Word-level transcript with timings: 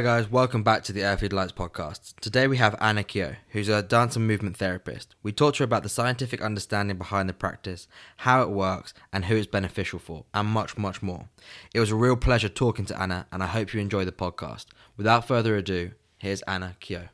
Hi 0.00 0.04
guys, 0.04 0.30
welcome 0.30 0.62
back 0.62 0.82
to 0.84 0.94
the 0.94 1.04
Earthly 1.04 1.28
Delights 1.28 1.52
podcast. 1.52 2.18
Today 2.20 2.48
we 2.48 2.56
have 2.56 2.74
Anna 2.80 3.04
Keogh, 3.04 3.36
who's 3.50 3.68
a 3.68 3.82
dance 3.82 4.16
and 4.16 4.26
movement 4.26 4.56
therapist. 4.56 5.14
We 5.22 5.30
talked 5.30 5.58
to 5.58 5.62
her 5.62 5.66
about 5.66 5.82
the 5.82 5.90
scientific 5.90 6.40
understanding 6.40 6.96
behind 6.96 7.28
the 7.28 7.34
practice, 7.34 7.86
how 8.16 8.40
it 8.40 8.48
works, 8.48 8.94
and 9.12 9.26
who 9.26 9.36
it's 9.36 9.46
beneficial 9.46 9.98
for, 9.98 10.24
and 10.32 10.48
much, 10.48 10.78
much 10.78 11.02
more. 11.02 11.28
It 11.74 11.80
was 11.80 11.90
a 11.90 11.96
real 11.96 12.16
pleasure 12.16 12.48
talking 12.48 12.86
to 12.86 12.98
Anna, 12.98 13.26
and 13.30 13.42
I 13.42 13.46
hope 13.48 13.74
you 13.74 13.80
enjoy 13.80 14.06
the 14.06 14.10
podcast. 14.10 14.68
Without 14.96 15.28
further 15.28 15.54
ado, 15.54 15.90
here's 16.16 16.40
Anna 16.42 16.76
Keogh. 16.80 17.10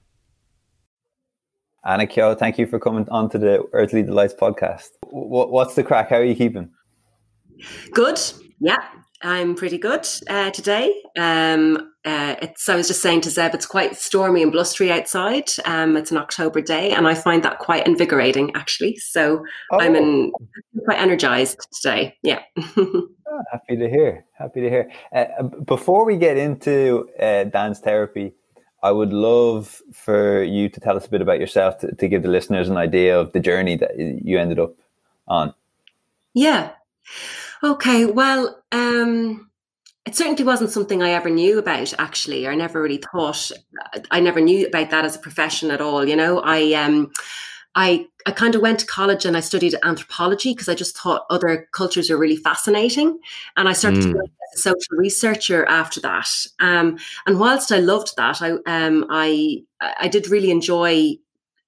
Anna 1.84 2.06
Keogh, 2.06 2.36
thank 2.36 2.56
you 2.56 2.68
for 2.68 2.78
coming 2.78 3.08
on 3.10 3.28
to 3.30 3.38
the 3.38 3.64
Earthly 3.72 4.05
Delights 4.05 4.34
podcast. 4.34 4.91
What's 5.10 5.74
the 5.74 5.82
crack? 5.82 6.10
How 6.10 6.18
are 6.18 6.24
you 6.24 6.36
keeping? 6.36 6.70
Good. 7.91 8.20
Yeah, 8.60 8.78
I'm 9.22 9.56
pretty 9.56 9.78
good 9.78 10.06
uh, 10.28 10.50
today. 10.52 10.94
Um, 11.18 11.94
uh, 12.06 12.37
it's, 12.41 12.69
I 12.69 12.77
was 12.77 12.87
just 12.87 13.02
saying 13.02 13.23
to 13.23 13.30
Zeb, 13.30 13.52
it's 13.52 13.66
quite 13.66 13.96
stormy 13.96 14.41
and 14.41 14.52
blustery 14.52 14.92
outside. 14.92 15.51
Um, 15.64 15.97
it's 15.97 16.12
an 16.12 16.16
October 16.16 16.60
day, 16.60 16.92
and 16.92 17.09
I 17.09 17.14
find 17.14 17.42
that 17.42 17.59
quite 17.59 17.84
invigorating, 17.84 18.52
actually. 18.55 18.97
So 18.98 19.45
oh. 19.73 19.80
I'm 19.80 19.97
in, 19.97 20.33
quite 20.84 21.00
energized 21.00 21.66
today. 21.73 22.16
Yeah. 22.23 22.42
oh, 22.77 23.09
happy 23.50 23.77
to 23.77 23.91
hear. 23.91 24.24
Happy 24.38 24.61
to 24.61 24.70
hear. 24.70 24.91
Uh, 25.12 25.42
before 25.42 26.06
we 26.06 26.16
get 26.16 26.37
into 26.37 27.09
uh, 27.20 27.45
dance 27.45 27.80
therapy, 27.80 28.33
I 28.84 28.92
would 28.92 29.12
love 29.12 29.83
for 29.92 30.45
you 30.45 30.69
to 30.69 30.78
tell 30.78 30.97
us 30.97 31.06
a 31.06 31.11
bit 31.11 31.23
about 31.23 31.41
yourself 31.41 31.78
to, 31.78 31.92
to 31.92 32.06
give 32.06 32.23
the 32.23 32.28
listeners 32.28 32.69
an 32.69 32.77
idea 32.77 33.19
of 33.19 33.33
the 33.33 33.41
journey 33.41 33.77
that 33.78 33.98
you 33.98 34.39
ended 34.39 34.61
up 34.61 34.75
on. 35.27 35.52
Yeah. 36.34 36.70
Okay, 37.64 38.05
well, 38.05 38.62
um, 38.70 39.50
it 40.06 40.14
certainly 40.14 40.44
wasn't 40.44 40.70
something 40.70 41.02
I 41.02 41.10
ever 41.10 41.28
knew 41.28 41.58
about. 41.58 41.92
Actually, 41.98 42.46
I 42.46 42.54
never 42.54 42.80
really 42.80 43.02
thought. 43.12 43.50
I 44.12 44.20
never 44.20 44.40
knew 44.40 44.66
about 44.66 44.90
that 44.90 45.04
as 45.04 45.16
a 45.16 45.20
profession 45.20 45.72
at 45.72 45.80
all. 45.80 46.08
You 46.08 46.14
know, 46.14 46.40
I 46.40 46.74
um, 46.74 47.10
I 47.74 48.06
I 48.24 48.30
kind 48.30 48.54
of 48.54 48.60
went 48.62 48.78
to 48.80 48.86
college 48.86 49.24
and 49.24 49.36
I 49.36 49.40
studied 49.40 49.74
anthropology 49.82 50.52
because 50.52 50.68
I 50.68 50.74
just 50.74 50.96
thought 50.96 51.27
other 51.28 51.68
cultures 51.72 52.08
are 52.08 52.16
really 52.16 52.36
fascinating, 52.36 53.18
and 53.56 53.68
I 53.68 53.72
started 53.72 54.04
mm. 54.04 54.12
to 54.12 54.16
work 54.16 54.30
as 54.52 54.60
a 54.60 54.62
social 54.62 54.96
researcher 54.96 55.66
after 55.66 56.00
that. 56.02 56.28
Um, 56.60 56.98
and 57.27 57.40
whilst 57.40 57.72
I 57.72 57.78
loved 57.78 58.16
that, 58.16 58.40
I 58.40 58.50
um, 58.66 59.06
I 59.10 59.64
I 59.80 60.08
did 60.08 60.30
really 60.30 60.50
enjoy. 60.50 61.16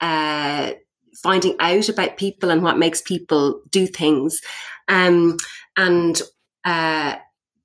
Uh, 0.01 0.73
finding 1.21 1.57
out 1.59 1.89
about 1.89 2.17
people 2.17 2.49
and 2.49 2.63
what 2.63 2.79
makes 2.79 3.03
people 3.03 3.61
do 3.71 3.89
things 3.89 4.41
um, 4.87 5.37
and 5.77 6.23
uh, 6.65 7.17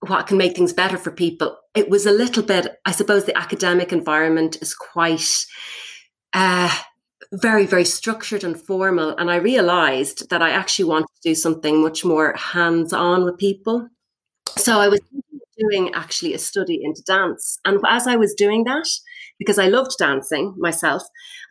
what 0.08 0.28
can 0.28 0.38
make 0.38 0.56
things 0.56 0.74
better 0.74 0.98
for 0.98 1.12
people. 1.12 1.58
It 1.76 1.90
was 1.90 2.06
a 2.06 2.12
little 2.12 2.44
bit, 2.44 2.68
I 2.86 2.92
suppose, 2.92 3.26
the 3.26 3.38
academic 3.38 3.92
environment 3.92 4.58
is 4.62 4.74
quite. 4.74 5.46
Uh, 6.34 6.76
very, 7.34 7.66
very 7.66 7.86
structured 7.86 8.44
and 8.44 8.60
formal. 8.62 9.16
And 9.18 9.32
I 9.32 9.38
realized 9.38 10.30
that 10.30 10.42
I 10.42 10.52
actually 10.52 10.86
wanted 10.86 11.08
to 11.16 11.30
do 11.30 11.36
something 11.36 11.82
much 11.82 12.06
more 12.06 12.34
hands 12.36 12.94
on 12.94 13.26
with 13.26 13.38
people. 13.38 13.88
So 14.58 14.80
I 14.80 14.88
was 14.88 15.00
doing 15.58 15.92
actually 15.94 16.34
a 16.34 16.40
study 16.40 16.80
into 16.84 17.02
dance. 17.04 17.60
And 17.66 17.80
as 17.88 18.08
I 18.08 18.16
was 18.16 18.34
doing 18.36 18.64
that, 18.66 18.88
because 19.40 19.58
I 19.58 19.68
loved 19.68 19.98
dancing 19.98 20.54
myself, 20.58 21.04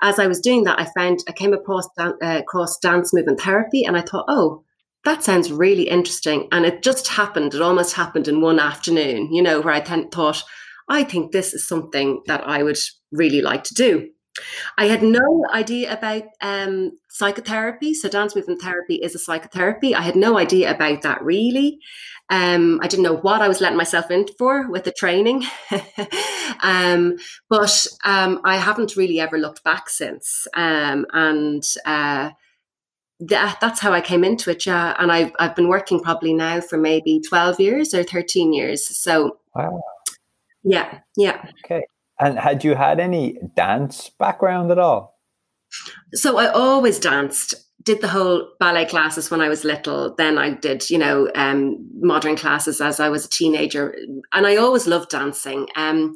as 0.03 0.19
I 0.19 0.27
was 0.27 0.41
doing 0.41 0.65
that, 0.65 0.79
I 0.79 0.89
found 0.97 1.21
I 1.29 1.33
came 1.33 1.53
across, 1.53 1.89
uh, 1.99 2.13
across 2.21 2.79
dance 2.79 3.13
movement 3.13 3.41
therapy 3.41 3.85
and 3.85 3.97
I 3.97 4.03
thought, 4.03 4.27
oh, 4.29 4.65
that 5.05 5.23
sounds 5.23 5.51
really 5.51 5.89
interesting. 5.89 6.49
And 6.53 6.65
it 6.65 6.83
just 6.83 7.09
happened. 7.09 7.55
It 7.55 7.63
almost 7.63 7.95
happened 7.95 8.29
in 8.29 8.41
one 8.41 8.61
afternoon, 8.61 9.33
you 9.33 9.43
know, 9.43 9.61
where 9.61 9.75
I 9.75 9.81
th- 9.81 10.13
thought, 10.13 10.43
I 10.89 11.03
think 11.03 11.33
this 11.33 11.55
is 11.55 11.67
something 11.67 12.23
that 12.27 12.47
I 12.47 12.63
would 12.63 12.79
really 13.11 13.41
like 13.41 13.65
to 13.65 13.75
do. 13.75 14.09
I 14.79 14.87
had 14.87 15.03
no 15.03 15.45
idea 15.53 15.93
about 15.93 16.23
um, 16.41 16.93
psychotherapy. 17.11 17.93
So, 17.93 18.09
dance 18.09 18.35
movement 18.35 18.63
therapy 18.63 18.95
is 18.95 19.15
a 19.15 19.19
psychotherapy. 19.19 19.95
I 19.95 20.01
had 20.01 20.17
no 20.17 20.39
idea 20.39 20.75
about 20.75 21.03
that 21.03 21.23
really. 21.23 21.79
Um, 22.31 22.81
I 22.83 22.89
didn't 22.89 23.03
know 23.03 23.17
what 23.17 23.43
I 23.43 23.49
was 23.49 23.61
letting 23.61 23.77
myself 23.77 24.11
in 24.11 24.27
for 24.39 24.71
with 24.71 24.85
the 24.85 24.93
training. 24.93 25.45
um, 26.63 27.17
but 27.51 27.87
um, 28.05 28.41
I 28.45 28.57
haven't 28.57 28.97
really 28.97 29.21
ever 29.21 29.37
looked 29.37 29.63
back 29.65 29.91
since. 29.91 30.47
Um, 30.55 31.05
and 31.13 31.63
uh, 31.85 32.31
that, 33.29 33.59
that's 33.61 33.81
how 33.81 33.93
I 33.93 34.01
came 34.01 34.25
into 34.25 34.51
it. 34.51 34.67
Yeah. 34.67 34.95
And 34.99 35.13
I've, 35.13 35.33
I've 35.39 35.55
been 35.55 35.69
working 35.69 36.01
probably 36.01 36.35
now 36.35 36.61
for 36.61 36.77
maybe 36.77 37.21
12 37.21 37.61
years 37.61 37.95
or 37.95 38.03
13 38.03 38.53
years. 38.53 38.87
So, 38.97 39.39
wow. 39.55 39.81
yeah, 40.63 41.01
yeah. 41.17 41.45
Okay. 41.65 41.85
And 42.21 42.39
had 42.39 42.65
you 42.65 42.75
had 42.75 43.01
any 43.01 43.39
dance 43.57 44.11
background 44.19 44.71
at 44.71 44.79
all? 44.79 45.19
So 46.15 46.39
I 46.39 46.49
always 46.49 46.99
danced. 46.99 47.55
Did 47.83 48.01
the 48.01 48.09
whole 48.09 48.49
ballet 48.61 48.85
classes 48.85 49.29
when 49.29 49.41
I 49.41 49.49
was 49.49 49.65
little. 49.65 50.15
Then 50.15 50.39
I 50.39 50.51
did, 50.51 50.89
you 50.89 50.99
know, 50.99 51.29
um, 51.35 51.89
modern 52.01 52.37
classes 52.37 52.81
as 52.81 53.01
I 53.01 53.09
was 53.09 53.25
a 53.25 53.29
teenager, 53.29 53.97
and 54.33 54.47
I 54.47 54.55
always 54.55 54.87
loved 54.87 55.11
dancing. 55.11 55.67
Um, 55.75 56.15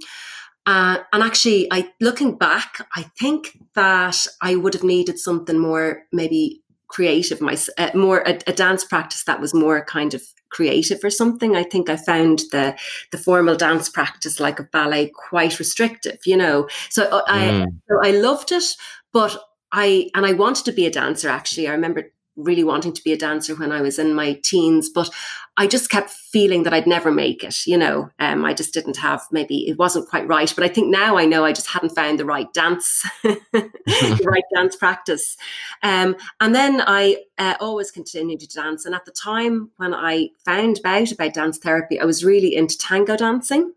uh, 0.64 0.98
and 1.12 1.24
actually, 1.24 1.66
I 1.72 1.92
looking 2.00 2.36
back, 2.36 2.86
I 2.94 3.10
think 3.18 3.58
that 3.74 4.28
I 4.40 4.54
would 4.54 4.74
have 4.74 4.84
needed 4.84 5.18
something 5.18 5.58
more, 5.58 6.02
maybe 6.12 6.62
creative, 6.88 7.40
my 7.40 7.56
uh, 7.78 7.90
more 7.94 8.18
a, 8.26 8.38
a, 8.46 8.52
dance 8.52 8.84
practice 8.84 9.24
that 9.24 9.40
was 9.40 9.52
more 9.52 9.84
kind 9.84 10.14
of 10.14 10.22
creative 10.48 11.02
or 11.02 11.10
something. 11.10 11.56
I 11.56 11.62
think 11.62 11.88
I 11.88 11.96
found 11.96 12.40
the 12.52 12.76
the 13.10 13.18
formal 13.18 13.56
dance 13.56 13.88
practice 13.88 14.40
like 14.40 14.60
a 14.60 14.64
ballet 14.64 15.08
quite 15.08 15.58
restrictive, 15.58 16.18
you 16.24 16.36
know. 16.36 16.68
So 16.90 17.04
uh, 17.04 17.22
I 17.26 17.40
mm. 17.40 17.66
so 17.88 18.00
I 18.02 18.12
loved 18.12 18.52
it, 18.52 18.64
but 19.12 19.38
I 19.72 20.10
and 20.14 20.24
I 20.24 20.32
wanted 20.32 20.64
to 20.66 20.72
be 20.72 20.86
a 20.86 20.90
dancer. 20.90 21.28
Actually, 21.28 21.68
I 21.68 21.72
remember 21.72 22.10
really 22.36 22.64
wanting 22.64 22.92
to 22.92 23.02
be 23.02 23.12
a 23.12 23.18
dancer 23.18 23.54
when 23.54 23.72
I 23.72 23.80
was 23.80 23.98
in 23.98 24.14
my 24.14 24.40
teens, 24.42 24.88
but 24.88 25.10
I 25.56 25.66
just 25.66 25.88
kept 25.88 26.10
feeling 26.10 26.64
that 26.64 26.74
I'd 26.74 26.86
never 26.86 27.10
make 27.10 27.42
it. 27.42 27.66
You 27.66 27.78
know, 27.78 28.10
um, 28.18 28.44
I 28.44 28.52
just 28.52 28.74
didn't 28.74 28.98
have 28.98 29.22
maybe 29.30 29.68
it 29.68 29.78
wasn't 29.78 30.08
quite 30.08 30.28
right. 30.28 30.52
But 30.54 30.64
I 30.64 30.68
think 30.68 30.88
now 30.88 31.16
I 31.16 31.24
know 31.24 31.44
I 31.44 31.52
just 31.52 31.68
hadn't 31.68 31.94
found 31.94 32.18
the 32.18 32.26
right 32.26 32.52
dance, 32.52 33.08
the 33.22 34.22
right 34.24 34.44
dance 34.54 34.76
practice. 34.76 35.36
Um, 35.82 36.16
and 36.40 36.54
then 36.54 36.82
I 36.86 37.24
uh, 37.38 37.54
always 37.60 37.90
continued 37.90 38.40
to 38.40 38.48
dance. 38.48 38.84
And 38.84 38.94
at 38.94 39.06
the 39.06 39.12
time 39.12 39.70
when 39.78 39.94
I 39.94 40.30
found 40.44 40.80
out 40.84 41.10
about 41.10 41.34
dance 41.34 41.58
therapy, 41.58 41.98
I 41.98 42.04
was 42.04 42.24
really 42.24 42.54
into 42.54 42.76
tango 42.76 43.16
dancing. 43.16 43.72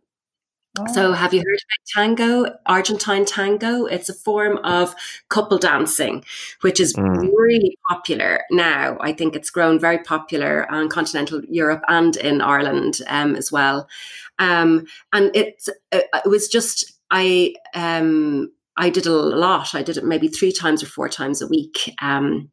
So, 0.94 1.10
oh. 1.10 1.14
have 1.14 1.34
you 1.34 1.40
heard 1.40 1.60
about 1.60 1.88
tango, 1.94 2.58
Argentine 2.68 3.26
tango? 3.26 3.86
It's 3.86 4.08
a 4.08 4.14
form 4.14 4.58
of 4.64 4.96
couple 5.30 5.58
dancing, 5.58 6.24
which 6.62 6.80
is 6.80 6.94
mm. 6.94 7.30
really 7.34 7.78
popular 7.90 8.44
now. 8.52 8.98
I 9.02 9.12
think 9.12 9.36
it's 9.36 9.50
grown 9.50 9.80
very 9.80 9.98
popular 9.98 10.72
on 10.72 10.88
continental 10.88 11.42
Europe 11.50 11.84
and 11.88 12.16
in 12.18 12.42
Ireland 12.42 13.00
um, 13.08 13.36
as 13.36 13.52
well. 13.52 13.90
Um, 14.38 14.86
and 15.12 15.32
it's 15.36 15.70
uh, 15.92 16.02
it 16.14 16.30
was 16.30 16.48
just 16.48 16.94
I 17.12 17.56
um, 17.74 18.52
I 18.78 18.90
did 18.90 19.08
a 19.08 19.12
lot. 19.12 19.76
I 19.76 19.84
did 19.84 19.98
it 19.98 20.06
maybe 20.06 20.28
three 20.28 20.52
times 20.52 20.84
or 20.84 20.88
four 20.88 21.10
times 21.10 21.42
a 21.42 21.48
week. 21.48 21.94
Um, 22.02 22.52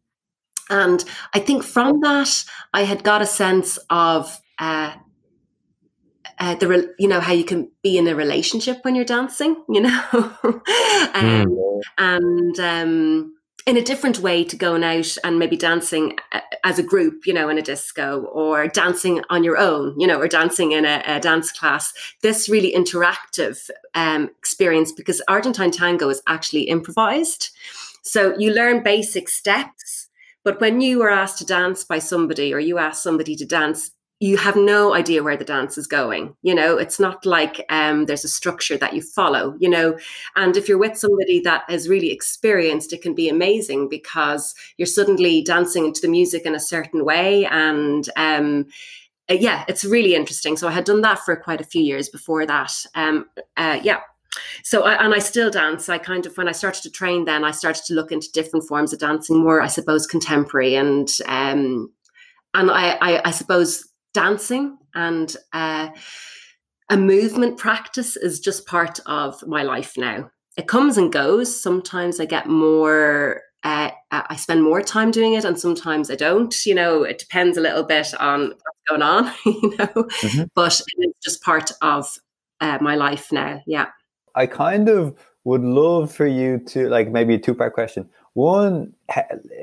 and 0.68 1.04
I 1.32 1.38
think 1.38 1.62
from 1.62 2.00
that, 2.00 2.44
I 2.72 2.82
had 2.82 3.04
got 3.04 3.22
a 3.22 3.26
sense 3.26 3.78
of 3.90 4.40
uh, 4.58 4.94
uh, 6.38 6.54
the 6.56 6.68
re- 6.68 6.88
you 6.98 7.08
know 7.08 7.20
how 7.20 7.32
you 7.32 7.44
can 7.44 7.70
be 7.82 7.96
in 7.96 8.06
a 8.06 8.14
relationship 8.14 8.78
when 8.82 8.94
you're 8.94 9.04
dancing, 9.04 9.64
you 9.68 9.80
know, 9.80 10.04
um, 10.12 10.62
mm. 11.14 11.80
and 11.98 12.60
um, 12.60 13.36
in 13.66 13.76
a 13.76 13.82
different 13.82 14.20
way 14.20 14.44
to 14.44 14.56
going 14.56 14.84
out 14.84 15.16
and 15.24 15.38
maybe 15.38 15.56
dancing 15.56 16.16
uh, 16.32 16.40
as 16.62 16.78
a 16.78 16.82
group, 16.82 17.26
you 17.26 17.34
know, 17.34 17.48
in 17.48 17.58
a 17.58 17.62
disco 17.62 18.22
or 18.32 18.68
dancing 18.68 19.22
on 19.28 19.42
your 19.42 19.56
own, 19.56 19.98
you 19.98 20.06
know, 20.06 20.20
or 20.20 20.28
dancing 20.28 20.72
in 20.72 20.84
a, 20.84 21.02
a 21.06 21.20
dance 21.20 21.50
class. 21.50 21.92
This 22.22 22.48
really 22.48 22.72
interactive 22.72 23.68
um, 23.94 24.30
experience 24.38 24.92
because 24.92 25.22
Argentine 25.28 25.70
tango 25.72 26.08
is 26.08 26.22
actually 26.28 26.62
improvised, 26.62 27.50
so 28.02 28.36
you 28.38 28.52
learn 28.52 28.82
basic 28.82 29.28
steps. 29.28 30.08
But 30.44 30.60
when 30.60 30.80
you 30.80 31.02
are 31.02 31.10
asked 31.10 31.38
to 31.38 31.44
dance 31.44 31.82
by 31.82 31.98
somebody 31.98 32.54
or 32.54 32.60
you 32.60 32.78
ask 32.78 33.02
somebody 33.02 33.34
to 33.34 33.44
dance, 33.44 33.90
you 34.18 34.36
have 34.38 34.56
no 34.56 34.94
idea 34.94 35.22
where 35.22 35.36
the 35.36 35.44
dance 35.44 35.76
is 35.76 35.86
going 35.86 36.34
you 36.42 36.54
know? 36.54 36.78
It's 36.78 36.98
not 36.98 37.26
like 37.26 37.64
um, 37.68 38.06
there's 38.06 38.24
a 38.24 38.28
structure 38.28 38.76
that 38.78 38.94
you 38.94 39.02
follow 39.02 39.54
you 39.58 39.68
know? 39.68 39.98
And 40.36 40.56
if 40.56 40.68
you're 40.68 40.78
with 40.78 40.96
somebody 40.96 41.40
that 41.40 41.64
is 41.68 41.88
really 41.88 42.10
experienced 42.10 42.92
it 42.92 43.02
can 43.02 43.14
be 43.14 43.28
amazing 43.28 43.88
because 43.88 44.54
you're 44.78 44.86
suddenly 44.86 45.42
dancing 45.42 45.84
into 45.84 46.00
the 46.00 46.08
music 46.08 46.46
in 46.46 46.54
a 46.54 46.60
certain 46.60 47.04
way 47.04 47.46
and 47.46 48.08
um, 48.16 48.66
uh, 49.30 49.34
yeah 49.34 49.64
it's 49.68 49.84
really 49.84 50.14
interesting. 50.14 50.56
So 50.56 50.68
i 50.68 50.72
had 50.72 50.84
done 50.84 51.02
that 51.02 51.18
for 51.20 51.36
quite 51.36 51.60
a 51.60 51.64
few 51.64 51.82
years 51.82 52.08
before 52.08 52.46
that 52.46 52.72
um, 52.94 53.26
uh, 53.56 53.80
yeah. 53.82 54.00
So 54.62 54.82
I, 54.82 55.02
and 55.02 55.14
I 55.14 55.18
still 55.18 55.50
dance. 55.50 55.88
I 55.88 55.98
kind 55.98 56.26
of 56.26 56.36
when 56.36 56.48
I 56.48 56.52
started 56.52 56.82
to 56.82 56.90
train, 56.90 57.24
then 57.24 57.44
I 57.44 57.50
started 57.50 57.84
to 57.86 57.94
look 57.94 58.12
into 58.12 58.30
different 58.32 58.66
forms 58.66 58.92
of 58.92 58.98
dancing, 58.98 59.42
more 59.42 59.62
I 59.62 59.66
suppose 59.66 60.06
contemporary, 60.06 60.74
and 60.74 61.08
um, 61.26 61.90
and 62.54 62.70
I, 62.70 62.98
I, 63.00 63.28
I 63.28 63.30
suppose 63.30 63.86
dancing 64.16 64.78
and 64.94 65.36
uh, 65.52 65.90
a 66.90 66.96
movement 66.96 67.58
practice 67.58 68.16
is 68.16 68.40
just 68.40 68.66
part 68.66 68.98
of 69.06 69.46
my 69.46 69.62
life 69.62 69.92
now. 69.98 70.30
It 70.56 70.66
comes 70.66 70.96
and 70.96 71.12
goes. 71.12 71.60
Sometimes 71.60 72.18
I 72.18 72.24
get 72.24 72.48
more 72.48 73.42
uh, 73.62 73.90
I 74.12 74.36
spend 74.36 74.62
more 74.62 74.80
time 74.80 75.10
doing 75.10 75.34
it, 75.34 75.44
and 75.44 75.58
sometimes 75.58 76.08
I 76.08 76.14
don't. 76.14 76.54
You 76.64 76.74
know, 76.74 77.02
it 77.02 77.18
depends 77.18 77.58
a 77.58 77.60
little 77.60 77.82
bit 77.82 78.14
on 78.20 78.50
what's 78.50 78.82
going 78.88 79.02
on. 79.02 79.32
You 79.44 79.76
know, 79.76 79.86
mm-hmm. 79.86 80.44
but 80.54 80.80
it's 80.98 81.24
just 81.24 81.42
part 81.42 81.72
of 81.82 82.06
uh, 82.60 82.78
my 82.80 82.94
life 82.94 83.32
now. 83.32 83.60
Yeah, 83.66 83.86
I 84.36 84.46
kind 84.46 84.88
of 84.88 85.18
would 85.42 85.62
love 85.62 86.12
for 86.12 86.26
you 86.26 86.58
to 86.68 86.88
like 86.88 87.10
maybe 87.10 87.34
a 87.34 87.38
two 87.38 87.54
part 87.54 87.74
question. 87.74 88.08
One, 88.34 88.94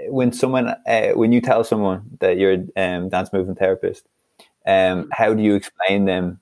when 0.09 0.33
someone 0.33 0.75
uh, 0.85 1.11
when 1.13 1.31
you 1.31 1.39
tell 1.39 1.63
someone 1.63 2.03
that 2.19 2.37
you're 2.37 2.65
a 2.75 2.81
um, 2.83 3.09
dance 3.09 3.31
movement 3.31 3.59
therapist, 3.59 4.05
um, 4.65 4.73
mm-hmm. 4.73 5.09
how 5.11 5.33
do 5.33 5.43
you 5.43 5.55
explain 5.55 6.05
them 6.05 6.39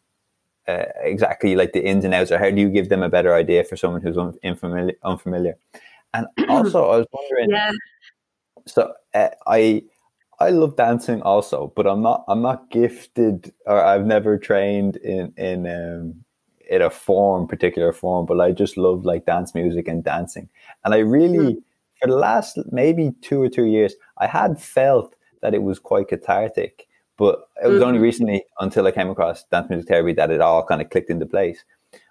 uh, 0.67 0.85
exactly 1.01 1.55
like 1.55 1.73
the 1.73 1.83
ins 1.83 2.05
and 2.05 2.13
outs, 2.13 2.31
or 2.31 2.37
how 2.37 2.49
do 2.49 2.61
you 2.61 2.69
give 2.69 2.89
them 2.89 3.03
a 3.03 3.09
better 3.09 3.33
idea 3.33 3.63
for 3.63 3.75
someone 3.75 4.01
who's 4.01 4.17
un- 4.17 4.37
unfamiliar? 4.43 4.95
unfamiliar? 5.03 5.57
And 6.13 6.27
also, 6.49 6.89
I 6.89 6.97
was 6.97 7.07
wondering. 7.11 7.49
Yeah. 7.49 7.71
So 8.67 8.93
uh, 9.13 9.29
I 9.47 9.83
I 10.39 10.49
love 10.49 10.75
dancing 10.75 11.21
also, 11.21 11.71
but 11.75 11.87
I'm 11.87 12.01
not 12.01 12.23
I'm 12.27 12.41
not 12.41 12.69
gifted 12.71 13.53
or 13.65 13.83
I've 13.83 14.05
never 14.05 14.37
trained 14.37 14.97
in 14.97 15.33
in 15.37 15.67
um, 15.67 16.23
in 16.69 16.81
a 16.81 16.89
form 16.89 17.47
particular 17.47 17.91
form, 17.91 18.25
but 18.25 18.39
I 18.39 18.51
just 18.51 18.77
love 18.77 19.05
like 19.05 19.25
dance 19.25 19.53
music 19.53 19.87
and 19.87 20.03
dancing. 20.03 20.49
And 20.83 20.93
I 20.93 20.99
really 20.99 21.55
mm. 21.55 21.63
for 21.99 22.07
the 22.07 22.15
last 22.15 22.57
maybe 22.71 23.11
two 23.21 23.41
or 23.41 23.49
three 23.49 23.71
years, 23.71 23.93
I 24.17 24.27
had 24.27 24.59
felt 24.59 25.15
that 25.41 25.53
it 25.53 25.63
was 25.63 25.79
quite 25.79 26.07
cathartic. 26.07 26.87
But 27.21 27.47
it 27.63 27.67
was 27.67 27.83
mm. 27.83 27.85
only 27.85 27.97
mm-hmm. 27.97 28.03
recently 28.03 28.43
until 28.59 28.87
I 28.87 28.91
came 28.91 29.11
across 29.11 29.43
dance 29.43 29.69
music 29.69 29.87
therapy 29.87 30.13
that 30.13 30.31
it 30.31 30.41
all 30.41 30.65
kind 30.65 30.81
of 30.81 30.89
clicked 30.89 31.11
into 31.11 31.27
place. 31.27 31.63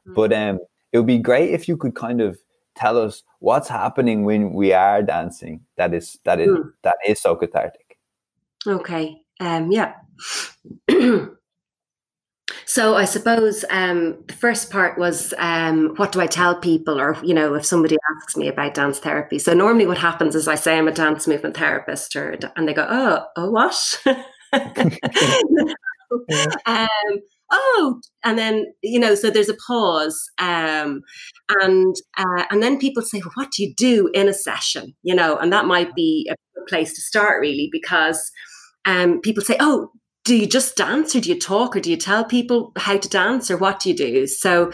Mm. 0.07 0.15
But 0.15 0.33
um, 0.33 0.61
it 0.93 0.99
would 0.99 1.07
be 1.09 1.19
great 1.19 1.51
if 1.51 1.67
you 1.67 1.77
could 1.77 1.97
kind 1.97 2.21
of 2.21 2.39
tell 2.77 2.97
us 2.97 3.25
what's 3.41 3.69
happening 3.69 4.25
when 4.25 4.53
we 4.53 4.73
are 4.73 5.03
dancing 5.03 5.61
that 5.77 5.93
is 5.93 6.17
that 6.23 6.39
is 6.39 6.49
mm. 6.49 6.73
that 6.83 6.95
is 7.05 7.21
so 7.21 7.35
cathartic 7.35 7.99
okay 8.69 9.21
um 9.41 9.73
yeah 9.73 9.95
so 12.65 12.95
i 12.95 13.05
suppose 13.05 13.65
um 13.71 14.17
the 14.29 14.35
first 14.35 14.71
part 14.71 14.97
was 14.97 15.35
um 15.39 15.93
what 15.97 16.13
do 16.13 16.21
i 16.21 16.27
tell 16.29 16.55
people 16.55 17.01
or 17.01 17.19
you 17.25 17.35
know 17.35 17.55
if 17.55 17.67
somebody 17.67 17.97
asks 18.17 18.37
me 18.37 18.47
about 18.47 18.75
dance 18.75 19.01
therapy 19.01 19.41
so 19.41 19.53
normally 19.53 19.87
what 19.87 19.99
happens 19.99 20.37
is 20.37 20.47
i 20.47 20.55
say 20.55 20.79
i'm 20.79 20.87
a 20.87 20.93
dance 20.93 21.27
movement 21.27 21.57
therapist 21.57 22.15
or 22.15 22.39
and 22.55 22.69
they 22.69 22.73
go 22.73 22.87
oh 22.89 23.27
oh 23.37 23.51
what 23.51 24.01
um 26.67 27.21
oh 27.53 28.01
and 28.25 28.39
then 28.39 28.67
you 28.83 28.99
know 28.99 29.15
so 29.15 29.31
there's 29.31 29.49
a 29.49 29.57
pause 29.67 30.31
um, 30.39 31.03
and 31.61 31.97
uh, 32.17 32.45
and 32.51 32.63
then 32.63 32.79
people 32.79 33.03
say 33.03 33.21
well, 33.21 33.33
what 33.35 33.51
do 33.53 33.63
you 33.63 33.75
do 33.77 34.11
in 34.15 34.29
a 34.29 34.35
session? 34.35 34.95
You 35.03 35.15
know 35.15 35.37
and 35.37 35.53
that 35.53 35.67
might 35.67 35.95
be 35.95 36.31
a 36.31 36.35
place 36.69 36.95
to 36.95 37.01
start 37.01 37.41
really 37.41 37.69
because 37.73 38.31
um, 38.85 39.21
people 39.21 39.43
say 39.43 39.57
oh 39.61 39.91
do 40.25 40.37
you 40.37 40.47
just 40.47 40.77
dance 40.77 41.17
or 41.17 41.21
do 41.21 41.31
you 41.31 41.39
talk 41.39 41.75
or 41.75 41.81
do 41.81 41.91
you 41.91 41.97
tell 41.97 42.25
people 42.25 42.73
how 42.77 42.97
to 42.97 43.09
dance 43.09 43.51
or 43.51 43.57
what 43.57 43.81
do 43.81 43.89
you 43.89 43.97
do? 43.97 44.27
So 44.27 44.71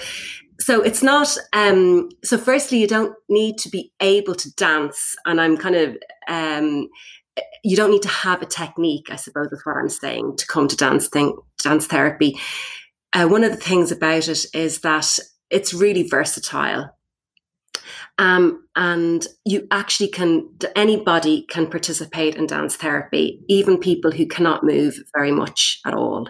so 0.60 0.82
it's 0.82 1.02
not 1.02 1.36
um, 1.52 2.08
so 2.24 2.38
firstly 2.38 2.78
you 2.78 2.86
don't 2.86 3.14
need 3.28 3.58
to 3.58 3.68
be 3.68 3.92
able 4.00 4.34
to 4.34 4.54
dance 4.54 5.14
and 5.26 5.40
i'm 5.40 5.56
kind 5.56 5.74
of 5.74 5.96
um, 6.28 6.88
you 7.62 7.76
don't 7.76 7.90
need 7.90 8.02
to 8.02 8.08
have 8.08 8.42
a 8.42 8.46
technique, 8.46 9.08
I 9.10 9.16
suppose 9.16 9.52
is 9.52 9.64
what 9.64 9.76
I'm 9.76 9.88
saying, 9.88 10.36
to 10.38 10.46
come 10.46 10.68
to 10.68 10.76
dance 10.76 11.08
thing, 11.08 11.36
dance 11.62 11.86
therapy. 11.86 12.38
Uh, 13.12 13.26
one 13.26 13.44
of 13.44 13.50
the 13.50 13.56
things 13.56 13.90
about 13.90 14.28
it 14.28 14.44
is 14.54 14.80
that 14.80 15.18
it's 15.50 15.74
really 15.74 16.08
versatile. 16.08 16.90
Um, 18.18 18.64
and 18.76 19.26
you 19.44 19.66
actually 19.70 20.08
can, 20.08 20.48
anybody 20.74 21.46
can 21.50 21.66
participate 21.68 22.36
in 22.36 22.46
dance 22.46 22.76
therapy, 22.76 23.40
even 23.48 23.78
people 23.78 24.10
who 24.10 24.26
cannot 24.26 24.64
move 24.64 24.98
very 25.14 25.32
much 25.32 25.80
at 25.84 25.94
all. 25.94 26.26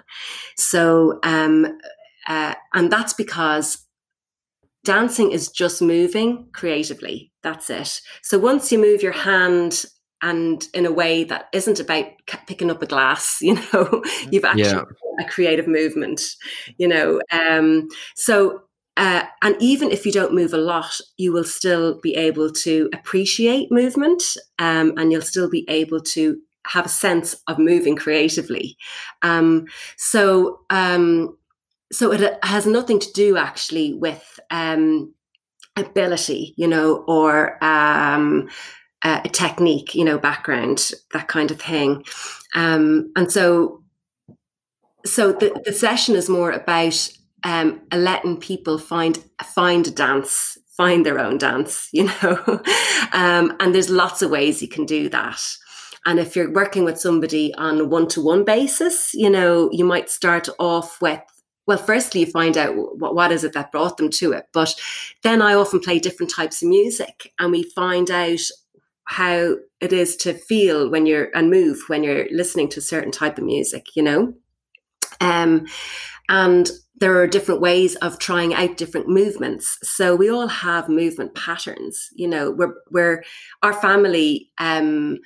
So, 0.57 1.21
um, 1.23 1.67
uh, 2.27 2.55
and 2.75 2.91
that's 2.91 3.13
because 3.13 3.87
dancing 4.85 5.31
is 5.31 5.49
just 5.49 5.81
moving 5.81 6.49
creatively. 6.53 7.33
That's 7.43 7.71
it. 7.71 8.01
So 8.23 8.39
once 8.39 8.73
you 8.73 8.79
move 8.79 9.03
your 9.03 9.13
hand 9.13 9.85
and 10.23 10.69
in 10.75 10.87
a 10.87 10.93
way 10.93 11.25
that 11.25 11.49
isn't 11.53 11.81
about 11.81 12.07
picking 12.47 12.71
up 12.71 12.83
a 12.83 12.87
glass 12.87 13.39
you 13.41 13.55
know? 13.55 14.03
You've 14.31 14.45
actually 14.45 14.65
yeah. 14.65 14.83
a 15.21 15.25
creative 15.29 15.69
movement 15.69 16.21
you 16.79 16.89
know? 16.89 17.21
Um, 17.31 17.89
so 18.15 18.63
uh, 18.99 19.25
and 19.43 19.55
even 19.61 19.91
if 19.91 20.07
you 20.07 20.13
don't 20.13 20.35
move 20.35 20.55
a 20.55 20.59
lot 20.59 21.01
you 21.17 21.33
will 21.33 21.45
still 21.45 22.01
be 22.01 22.15
able 22.15 22.51
to 22.51 22.89
appreciate 22.95 23.71
movement 23.71 24.23
um, 24.59 24.95
and 24.97 25.13
you'll 25.13 25.23
still 25.23 25.51
be 25.51 25.65
able 25.69 26.01
to 26.01 26.39
have 26.67 26.87
a 26.87 26.91
sense 26.91 27.37
of 27.47 27.59
moving 27.59 27.97
creatively. 27.97 28.77
Um, 29.23 29.67
so 29.97 30.61
um, 30.71 31.37
so 31.93 32.13
it 32.13 32.39
has 32.45 32.67
nothing 32.67 32.99
to 32.99 33.13
do 33.13 33.37
actually 33.37 33.95
with 33.95 34.41
um, 34.51 35.15
ability 35.77 36.55
you 36.57 36.67
know 36.67 37.05
or 37.07 37.63
um, 37.65 38.49
uh, 39.03 39.21
a 39.25 39.29
technique, 39.29 39.95
you 39.95 40.05
know, 40.05 40.19
background, 40.19 40.91
that 41.13 41.29
kind 41.29 41.51
of 41.51 41.61
thing. 41.61 42.05
Um, 42.55 43.13
and 43.17 43.31
so, 43.31 43.83
so 45.05 45.33
the, 45.33 45.61
the 45.65 45.73
session 45.73 46.17
is 46.17 46.29
more 46.29 46.51
about 46.51 47.09
um, 47.45 47.81
letting 47.93 48.41
people 48.41 48.79
find 48.79 49.23
find 49.43 49.87
a 49.87 49.91
dance, 49.91 50.59
find 50.77 51.07
their 51.07 51.19
own 51.19 51.39
dance, 51.39 51.89
you 51.93 52.05
know. 52.05 52.63
um, 53.13 53.57
and 53.61 53.75
there's 53.75 53.91
lots 53.91 54.23
of 54.23 54.31
ways 54.31 54.63
you 54.63 54.69
can 54.69 54.85
do 54.85 55.09
that. 55.11 55.41
And 56.07 56.21
if 56.21 56.37
you're 56.37 56.53
working 56.53 56.85
with 56.85 57.01
somebody 57.01 57.53
on 57.55 57.81
a 57.81 57.85
one 57.85 58.07
to 58.09 58.25
one 58.25 58.45
basis, 58.45 59.13
you 59.13 59.29
know, 59.29 59.69
you 59.73 59.85
might 59.85 60.09
start 60.09 60.49
off 60.59 61.01
with 61.03 61.21
well, 61.67 61.79
firstly, 61.79 62.21
you 62.21 62.27
find 62.27 62.57
out 62.57 62.77
what, 62.77 63.15
what 63.15 63.33
is 63.33 63.43
it 63.43 63.53
that 63.55 63.73
brought 63.73 63.97
them 63.97 64.09
to 64.11 64.33
it. 64.33 64.47
But 64.53 64.75
then 65.23 65.43
I 65.43 65.55
often 65.55 65.81
play 65.81 65.99
different 65.99 66.33
types 66.33 66.63
of 66.63 66.69
music 66.69 67.33
and 67.39 67.51
we 67.51 67.65
find 67.65 68.11
out 68.11 68.41
how 69.07 69.57
it 69.81 69.93
is 69.93 70.17
to 70.17 70.35
feel 70.35 70.91
when 70.91 71.07
you're 71.07 71.31
and 71.35 71.51
move 71.51 71.79
when 71.89 72.03
you're 72.03 72.27
listening 72.31 72.69
to 72.71 72.81
a 72.81 72.83
certain 72.83 73.13
type 73.13 73.39
of 73.39 73.45
music, 73.45 73.87
you 73.95 74.03
know? 74.03 74.35
Um, 75.21 75.67
and 76.29 76.71
there 76.99 77.21
are 77.21 77.27
different 77.27 77.61
ways 77.61 77.95
of 77.97 78.19
trying 78.19 78.55
out 78.55 78.77
different 78.77 79.09
movements. 79.09 79.79
So 79.83 80.17
we 80.17 80.31
all 80.31 80.49
have 80.49 80.89
movement 80.89 81.35
patterns, 81.35 82.09
you 82.15 82.27
know, 82.27 82.51
where 82.51 82.75
where 82.89 83.25
our 83.63 83.75
family 83.75 84.51
um 84.59 85.19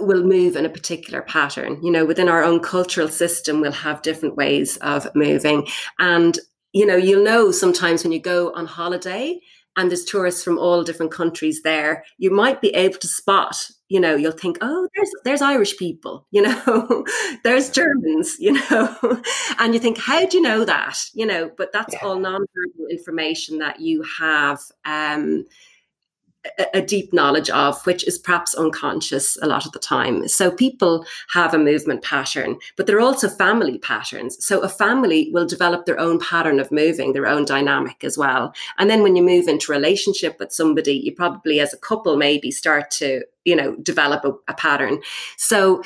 will 0.00 0.24
move 0.24 0.56
in 0.56 0.66
a 0.66 0.70
particular 0.70 1.22
pattern. 1.22 1.78
You 1.82 1.92
know, 1.92 2.04
within 2.04 2.28
our 2.28 2.42
own 2.42 2.60
cultural 2.60 3.08
system, 3.08 3.60
we'll 3.60 3.72
have 3.72 4.02
different 4.02 4.36
ways 4.36 4.76
of 4.78 5.06
moving. 5.14 5.68
And, 5.98 6.38
you 6.72 6.86
know, 6.86 6.96
you'll 6.96 7.24
know 7.24 7.52
sometimes 7.52 8.02
when 8.02 8.12
you 8.12 8.20
go 8.20 8.52
on 8.54 8.66
holiday, 8.66 9.38
and 9.76 9.90
there's 9.90 10.04
tourists 10.04 10.42
from 10.42 10.58
all 10.58 10.82
different 10.82 11.12
countries 11.12 11.62
there, 11.62 12.04
you 12.18 12.30
might 12.30 12.60
be 12.60 12.70
able 12.70 12.98
to 12.98 13.06
spot, 13.06 13.70
you 13.88 14.00
know, 14.00 14.16
you'll 14.16 14.32
think, 14.32 14.58
oh, 14.60 14.88
there's 14.94 15.10
there's 15.24 15.42
Irish 15.42 15.76
people, 15.76 16.26
you 16.30 16.42
know, 16.42 17.04
there's 17.44 17.70
Germans, 17.70 18.36
you 18.40 18.52
know, 18.52 19.20
and 19.58 19.74
you 19.74 19.80
think, 19.80 19.98
how 19.98 20.26
do 20.26 20.36
you 20.36 20.42
know 20.42 20.64
that, 20.64 20.98
you 21.14 21.26
know? 21.26 21.50
But 21.56 21.72
that's 21.72 21.94
yeah. 21.94 22.00
all 22.02 22.18
non-verbal 22.18 22.86
information 22.90 23.58
that 23.58 23.80
you 23.80 24.02
have. 24.18 24.60
Um, 24.84 25.44
a, 26.74 26.82
deep 26.82 27.12
knowledge 27.12 27.50
of, 27.50 27.84
which 27.86 28.06
is 28.06 28.18
perhaps 28.18 28.54
unconscious 28.54 29.36
a 29.42 29.46
lot 29.46 29.66
of 29.66 29.72
the 29.72 29.78
time. 29.78 30.28
So 30.28 30.50
people 30.50 31.04
have 31.30 31.54
a 31.54 31.58
movement 31.58 32.02
pattern, 32.02 32.58
but 32.76 32.86
they're 32.86 33.00
also 33.00 33.28
family 33.28 33.78
patterns. 33.78 34.44
So 34.44 34.60
a 34.60 34.68
family 34.68 35.30
will 35.32 35.46
develop 35.46 35.84
their 35.84 35.98
own 35.98 36.18
pattern 36.20 36.60
of 36.60 36.70
moving, 36.70 37.12
their 37.12 37.26
own 37.26 37.44
dynamic 37.44 38.04
as 38.04 38.16
well. 38.16 38.54
And 38.78 38.88
then 38.88 39.02
when 39.02 39.16
you 39.16 39.22
move 39.22 39.48
into 39.48 39.72
relationship 39.72 40.36
with 40.38 40.52
somebody, 40.52 40.92
you 40.92 41.14
probably 41.14 41.60
as 41.60 41.72
a 41.72 41.78
couple 41.78 42.16
maybe 42.16 42.50
start 42.50 42.90
to, 42.92 43.22
you 43.44 43.56
know, 43.56 43.76
develop 43.76 44.24
a, 44.24 44.32
a 44.50 44.54
pattern. 44.54 45.00
So 45.36 45.82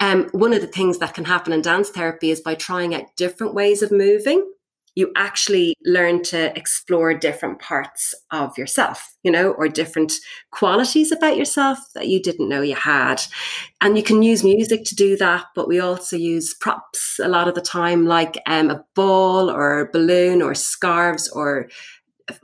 um, 0.00 0.28
one 0.32 0.52
of 0.52 0.60
the 0.60 0.66
things 0.66 0.98
that 0.98 1.14
can 1.14 1.24
happen 1.24 1.52
in 1.52 1.62
dance 1.62 1.90
therapy 1.90 2.30
is 2.30 2.40
by 2.40 2.54
trying 2.54 2.94
out 2.94 3.16
different 3.16 3.54
ways 3.54 3.82
of 3.82 3.90
moving 3.90 4.50
you 4.94 5.10
actually 5.16 5.74
learn 5.84 6.22
to 6.22 6.56
explore 6.56 7.14
different 7.14 7.58
parts 7.58 8.14
of 8.30 8.56
yourself, 8.56 9.14
you 9.22 9.30
know, 9.30 9.50
or 9.52 9.68
different 9.68 10.12
qualities 10.52 11.10
about 11.10 11.36
yourself 11.36 11.78
that 11.94 12.08
you 12.08 12.22
didn't 12.22 12.48
know 12.48 12.62
you 12.62 12.76
had. 12.76 13.22
And 13.80 13.96
you 13.96 14.02
can 14.02 14.22
use 14.22 14.44
music 14.44 14.84
to 14.84 14.94
do 14.94 15.16
that, 15.16 15.46
but 15.54 15.68
we 15.68 15.80
also 15.80 16.16
use 16.16 16.54
props 16.54 17.18
a 17.20 17.28
lot 17.28 17.48
of 17.48 17.54
the 17.54 17.60
time, 17.60 18.06
like 18.06 18.40
um, 18.46 18.70
a 18.70 18.84
ball 18.94 19.50
or 19.50 19.80
a 19.80 19.90
balloon 19.90 20.42
or 20.42 20.54
scarves 20.54 21.28
or 21.28 21.68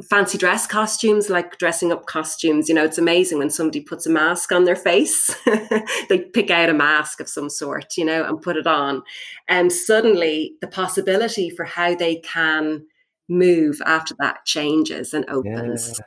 fancy 0.02 0.36
dress 0.36 0.66
costumes, 0.66 1.30
like 1.30 1.58
dressing 1.58 1.92
up 1.92 2.06
costumes. 2.06 2.68
You 2.68 2.74
know, 2.74 2.84
it's 2.84 2.98
amazing 2.98 3.38
when 3.38 3.50
somebody 3.50 3.80
puts 3.80 4.06
a 4.06 4.10
mask 4.10 4.52
on 4.52 4.64
their 4.64 4.76
face. 4.76 5.34
they 6.08 6.20
pick 6.32 6.50
out 6.50 6.68
a 6.68 6.74
mask 6.74 7.20
of 7.20 7.28
some 7.28 7.48
sort, 7.48 7.96
you 7.96 8.04
know, 8.04 8.24
and 8.24 8.42
put 8.42 8.56
it 8.56 8.66
on. 8.66 9.02
And 9.48 9.72
suddenly 9.72 10.54
the 10.60 10.66
possibility 10.66 11.50
for 11.50 11.64
how 11.64 11.94
they 11.94 12.16
can 12.16 12.84
move 13.28 13.80
after 13.86 14.14
that 14.18 14.44
changes 14.44 15.14
and 15.14 15.24
opens. 15.30 16.00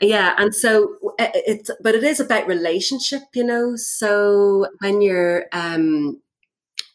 Yeah. 0.00 0.08
yeah 0.08 0.34
and 0.38 0.54
so 0.54 0.96
it's 1.18 1.70
but 1.82 1.94
it 1.94 2.04
is 2.04 2.20
about 2.20 2.46
relationship 2.46 3.22
you 3.34 3.42
know 3.42 3.74
so 3.76 4.66
when 4.80 5.00
you're 5.00 5.46
um 5.52 6.20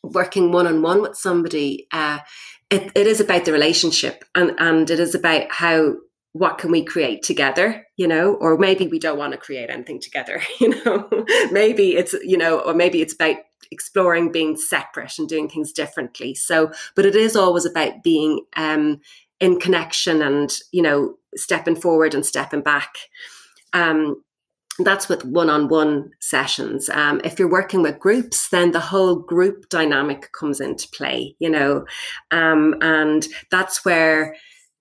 working 0.03 0.51
one-on-one 0.51 1.01
with 1.01 1.17
somebody 1.17 1.87
uh 1.91 2.19
it, 2.71 2.91
it 2.95 3.05
is 3.05 3.19
about 3.19 3.45
the 3.45 3.51
relationship 3.51 4.23
and, 4.33 4.53
and 4.57 4.89
it 4.89 4.99
is 4.99 5.13
about 5.13 5.51
how 5.51 5.95
what 6.33 6.57
can 6.57 6.71
we 6.71 6.83
create 6.83 7.23
together 7.23 7.85
you 7.97 8.07
know? 8.07 8.33
Or 8.33 8.57
maybe 8.57 8.87
we 8.87 8.97
don't 8.97 9.19
want 9.19 9.33
to 9.33 9.37
create 9.37 9.69
anything 9.69 9.99
together 9.99 10.41
you 10.59 10.83
know? 10.83 11.07
Maybe 11.51 11.95
it's 11.95 12.13
you 12.23 12.37
know 12.37 12.59
or 12.59 12.73
maybe 12.73 13.01
it's 13.01 13.13
about 13.13 13.35
exploring 13.69 14.31
being 14.31 14.57
separate 14.57 15.19
and 15.19 15.29
doing 15.29 15.47
things 15.47 15.71
differently. 15.71 16.33
So 16.33 16.71
but 16.95 17.05
it 17.05 17.15
is 17.15 17.35
always 17.35 17.65
about 17.65 18.03
being 18.03 18.45
um 18.55 19.01
in 19.39 19.59
connection 19.59 20.21
and 20.21 20.51
you 20.71 20.81
know 20.81 21.15
stepping 21.35 21.75
forward 21.75 22.15
and 22.15 22.25
stepping 22.25 22.61
back. 22.61 22.95
Um 23.73 24.23
that's 24.79 25.09
with 25.09 25.25
one-on-one 25.25 26.11
sessions. 26.19 26.89
Um, 26.89 27.21
if 27.23 27.37
you're 27.37 27.49
working 27.49 27.81
with 27.81 27.99
groups 27.99 28.49
then 28.49 28.71
the 28.71 28.79
whole 28.79 29.15
group 29.15 29.69
dynamic 29.69 30.31
comes 30.31 30.61
into 30.61 30.87
play 30.89 31.35
you 31.39 31.49
know? 31.49 31.85
Um, 32.31 32.75
and 32.81 33.27
that's 33.49 33.83
where 33.85 34.35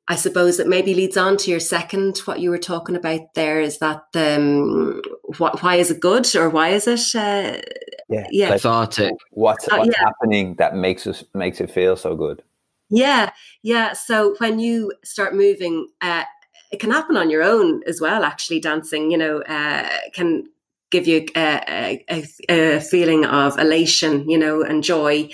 i 0.08 0.16
suppose 0.16 0.58
it 0.58 0.66
maybe 0.66 0.92
leads 0.92 1.16
on 1.16 1.36
to 1.36 1.50
your 1.50 1.60
second 1.60 2.18
what 2.24 2.40
you 2.40 2.50
were 2.50 2.58
talking 2.58 2.96
about 2.96 3.20
there 3.34 3.60
is 3.60 3.78
that 3.78 4.02
um, 4.14 5.00
what, 5.38 5.62
why 5.62 5.76
is 5.76 5.90
it 5.90 6.00
good 6.00 6.26
or 6.34 6.50
why 6.50 6.70
is 6.70 6.86
it 6.86 7.14
uh, 7.14 7.60
yeah 8.08 8.26
yeah. 8.30 8.48
like 8.48 8.60
cathartic. 8.60 9.12
what's, 9.30 9.68
uh, 9.68 9.76
what's 9.76 9.88
uh, 9.88 9.92
yeah. 9.92 10.04
happening 10.04 10.54
that 10.56 10.74
makes 10.74 11.06
us 11.06 11.22
makes 11.34 11.60
it 11.60 11.70
feel 11.70 11.96
so 11.96 12.16
good? 12.16 12.42
Yeah 12.88 13.30
yeah. 13.62 13.92
So 13.92 14.34
when 14.38 14.58
you 14.58 14.92
start 15.04 15.34
moving 15.34 15.88
uh, 16.00 16.24
it 16.70 16.80
can 16.80 16.90
happen 16.90 17.16
on 17.16 17.30
your 17.30 17.42
own 17.42 17.82
as 17.86 18.00
well. 18.00 18.24
Actually, 18.24 18.60
dancing, 18.60 19.10
you 19.10 19.18
know, 19.18 19.42
uh, 19.42 19.88
can 20.12 20.44
give 20.90 21.06
you 21.06 21.26
a, 21.36 22.04
a, 22.10 22.26
a, 22.48 22.80
feeling 22.80 23.24
of 23.24 23.58
elation, 23.58 24.28
you 24.28 24.36
know, 24.36 24.62
and 24.62 24.82
joy. 24.82 25.28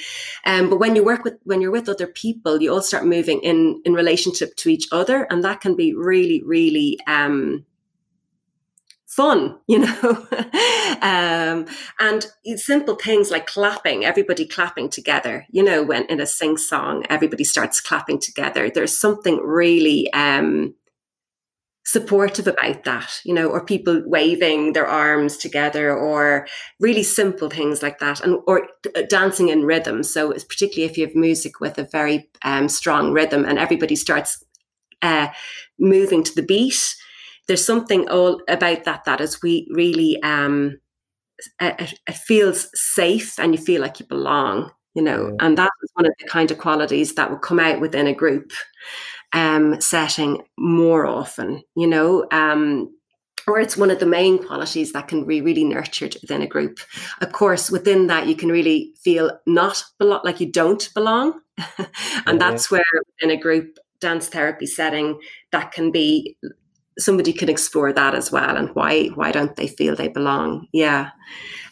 Um, 0.45 0.69
but 0.69 0.79
when 0.79 0.95
you 0.95 1.03
work 1.03 1.25
with 1.25 1.35
when 1.45 1.61
you're 1.61 1.71
with 1.71 1.89
other 1.89 2.07
people, 2.07 2.61
you 2.61 2.73
all 2.73 2.83
start 2.83 3.07
moving 3.07 3.41
in 3.41 3.81
in 3.85 3.95
relationship 3.95 4.55
to 4.57 4.69
each 4.69 4.87
other, 4.93 5.27
and 5.31 5.43
that 5.45 5.61
can 5.61 5.77
be 5.77 5.95
really, 5.95 6.43
really. 6.45 6.99
Um, 7.07 7.65
fun, 9.07 9.59
you 9.67 9.79
know, 9.79 10.27
um, 11.01 11.65
and 11.99 12.27
simple 12.57 12.97
things 12.97 13.31
like 13.31 13.47
clapping, 13.47 14.05
everybody 14.05 14.45
clapping 14.45 14.91
together, 14.91 15.47
you 15.51 15.63
know, 15.63 15.83
when 15.83 16.05
in 16.07 16.21
a 16.21 16.27
sing 16.27 16.59
song, 16.59 17.03
everybody 17.09 17.43
starts 17.45 17.81
clapping 17.81 18.21
together. 18.21 18.69
There's 18.69 18.97
something 18.97 19.39
really 19.39 20.13
um, 20.13 20.75
supportive 21.87 22.49
about 22.49 22.83
that, 22.83 23.21
you 23.25 23.33
know, 23.33 23.49
or 23.49 23.65
people 23.65 24.03
waving 24.07 24.73
their 24.73 24.87
arms 24.87 25.37
together 25.37 25.97
or 25.97 26.47
really 26.81 27.05
simple 27.05 27.49
things 27.49 27.81
like 27.81 28.01
that 28.01 28.21
and 28.21 28.39
or 28.49 28.69
uh, 28.97 29.03
dancing 29.09 29.49
in 29.51 29.65
rhythm. 29.65 30.03
So 30.03 30.33
it's 30.33 30.45
particularly 30.45 30.91
if 30.91 30.99
you 30.99 31.07
have 31.07 31.15
music 31.15 31.61
with 31.61 31.79
a 31.79 31.85
very 31.85 32.29
um, 32.43 32.69
strong 32.69 33.13
rhythm 33.13 33.45
and 33.45 33.57
everybody 33.57 33.95
starts 33.95 34.45
uh, 35.01 35.29
moving 35.79 36.25
to 36.25 36.35
the 36.35 36.43
beat, 36.43 36.97
there's 37.47 37.65
something 37.65 38.09
all 38.09 38.43
about 38.49 38.83
that 38.83 39.05
that 39.05 39.21
is 39.21 39.41
we 39.41 39.69
really 39.71 40.21
um, 40.25 40.81
it, 41.61 42.01
it 42.09 42.15
feels 42.17 42.69
safe 42.75 43.39
and 43.39 43.55
you 43.55 43.63
feel 43.63 43.81
like 43.81 44.01
you 44.01 44.07
belong, 44.07 44.73
you 44.95 45.03
know, 45.03 45.29
yeah. 45.29 45.47
and 45.47 45.57
that 45.57 45.71
is 45.85 45.91
one 45.95 46.07
of 46.07 46.13
the 46.19 46.27
kind 46.27 46.51
of 46.51 46.59
qualities 46.59 47.15
that 47.15 47.31
will 47.31 47.39
come 47.39 47.61
out 47.61 47.81
within 47.81 48.09
a 48.09 48.15
group 48.15 48.51
um, 49.33 49.81
setting 49.81 50.43
more 50.59 51.07
often, 51.07 51.63
you 51.77 51.87
know, 51.87 52.27
um, 52.31 52.93
or 53.47 53.61
it's 53.61 53.77
one 53.77 53.91
of 53.91 54.01
the 54.01 54.07
main 54.07 54.45
qualities 54.45 54.93
that 54.93 55.09
can 55.09 55.25
be 55.25 55.41
really 55.41 55.65
nurtured 55.65 56.17
within 56.21 56.43
a 56.43 56.47
group. 56.49 56.81
Of 57.21 57.33
course, 57.33 57.71
within 57.71 58.09
that, 58.09 58.27
you 58.27 58.35
can 58.35 58.49
really 58.49 58.93
feel 59.03 59.39
not 59.47 59.85
belo- 60.01 60.25
like 60.25 60.41
you 60.41 60.51
don't 60.51 60.89
belong. 60.95 61.41
and 61.79 61.87
yeah. 62.27 62.33
that's 62.37 62.71
where 62.71 62.83
in 63.21 63.31
a 63.31 63.37
group 63.37 63.79
dance 64.01 64.29
therapy 64.29 64.67
setting, 64.67 65.21
that 65.53 65.73
can 65.73 65.93
be 65.93 66.37
somebody 66.99 67.33
can 67.33 67.49
explore 67.49 67.93
that 67.93 68.15
as 68.15 68.33
well 68.33 68.57
and 68.57 68.71
why 68.75 69.09
why 69.09 69.31
don't 69.31 69.57
they 69.57 69.69
feel 69.69 69.95
they 69.95 70.09
belong 70.09 70.67
yeah 70.73 71.11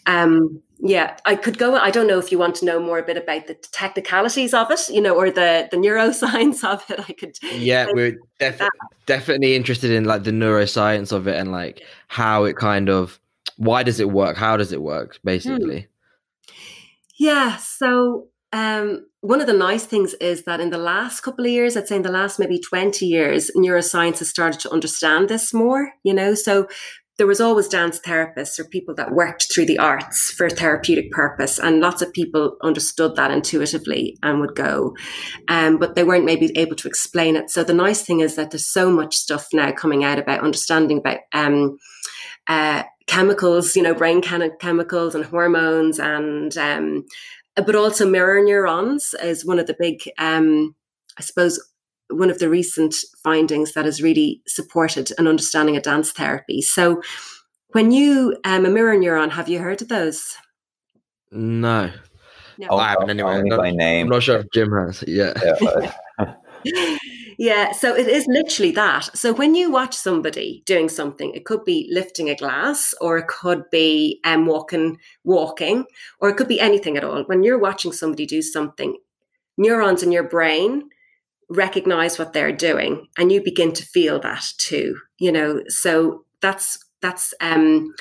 um 0.06 0.60
yeah, 0.78 1.16
I 1.24 1.36
could 1.36 1.58
go. 1.58 1.76
I 1.76 1.90
don't 1.90 2.06
know 2.06 2.18
if 2.18 2.32
you 2.32 2.38
want 2.38 2.56
to 2.56 2.64
know 2.64 2.80
more 2.80 2.98
a 2.98 3.02
bit 3.02 3.16
about 3.16 3.46
the 3.46 3.54
technicalities 3.54 4.52
of 4.52 4.70
it, 4.70 4.88
you 4.88 5.00
know, 5.00 5.14
or 5.14 5.30
the 5.30 5.68
the 5.70 5.76
neuroscience 5.76 6.64
of 6.64 6.84
it. 6.90 7.00
I 7.08 7.12
could. 7.12 7.38
Yeah, 7.42 7.86
we're 7.92 8.18
def- 8.38 8.60
definitely 9.06 9.54
interested 9.54 9.90
in 9.90 10.04
like 10.04 10.24
the 10.24 10.30
neuroscience 10.30 11.12
of 11.12 11.28
it 11.28 11.36
and 11.36 11.52
like 11.52 11.82
how 12.08 12.44
it 12.44 12.56
kind 12.56 12.88
of 12.88 13.20
why 13.56 13.82
does 13.82 14.00
it 14.00 14.10
work? 14.10 14.36
How 14.36 14.56
does 14.56 14.72
it 14.72 14.82
work? 14.82 15.18
Basically. 15.24 15.80
Hmm. 15.80 16.54
Yeah. 17.16 17.56
So 17.56 18.28
um, 18.52 19.06
one 19.20 19.40
of 19.40 19.46
the 19.46 19.52
nice 19.52 19.84
things 19.84 20.14
is 20.14 20.44
that 20.44 20.60
in 20.60 20.70
the 20.70 20.78
last 20.78 21.20
couple 21.20 21.44
of 21.44 21.50
years, 21.50 21.76
I'd 21.76 21.88
say 21.88 21.96
in 21.96 22.02
the 22.02 22.10
last 22.10 22.38
maybe 22.38 22.58
20 22.58 23.06
years, 23.06 23.50
neuroscience 23.56 24.18
has 24.18 24.28
started 24.28 24.60
to 24.60 24.70
understand 24.70 25.28
this 25.28 25.54
more, 25.54 25.92
you 26.02 26.14
know. 26.14 26.34
So 26.34 26.68
there 27.16 27.26
was 27.26 27.40
always 27.40 27.68
dance 27.68 28.00
therapists 28.00 28.58
or 28.58 28.64
people 28.64 28.94
that 28.96 29.12
worked 29.12 29.52
through 29.52 29.66
the 29.66 29.78
arts 29.78 30.32
for 30.32 30.50
therapeutic 30.50 31.12
purpose 31.12 31.58
and 31.58 31.80
lots 31.80 32.02
of 32.02 32.12
people 32.12 32.56
understood 32.62 33.14
that 33.14 33.30
intuitively 33.30 34.18
and 34.22 34.40
would 34.40 34.56
go. 34.56 34.96
Um, 35.46 35.78
but 35.78 35.94
they 35.94 36.02
weren't 36.02 36.24
maybe 36.24 36.50
able 36.58 36.74
to 36.76 36.88
explain 36.88 37.36
it. 37.36 37.50
So 37.50 37.62
the 37.62 37.72
nice 37.74 38.02
thing 38.02 38.20
is 38.20 38.34
that 38.34 38.50
there's 38.50 38.66
so 38.66 38.90
much 38.90 39.14
stuff 39.14 39.46
now 39.52 39.70
coming 39.70 40.02
out 40.02 40.18
about 40.18 40.40
understanding 40.40 40.98
about 40.98 41.18
um, 41.32 41.78
uh, 42.48 42.82
chemicals 43.06 43.76
you 43.76 43.82
know 43.82 43.94
brain 43.94 44.22
chemicals 44.22 45.14
and 45.14 45.24
hormones 45.24 45.98
and 45.98 46.56
um, 46.56 47.04
but 47.54 47.74
also 47.74 48.08
mirror 48.08 48.42
neurons 48.42 49.14
is 49.22 49.44
one 49.44 49.58
of 49.58 49.66
the 49.66 49.76
big 49.78 50.02
um, 50.18 50.74
i 51.18 51.22
suppose 51.22 51.60
one 52.10 52.30
of 52.30 52.38
the 52.38 52.48
recent 52.48 52.94
findings 53.22 53.72
that 53.72 53.84
has 53.84 54.02
really 54.02 54.42
supported 54.46 55.12
an 55.18 55.26
understanding 55.26 55.76
of 55.76 55.82
dance 55.82 56.12
therapy. 56.12 56.60
So, 56.60 57.02
when 57.68 57.90
you 57.90 58.36
um, 58.44 58.66
a 58.66 58.70
mirror 58.70 58.96
neuron, 58.96 59.30
have 59.32 59.48
you 59.48 59.58
heard 59.58 59.82
of 59.82 59.88
those? 59.88 60.36
No. 61.32 61.90
no. 62.56 62.66
Oh, 62.70 62.76
I 62.76 62.90
haven't 62.90 63.10
anyway. 63.10 63.34
Only 63.34 63.56
by 63.56 63.70
name. 63.72 64.06
I'm 64.06 64.10
not 64.10 64.22
sure 64.22 64.38
if 64.38 64.46
Jim 64.52 64.70
has. 64.72 65.02
Yeah. 65.06 65.32
yeah, 66.22 66.34
yeah. 67.38 67.72
So 67.72 67.96
it 67.96 68.06
is 68.06 68.26
literally 68.28 68.70
that. 68.72 69.10
So 69.16 69.32
when 69.32 69.56
you 69.56 69.72
watch 69.72 69.96
somebody 69.96 70.62
doing 70.66 70.88
something, 70.88 71.32
it 71.34 71.44
could 71.44 71.64
be 71.64 71.88
lifting 71.90 72.30
a 72.30 72.36
glass, 72.36 72.94
or 73.00 73.18
it 73.18 73.26
could 73.26 73.68
be 73.70 74.20
um, 74.24 74.46
walking, 74.46 74.98
walking, 75.24 75.86
or 76.20 76.28
it 76.28 76.36
could 76.36 76.48
be 76.48 76.60
anything 76.60 76.96
at 76.96 77.02
all. 77.02 77.24
When 77.24 77.42
you're 77.42 77.58
watching 77.58 77.92
somebody 77.92 78.24
do 78.24 78.40
something, 78.40 78.96
neurons 79.56 80.04
in 80.04 80.12
your 80.12 80.28
brain 80.28 80.90
recognize 81.50 82.18
what 82.18 82.32
they're 82.32 82.52
doing 82.52 83.06
and 83.18 83.30
you 83.30 83.42
begin 83.42 83.72
to 83.72 83.84
feel 83.84 84.18
that 84.20 84.44
too 84.58 84.96
you 85.18 85.32
know? 85.32 85.62
So 85.68 86.24
that's 86.40 86.78
that's 87.00 87.34
um 87.40 87.94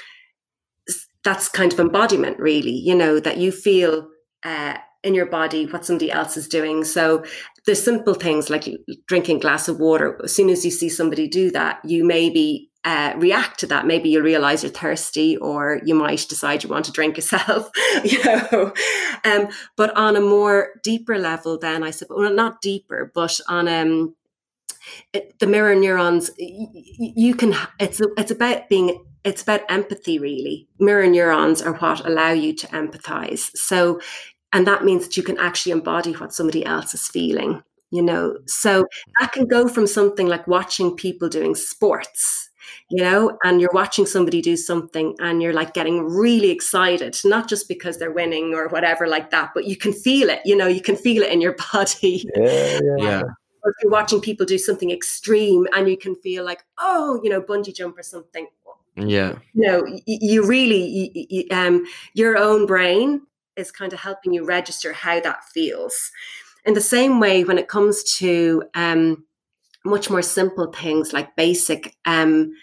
that's 1.24 1.48
kind 1.48 1.72
of 1.72 1.80
embodiment 1.80 2.38
really 2.40 2.72
you 2.72 2.96
know 2.96 3.20
that 3.20 3.38
you 3.38 3.52
feel 3.52 4.08
uh 4.44 4.78
in 5.04 5.14
your 5.14 5.26
body 5.26 5.66
what 5.66 5.86
somebody 5.86 6.10
else 6.12 6.38
is 6.38 6.48
doing. 6.48 6.86
So 6.86 7.26
the 7.66 7.76
simple 7.76 8.14
things 8.14 8.50
like 8.50 8.70
drinking 9.06 9.40
glass 9.40 9.68
of 9.68 9.80
water. 9.80 10.18
As 10.24 10.34
soon 10.34 10.50
as 10.50 10.64
you 10.64 10.72
see 10.72 10.88
somebody 10.88 11.28
do 11.28 11.52
that 11.52 11.84
you 11.84 12.06
maybe 12.06 12.70
uh, 12.86 13.14
react 13.18 13.60
to 13.60 13.68
that. 13.68 13.88
Maybe 13.88 14.10
you'll 14.10 14.24
realize 14.24 14.64
you're 14.64 14.72
thirsty, 14.72 15.38
or 15.38 15.82
you 15.86 15.96
might 15.96 16.26
decide 16.28 16.64
you 16.64 16.70
want 16.70 16.86
to 16.86 16.92
drink 16.92 17.18
yourself. 17.18 17.70
you 18.04 18.24
know, 18.24 18.74
um, 19.24 19.48
but 19.76 19.96
on 19.96 20.16
a 20.16 20.22
more 20.22 20.70
deeper 20.84 21.18
level, 21.18 21.58
then 21.58 21.84
I 21.84 21.92
suppose, 21.92 22.18
well, 22.20 22.34
not 22.34 22.62
deeper, 22.62 23.12
but 23.14 23.40
on 23.48 23.68
um, 23.68 24.16
it, 25.14 25.38
the 25.40 25.48
mirror 25.48 25.76
neurons, 25.76 26.30
you, 26.38 26.68
you 27.16 27.36
can. 27.36 27.56
It's 27.80 28.02
it's 28.18 28.32
about 28.32 28.70
being. 28.70 29.04
It's 29.24 29.42
about 29.42 29.62
empathy, 29.70 30.20
really. 30.20 30.68
Mirror 30.80 31.08
neurons 31.08 31.62
are 31.62 31.74
what 31.76 32.06
allow 32.06 32.32
you 32.32 32.54
to 32.56 32.68
empathize. 32.68 33.50
So, 33.56 34.02
and 34.52 34.68
that 34.68 34.84
means 34.84 35.06
that 35.06 35.16
you 35.16 35.24
can 35.24 35.38
actually 35.38 35.72
embody 35.72 36.12
what 36.12 36.34
somebody 36.34 36.66
else 36.66 36.94
is 36.94 37.08
feeling 37.08 37.64
you 37.92 38.02
know 38.02 38.36
so 38.48 38.86
that 39.20 39.32
can 39.32 39.46
go 39.46 39.68
from 39.68 39.86
something 39.86 40.28
like 40.28 40.48
watching 40.48 40.96
people 40.96 41.30
doing 41.30 41.54
sports 41.54 42.50
you 42.94 43.02
know, 43.02 43.36
and 43.44 43.60
you're 43.60 43.72
watching 43.74 44.06
somebody 44.06 44.40
do 44.40 44.56
something 44.56 45.16
and 45.18 45.42
you're 45.42 45.52
like 45.52 45.74
getting 45.74 46.04
really 46.04 46.52
excited, 46.52 47.18
not 47.26 47.50
just 47.50 47.68
because 47.68 47.98
they're 47.98 48.12
winning 48.12 48.54
or 48.54 48.68
whatever 48.68 49.08
like 49.08 49.32
that, 49.32 49.50
but 49.56 49.66
you 49.66 49.76
can 49.76 49.92
feel 49.92 50.30
it, 50.30 50.42
you 50.46 50.56
know, 50.56 50.68
you 50.68 50.80
can 50.80 50.96
feel 50.96 51.24
it 51.24 51.32
in 51.32 51.42
your 51.42 51.56
body. 51.74 52.24
Yeah. 52.36 52.80
yeah. 52.84 52.96
yeah. 53.00 53.22
or 53.64 53.72
if 53.72 53.76
you're 53.82 53.92
watching 53.92 54.22
people 54.22 54.46
do 54.46 54.60
something 54.60 54.92
extreme 54.92 55.66
and 55.74 55.90
you 55.90 55.98
can 55.98 56.14
feel 56.18 56.46
like, 56.46 56.64
oh, 56.78 57.20
you 57.24 57.32
know, 57.32 57.42
bungee 57.42 57.74
jump 57.74 57.98
or 57.98 58.04
something. 58.04 58.46
Yeah. 58.96 59.40
You 59.56 59.68
know, 59.68 59.86
you, 59.88 60.02
you 60.06 60.46
really, 60.46 60.86
you, 60.86 61.26
you, 61.32 61.46
um, 61.50 61.86
your 62.14 62.38
own 62.38 62.68
brain 62.68 63.24
is 63.56 63.72
kind 63.72 63.92
of 63.92 64.02
helping 64.02 64.34
you 64.34 64.46
register 64.46 64.94
how 64.94 65.20
that 65.20 65.46
feels. 65.46 66.12
In 66.64 66.76
the 66.76 66.82
same 66.82 67.20
way, 67.20 67.44
when 67.44 67.58
it 67.58 67.68
comes 67.68 68.04
to 68.18 68.62
um, 68.76 69.26
much 69.84 70.12
more 70.12 70.22
simple 70.22 70.72
things 70.72 71.12
like 71.12 71.36
basic 71.36 71.96
um, 72.06 72.54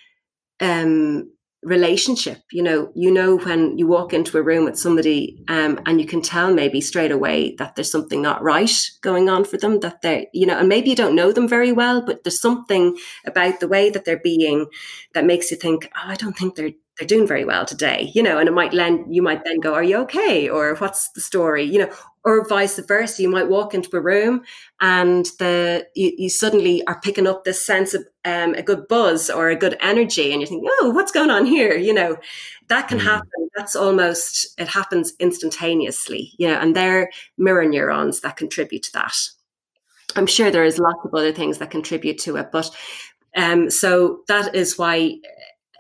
um, 0.61 1.31
relationship. 1.63 2.39
You 2.53 2.63
know 2.63 2.91
you 2.95 3.11
know 3.11 3.37
when 3.37 3.77
you 3.77 3.87
walk 3.87 4.13
into 4.15 4.39
a 4.39 4.43
room 4.43 4.65
with 4.65 4.79
somebody 4.79 5.43
um, 5.49 5.81
and 5.87 6.01
you 6.01 6.07
can 6.07 6.23
tell 6.23 6.53
maybe 6.53 6.81
straight 6.81 7.11
away 7.13 7.55
that 7.59 7.75
there's 7.75 7.91
something 7.93 8.23
not 8.23 8.43
right 8.43 8.71
going 9.03 9.29
on 9.29 9.45
for 9.45 9.59
them 9.59 9.81
that 9.81 10.01
they're 10.01 10.25
you 10.33 10.47
know 10.47 10.59
and 10.59 10.69
maybe 10.69 10.91
you 10.91 10.97
don't 10.97 11.15
know 11.15 11.33
them 11.33 11.47
very 11.49 11.73
well 11.73 12.01
but 12.01 12.25
there's 12.25 12.41
something 12.41 12.97
about 13.27 13.61
the 13.61 13.69
way 13.69 13.91
that 13.91 14.05
they're 14.07 14.21
being 14.23 14.67
that 15.13 15.27
makes 15.27 15.51
you 15.51 15.57
think 15.57 15.91
oh 15.97 16.09
i 16.09 16.15
don't 16.15 16.37
think 16.37 16.55
they're 16.55 16.73
they're 17.01 17.09
doing 17.09 17.27
very 17.27 17.45
well 17.45 17.65
today 17.65 18.11
you 18.15 18.23
know 18.23 18.39
and 18.39 18.49
it 18.49 18.53
might 18.53 18.73
lend 18.73 19.13
you 19.13 19.23
might 19.23 19.43
then 19.45 19.59
go 19.59 19.75
are 19.75 19.83
you 19.83 19.97
okay 19.97 20.49
or 20.49 20.75
what's 20.77 21.09
the 21.13 21.21
story 21.21 21.65
you 21.65 21.79
know 21.79 21.91
or 22.25 22.47
vice 22.47 22.79
versa. 22.79 23.23
You 23.23 23.31
might 23.31 23.49
walk 23.49 23.75
into 23.75 23.97
a 23.97 24.01
room 24.01 24.43
and 24.81 25.27
the 25.39 25.87
you, 25.95 26.13
you 26.17 26.31
suddenly 26.31 26.87
are 26.87 27.01
picking 27.01 27.27
up 27.27 27.45
this 27.45 27.65
sense 27.65 27.95
of 27.95 28.07
um, 28.25 28.55
a 28.55 28.63
good 28.63 28.89
buzz 28.89 29.31
or 29.31 29.49
a 29.49 29.57
good 29.57 29.77
energy, 29.81 30.33
and 30.33 30.41
you 30.41 30.47
think, 30.47 30.65
"Oh, 30.81 30.91
what's 30.91 31.13
going 31.13 31.31
on 31.31 31.47
here?" 31.47 31.77
You 31.77 31.95
know, 31.95 32.17
that 32.69 32.89
can 32.89 32.99
mm. 32.99 33.05
happen. 33.05 33.49
That's 33.57 33.75
almost 33.75 34.61
it 34.61 34.69
happens 34.69 35.15
instantaneously. 35.19 36.33
You 36.37 36.49
know, 36.49 36.59
and 36.59 36.77
they're 36.77 37.11
mirror 37.39 37.65
neurons 37.65 38.21
that 38.21 38.37
contribute 38.37 38.83
to 38.85 38.93
that. 38.95 39.17
I'm 40.17 40.27
sure 40.27 40.51
there 40.51 40.65
is 40.65 40.79
lots 40.79 41.05
of 41.05 41.15
other 41.15 41.33
things 41.33 41.59
that 41.59 41.71
contribute 41.71 42.19
to 42.21 42.37
it, 42.37 42.51
but 42.53 42.71
um, 43.37 43.71
so 43.71 44.23
that 44.29 44.55
is 44.55 44.77
why 44.77 45.19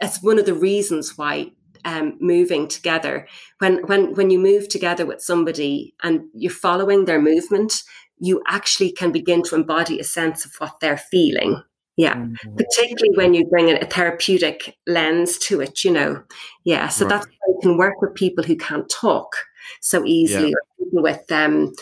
it's 0.00 0.22
one 0.22 0.38
of 0.38 0.46
the 0.46 0.54
reasons 0.54 1.16
why 1.16 1.52
um, 1.84 2.16
moving 2.20 2.68
together. 2.68 3.26
When 3.58 3.86
when 3.86 4.14
when 4.14 4.30
you 4.30 4.38
move 4.38 4.68
together 4.68 5.06
with 5.06 5.22
somebody 5.22 5.94
and 6.02 6.22
you're 6.34 6.50
following 6.50 7.04
their 7.04 7.20
movement, 7.20 7.82
you 8.18 8.42
actually 8.46 8.92
can 8.92 9.12
begin 9.12 9.42
to 9.44 9.54
embody 9.54 9.98
a 9.98 10.04
sense 10.04 10.44
of 10.44 10.52
what 10.58 10.80
they're 10.80 10.98
feeling. 10.98 11.62
Yeah, 11.96 12.14
mm-hmm. 12.14 12.56
particularly 12.56 13.16
when 13.16 13.34
you 13.34 13.46
bring 13.46 13.68
in 13.68 13.82
a 13.82 13.86
therapeutic 13.86 14.76
lens 14.86 15.38
to 15.38 15.60
it. 15.60 15.84
You 15.84 15.92
know, 15.92 16.22
yeah. 16.64 16.88
So 16.88 17.04
right. 17.04 17.10
that's 17.10 17.26
why 17.26 17.32
you 17.48 17.58
can 17.62 17.76
work 17.76 18.00
with 18.00 18.14
people 18.14 18.44
who 18.44 18.56
can't 18.56 18.88
talk 18.88 19.36
so 19.80 20.04
easily, 20.04 20.50
yeah. 20.50 20.54
or 20.54 20.84
people 20.84 21.02
with 21.02 21.32
um, 21.32 21.72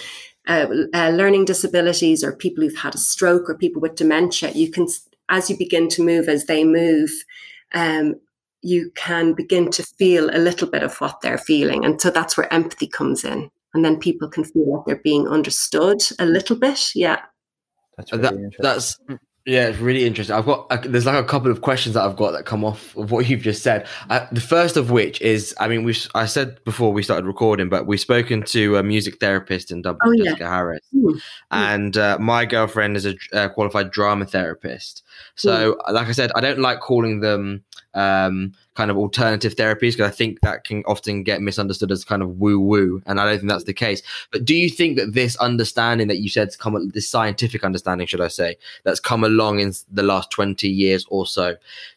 uh, 0.46 0.66
uh, 0.94 1.10
learning 1.10 1.44
disabilities, 1.44 2.24
or 2.24 2.32
people 2.32 2.64
who've 2.64 2.76
had 2.76 2.94
a 2.94 2.98
stroke, 2.98 3.48
or 3.48 3.56
people 3.56 3.80
with 3.80 3.94
dementia. 3.94 4.50
You 4.50 4.70
can, 4.70 4.88
as 5.28 5.50
you 5.50 5.56
begin 5.56 5.88
to 5.90 6.04
move, 6.04 6.28
as 6.28 6.46
they 6.46 6.64
move, 6.64 7.10
um, 7.74 8.14
you 8.62 8.90
can 8.96 9.34
begin 9.34 9.70
to 9.70 9.82
feel 9.82 10.30
a 10.30 10.38
little 10.38 10.68
bit 10.68 10.82
of 10.82 10.96
what 11.00 11.20
they're 11.20 11.38
feeling. 11.38 11.84
And 11.84 12.00
so 12.00 12.10
that's 12.10 12.36
where 12.36 12.52
empathy 12.52 12.86
comes 12.86 13.24
in. 13.24 13.50
And 13.74 13.84
then 13.84 13.98
people 13.98 14.28
can 14.28 14.44
feel 14.44 14.76
like 14.76 14.86
they're 14.86 15.02
being 15.02 15.28
understood 15.28 16.00
a 16.18 16.26
little 16.26 16.56
bit. 16.56 16.90
Yeah. 16.94 17.20
That's 17.96 18.12
really 18.12 18.22
that, 18.22 18.52
That's 18.60 18.98
yeah, 19.48 19.68
it's 19.68 19.78
really 19.78 20.04
interesting. 20.04 20.36
I've 20.36 20.44
got 20.44 20.68
there's 20.82 21.06
like 21.06 21.24
a 21.24 21.26
couple 21.26 21.50
of 21.50 21.62
questions 21.62 21.94
that 21.94 22.04
I've 22.04 22.16
got 22.16 22.32
that 22.32 22.44
come 22.44 22.66
off 22.66 22.94
of 22.98 23.10
what 23.10 23.30
you've 23.30 23.40
just 23.40 23.62
said. 23.62 23.86
Uh, 24.10 24.26
the 24.30 24.42
first 24.42 24.76
of 24.76 24.90
which 24.90 25.22
is, 25.22 25.54
I 25.58 25.68
mean, 25.68 25.84
we 25.84 25.96
I 26.14 26.26
said 26.26 26.62
before 26.64 26.92
we 26.92 27.02
started 27.02 27.24
recording, 27.24 27.70
but 27.70 27.86
we've 27.86 27.98
spoken 27.98 28.42
to 28.42 28.76
a 28.76 28.82
music 28.82 29.20
therapist 29.20 29.70
in 29.70 29.80
Dublin, 29.80 30.20
oh, 30.20 30.24
Jessica 30.24 30.44
yeah. 30.44 30.50
Harris, 30.50 30.84
mm. 30.94 31.18
and 31.50 31.96
uh, 31.96 32.18
my 32.20 32.44
girlfriend 32.44 32.98
is 32.98 33.06
a 33.06 33.14
uh, 33.32 33.48
qualified 33.48 33.90
drama 33.90 34.26
therapist. 34.26 35.02
So, 35.34 35.72
mm. 35.72 35.92
like 35.94 36.08
I 36.08 36.12
said, 36.12 36.30
I 36.34 36.42
don't 36.42 36.58
like 36.58 36.80
calling 36.80 37.20
them 37.20 37.64
um, 37.94 38.52
kind 38.78 38.92
of 38.92 38.96
alternative 38.96 39.56
therapies 39.56 39.94
because 39.94 40.12
I 40.12 40.14
think 40.14 40.40
that 40.42 40.62
can 40.62 40.84
often 40.84 41.24
get 41.24 41.42
misunderstood 41.42 41.90
as 41.90 42.04
kind 42.04 42.22
of 42.22 42.38
woo 42.38 42.60
woo, 42.60 43.02
and 43.06 43.18
I 43.18 43.24
don't 43.24 43.38
think 43.38 43.50
that's 43.50 43.64
the 43.64 43.74
case. 43.74 44.04
But 44.30 44.44
do 44.44 44.54
you 44.54 44.70
think 44.70 44.96
that 44.96 45.14
this 45.14 45.36
understanding 45.38 46.06
that 46.06 46.18
you 46.18 46.28
said 46.28 46.56
come, 46.58 46.90
this 46.90 47.10
scientific 47.10 47.64
understanding, 47.64 48.06
should 48.06 48.20
I 48.20 48.28
say, 48.28 48.56
that's 48.84 49.00
come 49.00 49.24
along 49.24 49.58
in 49.58 49.72
the 49.90 50.04
last 50.04 50.30
twenty 50.30 50.68
years 50.68 51.04
or 51.10 51.26
so, 51.26 51.56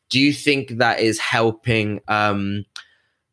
do 0.09 0.19
you 0.19 0.33
think 0.33 0.79
that 0.79 0.99
is 0.99 1.19
helping? 1.19 2.01
Um, 2.07 2.65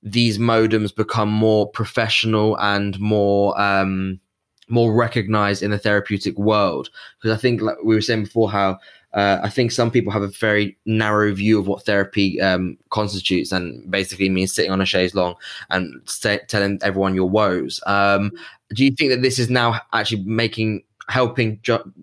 these 0.02 0.38
modems 0.38 0.94
become 0.94 1.30
more 1.30 1.68
professional 1.70 2.56
and 2.58 3.00
more 3.00 3.58
um, 3.58 4.20
more 4.68 4.94
recognized 4.94 5.62
in 5.62 5.70
the 5.70 5.78
therapeutic 5.78 6.36
world 6.38 6.90
because 7.18 7.36
I 7.36 7.40
think 7.40 7.62
like 7.62 7.78
we 7.82 7.94
were 7.94 8.02
saying 8.02 8.24
before 8.24 8.50
how 8.50 8.78
uh, 9.14 9.40
I 9.42 9.48
think 9.48 9.72
some 9.72 9.90
people 9.90 10.12
have 10.12 10.22
a 10.22 10.28
very 10.28 10.76
narrow 10.84 11.32
view 11.32 11.58
of 11.58 11.66
what 11.66 11.84
therapy 11.84 12.40
um, 12.40 12.76
constitutes, 12.90 13.52
and 13.52 13.90
basically 13.90 14.28
means 14.28 14.54
sitting 14.54 14.70
on 14.70 14.80
a 14.80 14.86
chaise 14.86 15.14
longue 15.14 15.36
and 15.70 16.00
telling 16.48 16.78
everyone 16.82 17.14
your 17.14 17.28
woes. 17.28 17.80
Um, 17.86 18.32
do 18.74 18.84
you 18.84 18.90
think 18.90 19.10
that 19.10 19.22
this 19.22 19.38
is 19.38 19.48
now 19.48 19.80
actually 19.92 20.24
making 20.24 20.82
helping 21.08 21.58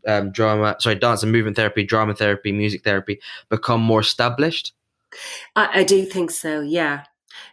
um, 0.08 0.32
drama, 0.32 0.76
sorry, 0.80 0.96
dance 0.96 1.22
and 1.22 1.32
movement 1.32 1.56
therapy, 1.56 1.84
drama 1.84 2.16
therapy, 2.16 2.52
music 2.52 2.84
therapy 2.84 3.20
become 3.50 3.82
more 3.82 4.00
established? 4.00 4.74
I, 5.56 5.82
I 5.82 5.84
do 5.84 6.06
think 6.06 6.32
so. 6.32 6.62
Yeah. 6.62 7.04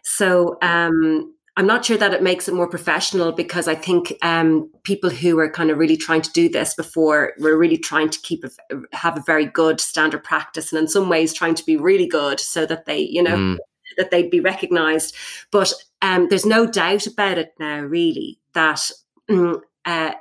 So 0.01 0.57
um, 0.61 1.33
I'm 1.55 1.67
not 1.67 1.85
sure 1.85 1.97
that 1.97 2.13
it 2.13 2.23
makes 2.23 2.47
it 2.47 2.55
more 2.55 2.67
professional 2.67 3.31
because 3.31 3.67
I 3.67 3.75
think 3.75 4.17
um, 4.23 4.71
people 4.83 5.11
who 5.11 5.37
are 5.37 5.49
kind 5.49 5.69
of 5.69 5.77
really 5.77 5.97
trying 5.97 6.23
to 6.23 6.31
do 6.31 6.49
this 6.49 6.73
before 6.73 7.33
were 7.37 7.57
really 7.57 7.77
trying 7.77 8.09
to 8.09 8.19
keep 8.21 8.43
a, 8.43 8.49
have 8.95 9.17
a 9.17 9.23
very 9.25 9.45
good 9.45 9.79
standard 9.79 10.23
practice, 10.23 10.71
and 10.71 10.79
in 10.79 10.87
some 10.87 11.09
ways 11.09 11.31
trying 11.31 11.55
to 11.55 11.65
be 11.65 11.77
really 11.77 12.07
good 12.07 12.39
so 12.39 12.65
that 12.65 12.85
they, 12.85 12.97
you 12.99 13.21
know, 13.21 13.37
mm. 13.37 13.57
that 13.97 14.09
they'd 14.09 14.31
be 14.31 14.39
recognised. 14.39 15.15
But 15.51 15.73
um, 16.01 16.27
there's 16.29 16.45
no 16.45 16.65
doubt 16.65 17.05
about 17.05 17.37
it 17.37 17.53
now, 17.59 17.81
really, 17.81 18.39
that 18.53 18.89
mm, 19.29 19.61
uh, 19.85 20.13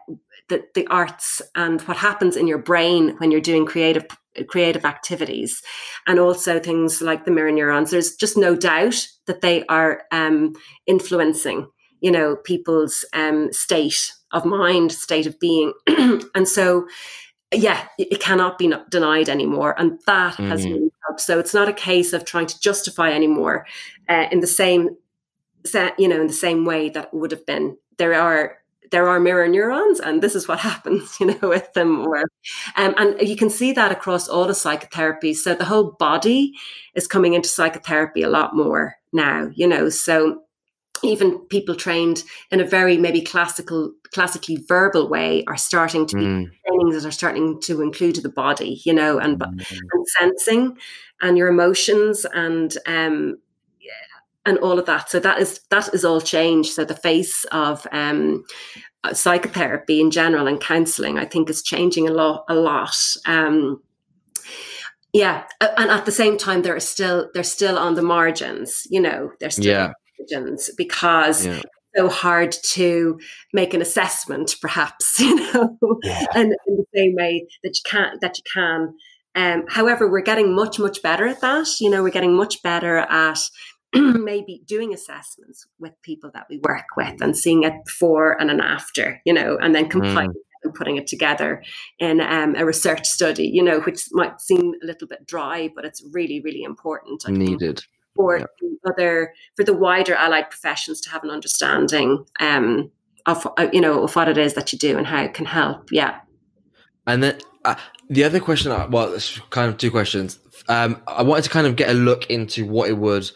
the, 0.48 0.64
the 0.74 0.86
arts 0.88 1.40
and 1.54 1.80
what 1.82 1.96
happens 1.96 2.36
in 2.36 2.46
your 2.46 2.58
brain 2.58 3.16
when 3.16 3.30
you're 3.30 3.40
doing 3.40 3.64
creative 3.64 4.04
creative 4.48 4.84
activities. 4.84 5.62
And 6.06 6.18
also 6.18 6.58
things 6.58 7.02
like 7.02 7.24
the 7.24 7.30
mirror 7.30 7.52
neurons. 7.52 7.90
There's 7.90 8.16
just 8.16 8.36
no 8.36 8.56
doubt 8.56 9.06
that 9.26 9.40
they 9.40 9.64
are 9.66 10.02
um, 10.10 10.54
influencing 10.86 11.68
you 12.02 12.10
know 12.10 12.36
people's 12.36 13.06
um, 13.14 13.50
state 13.52 14.12
of 14.32 14.44
mind 14.44 14.92
state 14.92 15.26
of 15.26 15.40
being. 15.40 15.72
And 16.34 16.46
so 16.48 16.86
yeah 17.54 17.86
it 17.98 18.20
cannot 18.20 18.58
be 18.58 18.72
denied 18.90 19.28
anymore. 19.28 19.74
And 19.78 19.98
that 20.06 20.34
mm-hmm. 20.34 20.48
has 20.48 20.64
really 20.64 20.90
helped. 21.06 21.20
So 21.20 21.38
it's 21.38 21.54
not 21.54 21.68
a 21.68 21.72
case 21.72 22.12
of 22.12 22.24
trying 22.24 22.46
to 22.46 22.60
justify 22.60 23.10
anymore 23.10 23.66
uh, 24.08 24.26
in 24.30 24.40
the 24.40 24.46
same 24.46 24.90
set, 25.64 25.98
you 25.98 26.08
know 26.08 26.20
in 26.20 26.26
the 26.26 26.32
same 26.32 26.64
way 26.64 26.90
that 26.90 27.14
would 27.14 27.30
have 27.30 27.46
been. 27.46 27.76
There 27.98 28.14
are 28.14 28.58
there 28.92 29.08
are 29.08 29.18
mirror 29.18 29.48
neurons 29.48 29.98
and 29.98 30.22
this 30.22 30.36
is 30.36 30.46
what 30.46 30.60
happens 30.70 31.18
you 31.18 31.26
know 31.26 31.48
with 31.48 31.72
them 31.72 32.06
or 32.06 32.18
um, 32.76 32.94
and 32.96 33.28
you 33.28 33.34
can 33.34 33.50
see 33.50 33.72
that 33.72 33.90
across 33.90 34.28
all 34.28 34.46
the 34.46 34.52
psychotherapies 34.52 35.36
so 35.36 35.54
the 35.54 35.64
whole 35.64 35.96
body 35.98 36.52
is 36.94 37.08
coming 37.08 37.34
into 37.34 37.48
psychotherapy 37.48 38.22
a 38.22 38.30
lot 38.30 38.54
more 38.54 38.94
now 39.12 39.50
you 39.54 39.66
know 39.66 39.88
so 39.88 40.42
even 41.04 41.40
people 41.46 41.74
trained 41.74 42.22
in 42.52 42.60
a 42.60 42.64
very 42.64 42.96
maybe 42.96 43.20
classical 43.20 43.92
classically 44.14 44.56
verbal 44.68 45.08
way 45.08 45.42
are 45.48 45.56
starting 45.56 46.06
to 46.06 46.16
be 46.16 46.22
mm. 46.22 46.50
trainings 46.66 46.94
that 47.02 47.08
are 47.08 47.12
starting 47.12 47.60
to 47.60 47.82
include 47.82 48.16
the 48.16 48.28
body 48.28 48.80
you 48.84 48.92
know 48.92 49.18
and, 49.18 49.40
mm. 49.40 49.66
and 49.92 50.06
sensing 50.18 50.76
and 51.20 51.38
your 51.38 51.48
emotions 51.48 52.24
and 52.34 52.76
um, 52.86 53.36
and 54.44 54.58
all 54.58 54.78
of 54.78 54.86
that. 54.86 55.10
So 55.10 55.20
that 55.20 55.38
is 55.38 55.60
that 55.70 55.92
is 55.94 56.04
all 56.04 56.20
changed. 56.20 56.72
So 56.72 56.84
the 56.84 56.94
face 56.94 57.44
of 57.52 57.86
um, 57.92 58.44
uh, 59.04 59.14
psychotherapy 59.14 60.00
in 60.00 60.10
general 60.10 60.46
and 60.46 60.60
counselling, 60.60 61.18
I 61.18 61.24
think, 61.24 61.48
is 61.50 61.62
changing 61.62 62.08
a 62.08 62.12
lot. 62.12 62.44
A 62.48 62.54
lot. 62.54 62.96
Um, 63.26 63.82
yeah, 65.12 65.44
and 65.60 65.90
at 65.90 66.06
the 66.06 66.12
same 66.12 66.38
time, 66.38 66.62
they're 66.62 66.80
still 66.80 67.30
they're 67.34 67.42
still 67.42 67.78
on 67.78 67.94
the 67.94 68.02
margins. 68.02 68.86
You 68.90 69.00
know, 69.00 69.32
they're 69.40 69.50
still 69.50 69.66
yeah. 69.66 69.92
margins 70.18 70.70
because. 70.76 71.46
Yeah. 71.46 71.60
So 71.94 72.08
hard 72.08 72.52
to 72.70 73.20
make 73.52 73.74
an 73.74 73.82
assessment, 73.82 74.56
perhaps 74.62 75.20
you 75.20 75.34
know, 75.34 75.76
yeah. 76.02 76.24
and 76.34 76.54
in 76.66 76.76
the 76.78 76.86
same 76.96 77.14
way 77.14 77.46
that 77.62 77.76
you 77.76 77.82
can 77.84 78.16
that 78.22 78.38
you 78.38 78.42
can 78.50 78.94
um, 79.34 79.64
however, 79.68 80.10
we're 80.10 80.20
getting 80.20 80.54
much, 80.54 80.78
much 80.78 81.02
better 81.02 81.26
at 81.26 81.40
that. 81.40 81.66
You 81.80 81.90
know, 81.90 82.02
we're 82.02 82.10
getting 82.10 82.36
much 82.36 82.62
better 82.62 82.98
at 82.98 83.38
maybe 83.94 84.62
doing 84.66 84.94
assessments 84.94 85.66
with 85.78 85.92
people 86.02 86.30
that 86.32 86.46
we 86.48 86.58
work 86.58 86.86
with 86.96 87.20
and 87.20 87.36
seeing 87.36 87.62
it 87.62 87.74
before 87.84 88.40
and 88.40 88.50
an 88.50 88.60
after, 88.60 89.20
you 89.24 89.32
know, 89.32 89.58
and 89.60 89.74
then 89.74 89.88
compiling 89.88 90.30
mm. 90.30 90.64
and 90.64 90.74
putting 90.74 90.96
it 90.96 91.06
together 91.06 91.62
in 91.98 92.20
um, 92.20 92.54
a 92.56 92.64
research 92.64 93.06
study, 93.06 93.46
you 93.46 93.62
know, 93.62 93.80
which 93.80 94.04
might 94.12 94.40
seem 94.40 94.72
a 94.82 94.86
little 94.86 95.06
bit 95.06 95.26
dry, 95.26 95.70
but 95.74 95.84
it's 95.84 96.02
really, 96.12 96.40
really 96.40 96.62
important. 96.62 97.22
I 97.26 97.32
Needed. 97.32 97.84
for 98.16 98.38
yep. 98.38 98.50
other, 98.88 99.34
for 99.56 99.64
the 99.64 99.74
wider 99.74 100.14
allied 100.14 100.48
professions 100.48 101.00
to 101.02 101.10
have 101.10 101.22
an 101.22 101.30
understanding 101.30 102.24
um, 102.40 102.90
of, 103.26 103.46
uh, 103.58 103.68
you 103.74 103.80
know, 103.80 104.04
of 104.04 104.16
what 104.16 104.28
it 104.28 104.38
is 104.38 104.54
that 104.54 104.72
you 104.72 104.78
do 104.78 104.96
and 104.96 105.06
how 105.06 105.22
it 105.22 105.34
can 105.34 105.44
help. 105.44 105.90
Yeah. 105.92 106.20
And 107.06 107.22
then 107.22 107.38
uh, 107.66 107.74
the 108.08 108.24
other 108.24 108.40
question, 108.40 108.72
uh, 108.72 108.86
well, 108.90 109.12
it's 109.12 109.38
kind 109.50 109.68
of 109.68 109.76
two 109.76 109.90
questions. 109.90 110.38
Um, 110.68 111.02
I 111.06 111.22
wanted 111.22 111.44
to 111.44 111.50
kind 111.50 111.66
of 111.66 111.76
get 111.76 111.90
a 111.90 111.94
look 111.94 112.26
into 112.30 112.66
what 112.66 112.88
it 112.88 112.96
would 112.96 113.30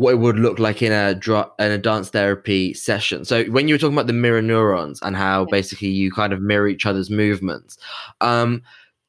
what 0.00 0.12
it 0.12 0.16
would 0.16 0.38
look 0.38 0.58
like 0.58 0.80
in 0.80 0.92
a 0.92 1.14
dr- 1.14 1.50
in 1.58 1.70
a 1.70 1.76
dance 1.76 2.08
therapy 2.08 2.72
session. 2.72 3.22
So 3.22 3.44
when 3.44 3.68
you 3.68 3.74
were 3.74 3.78
talking 3.78 3.94
about 3.94 4.06
the 4.06 4.14
mirror 4.14 4.40
neurons 4.40 4.98
and 5.02 5.14
how 5.14 5.44
basically 5.44 5.88
you 5.88 6.10
kind 6.10 6.32
of 6.32 6.40
mirror 6.40 6.68
each 6.68 6.86
other's 6.86 7.10
movements, 7.10 7.76
um, 8.22 8.62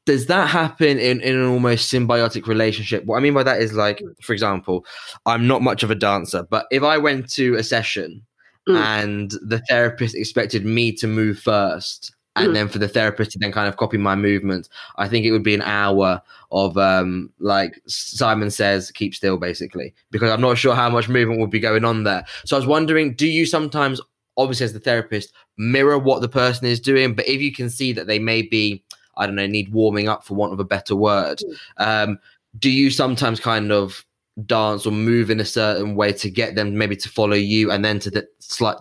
does 0.05 0.25
that 0.25 0.49
happen 0.49 0.99
in, 0.99 1.21
in 1.21 1.37
an 1.37 1.45
almost 1.45 1.89
symbiotic 1.89 2.45
relationship? 2.45 3.05
What 3.05 3.15
I 3.15 3.21
mean 3.21 3.33
by 3.33 3.43
that 3.43 3.61
is 3.61 3.71
like, 3.71 3.99
mm. 3.99 4.13
for 4.21 4.33
example, 4.33 4.85
I'm 5.25 5.47
not 5.47 5.61
much 5.61 5.81
of 5.81 5.91
a 5.91 5.95
dancer, 5.95 6.45
but 6.49 6.65
if 6.71 6.83
I 6.83 6.97
went 6.97 7.29
to 7.35 7.55
a 7.55 7.63
session 7.63 8.25
mm. 8.67 8.75
and 8.75 9.31
the 9.47 9.61
therapist 9.69 10.13
expected 10.13 10.65
me 10.65 10.91
to 10.97 11.07
move 11.07 11.39
first 11.39 12.13
and 12.35 12.49
mm. 12.49 12.53
then 12.53 12.67
for 12.67 12.79
the 12.79 12.87
therapist 12.87 13.31
to 13.31 13.39
then 13.39 13.51
kind 13.51 13.67
of 13.67 13.77
copy 13.77 13.97
my 13.97 14.15
movements, 14.15 14.69
I 14.97 15.07
think 15.07 15.25
it 15.25 15.31
would 15.31 15.43
be 15.43 15.55
an 15.55 15.61
hour 15.61 16.21
of 16.51 16.77
um 16.77 17.31
like 17.39 17.81
Simon 17.87 18.51
says, 18.51 18.91
keep 18.91 19.15
still 19.15 19.37
basically, 19.37 19.93
because 20.11 20.31
I'm 20.31 20.41
not 20.41 20.57
sure 20.57 20.75
how 20.75 20.89
much 20.89 21.09
movement 21.09 21.39
would 21.39 21.49
be 21.49 21.59
going 21.59 21.85
on 21.85 22.03
there. 22.03 22.25
So 22.45 22.55
I 22.55 22.59
was 22.59 22.67
wondering, 22.67 23.13
do 23.13 23.27
you 23.27 23.45
sometimes 23.45 24.01
obviously 24.37 24.65
as 24.65 24.73
the 24.73 24.79
therapist 24.79 25.33
mirror 25.57 25.99
what 25.99 26.21
the 26.21 26.29
person 26.29 26.67
is 26.67 26.79
doing, 26.79 27.13
but 27.13 27.27
if 27.27 27.41
you 27.41 27.51
can 27.51 27.69
see 27.69 27.93
that 27.93 28.07
they 28.07 28.19
may 28.19 28.41
be 28.41 28.83
I 29.17 29.25
don't 29.25 29.35
know, 29.35 29.47
need 29.47 29.73
warming 29.73 30.07
up 30.07 30.23
for 30.23 30.35
want 30.35 30.53
of 30.53 30.59
a 30.59 30.65
better 30.65 30.95
word. 30.95 31.41
Hmm. 31.77 31.83
Um, 31.83 32.19
do 32.59 32.69
you 32.69 32.89
sometimes 32.89 33.39
kind 33.39 33.71
of 33.71 34.05
dance 34.45 34.85
or 34.85 34.91
move 34.91 35.29
in 35.29 35.39
a 35.39 35.45
certain 35.45 35.95
way 35.95 36.13
to 36.13 36.29
get 36.29 36.55
them 36.55 36.77
maybe 36.77 36.95
to 36.95 37.09
follow 37.09 37.35
you 37.35 37.71
and 37.71 37.83
then 37.83 37.99
to 37.99 38.09
the, 38.09 38.27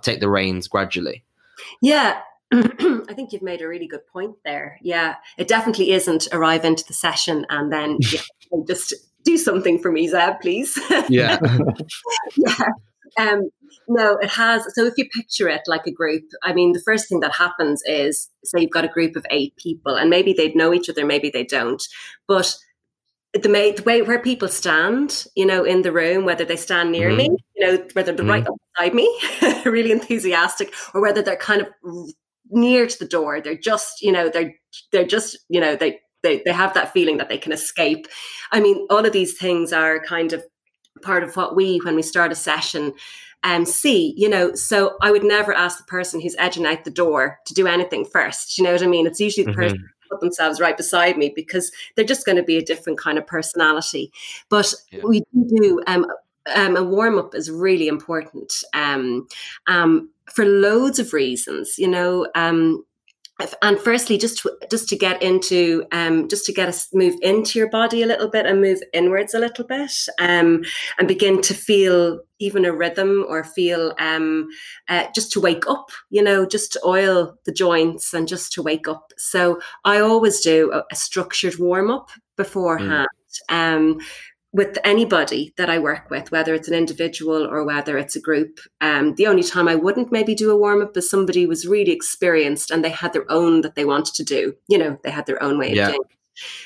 take 0.02 0.20
the 0.20 0.28
reins 0.28 0.68
gradually? 0.68 1.24
Yeah, 1.82 2.20
I 2.52 3.14
think 3.14 3.32
you've 3.32 3.42
made 3.42 3.62
a 3.62 3.68
really 3.68 3.86
good 3.86 4.06
point 4.12 4.36
there. 4.44 4.78
Yeah, 4.82 5.16
it 5.38 5.48
definitely 5.48 5.92
isn't 5.92 6.28
arrive 6.32 6.64
into 6.64 6.84
the 6.86 6.94
session 6.94 7.46
and 7.48 7.72
then 7.72 7.98
yeah, 8.12 8.20
just 8.66 8.94
do 9.24 9.36
something 9.36 9.80
for 9.80 9.92
me, 9.92 10.08
Zeb, 10.08 10.40
please. 10.40 10.78
Yeah. 11.08 11.38
yeah. 12.36 12.64
Um, 13.18 13.50
no, 13.88 14.16
it 14.18 14.30
has. 14.30 14.64
So 14.74 14.84
if 14.84 14.94
you 14.96 15.08
picture 15.08 15.48
it 15.48 15.62
like 15.66 15.86
a 15.86 15.92
group, 15.92 16.22
I 16.42 16.52
mean, 16.52 16.72
the 16.72 16.82
first 16.84 17.08
thing 17.08 17.20
that 17.20 17.34
happens 17.34 17.82
is 17.84 18.28
say 18.44 18.60
you've 18.60 18.70
got 18.70 18.84
a 18.84 18.88
group 18.88 19.16
of 19.16 19.26
eight 19.30 19.56
people, 19.56 19.96
and 19.96 20.10
maybe 20.10 20.32
they 20.32 20.52
know 20.52 20.72
each 20.72 20.88
other, 20.88 21.04
maybe 21.04 21.30
they 21.30 21.44
don't, 21.44 21.82
but 22.28 22.56
the, 23.32 23.48
may, 23.48 23.72
the 23.72 23.82
way 23.82 24.02
where 24.02 24.20
people 24.20 24.48
stand, 24.48 25.26
you 25.36 25.46
know, 25.46 25.64
in 25.64 25.82
the 25.82 25.92
room, 25.92 26.24
whether 26.24 26.44
they 26.44 26.56
stand 26.56 26.92
near 26.92 27.08
mm-hmm. 27.08 27.16
me, 27.16 27.36
you 27.56 27.66
know, 27.66 27.84
whether 27.92 28.12
they're 28.12 28.24
mm-hmm. 28.24 28.46
right 28.46 28.56
beside 28.76 28.94
me, 28.94 29.20
really 29.64 29.92
enthusiastic, 29.92 30.72
or 30.94 31.00
whether 31.00 31.22
they're 31.22 31.36
kind 31.36 31.62
of 31.62 31.68
near 32.50 32.86
to 32.86 32.98
the 32.98 33.06
door, 33.06 33.40
they're 33.40 33.56
just, 33.56 34.02
you 34.02 34.12
know, 34.12 34.28
they're 34.28 34.54
they're 34.92 35.06
just, 35.06 35.38
you 35.48 35.60
know, 35.60 35.76
they 35.76 36.00
they 36.22 36.42
they 36.44 36.52
have 36.52 36.74
that 36.74 36.92
feeling 36.92 37.18
that 37.18 37.28
they 37.28 37.38
can 37.38 37.52
escape. 37.52 38.06
I 38.52 38.60
mean, 38.60 38.86
all 38.90 39.04
of 39.04 39.12
these 39.12 39.36
things 39.38 39.72
are 39.72 40.00
kind 40.00 40.32
of 40.32 40.44
part 41.02 41.22
of 41.22 41.36
what 41.36 41.56
we, 41.56 41.78
when 41.78 41.96
we 41.96 42.02
start 42.02 42.32
a 42.32 42.34
session, 42.34 42.92
um, 43.42 43.64
see, 43.64 44.14
you 44.16 44.28
know, 44.28 44.54
so 44.54 44.96
I 45.00 45.10
would 45.10 45.24
never 45.24 45.54
ask 45.54 45.78
the 45.78 45.84
person 45.84 46.20
who's 46.20 46.36
edging 46.38 46.66
out 46.66 46.84
the 46.84 46.90
door 46.90 47.38
to 47.46 47.54
do 47.54 47.66
anything 47.66 48.04
first. 48.04 48.58
You 48.58 48.64
know 48.64 48.72
what 48.72 48.82
I 48.82 48.86
mean? 48.86 49.06
It's 49.06 49.20
usually 49.20 49.44
the 49.44 49.52
mm-hmm. 49.52 49.60
person 49.60 49.88
put 50.10 50.20
themselves 50.20 50.60
right 50.60 50.76
beside 50.76 51.16
me 51.16 51.32
because 51.34 51.70
they're 51.94 52.04
just 52.04 52.26
going 52.26 52.36
to 52.36 52.42
be 52.42 52.58
a 52.58 52.64
different 52.64 52.98
kind 52.98 53.16
of 53.16 53.26
personality. 53.26 54.12
But 54.48 54.74
yeah. 54.90 55.00
we 55.04 55.22
do 55.32 55.80
um, 55.86 56.06
um, 56.54 56.76
a 56.76 56.82
warm 56.82 57.18
up 57.18 57.34
is 57.34 57.50
really 57.50 57.88
important 57.88 58.52
um, 58.74 59.26
um, 59.66 60.10
for 60.34 60.44
loads 60.44 60.98
of 60.98 61.12
reasons. 61.12 61.78
You 61.78 61.88
know, 61.88 62.26
um, 62.34 62.84
and 63.62 63.78
firstly 63.78 64.18
just 64.18 64.38
to, 64.38 64.56
just 64.70 64.88
to 64.88 64.96
get 64.96 65.22
into 65.22 65.84
um, 65.92 66.28
just 66.28 66.44
to 66.46 66.52
get 66.52 66.68
us 66.68 66.88
move 66.92 67.14
into 67.22 67.58
your 67.58 67.68
body 67.68 68.02
a 68.02 68.06
little 68.06 68.28
bit 68.28 68.46
and 68.46 68.60
move 68.60 68.80
inwards 68.92 69.34
a 69.34 69.38
little 69.38 69.64
bit 69.64 69.92
um, 70.18 70.62
and 70.98 71.08
begin 71.08 71.40
to 71.42 71.54
feel 71.54 72.20
even 72.38 72.64
a 72.64 72.72
rhythm 72.72 73.24
or 73.28 73.44
feel 73.44 73.94
um, 73.98 74.48
uh, 74.88 75.06
just 75.14 75.32
to 75.32 75.40
wake 75.40 75.66
up 75.68 75.90
you 76.10 76.22
know 76.22 76.44
just 76.46 76.72
to 76.72 76.80
oil 76.84 77.36
the 77.44 77.52
joints 77.52 78.14
and 78.14 78.28
just 78.28 78.52
to 78.52 78.62
wake 78.62 78.88
up 78.88 79.12
so 79.16 79.60
i 79.84 79.98
always 79.98 80.40
do 80.40 80.70
a, 80.72 80.82
a 80.90 80.96
structured 80.96 81.58
warm 81.58 81.90
up 81.90 82.10
beforehand 82.36 83.08
mm. 83.50 83.54
um, 83.54 84.00
with 84.52 84.78
anybody 84.82 85.54
that 85.56 85.70
I 85.70 85.78
work 85.78 86.10
with, 86.10 86.32
whether 86.32 86.54
it's 86.54 86.68
an 86.68 86.74
individual 86.74 87.46
or 87.46 87.64
whether 87.64 87.96
it's 87.96 88.16
a 88.16 88.20
group. 88.20 88.58
Um, 88.80 89.14
the 89.14 89.28
only 89.28 89.44
time 89.44 89.68
I 89.68 89.76
wouldn't 89.76 90.10
maybe 90.10 90.34
do 90.34 90.50
a 90.50 90.56
warm 90.56 90.82
up 90.82 90.96
is 90.96 91.08
somebody 91.08 91.46
was 91.46 91.68
really 91.68 91.92
experienced 91.92 92.70
and 92.70 92.84
they 92.84 92.90
had 92.90 93.12
their 93.12 93.30
own 93.30 93.60
that 93.60 93.76
they 93.76 93.84
wanted 93.84 94.14
to 94.16 94.24
do. 94.24 94.56
You 94.66 94.78
know, 94.78 94.98
they 95.04 95.10
had 95.10 95.26
their 95.26 95.40
own 95.42 95.58
way 95.58 95.74
yeah. 95.74 95.88
of 95.88 95.94
doing. 95.94 96.00
It. 96.02 96.16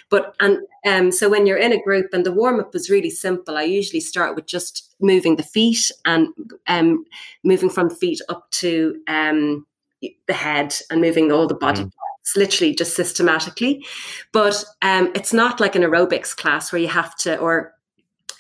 But 0.09 0.35
and 0.40 0.59
um, 0.87 1.12
so 1.12 1.29
when 1.29 1.47
you're 1.47 1.59
in 1.59 1.73
a 1.73 1.83
group 1.83 2.07
and 2.12 2.25
the 2.25 2.33
warm 2.33 2.61
up 2.61 2.75
is 2.75 2.88
really 2.88 3.11
simple, 3.11 3.57
I 3.57 3.64
usually 3.64 4.01
start 4.01 4.35
with 4.35 4.47
just 4.47 4.94
moving 5.01 5.37
the 5.37 5.42
feet 5.42 5.90
and 6.05 6.29
um, 6.68 7.05
moving 7.42 7.68
from 7.68 7.90
feet 7.90 8.20
up 8.29 8.51
to 8.53 8.97
um, 9.09 9.66
the 10.01 10.33
head 10.33 10.75
and 10.90 11.01
moving 11.01 11.33
all 11.33 11.47
the 11.47 11.55
body. 11.55 11.83
Mm 11.83 11.90
it's 12.25 12.37
literally 12.37 12.75
just 12.75 12.97
systematically. 12.97 13.85
But 14.33 14.64
um, 14.81 15.12
it's 15.14 15.35
not 15.35 15.61
like 15.61 15.77
an 15.77 15.83
aerobics 15.83 16.35
class 16.35 16.73
where 16.73 16.81
you 16.81 16.88
have 16.88 17.14
to, 17.16 17.37
or 17.37 17.73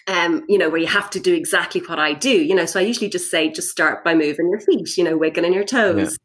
um, 0.06 0.44
you 0.48 0.58
know, 0.58 0.68
where 0.68 0.80
you 0.80 0.86
have 0.86 1.10
to 1.10 1.20
do 1.20 1.34
exactly 1.34 1.80
what 1.80 1.98
I 1.98 2.12
do. 2.12 2.30
You 2.30 2.54
know, 2.54 2.66
so 2.66 2.80
I 2.80 2.82
usually 2.82 3.08
just 3.08 3.30
say, 3.30 3.50
just 3.50 3.70
start 3.70 4.04
by 4.04 4.14
moving 4.14 4.48
your 4.50 4.60
feet. 4.60 4.96
You 4.96 5.04
know, 5.04 5.16
wiggling 5.16 5.54
your 5.54 5.64
toes. 5.64 6.12
Yeah. 6.12 6.16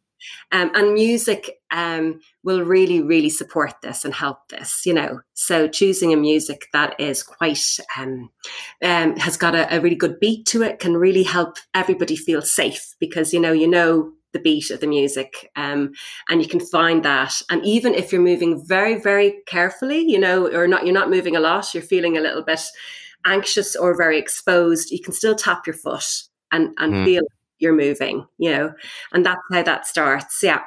Um, 0.52 0.72
and 0.74 0.94
music 0.94 1.60
um, 1.72 2.20
will 2.44 2.62
really, 2.64 3.02
really 3.02 3.30
support 3.30 3.74
this 3.82 4.04
and 4.04 4.14
help 4.14 4.50
this, 4.50 4.86
you 4.86 4.94
know. 4.94 5.22
So 5.34 5.68
choosing 5.68 6.12
a 6.12 6.18
music 6.18 6.68
that 6.74 7.00
is 7.00 7.24
quite 7.24 7.78
um, 7.98 8.30
um, 8.84 9.16
has 9.18 9.38
got 9.38 9.56
a, 9.56 9.74
a, 9.76 9.80
really 9.80 9.96
good 9.96 10.20
beat 10.20 10.46
to 10.48 10.64
it 10.64 10.80
can 10.80 10.98
really 10.98 11.24
help 11.24 11.58
everybody 11.74 12.16
feel 12.16 12.42
safe 12.42 12.96
because 13.00 13.34
you 13.34 13.40
know 13.40 13.54
you 13.54 13.68
know 13.68 14.12
the 14.34 14.40
beat 14.40 14.70
of 14.70 14.80
the 14.80 14.88
music 14.88 15.50
um, 15.56 15.92
and 16.30 16.42
you 16.42 16.48
can 16.48 16.60
find 16.60 17.04
that 17.04 17.42
and 17.50 17.64
even 17.66 17.94
if 17.94 18.12
you're 18.12 18.22
moving 18.22 18.64
very 18.68 19.00
very 19.00 19.40
carefully 19.48 20.00
you 20.00 20.20
know 20.20 20.48
or 20.54 20.68
not 20.68 20.86
you're 20.86 20.94
not 20.94 21.10
moving 21.10 21.36
a 21.36 21.40
lot 21.40 21.74
you're 21.74 21.82
feeling 21.82 22.18
a 22.18 22.22
little 22.22 22.44
bit 22.44 22.62
anxious 23.26 23.76
or 23.76 23.96
very 23.96 24.18
exposed 24.18 24.92
you 24.92 25.02
can 25.02 25.14
still 25.14 25.36
tap 25.36 25.66
your 25.68 25.76
foot 25.76 26.24
and 26.52 26.74
and 26.78 26.94
mm. 26.94 27.06
feel 27.06 27.22
you're 27.60 27.76
moving 27.76 28.26
you 28.38 28.50
know 28.50 28.74
and 29.12 29.26
that's 29.26 29.42
how 29.52 29.62
that 29.62 29.86
starts 29.86 30.42
yeah 30.42 30.64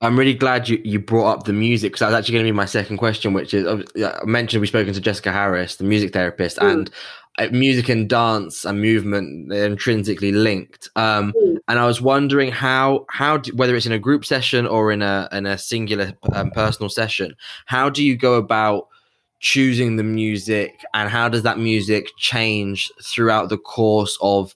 I'm 0.00 0.16
really 0.16 0.34
glad 0.34 0.68
you, 0.68 0.80
you 0.84 1.00
brought 1.00 1.38
up 1.38 1.44
the 1.44 1.52
music 1.52 1.92
because 1.92 2.00
that's 2.00 2.14
actually 2.14 2.34
going 2.34 2.44
to 2.44 2.52
be 2.52 2.56
my 2.56 2.66
second 2.66 2.98
question, 2.98 3.32
which 3.32 3.52
is 3.52 3.66
I 3.66 4.24
mentioned 4.24 4.60
we've 4.60 4.68
spoken 4.68 4.94
to 4.94 5.00
Jessica 5.00 5.32
Harris, 5.32 5.76
the 5.76 5.84
music 5.84 6.12
therapist, 6.12 6.58
mm. 6.58 6.70
and 6.70 6.90
uh, 7.38 7.48
music 7.50 7.88
and 7.88 8.08
dance 8.08 8.64
and 8.64 8.80
movement 8.80 9.48
they're 9.48 9.66
intrinsically 9.66 10.30
linked. 10.30 10.88
Um, 10.94 11.32
mm. 11.32 11.58
And 11.66 11.80
I 11.80 11.86
was 11.86 12.00
wondering 12.00 12.52
how 12.52 13.06
how 13.10 13.38
do, 13.38 13.50
whether 13.56 13.74
it's 13.74 13.86
in 13.86 13.92
a 13.92 13.98
group 13.98 14.24
session 14.24 14.68
or 14.68 14.92
in 14.92 15.02
a 15.02 15.28
in 15.32 15.46
a 15.46 15.58
singular 15.58 16.12
um, 16.32 16.52
personal 16.52 16.88
session, 16.88 17.34
how 17.66 17.90
do 17.90 18.04
you 18.04 18.16
go 18.16 18.34
about 18.34 18.86
choosing 19.40 19.96
the 19.96 20.02
music, 20.02 20.84
and 20.94 21.10
how 21.10 21.28
does 21.28 21.42
that 21.42 21.58
music 21.58 22.10
change 22.16 22.90
throughout 23.02 23.48
the 23.48 23.58
course 23.58 24.16
of 24.20 24.54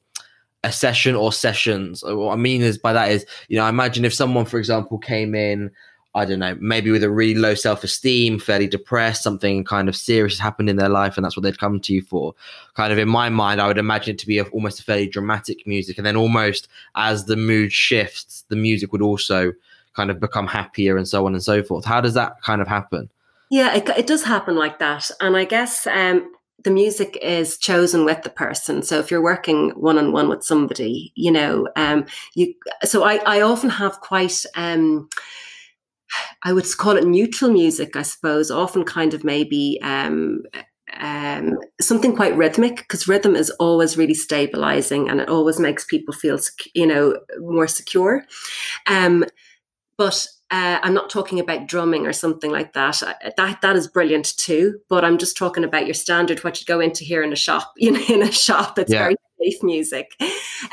a 0.65 0.73
session 0.73 1.15
or 1.15 1.33
sessions. 1.33 2.05
Uh, 2.05 2.17
what 2.17 2.33
I 2.33 2.37
mean 2.37 2.63
is 2.63 2.79
by 2.79 2.93
that 2.93 3.11
is, 3.11 3.25
you 3.49 3.57
know, 3.57 3.65
I 3.65 3.69
imagine 3.69 4.05
if 4.05 4.15
someone, 4.15 4.45
for 4.45 4.59
example, 4.59 4.99
came 4.99 5.35
in, 5.35 5.71
I 6.15 6.25
don't 6.25 6.41
know, 6.41 6.57
maybe 6.61 6.91
with 6.91 7.05
a 7.05 7.11
really 7.11 7.41
low 7.41 7.55
self 7.55 7.85
esteem, 7.85 8.39
fairly 8.39 8.67
depressed, 8.67 9.23
something 9.23 9.65
kind 9.65 9.89
of 9.89 9.97
serious 9.97 10.35
has 10.35 10.41
happened 10.41 10.69
in 10.69 10.77
their 10.77 10.89
life, 10.89 11.17
and 11.17 11.25
that's 11.25 11.37
what 11.37 11.45
they'd 11.45 11.59
come 11.59 11.81
to 11.81 11.95
you 11.95 12.03
for. 12.03 12.35
Kind 12.75 12.93
of 12.93 12.99
in 12.99 13.09
my 13.09 13.29
mind, 13.29 13.61
I 13.61 13.69
would 13.69 13.79
imagine 13.79 14.15
it 14.15 14.19
to 14.21 14.27
be 14.27 14.39
a, 14.39 14.45
almost 14.45 14.81
a 14.81 14.83
fairly 14.83 15.07
dramatic 15.07 15.67
music, 15.67 15.97
and 15.97 16.07
then 16.07 16.17
almost 16.17 16.69
as 16.95 17.25
the 17.25 17.37
mood 17.37 17.73
shifts, 17.73 18.45
the 18.49 18.57
music 18.57 18.93
would 18.93 19.03
also 19.03 19.53
kind 19.95 20.11
of 20.11 20.21
become 20.21 20.47
happier 20.47 20.97
and 20.97 21.09
so 21.09 21.27
on 21.27 21.35
and 21.35 21.43
so 21.43 21.63
forth. 21.63 21.85
How 21.85 22.01
does 22.01 22.15
that 22.15 22.43
kind 22.43 22.61
of 22.61 22.69
happen? 22.69 23.09
Yeah, 23.51 23.75
it, 23.75 23.89
it 23.91 24.07
does 24.07 24.23
happen 24.23 24.55
like 24.57 24.79
that, 24.79 25.11
and 25.21 25.37
I 25.37 25.45
guess 25.45 25.87
um, 25.87 26.33
the 26.63 26.71
music 26.71 27.19
is 27.21 27.59
chosen 27.59 28.05
with 28.05 28.23
the 28.23 28.31
person. 28.31 28.83
So 28.83 28.99
if 29.01 29.11
you're 29.11 29.23
working 29.23 29.71
one 29.71 29.99
on 29.99 30.13
one 30.13 30.29
with 30.29 30.45
somebody, 30.45 31.13
you 31.17 31.33
know, 31.33 31.67
um, 31.75 32.07
you. 32.35 32.55
So 32.85 33.03
I, 33.03 33.17
I 33.27 33.41
often 33.41 33.71
have 33.71 34.01
quite. 34.01 34.45
Um, 34.55 35.09
I 36.43 36.53
would 36.53 36.67
call 36.79 36.97
it 36.97 37.05
neutral 37.07 37.51
music, 37.51 37.97
I 37.97 38.03
suppose. 38.03 38.51
Often, 38.51 38.85
kind 38.85 39.15
of 39.15 39.25
maybe 39.25 39.79
um, 39.83 40.43
um, 40.99 41.59
something 41.81 42.17
quite 42.17 42.37
rhythmic 42.37 42.77
because 42.79 43.09
rhythm 43.09 43.37
is 43.37 43.51
always 43.53 43.97
really 43.97 44.15
stabilizing 44.15 45.09
and 45.09 45.21
it 45.21 45.29
always 45.29 45.59
makes 45.61 45.85
people 45.85 46.15
feel, 46.15 46.39
you 46.75 46.87
know, 46.87 47.17
more 47.39 47.67
secure. 47.69 48.25
Um, 48.87 49.25
but 49.99 50.27
uh, 50.51 50.81
I'm 50.83 50.95
not 50.95 51.11
talking 51.11 51.39
about 51.39 51.67
drumming 51.67 52.07
or 52.07 52.13
something 52.13 52.51
like 52.51 52.73
that. 52.73 53.03
That 53.37 53.61
that 53.63 53.77
is 53.77 53.87
brilliant 53.87 54.37
too. 54.37 54.81
But 54.89 55.05
I'm 55.05 55.17
just 55.17 55.37
talking 55.37 55.63
about 55.63 55.87
your 55.87 55.95
standard 55.95 56.43
what 56.43 56.61
you 56.61 56.67
go 56.67 56.81
into 56.81 57.05
here 57.05 57.23
in 57.23 57.33
a 57.33 57.37
shop. 57.37 57.75
You 57.81 57.93
know, 57.93 58.03
in 58.09 58.23
a 58.23 58.33
shop, 58.33 58.79
it's 58.79 58.93
yeah. 58.93 58.99
very 58.99 59.17
safe 59.41 59.63
music. 59.63 60.13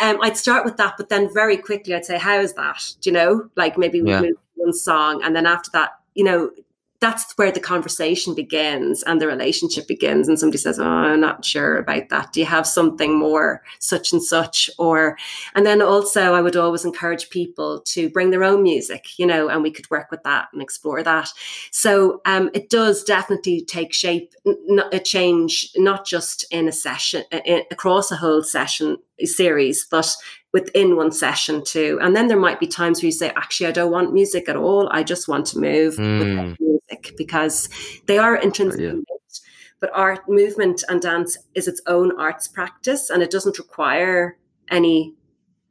Um, 0.02 0.20
I'd 0.22 0.36
start 0.36 0.66
with 0.66 0.78
that, 0.78 0.96
but 0.98 1.10
then 1.10 1.34
very 1.34 1.58
quickly 1.58 1.96
I'd 1.96 2.06
say, 2.06 2.18
"How 2.18 2.40
is 2.40 2.54
that?" 2.54 2.84
Do 3.02 3.10
you 3.10 3.14
know, 3.14 3.50
like 3.56 3.78
maybe 3.78 4.02
we 4.02 4.10
yeah. 4.10 4.22
move 4.22 4.36
one 4.56 4.74
song, 4.74 5.22
and 5.24 5.36
then 5.36 5.46
after 5.46 5.70
that, 5.74 5.92
you 6.16 6.24
know, 6.24 6.52
that's 7.00 7.38
where 7.38 7.52
the 7.52 7.60
conversation 7.60 8.34
begins 8.34 9.04
and 9.04 9.22
the 9.22 9.28
relationship 9.28 9.88
begins. 9.88 10.28
And 10.28 10.40
somebody 10.40 10.58
says, 10.58 10.80
Oh, 10.80 10.84
I'm 10.84 11.20
not 11.20 11.46
sure 11.46 11.78
about 11.78 12.10
that. 12.10 12.34
Do 12.34 12.40
you 12.40 12.46
have 12.48 12.66
something 12.66 13.18
more 13.18 13.62
such 13.80 14.12
and 14.12 14.24
such? 14.24 14.70
Or, 14.80 15.16
and 15.54 15.66
then 15.66 15.82
also 15.82 16.34
I 16.34 16.42
would 16.42 16.56
always 16.56 16.86
encourage 16.86 17.30
people 17.30 17.82
to 17.82 18.10
bring 18.10 18.32
their 18.32 18.44
own 18.44 18.64
music, 18.64 19.20
you 19.20 19.28
know, 19.28 19.48
and 19.48 19.62
we 19.62 19.72
could 19.72 19.90
work 19.92 20.10
with 20.10 20.24
that 20.24 20.48
and 20.54 20.62
explore 20.62 21.04
that. 21.04 21.30
So 21.72 22.22
um, 22.26 22.50
it 22.56 22.70
does 22.70 23.04
definitely 23.04 23.62
take 23.62 23.94
shape, 23.94 24.34
n- 24.46 24.82
a 24.92 25.00
change, 25.00 25.70
not 25.76 26.06
just 26.06 26.46
in 26.52 26.68
a 26.68 26.72
session, 26.72 27.24
in, 27.46 27.62
across 27.70 28.12
a 28.12 28.16
whole 28.16 28.42
session 28.42 28.98
series, 29.24 29.86
but 29.90 30.16
within 30.58 30.96
one 30.96 31.12
session 31.12 31.64
too. 31.64 32.00
And 32.02 32.16
then 32.16 32.28
there 32.28 32.40
might 32.40 32.60
be 32.60 32.66
times 32.66 33.00
where 33.00 33.08
you 33.08 33.12
say, 33.12 33.32
actually, 33.36 33.68
I 33.68 33.72
don't 33.72 33.92
want 33.92 34.12
music 34.12 34.50
at 34.50 34.56
all. 34.56 34.90
I 34.92 35.04
just 35.04 35.28
want 35.28 35.46
to 35.48 35.60
move 35.60 35.98
mm. 35.98 36.58
music 36.60 37.16
because 37.16 37.70
they 38.08 38.18
are 38.18 38.36
intrinsically 38.36 38.86
yeah. 38.86 38.94
linked. 38.94 39.42
But 39.80 39.92
art, 39.94 40.28
movement, 40.28 40.84
and 40.90 41.00
dance 41.00 41.38
is 41.54 41.68
its 41.68 41.80
own 41.86 42.20
arts 42.20 42.48
practice, 42.48 43.12
and 43.12 43.22
it 43.22 43.30
doesn't 43.30 43.60
require 43.60 44.40
any, 44.72 45.14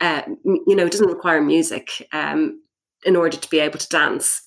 uh, 0.01 0.23
you 0.45 0.77
know, 0.77 0.87
it 0.87 0.93
doesn't 0.93 1.09
require 1.09 1.43
music 1.43 2.09
um, 2.13 2.63
in 3.05 3.17
order 3.17 3.37
to 3.37 3.51
be 3.51 3.59
able 3.59 3.81
to 3.81 3.89
dance. 3.89 4.43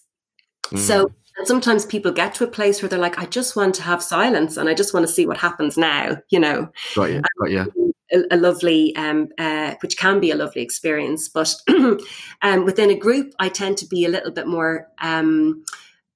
Mm. 0.67 0.78
So 0.78 1.12
sometimes 1.43 1.86
people 1.86 2.13
get 2.13 2.34
to 2.36 2.45
a 2.45 2.47
place 2.47 2.82
where 2.82 2.88
they're 2.88 2.97
like, 2.97 3.19
I 3.19 3.25
just 3.25 3.58
want 3.58 3.75
to 3.75 3.82
have 3.82 4.02
silence 4.02 4.56
and 4.56 4.69
I 4.69 4.73
just 4.73 4.93
want 4.93 5.06
to 5.06 5.12
see 5.12 5.25
what 5.25 5.38
happens 5.38 5.78
now, 5.78 6.15
you 6.30 6.39
know. 6.39 6.69
Got 6.95 7.12
you, 7.12 7.21
got 7.41 7.52
you 7.52 7.88
a, 8.12 8.38
lovely, 8.38 8.95
um, 8.95 9.30
uh, 9.38 9.76
which 9.82 9.98
can 9.98 10.19
be 10.19 10.32
a 10.32 10.36
lovely 10.36 10.62
experience. 10.62 11.30
But 11.30 11.54
um, 12.41 12.65
within 12.65 12.89
a 12.89 12.95
group, 12.95 13.34
I 13.39 13.50
tend 13.50 13.78
to 13.80 13.88
be 13.88 14.06
a 14.06 14.10
little 14.10 14.32
bit 14.32 14.48
more. 14.48 14.88
Um, 15.00 15.63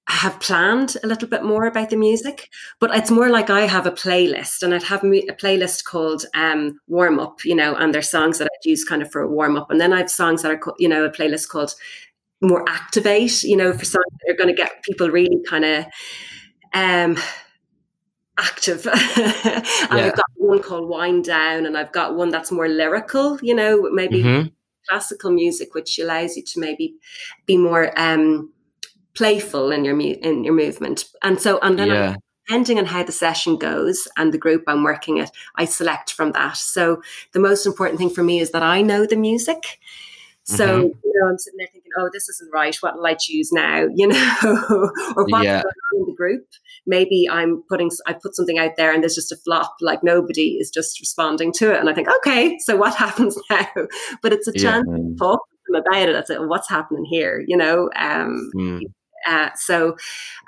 have 0.08 0.38
planned 0.42 0.98
a 1.02 1.08
little 1.08 1.30
bit 1.30 1.44
more 1.44 1.66
about 1.66 1.90
the 1.90 1.96
music, 1.96 2.50
but 2.82 2.94
it's 2.94 3.10
more 3.10 3.30
like 3.30 3.50
I 3.50 3.62
have 3.62 3.86
a 3.86 3.92
playlist, 3.92 4.62
and 4.62 4.74
I'd 4.74 4.84
have 4.84 5.02
a 5.04 5.08
playlist 5.08 5.86
called 5.86 6.26
um, 6.36 6.78
"Warm 6.88 7.20
Up," 7.20 7.46
you 7.46 7.56
know, 7.56 7.74
and 7.76 7.94
there's 7.94 8.10
songs 8.10 8.38
that 8.38 8.46
I'd 8.46 8.70
use 8.70 8.84
kind 8.84 9.02
of 9.02 9.12
for 9.12 9.22
a 9.22 9.30
warm 9.30 9.56
up, 9.56 9.72
and 9.72 9.80
then 9.80 9.94
I 9.94 10.00
have 10.00 10.12
songs 10.12 10.42
that 10.42 10.52
are, 10.52 10.74
you 10.78 10.90
know, 10.90 11.06
a 11.06 11.10
playlist 11.10 11.48
called 11.48 11.74
"More 12.42 12.68
Activate," 12.68 13.44
you 13.44 13.56
know, 13.56 13.72
for 13.72 13.86
songs 13.86 14.06
that 14.20 14.34
are 14.34 14.38
going 14.38 14.50
to 14.50 14.62
get 14.62 14.84
people 14.84 15.10
really 15.10 15.42
kind 15.48 15.64
of 15.64 15.86
um, 16.74 17.18
active. 18.38 18.86
and 18.88 18.96
yeah. 19.16 19.88
I've 19.92 20.16
got 20.16 20.26
one 20.36 20.62
called 20.62 20.90
Wind 20.90 21.26
Down, 21.26 21.66
and 21.66 21.78
I've 21.78 21.92
got 21.92 22.16
one 22.16 22.30
that's 22.30 22.52
more 22.52 22.68
lyrical, 22.68 23.40
you 23.42 23.56
know, 23.56 23.90
maybe 23.92 24.24
mm-hmm. 24.24 24.48
classical 24.90 25.32
music, 25.32 25.74
which 25.74 26.00
allows 26.00 26.36
you 26.36 26.44
to 26.44 26.60
maybe 26.60 26.96
be 27.46 27.58
more 27.58 27.98
um, 28.00 28.52
playful 29.14 29.72
in 29.72 29.86
your 29.86 29.96
mu- 29.96 30.18
in 30.22 30.44
your 30.44 30.54
movement. 30.54 31.06
And 31.22 31.40
so, 31.40 31.60
and 31.62 31.78
then 31.78 31.90
yeah. 31.90 32.16
depending 32.48 32.80
on 32.80 32.86
how 32.86 33.04
the 33.04 33.12
session 33.12 33.58
goes 33.58 34.08
and 34.18 34.34
the 34.34 34.38
group 34.38 34.64
I'm 34.68 34.84
working 34.84 35.20
at, 35.20 35.32
I 35.56 35.66
select 35.66 36.12
from 36.12 36.32
that. 36.34 36.58
So 36.58 37.02
the 37.32 37.40
most 37.40 37.66
important 37.66 38.00
thing 38.00 38.10
for 38.10 38.24
me 38.24 38.40
is 38.40 38.52
that 38.52 38.64
I 38.64 38.82
know 38.82 39.06
the 39.06 39.16
music. 39.16 39.80
So 40.46 40.68
mm-hmm. 40.68 40.98
you 41.04 41.14
know, 41.16 41.30
I'm 41.30 41.38
sitting 41.38 41.58
there 41.58 41.68
thinking, 41.72 41.92
"Oh, 41.98 42.10
this 42.12 42.28
isn't 42.28 42.52
right. 42.54 42.76
What 42.82 42.96
will 42.96 43.06
I 43.06 43.16
choose 43.16 43.52
now?" 43.52 43.88
You 43.96 44.08
know, 44.08 44.92
or 45.16 45.26
what's 45.28 45.46
yeah. 45.46 45.62
going 45.62 45.74
on 45.94 46.00
in 46.00 46.06
the 46.08 46.16
group. 46.18 46.46
Maybe 46.86 47.28
I'm 47.30 47.64
putting, 47.70 47.90
I 48.08 48.14
put 48.14 48.36
something 48.36 48.60
out 48.60 48.72
there, 48.76 48.92
and 48.94 49.02
there's 49.02 49.16
just 49.16 49.32
a 49.32 49.38
flop. 49.38 49.76
Like 49.80 50.04
nobody 50.04 50.58
is 50.60 50.70
just 50.70 51.00
responding 51.00 51.54
to 51.54 51.72
it, 51.74 51.80
and 51.80 51.90
I 51.90 51.94
think, 51.94 52.10
"Okay, 52.18 52.58
so 52.60 52.76
what 52.76 52.96
happens 53.06 53.38
now?" 53.50 53.68
But 54.22 54.34
it's 54.34 54.48
a 54.48 54.54
chance 54.54 54.86
yeah. 54.90 54.98
to 54.98 55.16
talk 55.18 55.42
about 55.70 56.10
it. 56.10 56.16
I 56.16 56.24
say, 56.24 56.38
"What's 56.40 56.70
happening 56.70 57.06
here?" 57.06 57.44
You 57.48 57.58
know. 57.58 57.90
Um, 57.96 58.52
mm. 58.56 58.82
Uh, 59.26 59.50
so, 59.56 59.96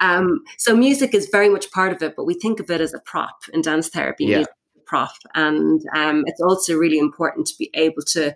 um, 0.01 0.41
so 0.57 0.75
music 0.75 1.13
is 1.13 1.29
very 1.31 1.47
much 1.47 1.71
part 1.71 1.93
of 1.93 2.01
it, 2.01 2.13
but 2.17 2.25
we 2.25 2.33
think 2.33 2.59
of 2.59 2.69
it 2.69 2.81
as 2.81 2.93
a 2.93 2.99
prop 2.99 3.37
in 3.53 3.61
dance 3.61 3.87
therapy. 3.87 4.25
Yeah 4.25 4.43
prop. 4.85 5.11
And 5.33 5.81
um, 5.95 6.23
it's 6.27 6.41
also 6.41 6.75
really 6.75 6.99
important 6.99 7.47
to 7.47 7.57
be 7.57 7.69
able 7.73 8.03
to 8.07 8.35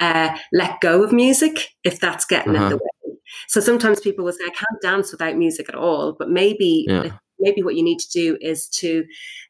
uh, 0.00 0.36
let 0.52 0.80
go 0.80 1.02
of 1.02 1.12
music 1.12 1.74
if 1.84 2.00
that's 2.00 2.24
getting 2.24 2.54
uh-huh. 2.54 2.64
in 2.64 2.70
the 2.70 2.76
way. 2.76 3.16
So 3.48 3.60
sometimes 3.60 4.00
people 4.00 4.24
will 4.24 4.32
say, 4.32 4.44
I 4.44 4.50
can't 4.50 4.82
dance 4.82 5.12
without 5.12 5.36
music 5.36 5.68
at 5.68 5.74
all. 5.74 6.12
But 6.12 6.30
maybe 6.30 6.86
yeah. 6.88 7.10
maybe 7.38 7.62
what 7.62 7.74
you 7.74 7.82
need 7.82 7.98
to 7.98 8.10
do 8.10 8.38
is 8.40 8.68
to 8.68 9.04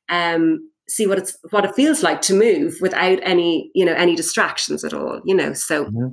um, 0.08 0.70
see 0.88 1.06
what 1.06 1.18
it's 1.18 1.36
what 1.50 1.64
it 1.64 1.74
feels 1.74 2.02
like 2.02 2.20
to 2.22 2.34
move 2.34 2.76
without 2.80 3.18
any, 3.22 3.70
you 3.74 3.84
know, 3.84 3.94
any 3.94 4.16
distractions 4.16 4.84
at 4.84 4.94
all. 4.94 5.20
You 5.24 5.34
know, 5.34 5.52
so 5.52 5.84
mm-hmm. 5.86 6.08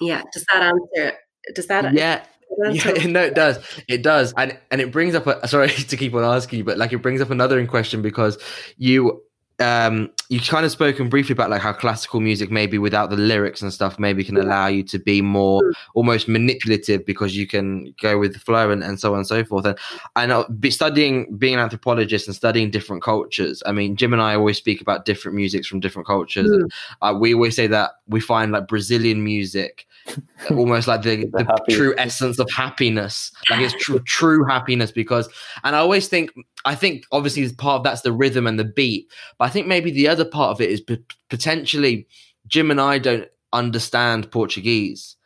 yeah, 0.00 0.22
does 0.32 0.44
that 0.52 0.62
answer 0.62 1.16
does 1.54 1.66
that 1.66 1.92
yeah 1.92 2.24
yeah, 2.70 2.92
no, 3.06 3.22
it 3.22 3.34
does. 3.34 3.58
It 3.88 4.02
does, 4.02 4.32
and 4.36 4.58
and 4.70 4.80
it 4.80 4.90
brings 4.92 5.14
up. 5.14 5.26
A, 5.26 5.46
sorry 5.48 5.68
to 5.70 5.96
keep 5.96 6.14
on 6.14 6.24
asking 6.24 6.58
you, 6.58 6.64
but 6.64 6.78
like 6.78 6.92
it 6.92 6.98
brings 6.98 7.20
up 7.20 7.30
another 7.30 7.58
in 7.58 7.66
question 7.66 8.02
because 8.02 8.38
you 8.76 9.22
um 9.60 10.10
you 10.30 10.40
kind 10.40 10.64
of 10.64 10.72
spoken 10.72 11.08
briefly 11.08 11.32
about 11.32 11.50
like 11.50 11.62
how 11.62 11.72
classical 11.72 12.18
music 12.18 12.50
maybe 12.50 12.78
without 12.78 13.10
the 13.10 13.16
lyrics 13.16 13.62
and 13.62 13.72
stuff 13.72 13.98
maybe 13.98 14.24
can 14.24 14.36
allow 14.36 14.66
you 14.66 14.82
to 14.82 14.98
be 14.98 15.22
more 15.22 15.62
mm. 15.62 15.72
almost 15.94 16.26
manipulative 16.28 17.06
because 17.06 17.36
you 17.36 17.46
can 17.46 17.94
go 18.00 18.18
with 18.18 18.32
the 18.32 18.38
flow 18.40 18.70
and, 18.70 18.82
and 18.82 18.98
so 18.98 19.12
on 19.12 19.18
and 19.18 19.26
so 19.26 19.44
forth. 19.44 19.64
And 19.64 19.78
and 20.16 20.32
I'll 20.32 20.48
be 20.48 20.70
studying 20.70 21.36
being 21.36 21.54
an 21.54 21.60
anthropologist 21.60 22.26
and 22.26 22.34
studying 22.34 22.70
different 22.70 23.02
cultures 23.02 23.62
i 23.66 23.72
mean 23.72 23.96
jim 23.96 24.12
and 24.12 24.22
i 24.22 24.34
always 24.34 24.56
speak 24.56 24.80
about 24.80 25.04
different 25.04 25.36
musics 25.36 25.66
from 25.66 25.80
different 25.80 26.06
cultures. 26.06 26.48
Mm. 26.50 26.54
and, 26.54 26.72
uh, 27.02 27.14
we 27.18 27.34
always 27.34 27.54
say 27.54 27.66
that 27.66 27.92
we 28.08 28.20
find 28.20 28.52
like 28.52 28.66
brazilian 28.66 29.22
music 29.22 29.86
almost 30.50 30.86
like 30.86 31.02
the, 31.02 31.24
the, 31.32 31.62
the 31.66 31.74
true 31.74 31.94
essence 31.96 32.38
of 32.38 32.48
happiness. 32.50 33.32
Like 33.48 33.60
it's 33.60 33.74
true 33.74 34.00
true 34.00 34.44
happiness 34.44 34.90
because 34.90 35.28
and 35.62 35.74
i 35.74 35.78
always 35.78 36.08
think 36.08 36.30
i 36.64 36.74
think 36.74 37.04
obviously 37.12 37.50
part 37.54 37.78
of 37.78 37.84
that's 37.84 38.02
the 38.02 38.12
rhythm 38.12 38.46
and 38.46 38.58
the 38.58 38.64
beat 38.64 39.10
but 39.38 39.43
i 39.44 39.48
think 39.48 39.66
maybe 39.66 39.90
the 39.90 40.08
other 40.08 40.24
part 40.24 40.50
of 40.50 40.60
it 40.60 40.70
is 40.70 40.80
p- 40.80 41.04
potentially 41.30 42.06
jim 42.46 42.70
and 42.70 42.80
i 42.80 42.98
don't 42.98 43.28
understand 43.52 44.30
portuguese 44.30 45.16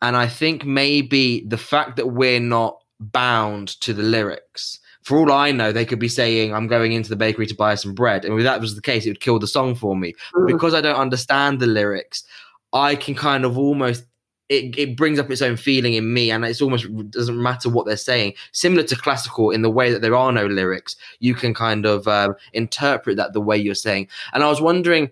and 0.00 0.16
i 0.16 0.26
think 0.26 0.64
maybe 0.64 1.44
the 1.46 1.58
fact 1.58 1.96
that 1.96 2.08
we're 2.08 2.40
not 2.40 2.78
bound 3.00 3.68
to 3.80 3.92
the 3.92 4.02
lyrics 4.02 4.78
for 5.02 5.18
all 5.18 5.32
I 5.32 5.50
know, 5.50 5.72
they 5.72 5.84
could 5.84 5.98
be 5.98 6.08
saying, 6.08 6.54
I'm 6.54 6.68
going 6.68 6.92
into 6.92 7.10
the 7.10 7.16
bakery 7.16 7.46
to 7.46 7.54
buy 7.54 7.74
some 7.74 7.94
bread. 7.94 8.24
And 8.24 8.38
if 8.38 8.44
that 8.44 8.60
was 8.60 8.76
the 8.76 8.80
case, 8.80 9.04
it 9.04 9.10
would 9.10 9.20
kill 9.20 9.38
the 9.38 9.48
song 9.48 9.74
for 9.74 9.96
me. 9.96 10.14
Mm. 10.34 10.46
Because 10.46 10.74
I 10.74 10.80
don't 10.80 10.96
understand 10.96 11.58
the 11.58 11.66
lyrics, 11.66 12.24
I 12.72 12.94
can 12.94 13.14
kind 13.14 13.44
of 13.44 13.58
almost 13.58 14.04
it, 14.48 14.76
it 14.78 14.96
brings 14.96 15.18
up 15.18 15.30
its 15.30 15.42
own 15.42 15.56
feeling 15.56 15.94
in 15.94 16.12
me 16.12 16.30
and 16.30 16.44
it's 16.44 16.60
almost 16.60 16.86
doesn't 17.10 17.40
matter 17.40 17.68
what 17.68 17.86
they're 17.86 17.96
saying 17.96 18.34
similar 18.52 18.82
to 18.82 18.96
classical 18.96 19.50
in 19.50 19.62
the 19.62 19.70
way 19.70 19.90
that 19.90 20.02
there 20.02 20.14
are 20.14 20.32
no 20.32 20.46
lyrics 20.46 20.96
you 21.20 21.34
can 21.34 21.54
kind 21.54 21.86
of 21.86 22.06
um, 22.08 22.34
interpret 22.52 23.16
that 23.16 23.32
the 23.32 23.40
way 23.40 23.56
you're 23.56 23.74
saying 23.74 24.06
and 24.32 24.42
i 24.42 24.48
was 24.48 24.60
wondering 24.60 25.10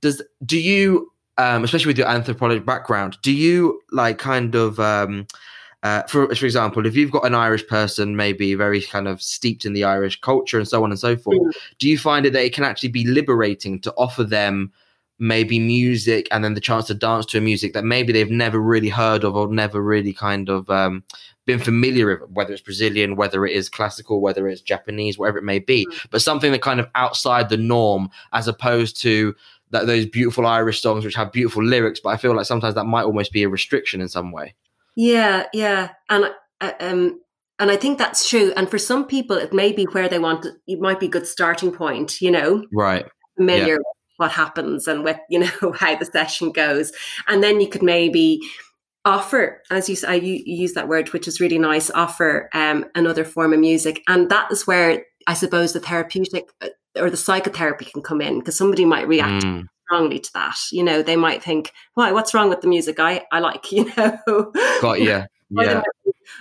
does 0.00 0.22
do 0.44 0.58
you 0.58 1.10
um, 1.38 1.64
especially 1.64 1.88
with 1.88 1.98
your 1.98 2.08
anthropology 2.08 2.60
background 2.60 3.16
do 3.22 3.32
you 3.32 3.80
like 3.90 4.18
kind 4.18 4.54
of 4.54 4.78
um, 4.78 5.26
uh, 5.82 6.02
for 6.04 6.32
for 6.34 6.44
example, 6.44 6.86
if 6.86 6.94
you've 6.94 7.10
got 7.10 7.26
an 7.26 7.34
Irish 7.34 7.66
person, 7.66 8.14
maybe 8.14 8.54
very 8.54 8.80
kind 8.82 9.08
of 9.08 9.20
steeped 9.20 9.64
in 9.64 9.72
the 9.72 9.82
Irish 9.82 10.20
culture 10.20 10.58
and 10.58 10.68
so 10.68 10.84
on 10.84 10.92
and 10.92 11.00
so 11.00 11.16
forth, 11.16 11.40
mm. 11.40 11.52
do 11.78 11.88
you 11.88 11.98
find 11.98 12.24
it 12.24 12.32
that 12.32 12.44
it 12.44 12.54
can 12.54 12.62
actually 12.62 12.88
be 12.88 13.04
liberating 13.04 13.80
to 13.80 13.92
offer 13.94 14.22
them 14.22 14.72
maybe 15.22 15.60
music 15.60 16.26
and 16.32 16.42
then 16.42 16.54
the 16.54 16.60
chance 16.60 16.88
to 16.88 16.94
dance 16.94 17.24
to 17.24 17.38
a 17.38 17.40
music 17.40 17.74
that 17.74 17.84
maybe 17.84 18.12
they've 18.12 18.28
never 18.28 18.60
really 18.60 18.88
heard 18.88 19.22
of 19.22 19.36
or 19.36 19.46
never 19.46 19.80
really 19.80 20.12
kind 20.12 20.48
of 20.48 20.68
um, 20.68 21.04
been 21.46 21.60
familiar 21.60 22.18
with, 22.18 22.28
whether 22.30 22.52
it's 22.52 22.60
Brazilian, 22.60 23.14
whether 23.14 23.46
it 23.46 23.52
is 23.52 23.68
classical, 23.68 24.20
whether 24.20 24.48
it's 24.48 24.60
Japanese, 24.60 25.16
whatever 25.16 25.38
it 25.38 25.44
may 25.44 25.60
be, 25.60 25.86
mm. 25.86 26.06
but 26.10 26.22
something 26.22 26.50
that 26.50 26.60
kind 26.60 26.80
of 26.80 26.88
outside 26.96 27.50
the 27.50 27.56
norm 27.56 28.10
as 28.32 28.48
opposed 28.48 29.00
to 29.02 29.32
that 29.70 29.86
those 29.86 30.06
beautiful 30.06 30.44
Irish 30.44 30.82
songs 30.82 31.04
which 31.04 31.14
have 31.14 31.30
beautiful 31.30 31.64
lyrics. 31.64 32.00
But 32.00 32.10
I 32.10 32.16
feel 32.16 32.34
like 32.34 32.46
sometimes 32.46 32.74
that 32.74 32.84
might 32.84 33.04
almost 33.04 33.30
be 33.30 33.44
a 33.44 33.48
restriction 33.48 34.00
in 34.00 34.08
some 34.08 34.32
way. 34.32 34.56
Yeah, 34.96 35.46
yeah, 35.54 35.90
and 36.10 36.32
uh, 36.60 36.72
um, 36.80 37.20
and 37.60 37.70
I 37.70 37.76
think 37.76 37.96
that's 37.96 38.28
true. 38.28 38.52
And 38.56 38.68
for 38.68 38.76
some 38.76 39.06
people, 39.06 39.36
it 39.36 39.52
may 39.52 39.70
be 39.70 39.84
where 39.84 40.08
they 40.08 40.18
want. 40.18 40.46
It 40.66 40.80
might 40.80 40.98
be 40.98 41.06
a 41.06 41.10
good 41.10 41.28
starting 41.28 41.70
point. 41.70 42.20
You 42.20 42.32
know, 42.32 42.64
right? 42.72 43.06
Familiar 43.36 43.74
yeah 43.74 43.92
what 44.16 44.30
happens 44.30 44.86
and 44.86 45.04
with 45.04 45.18
you 45.28 45.40
know 45.40 45.72
how 45.78 45.96
the 45.96 46.04
session 46.04 46.52
goes. 46.52 46.92
And 47.28 47.42
then 47.42 47.60
you 47.60 47.68
could 47.68 47.82
maybe 47.82 48.40
offer 49.04 49.60
as 49.70 49.88
you 49.88 49.96
say 49.96 50.08
I 50.08 50.14
you 50.14 50.42
use 50.46 50.74
that 50.74 50.86
word 50.86 51.12
which 51.12 51.26
is 51.26 51.40
really 51.40 51.58
nice 51.58 51.90
offer 51.90 52.48
um, 52.54 52.86
another 52.94 53.24
form 53.24 53.52
of 53.52 53.60
music. 53.60 54.02
And 54.08 54.30
that 54.30 54.50
is 54.52 54.66
where 54.66 55.04
I 55.26 55.34
suppose 55.34 55.72
the 55.72 55.80
therapeutic 55.80 56.50
uh, 56.60 56.68
or 56.96 57.10
the 57.10 57.16
psychotherapy 57.16 57.86
can 57.86 58.02
come 58.02 58.20
in 58.20 58.38
because 58.38 58.56
somebody 58.56 58.84
might 58.84 59.08
react 59.08 59.44
mm. 59.44 59.64
strongly 59.86 60.18
to 60.20 60.30
that. 60.34 60.56
You 60.70 60.84
know 60.84 61.02
they 61.02 61.16
might 61.16 61.42
think 61.42 61.72
why 61.94 62.12
what's 62.12 62.34
wrong 62.34 62.48
with 62.48 62.60
the 62.60 62.68
music? 62.68 63.00
I 63.00 63.24
I 63.32 63.40
like 63.40 63.72
you 63.72 63.90
know? 63.96 64.52
Got 64.80 65.00
yeah 65.00 65.26
yeah 65.52 65.82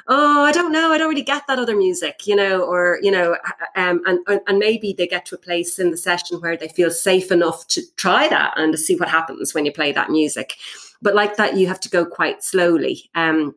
oh 0.08 0.44
i 0.44 0.52
don't 0.52 0.72
know 0.72 0.92
i 0.92 0.98
don't 0.98 1.10
really 1.10 1.22
get 1.22 1.46
that 1.48 1.60
other 1.60 1.76
music 1.76 2.26
you 2.26 2.36
know 2.36 2.62
or 2.62 3.00
you 3.02 3.12
know 3.12 3.36
um, 3.76 4.02
and 4.06 4.20
and 4.48 4.58
maybe 4.58 4.94
they 4.98 5.08
get 5.08 5.26
to 5.26 5.36
a 5.36 5.40
place 5.40 5.80
in 5.80 5.92
the 5.92 5.98
session 5.98 6.40
where 6.40 6.58
they 6.58 6.68
feel 6.68 6.92
safe 6.92 7.32
enough 7.32 7.68
to 7.68 7.82
try 7.98 8.28
that 8.28 8.54
and 8.58 8.72
to 8.72 8.78
see 8.78 8.96
what 8.96 9.10
happens 9.10 9.54
when 9.54 9.66
you 9.66 9.72
play 9.72 9.92
that 9.92 10.10
music 10.10 10.56
but 11.02 11.16
like 11.16 11.36
that 11.38 11.58
you 11.58 11.68
have 11.68 11.80
to 11.80 11.90
go 11.90 12.06
quite 12.06 12.44
slowly 12.44 13.10
um, 13.16 13.56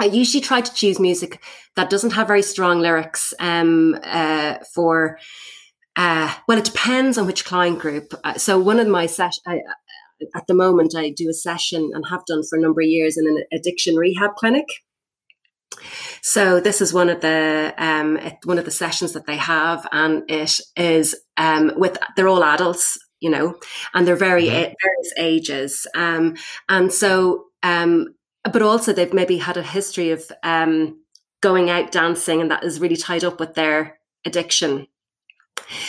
I 0.00 0.04
usually 0.04 0.40
try 0.40 0.60
to 0.60 0.74
choose 0.74 1.00
music 1.00 1.42
that 1.74 1.90
doesn't 1.90 2.12
have 2.12 2.28
very 2.28 2.42
strong 2.42 2.78
lyrics 2.78 3.34
um, 3.40 3.98
uh, 4.04 4.58
for. 4.72 5.18
Uh, 5.96 6.32
well, 6.46 6.58
it 6.58 6.64
depends 6.64 7.18
on 7.18 7.26
which 7.26 7.44
client 7.44 7.80
group. 7.80 8.14
Uh, 8.22 8.34
so 8.34 8.56
one 8.56 8.78
of 8.78 8.86
my 8.86 9.06
sessions, 9.06 9.42
at 10.34 10.46
the 10.46 10.54
moment, 10.54 10.94
I 10.96 11.10
do 11.10 11.28
a 11.28 11.32
session 11.32 11.90
and 11.92 12.04
have 12.08 12.24
done 12.26 12.42
for 12.48 12.56
a 12.56 12.60
number 12.60 12.80
of 12.80 12.86
years 12.86 13.16
in 13.16 13.26
an 13.26 13.42
addiction 13.52 13.96
rehab 13.96 14.36
clinic. 14.36 14.66
So 16.22 16.60
this 16.60 16.80
is 16.80 16.92
one 16.92 17.08
of 17.08 17.20
the 17.20 17.74
um, 17.78 18.18
one 18.44 18.58
of 18.58 18.64
the 18.64 18.70
sessions 18.70 19.12
that 19.12 19.26
they 19.26 19.36
have, 19.36 19.86
and 19.92 20.22
it 20.28 20.60
is 20.76 21.16
um, 21.36 21.72
with 21.76 21.98
they're 22.16 22.28
all 22.28 22.44
adults, 22.44 22.98
you 23.20 23.30
know, 23.30 23.54
and 23.94 24.06
they're 24.06 24.16
very 24.16 24.44
mm-hmm. 24.44 24.72
various 24.82 25.12
ages, 25.18 25.86
um, 25.94 26.36
and 26.68 26.92
so 26.92 27.44
um, 27.62 28.14
but 28.44 28.62
also 28.62 28.92
they've 28.92 29.12
maybe 29.12 29.38
had 29.38 29.56
a 29.56 29.62
history 29.62 30.10
of 30.10 30.30
um, 30.42 31.00
going 31.40 31.70
out 31.70 31.92
dancing, 31.92 32.40
and 32.40 32.50
that 32.50 32.64
is 32.64 32.80
really 32.80 32.96
tied 32.96 33.24
up 33.24 33.40
with 33.40 33.54
their 33.54 33.98
addiction. 34.24 34.86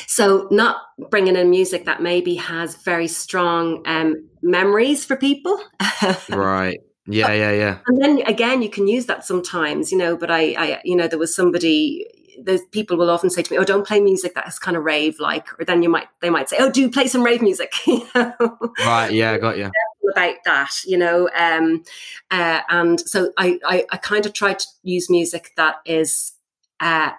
So, 0.07 0.47
not 0.51 0.77
bringing 1.09 1.35
in 1.35 1.49
music 1.49 1.85
that 1.85 2.01
maybe 2.01 2.35
has 2.35 2.75
very 2.83 3.07
strong 3.07 3.83
um, 3.85 4.29
memories 4.41 5.05
for 5.05 5.15
people. 5.15 5.59
right. 6.29 6.79
Yeah, 7.09 7.33
yeah, 7.33 7.51
yeah. 7.51 7.77
And 7.87 8.01
then 8.01 8.21
again, 8.27 8.61
you 8.61 8.69
can 8.69 8.87
use 8.87 9.07
that 9.07 9.25
sometimes, 9.25 9.91
you 9.91 9.97
know. 9.97 10.15
But 10.15 10.29
I, 10.29 10.53
I, 10.57 10.81
you 10.83 10.95
know, 10.95 11.07
there 11.07 11.19
was 11.19 11.35
somebody. 11.35 12.05
Those 12.41 12.63
people 12.67 12.95
will 12.97 13.09
often 13.09 13.29
say 13.29 13.41
to 13.41 13.51
me, 13.51 13.57
"Oh, 13.57 13.63
don't 13.63 13.85
play 13.85 13.99
music 13.99 14.35
that 14.35 14.47
is 14.47 14.59
kind 14.59 14.77
of 14.77 14.83
rave 14.83 15.19
like," 15.19 15.47
or 15.59 15.65
then 15.65 15.81
you 15.81 15.89
might 15.89 16.07
they 16.21 16.29
might 16.29 16.49
say, 16.49 16.57
"Oh, 16.59 16.71
do 16.71 16.89
play 16.89 17.07
some 17.07 17.23
rave 17.23 17.41
music." 17.41 17.73
you 17.87 18.07
know? 18.13 18.33
Right. 18.79 19.11
Yeah, 19.11 19.31
I 19.31 19.37
got 19.39 19.57
you. 19.57 19.71
About 20.11 20.35
that, 20.45 20.71
you 20.85 20.97
know, 20.97 21.29
um, 21.35 21.83
uh, 22.31 22.61
and 22.69 22.99
so 22.99 23.31
I, 23.37 23.59
I, 23.63 23.85
I 23.91 23.97
kind 23.97 24.25
of 24.25 24.33
try 24.33 24.53
to 24.53 24.65
use 24.81 25.07
music 25.07 25.51
that 25.55 25.75
is 25.85 26.31
uh, 26.79 27.11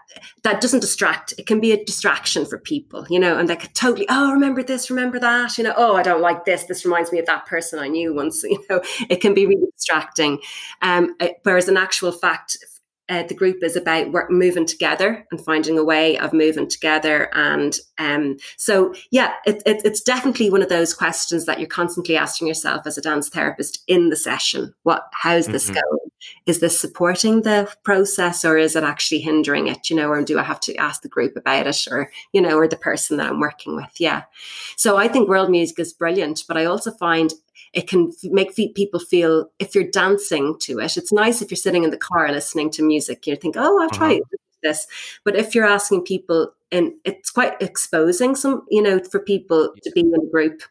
that 0.43 0.61
doesn't 0.61 0.81
distract. 0.81 1.35
It 1.39 1.47
can 1.47 1.61
be 1.61 1.73
a 1.73 1.85
distraction 1.85 2.47
for 2.47 2.59
people, 2.59 3.07
you 3.11 3.19
know, 3.19 3.39
and 3.39 3.49
they 3.49 3.57
could 3.57 3.75
totally, 3.75 4.07
oh, 4.09 4.33
remember 4.33 4.63
this, 4.63 4.91
remember 4.91 5.19
that, 5.19 5.59
you 5.59 5.65
know, 5.65 5.75
oh, 5.77 5.97
I 5.97 6.03
don't 6.03 6.23
like 6.23 6.45
this. 6.45 6.65
This 6.65 6.85
reminds 6.85 7.13
me 7.13 7.19
of 7.19 7.27
that 7.27 7.47
person 7.47 7.79
I 7.79 7.89
knew 7.89 8.15
once, 8.15 8.43
you 8.45 8.63
know, 8.71 8.81
it 9.09 9.21
can 9.21 9.35
be 9.35 9.47
really 9.47 9.67
distracting. 9.77 10.39
Um, 10.83 11.17
whereas 11.43 11.69
in 11.69 11.77
actual 11.77 12.13
fact, 12.13 12.57
uh, 13.11 13.25
the 13.25 13.35
group 13.35 13.63
is 13.63 13.77
about 13.77 14.13
work, 14.13 14.31
moving 14.31 14.65
together 14.65 15.27
and 15.31 15.45
finding 15.45 15.77
a 15.77 15.85
way 15.85 16.17
of 16.19 16.33
moving 16.33 16.69
together. 16.69 17.29
And 17.35 17.77
um, 17.99 18.37
so, 18.57 18.95
yeah, 19.11 19.33
it, 19.45 19.63
it, 19.67 19.83
it's 19.85 20.01
definitely 20.01 20.49
one 20.49 20.63
of 20.63 20.69
those 20.69 20.95
questions 20.95 21.45
that 21.45 21.59
you're 21.59 21.69
constantly 21.69 22.17
asking 22.17 22.47
yourself 22.47 22.87
as 22.87 22.97
a 22.97 23.03
dance 23.03 23.29
therapist 23.29 23.83
in 23.89 24.11
the 24.11 24.17
session. 24.17 24.73
What, 24.85 25.03
how's 25.13 25.49
this 25.49 25.65
mm-hmm. 25.65 25.75
going? 25.75 26.11
Is 26.47 26.61
this 26.61 26.79
supporting 26.79 27.43
the 27.43 27.69
process 27.83 28.45
or 28.45 28.57
is 28.57 28.77
it 28.77 28.85
actually 28.85 29.21
hindering 29.21 29.67
it? 29.67 29.91
You 29.91 29.97
know, 29.97 30.09
or 30.09 30.23
do 30.23 30.39
I 30.39 30.43
have 30.43 30.61
to 30.61 30.77
ask 30.77 31.03
the 31.03 31.09
group 31.09 31.37
about 31.37 31.67
it 31.67 31.89
or, 31.91 32.11
you 32.33 32.41
know, 32.41 32.57
or 32.57 32.69
the 32.69 32.77
person 32.77 33.17
that 33.17 33.27
I'm 33.27 33.41
working 33.41 33.75
with? 33.75 33.91
Yeah. 33.99 34.23
So 34.77 34.97
I 34.97 35.09
think 35.09 35.29
world 35.29 35.51
music 35.51 35.79
is 35.81 35.93
brilliant, 35.93 36.45
but 36.47 36.57
I 36.57 36.67
also 36.67 36.93
find 36.93 37.33
it 37.73 37.89
can 37.89 38.13
make 38.25 38.55
people 38.55 39.01
feel 39.01 39.51
if 39.59 39.75
you're 39.75 39.91
dancing 39.91 40.57
to 40.61 40.79
it. 40.81 40.97
It's 40.97 41.13
nice 41.13 41.43
if 41.43 41.51
you're 41.51 41.57
sitting 41.57 41.85
in 41.85 41.91
the 41.91 41.97
car 41.97 42.31
listening 42.31 42.71
to 42.73 42.83
music. 42.83 43.27
You 43.27 43.37
think, 43.37 43.57
oh, 43.57 43.83
I'll 43.83 43.91
try 43.91 44.15
uh-huh. 44.15 44.37
this. 44.63 44.87
But 45.25 45.37
if 45.37 45.55
you're 45.55 45.67
asking 45.67 46.05
people, 46.05 46.53
and 46.73 46.93
it's 47.05 47.31
quite 47.31 47.61
exposing 47.61 48.37
some, 48.37 48.65
you 48.71 48.83
know, 48.83 49.01
for 49.01 49.21
people 49.21 49.73
to 49.83 49.91
be 49.93 50.01
in 50.01 50.15
a 50.15 50.31
group. 50.31 50.63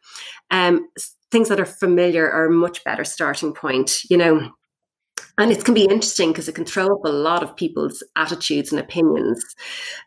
Um, 0.49 0.87
things 1.31 1.49
that 1.49 1.59
are 1.59 1.65
familiar 1.65 2.29
are 2.29 2.45
a 2.45 2.51
much 2.51 2.83
better 2.83 3.03
starting 3.03 3.53
point. 3.53 4.03
You 4.09 4.17
know, 4.17 4.51
and 5.37 5.51
it 5.51 5.63
can 5.63 5.73
be 5.73 5.85
interesting 5.85 6.31
because 6.31 6.47
it 6.47 6.55
can 6.55 6.65
throw 6.65 6.87
up 6.87 7.05
a 7.05 7.11
lot 7.11 7.43
of 7.43 7.55
people's 7.55 8.03
attitudes 8.15 8.71
and 8.71 8.79
opinions 8.79 9.43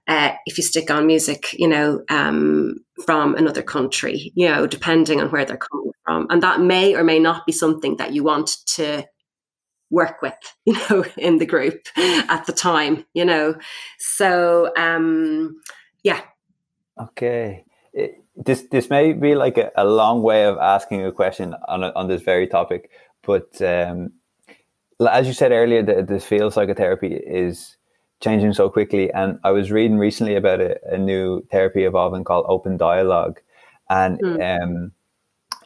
uh, 0.08 0.32
if 0.46 0.58
you 0.58 0.64
stick 0.64 0.90
on 0.90 1.06
music, 1.06 1.54
you 1.54 1.68
know, 1.68 2.02
um, 2.10 2.76
from 3.04 3.34
another 3.34 3.62
country, 3.62 4.32
you 4.34 4.48
know, 4.48 4.66
depending 4.66 5.20
on 5.20 5.30
where 5.30 5.44
they're 5.44 5.56
coming 5.56 5.92
from. 6.04 6.26
And 6.30 6.42
that 6.42 6.60
may 6.60 6.94
or 6.94 7.04
may 7.04 7.18
not 7.18 7.46
be 7.46 7.52
something 7.52 7.96
that 7.96 8.12
you 8.12 8.22
want 8.22 8.56
to 8.74 9.04
work 9.90 10.22
with, 10.22 10.34
you 10.66 10.74
know, 10.90 11.04
in 11.16 11.38
the 11.38 11.46
group 11.46 11.86
at 11.96 12.46
the 12.46 12.52
time, 12.52 13.04
you 13.14 13.24
know. 13.24 13.54
So, 13.98 14.72
um, 14.76 15.60
yeah. 16.02 16.20
Okay. 17.00 17.64
It, 17.92 18.22
this 18.34 18.62
this 18.70 18.88
may 18.88 19.12
be 19.12 19.34
like 19.34 19.58
a, 19.58 19.70
a 19.76 19.84
long 19.84 20.22
way 20.22 20.44
of 20.46 20.56
asking 20.58 21.04
a 21.04 21.12
question 21.12 21.54
on 21.68 21.84
on 21.84 22.08
this 22.08 22.22
very 22.22 22.46
topic, 22.46 22.90
but 23.22 23.60
um, 23.60 24.12
as 25.06 25.26
you 25.26 25.32
said 25.32 25.52
earlier, 25.52 25.82
the, 25.82 26.02
the 26.02 26.20
field 26.20 26.48
of 26.48 26.54
psychotherapy 26.54 27.14
is 27.14 27.76
changing 28.20 28.52
so 28.52 28.68
quickly. 28.68 29.10
And 29.12 29.38
I 29.44 29.50
was 29.50 29.70
reading 29.70 29.98
recently 29.98 30.36
about 30.36 30.60
a, 30.60 30.78
a 30.94 30.98
new 30.98 31.42
therapy 31.50 31.84
evolving 31.84 32.24
called 32.24 32.46
open 32.48 32.76
dialogue. 32.76 33.40
And 33.90 34.20
mm. 34.20 34.62
um, 34.62 34.92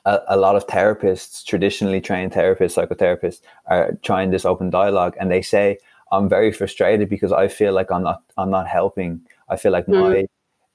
a, 0.05 0.21
a, 0.29 0.37
lot 0.37 0.57
of 0.57 0.67
therapists, 0.67 1.45
traditionally 1.45 2.01
trained 2.01 2.33
therapists, 2.33 2.77
psychotherapists, 2.77 3.41
are 3.67 3.99
trying 4.03 4.31
this 4.31 4.45
open 4.45 4.71
dialogue. 4.71 5.17
And 5.21 5.31
they 5.31 5.43
say, 5.43 5.79
I'm 6.13 6.29
very 6.29 6.53
frustrated 6.53 7.09
because 7.09 7.33
I 7.33 7.49
feel 7.49 7.73
like 7.73 7.91
I'm 7.91 8.03
not 8.03 8.23
I'm 8.37 8.51
not 8.51 8.69
helping. 8.69 9.21
I 9.49 9.57
feel 9.57 9.73
like 9.73 9.87
mm. 9.87 10.29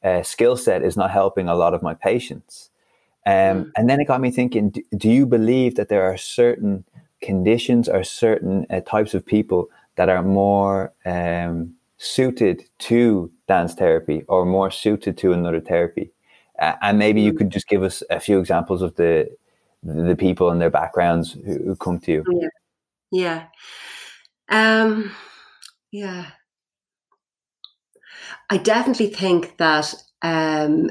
my 0.04 0.10
uh, 0.10 0.24
skill 0.24 0.58
set 0.58 0.84
is 0.84 0.98
not 0.98 1.12
helping 1.12 1.48
a 1.48 1.56
lot 1.56 1.74
of 1.74 1.82
my 1.82 1.94
patients. 1.94 2.70
Um, 3.26 3.34
mm. 3.34 3.72
And 3.76 3.90
then 3.90 4.00
it 4.02 4.08
got 4.08 4.22
me 4.22 4.32
thinking: 4.32 4.72
do, 4.72 4.82
do 4.98 5.10
you 5.10 5.26
believe 5.26 5.76
that 5.76 5.90
there 5.90 6.04
are 6.04 6.18
certain 6.18 6.84
conditions 7.22 7.88
or 7.88 8.04
certain 8.04 8.66
uh, 8.70 8.82
types 8.82 9.14
of 9.14 9.26
people 9.26 9.70
that 9.96 10.10
are 10.10 10.24
more 10.24 10.94
um, 11.06 11.74
suited 11.98 12.64
to 12.80 13.32
dance 13.48 13.74
therapy 13.74 14.24
or 14.28 14.46
more 14.46 14.72
suited 14.72 15.18
to 15.18 15.34
another 15.34 15.60
therapy. 15.60 16.12
Uh, 16.60 16.76
and 16.82 16.98
maybe 16.98 17.22
you 17.22 17.34
could 17.34 17.50
just 17.50 17.68
give 17.68 17.84
us 17.84 18.04
a 18.10 18.20
few 18.20 18.40
examples 18.40 18.82
of 18.82 18.96
the 18.96 19.30
the 19.84 20.16
people 20.16 20.52
and 20.52 20.62
their 20.62 20.70
backgrounds 20.70 21.32
who, 21.32 21.58
who 21.66 21.76
come 21.76 22.00
to 22.00 22.12
you. 22.12 22.24
Yeah, 23.12 23.48
yeah, 24.50 24.82
um, 24.82 25.12
yeah. 25.92 26.28
I 28.50 28.58
definitely 28.58 29.08
think 29.08 29.58
that 29.58 29.96
um, 30.22 30.90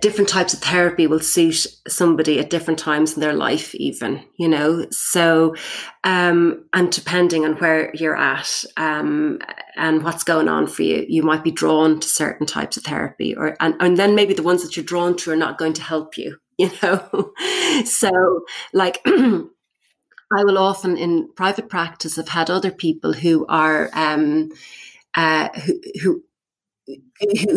different 0.00 0.28
types 0.28 0.54
of 0.54 0.60
therapy 0.60 1.06
will 1.06 1.20
suit 1.20 1.66
somebody 1.88 2.38
at 2.38 2.50
different 2.50 2.78
times 2.78 3.14
in 3.14 3.20
their 3.20 3.32
life 3.32 3.74
even 3.74 4.24
you 4.36 4.48
know? 4.48 4.86
So 4.90 5.54
um 6.04 6.64
and 6.72 6.90
depending 6.90 7.44
on 7.44 7.54
where 7.56 7.94
you're 7.94 8.16
at 8.16 8.64
um 8.76 9.38
and 9.76 10.02
what's 10.02 10.24
going 10.24 10.48
on 10.48 10.66
for 10.66 10.82
you 10.82 11.04
you 11.08 11.22
might 11.22 11.44
be 11.44 11.50
drawn 11.50 12.00
to 12.00 12.08
certain 12.08 12.46
types 12.46 12.76
of 12.76 12.84
therapy 12.84 13.34
or 13.34 13.56
and, 13.60 13.74
and 13.80 13.96
then 13.96 14.14
maybe 14.14 14.34
the 14.34 14.42
ones 14.42 14.62
that 14.62 14.76
you're 14.76 14.84
drawn 14.84 15.16
to 15.16 15.30
are 15.30 15.36
not 15.36 15.58
going 15.58 15.72
to 15.74 15.82
help 15.82 16.16
you 16.16 16.36
you 16.58 16.70
know? 16.82 17.32
So 17.84 18.44
like 18.72 19.00
i 19.06 20.44
will 20.44 20.58
often 20.58 20.96
in 20.96 21.28
private 21.34 21.68
practice 21.68 22.16
have 22.16 22.28
had 22.28 22.50
other 22.50 22.70
people 22.70 23.12
who 23.12 23.46
are 23.46 23.90
um 23.94 24.50
uh 25.14 25.48
who 25.60 25.80
who 26.02 26.22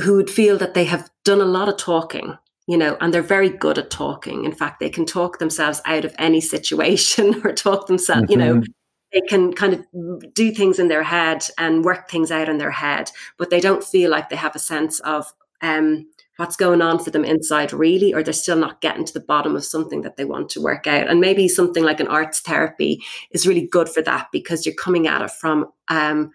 who 0.04 0.16
would 0.16 0.30
feel 0.30 0.58
that 0.58 0.74
they 0.74 0.86
have 0.86 1.10
done 1.24 1.42
a 1.42 1.46
lot 1.46 1.70
of 1.70 1.78
talking 1.78 2.38
you 2.68 2.78
know 2.78 2.98
and 3.02 3.14
they're 3.14 3.22
very 3.22 3.50
good 3.50 3.78
at 3.78 3.90
talking 3.90 4.46
in 4.46 4.54
fact 4.54 4.80
they 4.80 4.90
can 4.90 5.06
talk 5.06 5.40
themselves 5.40 5.82
out 5.86 6.06
of 6.06 6.16
any 6.18 6.42
situation 6.42 7.42
or 7.44 7.54
talk 7.54 7.88
themselves 7.88 8.24
mm-hmm. 8.24 8.32
you 8.32 8.38
know 8.38 8.56
mm-hmm. 8.56 8.72
they 9.12 9.22
can 9.22 9.54
kind 9.54 9.74
of 9.74 10.34
do 10.34 10.52
things 10.52 10.80
in 10.80 10.88
their 10.88 11.04
head 11.04 11.44
and 11.58 11.86
work 11.86 12.10
things 12.10 12.32
out 12.32 12.50
in 12.50 12.58
their 12.58 12.72
head 12.72 13.12
but 13.38 13.50
they 13.50 13.60
don't 13.60 13.84
feel 13.84 14.10
like 14.10 14.30
they 14.30 14.36
have 14.36 14.56
a 14.56 14.60
sense 14.60 15.00
of 15.02 15.26
um, 15.62 16.06
what's 16.38 16.56
going 16.56 16.82
on 16.82 17.00
for 17.00 17.10
them 17.10 17.24
inside 17.24 17.72
really 17.72 18.14
or 18.14 18.24
they're 18.24 18.34
still 18.34 18.58
not 18.58 18.82
getting 18.82 19.06
to 19.06 19.14
the 19.14 19.20
bottom 19.20 19.56
of 19.56 19.64
something 19.64 20.02
that 20.02 20.18
they 20.18 20.26
want 20.26 20.50
to 20.50 20.62
work 20.62 20.88
out 20.88 21.08
and 21.08 21.22
maybe 21.22 21.48
something 21.48 21.84
like 21.84 22.00
an 22.00 22.08
arts 22.08 22.40
therapy 22.42 23.02
is 23.32 23.48
really 23.48 23.68
good 23.68 23.88
for 23.88 24.02
that 24.02 24.28
because 24.32 24.66
you're 24.66 24.76
coming 24.76 25.08
at 25.08 25.22
it 25.22 25.32
from 25.32 25.68
um, 25.90 26.32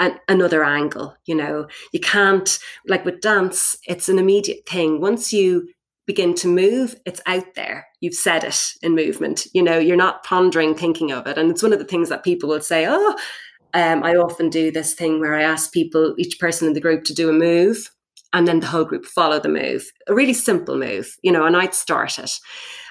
an, 0.00 0.18
another 0.26 0.64
angle. 0.64 1.14
You 1.26 1.36
know, 1.36 1.68
you 1.92 2.00
can't, 2.00 2.58
like 2.88 3.04
with 3.04 3.20
dance, 3.20 3.76
it's 3.86 4.08
an 4.08 4.18
immediate 4.18 4.68
thing. 4.68 5.00
Once 5.00 5.32
you 5.32 5.68
begin 6.06 6.34
to 6.34 6.48
move, 6.48 6.96
it's 7.06 7.20
out 7.26 7.54
there. 7.54 7.86
You've 8.00 8.14
said 8.14 8.42
it 8.42 8.60
in 8.82 8.96
movement. 8.96 9.46
You 9.54 9.62
know, 9.62 9.78
you're 9.78 9.96
not 9.96 10.24
pondering, 10.24 10.74
thinking 10.74 11.12
of 11.12 11.28
it. 11.28 11.38
And 11.38 11.50
it's 11.50 11.62
one 11.62 11.72
of 11.72 11.78
the 11.78 11.84
things 11.84 12.08
that 12.08 12.24
people 12.24 12.48
will 12.48 12.60
say, 12.60 12.86
oh, 12.88 13.16
um, 13.74 14.02
I 14.02 14.16
often 14.16 14.50
do 14.50 14.72
this 14.72 14.94
thing 14.94 15.20
where 15.20 15.36
I 15.36 15.42
ask 15.42 15.72
people, 15.72 16.14
each 16.18 16.40
person 16.40 16.66
in 16.66 16.74
the 16.74 16.80
group, 16.80 17.04
to 17.04 17.14
do 17.14 17.28
a 17.28 17.32
move, 17.32 17.90
and 18.32 18.48
then 18.48 18.60
the 18.60 18.66
whole 18.66 18.84
group 18.84 19.06
follow 19.06 19.38
the 19.38 19.48
move. 19.48 19.90
A 20.08 20.14
really 20.14 20.32
simple 20.32 20.76
move, 20.76 21.16
you 21.22 21.30
know, 21.30 21.44
and 21.44 21.56
I'd 21.56 21.74
start 21.74 22.18
it. 22.18 22.32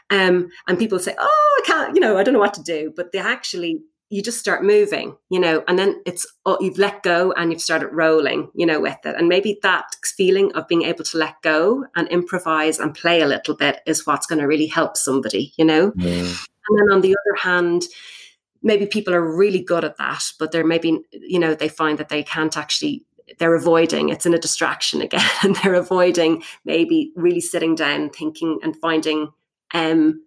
Um, 0.10 0.49
and 0.68 0.80
people 0.80 0.99
say, 0.99 1.16
"Oh, 1.20 1.62
I 1.64 1.68
can't," 1.68 1.95
you 1.95 2.01
know, 2.01 2.18
I 2.18 2.24
don't 2.24 2.34
know 2.34 2.39
what 2.39 2.53
to 2.55 2.64
do, 2.64 2.91
but 2.95 3.12
they 3.12 3.20
actually 3.20 3.82
you 4.10 4.24
just 4.24 4.39
start 4.39 4.64
moving, 4.64 5.16
you 5.30 5.39
know, 5.39 5.64
and 5.68 5.78
then 5.78 6.01
it's 6.05 6.26
oh, 6.45 6.57
you've 6.60 6.80
let 6.80 7.03
go 7.03 7.32
and 7.34 7.51
you've 7.51 7.62
started 7.62 7.89
rolling, 7.91 8.49
you 8.55 8.66
know, 8.66 8.80
with 8.80 8.97
it. 9.05 9.16
And 9.16 9.28
maybe 9.28 9.60
that 9.62 9.86
feeling 10.03 10.51
of 10.53 10.68
being 10.68 10.82
able 10.84 11.03
to 11.05 11.18
let 11.18 11.41
go 11.43 11.86
and 11.95 12.07
improvise 12.07 12.80
and 12.80 12.95
play 12.95 13.22
a 13.22 13.28
little 13.28 13.55
bit 13.55 13.82
is 13.86 14.07
what's 14.07 14.26
going 14.26 14.39
to 14.39 14.47
really 14.47 14.66
help 14.66 14.97
somebody, 14.97 15.53
you 15.57 15.66
know. 15.66 15.91
Mm. 15.91 16.47
And 16.70 16.80
then 16.80 16.91
on 16.91 17.01
the 17.01 17.16
other 17.16 17.36
hand, 17.41 17.84
maybe 18.64 18.88
people 18.88 19.14
are 19.14 19.36
really 19.36 19.62
good 19.62 19.84
at 19.84 19.97
that, 19.97 20.24
but 20.39 20.51
they're 20.51 20.66
maybe, 20.66 21.01
you 21.12 21.39
know, 21.39 21.53
they 21.53 21.70
find 21.70 21.97
that 21.99 22.10
they 22.10 22.24
can't 22.24 22.57
actually, 22.57 23.05
they're 23.38 23.55
avoiding, 23.55 24.10
it's 24.10 24.26
in 24.26 24.34
a 24.34 24.39
distraction 24.39 25.01
again, 25.03 25.30
and 25.43 25.55
they're 25.57 25.76
avoiding 25.76 26.43
maybe 26.66 27.12
really 27.16 27.41
sitting 27.41 27.76
down, 27.76 28.10
thinking 28.10 28.60
and 28.64 28.76
finding, 28.78 29.32
um, 29.74 30.24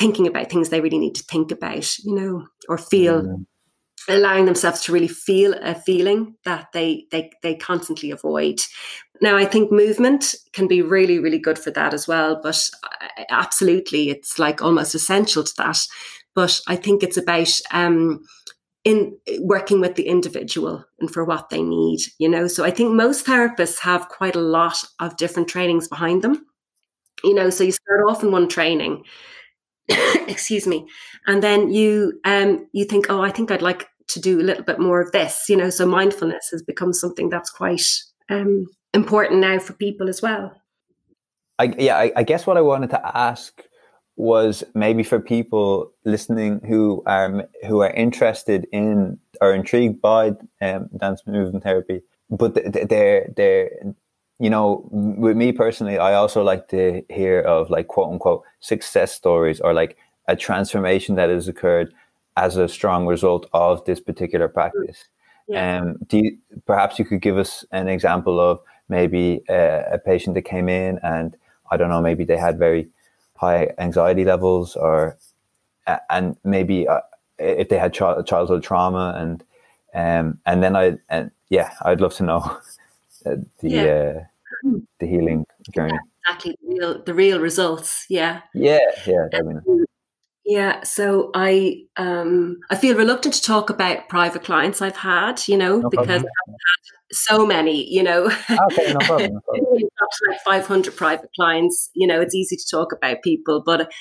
thinking 0.00 0.26
about 0.26 0.50
things 0.50 0.68
they 0.68 0.80
really 0.80 0.98
need 0.98 1.14
to 1.14 1.22
think 1.24 1.52
about, 1.52 1.96
you 1.98 2.14
know, 2.14 2.46
or 2.68 2.78
feel. 2.78 3.22
Mm-hmm. 3.22 3.42
Allowing 4.08 4.46
themselves 4.46 4.80
to 4.84 4.92
really 4.92 5.06
feel 5.06 5.54
a 5.60 5.74
feeling 5.74 6.34
that 6.46 6.68
they 6.72 7.04
they 7.12 7.30
they 7.42 7.54
constantly 7.54 8.10
avoid. 8.10 8.58
Now, 9.20 9.36
I 9.36 9.44
think 9.44 9.70
movement 9.70 10.34
can 10.54 10.66
be 10.66 10.80
really, 10.80 11.18
really 11.18 11.38
good 11.38 11.58
for 11.58 11.70
that 11.72 11.92
as 11.92 12.08
well. 12.08 12.40
But 12.42 12.70
absolutely, 13.28 14.08
it's 14.08 14.38
like 14.38 14.62
almost 14.62 14.94
essential 14.94 15.44
to 15.44 15.52
that 15.58 15.86
but 16.34 16.60
I 16.66 16.76
think 16.76 17.02
it's 17.02 17.16
about 17.16 17.50
um, 17.72 18.24
in 18.84 19.16
working 19.40 19.80
with 19.80 19.96
the 19.96 20.06
individual 20.06 20.84
and 21.00 21.10
for 21.12 21.24
what 21.24 21.50
they 21.50 21.62
need, 21.62 22.00
you 22.18 22.28
know. 22.28 22.46
So 22.46 22.64
I 22.64 22.70
think 22.70 22.94
most 22.94 23.26
therapists 23.26 23.80
have 23.80 24.08
quite 24.08 24.36
a 24.36 24.40
lot 24.40 24.82
of 25.00 25.16
different 25.16 25.48
trainings 25.48 25.88
behind 25.88 26.22
them, 26.22 26.46
you 27.24 27.34
know. 27.34 27.50
So 27.50 27.64
you 27.64 27.72
start 27.72 28.00
off 28.08 28.22
in 28.22 28.32
one 28.32 28.48
training, 28.48 29.04
excuse 30.28 30.66
me, 30.66 30.86
and 31.26 31.42
then 31.42 31.72
you 31.72 32.20
um, 32.24 32.66
you 32.72 32.84
think, 32.84 33.06
oh, 33.08 33.22
I 33.22 33.30
think 33.30 33.50
I'd 33.50 33.62
like 33.62 33.88
to 34.08 34.20
do 34.20 34.40
a 34.40 34.42
little 34.42 34.64
bit 34.64 34.78
more 34.78 35.00
of 35.00 35.12
this, 35.12 35.48
you 35.48 35.56
know. 35.56 35.70
So 35.70 35.86
mindfulness 35.86 36.48
has 36.50 36.62
become 36.62 36.92
something 36.92 37.28
that's 37.28 37.50
quite 37.50 37.86
um, 38.28 38.66
important 38.94 39.40
now 39.40 39.58
for 39.58 39.72
people 39.74 40.08
as 40.08 40.22
well. 40.22 40.52
I, 41.58 41.74
yeah, 41.78 41.98
I, 41.98 42.12
I 42.16 42.22
guess 42.22 42.46
what 42.46 42.56
I 42.56 42.62
wanted 42.62 42.90
to 42.90 43.16
ask 43.16 43.62
was 44.16 44.64
maybe 44.74 45.02
for 45.02 45.20
people 45.20 45.92
listening 46.04 46.60
who 46.66 47.02
are 47.06 47.46
who 47.66 47.80
are 47.80 47.90
interested 47.90 48.66
in 48.72 49.18
or 49.40 49.54
intrigued 49.54 50.00
by 50.00 50.32
um, 50.60 50.88
dance 50.98 51.22
movement 51.26 51.64
therapy, 51.64 52.02
but 52.30 52.54
they're 52.54 53.30
they're 53.36 53.70
you 54.40 54.50
know 54.50 54.88
with 54.92 55.36
me 55.36 55.52
personally, 55.52 55.98
I 55.98 56.14
also 56.14 56.42
like 56.42 56.68
to 56.68 57.02
hear 57.08 57.40
of 57.40 57.70
like 57.70 57.88
quote 57.88 58.10
unquote 58.10 58.42
success 58.60 59.12
stories 59.12 59.60
or 59.60 59.72
like 59.74 59.96
a 60.26 60.34
transformation 60.34 61.14
that 61.16 61.30
has 61.30 61.46
occurred 61.46 61.92
as 62.36 62.56
a 62.56 62.68
strong 62.68 63.06
result 63.06 63.46
of 63.52 63.84
this 63.84 64.00
particular 64.00 64.48
practice. 64.48 65.04
Yeah. 65.46 65.80
Um, 65.80 65.96
do 66.06 66.18
you, 66.18 66.38
perhaps 66.64 66.98
you 66.98 67.04
could 67.04 67.20
give 67.20 67.36
us 67.36 67.64
an 67.72 67.88
example 67.88 68.40
of 68.40 68.60
maybe 68.88 69.42
a, 69.48 69.84
a 69.92 69.98
patient 69.98 70.34
that 70.34 70.42
came 70.42 70.68
in 70.68 70.98
and 71.02 71.36
I 71.70 71.76
don't 71.76 71.90
know, 71.90 72.00
maybe 72.00 72.24
they 72.24 72.36
had 72.36 72.58
very 72.58 72.88
high 73.36 73.70
anxiety 73.78 74.24
levels 74.24 74.76
or 74.76 75.16
and 76.08 76.36
maybe 76.44 76.86
uh, 76.86 77.00
if 77.38 77.68
they 77.68 77.78
had 77.78 77.92
ch- 77.92 78.26
childhood 78.26 78.62
trauma 78.62 79.14
and 79.16 79.42
um 79.94 80.38
and 80.46 80.62
then 80.62 80.76
I 80.76 80.98
and 81.08 81.30
yeah 81.48 81.72
I'd 81.82 82.00
love 82.00 82.14
to 82.16 82.22
know 82.22 82.58
the 83.24 83.46
yeah. 83.62 83.82
uh, 83.82 84.24
the 84.62 85.06
healing 85.06 85.44
journey 85.74 85.98
exactly 86.26 86.56
the 86.62 86.68
real 86.68 87.02
the 87.04 87.14
real 87.14 87.40
results 87.40 88.06
yeah 88.08 88.40
yeah 88.54 88.78
yeah 89.06 89.26
definitely. 89.30 89.84
Yeah, 90.50 90.82
so 90.82 91.30
I 91.32 91.84
um, 91.96 92.58
I 92.70 92.74
feel 92.74 92.96
reluctant 92.96 93.34
to 93.34 93.42
talk 93.42 93.70
about 93.70 94.08
private 94.08 94.42
clients 94.42 94.82
I've 94.82 94.96
had, 94.96 95.46
you 95.46 95.56
know, 95.56 95.78
no 95.78 95.88
because 95.88 96.08
I've 96.08 96.22
had 96.22 97.12
so 97.12 97.46
many, 97.46 97.88
you 97.88 98.02
know. 98.02 98.24
Okay, 98.24 98.92
no 98.92 98.98
problem. 99.00 99.32
No 99.34 99.40
problem. 99.40 99.88
like 100.28 100.40
500 100.44 100.96
private 100.96 101.30
clients, 101.36 101.90
you 101.94 102.04
know, 102.04 102.20
it's 102.20 102.34
easy 102.34 102.56
to 102.56 102.66
talk 102.68 102.92
about 102.92 103.22
people, 103.22 103.62
but 103.64 103.92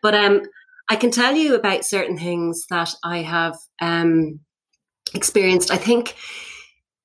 but 0.00 0.14
um, 0.14 0.42
I 0.88 0.96
can 0.96 1.10
tell 1.10 1.34
you 1.34 1.54
about 1.54 1.84
certain 1.84 2.16
things 2.16 2.64
that 2.70 2.94
I 3.04 3.18
have 3.18 3.58
um, 3.82 4.40
experienced. 5.14 5.70
I 5.70 5.76
think 5.76 6.14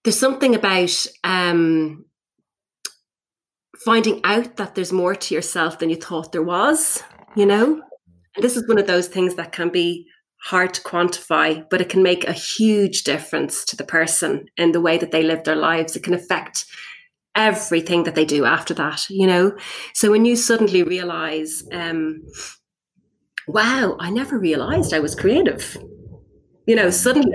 there's 0.03 0.19
something 0.19 0.55
about 0.55 1.05
um, 1.25 2.05
finding 3.85 4.21
out 4.23 4.57
that 4.57 4.75
there's 4.75 4.91
more 4.91 5.15
to 5.15 5.35
yourself 5.35 5.79
than 5.79 5.89
you 5.89 5.95
thought 5.95 6.31
there 6.31 6.43
was, 6.43 7.03
you 7.35 7.45
know 7.45 7.81
and 8.35 8.43
this 8.43 8.57
is 8.57 8.67
one 8.67 8.79
of 8.79 8.87
those 8.87 9.07
things 9.07 9.35
that 9.35 9.51
can 9.51 9.69
be 9.69 10.07
hard 10.43 10.73
to 10.73 10.81
quantify, 10.81 11.65
but 11.69 11.81
it 11.81 11.89
can 11.89 12.03
make 12.03 12.27
a 12.27 12.33
huge 12.33 13.03
difference 13.03 13.63
to 13.65 13.75
the 13.75 13.83
person 13.83 14.45
in 14.57 14.71
the 14.71 14.81
way 14.81 14.97
that 14.97 15.11
they 15.11 15.23
live 15.23 15.43
their 15.43 15.55
lives. 15.55 15.95
It 15.95 16.03
can 16.03 16.13
affect 16.13 16.65
everything 17.35 18.03
that 18.03 18.15
they 18.15 18.25
do 18.25 18.45
after 18.45 18.73
that, 18.73 19.09
you 19.09 19.25
know? 19.25 19.55
So 19.93 20.11
when 20.11 20.25
you 20.25 20.35
suddenly 20.35 20.83
realize, 20.83 21.63
um, 21.71 22.21
wow, 23.47 23.95
I 23.99 24.09
never 24.09 24.37
realized 24.37 24.93
I 24.93 24.99
was 24.99 25.15
creative. 25.15 25.77
You 26.67 26.75
know, 26.75 26.89
suddenly 26.89 27.33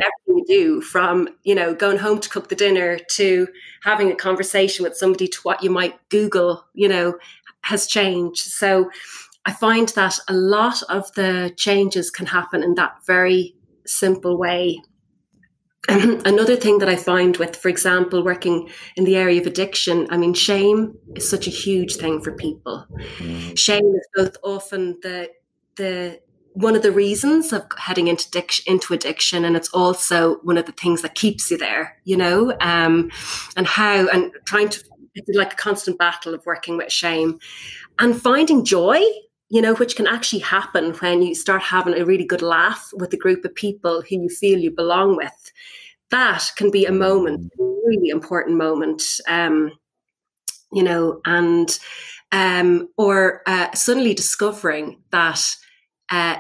do 0.49 0.81
from, 0.81 1.29
you 1.45 1.55
know, 1.55 1.75
going 1.75 1.99
home 1.99 2.19
to 2.21 2.29
cook 2.29 2.49
the 2.49 2.57
dinner 2.57 2.99
to 3.13 3.47
having 3.85 4.11
a 4.11 4.17
conversation 4.17 4.83
with 4.83 4.97
somebody 4.97 5.29
to 5.29 5.39
what 5.43 5.63
you 5.63 5.71
might 5.71 5.97
Google, 6.09 6.65
you 6.75 6.89
know, 6.89 7.19
has 7.63 7.87
changed. 7.87 8.41
So 8.41 8.91
I 9.45 9.53
find 9.53 9.89
that 9.91 10.19
a 10.29 10.35
lot 10.35 10.83
of 10.89 11.13
the 11.15 11.53
changes 11.57 12.11
can 12.11 12.27
happen 12.27 12.63
in 12.63 12.75
that 12.75 12.97
very 13.07 13.55
simple 13.87 14.37
way. 14.37 14.81
Another 15.89 16.57
thing 16.57 16.79
that 16.79 16.89
I 16.89 16.97
find 16.97 17.37
with, 17.37 17.57
for 17.57 17.69
example, 17.69 18.23
working 18.23 18.69
in 18.97 19.05
the 19.05 19.17
area 19.17 19.41
of 19.41 19.47
addiction, 19.47 20.07
I 20.11 20.17
mean, 20.17 20.35
shame 20.35 20.95
is 21.15 21.29
such 21.29 21.47
a 21.47 21.51
huge 21.51 21.97
thing 21.97 22.21
for 22.21 22.33
people. 22.33 22.85
Mm. 23.19 23.59
Shame 23.59 23.95
is 23.95 24.09
both 24.15 24.37
often 24.43 24.99
the 25.03 25.31
the 25.77 26.21
one 26.61 26.75
of 26.77 26.83
the 26.83 26.93
reasons 26.93 27.53
of 27.53 27.65
heading 27.77 28.09
into 28.09 28.27
addiction, 28.29 28.65
into 28.73 28.95
addiction, 28.95 29.45
and 29.45 29.57
it's 29.57 29.69
also 29.71 30.37
one 30.43 30.59
of 30.59 30.67
the 30.67 30.73
things 30.73 31.03
that 31.03 31.15
keeps 31.15 31.51
you 31.51 31.59
there. 31.59 31.97
You 32.05 32.17
know, 32.17 32.57
um, 32.61 33.11
and 33.57 33.67
how 33.67 34.09
and 34.09 34.33
trying 34.45 34.69
to 34.71 34.85
it's 35.15 35.37
like 35.37 35.53
a 35.53 35.57
constant 35.57 35.99
battle 35.99 36.35
of 36.35 36.47
working 36.47 36.77
with 36.77 36.93
shame 36.93 37.41
and 37.99 38.21
finding 38.21 38.65
joy 38.65 39.01
you 39.51 39.63
know, 39.63 39.75
which 39.77 39.97
can 39.97 40.07
actually 40.07 40.41
happen 40.41 40.93
when 40.95 41.23
you 41.23 41.35
start 41.35 41.63
having 41.63 41.95
a 41.95 42.05
really 42.05 42.25
good 42.25 42.43
laugh 42.43 42.91
with 42.95 43.13
a 43.15 43.17
group 43.17 43.45
of 43.45 43.55
people 43.55 44.03
who 44.03 44.23
you 44.23 44.29
feel 44.29 44.59
you 44.59 44.71
belong 44.71 45.17
with. 45.17 45.53
That 46.11 46.51
can 46.57 46.71
be 46.71 46.85
a 46.85 46.93
moment, 46.93 47.51
a 47.59 47.63
really 47.63 48.11
important 48.11 48.59
moment, 48.59 49.03
um, 49.27 49.73
you 50.73 50.83
know, 50.83 51.21
and 51.25 51.79
um, 52.31 52.89
or 52.99 53.43
uh, 53.47 53.73
suddenly 53.73 54.13
discovering 54.13 55.01
that 55.13 55.57
uh, 56.11 56.37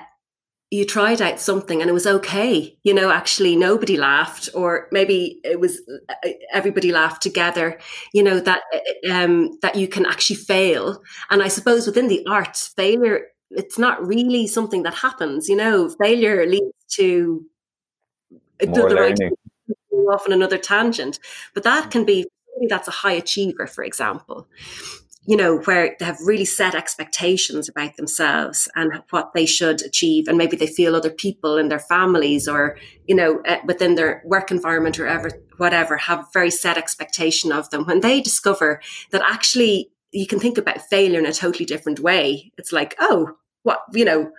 you 0.70 0.84
tried 0.84 1.22
out 1.22 1.40
something 1.40 1.80
and 1.80 1.88
it 1.88 1.94
was 1.94 2.06
okay. 2.06 2.76
You 2.82 2.94
know 2.94 3.10
actually 3.10 3.56
nobody 3.56 3.96
laughed 3.96 4.48
or 4.54 4.88
maybe 4.92 5.40
it 5.44 5.60
was 5.60 5.80
uh, 6.08 6.28
everybody 6.52 6.92
laughed 6.92 7.22
together 7.22 7.78
you 8.12 8.22
know 8.22 8.40
that 8.40 8.62
uh, 8.74 9.12
um 9.12 9.58
that 9.62 9.76
you 9.76 9.88
can 9.88 10.06
actually 10.06 10.36
fail. 10.36 11.02
And 11.30 11.42
i 11.42 11.48
suppose 11.48 11.86
within 11.86 12.08
the 12.08 12.24
arts 12.26 12.68
failure 12.68 13.28
it's 13.50 13.78
not 13.78 14.06
really 14.06 14.46
something 14.46 14.82
that 14.82 14.94
happens 14.94 15.48
you 15.48 15.56
know 15.56 15.88
failure 16.00 16.44
leads 16.46 16.74
to 16.90 17.46
More 18.66 18.88
the 18.88 18.94
right 18.94 19.18
off 20.08 20.26
on 20.26 20.32
another 20.32 20.58
tangent. 20.58 21.18
But 21.54 21.64
that 21.64 21.90
can 21.90 22.04
be 22.04 22.26
that's 22.68 22.88
a 22.88 22.92
high 22.92 23.12
achiever 23.12 23.68
for 23.68 23.84
example 23.84 24.48
you 25.28 25.36
know, 25.36 25.58
where 25.58 25.94
they 25.98 26.06
have 26.06 26.16
really 26.24 26.46
set 26.46 26.74
expectations 26.74 27.68
about 27.68 27.98
themselves 27.98 28.66
and 28.74 29.02
what 29.10 29.34
they 29.34 29.44
should 29.44 29.82
achieve. 29.82 30.26
And 30.26 30.38
maybe 30.38 30.56
they 30.56 30.66
feel 30.66 30.96
other 30.96 31.10
people 31.10 31.58
in 31.58 31.68
their 31.68 31.78
families 31.78 32.48
or, 32.48 32.78
you 33.06 33.14
know, 33.14 33.42
uh, 33.46 33.58
within 33.66 33.94
their 33.94 34.22
work 34.24 34.50
environment 34.50 34.98
or 34.98 35.06
ever, 35.06 35.30
whatever, 35.58 35.98
have 35.98 36.32
very 36.32 36.50
set 36.50 36.78
expectation 36.78 37.52
of 37.52 37.68
them. 37.68 37.84
When 37.84 38.00
they 38.00 38.22
discover 38.22 38.80
that 39.10 39.20
actually 39.20 39.90
you 40.12 40.26
can 40.26 40.40
think 40.40 40.56
about 40.56 40.80
failure 40.88 41.18
in 41.18 41.26
a 41.26 41.32
totally 41.34 41.66
different 41.66 42.00
way, 42.00 42.50
it's 42.56 42.72
like, 42.72 42.96
oh, 42.98 43.36
what, 43.64 43.82
you 43.92 44.06
know, 44.06 44.30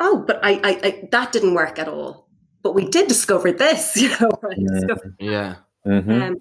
oh, 0.00 0.22
but 0.26 0.38
I, 0.42 0.60
I, 0.62 0.80
I 0.84 1.08
that 1.12 1.32
didn't 1.32 1.54
work 1.54 1.78
at 1.78 1.88
all. 1.88 2.28
But 2.62 2.74
we 2.74 2.86
did 2.86 3.08
discover 3.08 3.52
this, 3.52 3.96
you 4.02 4.10
know. 4.20 4.38
yeah. 5.18 5.54
Mm-hmm. 5.86 6.22
Um, 6.22 6.36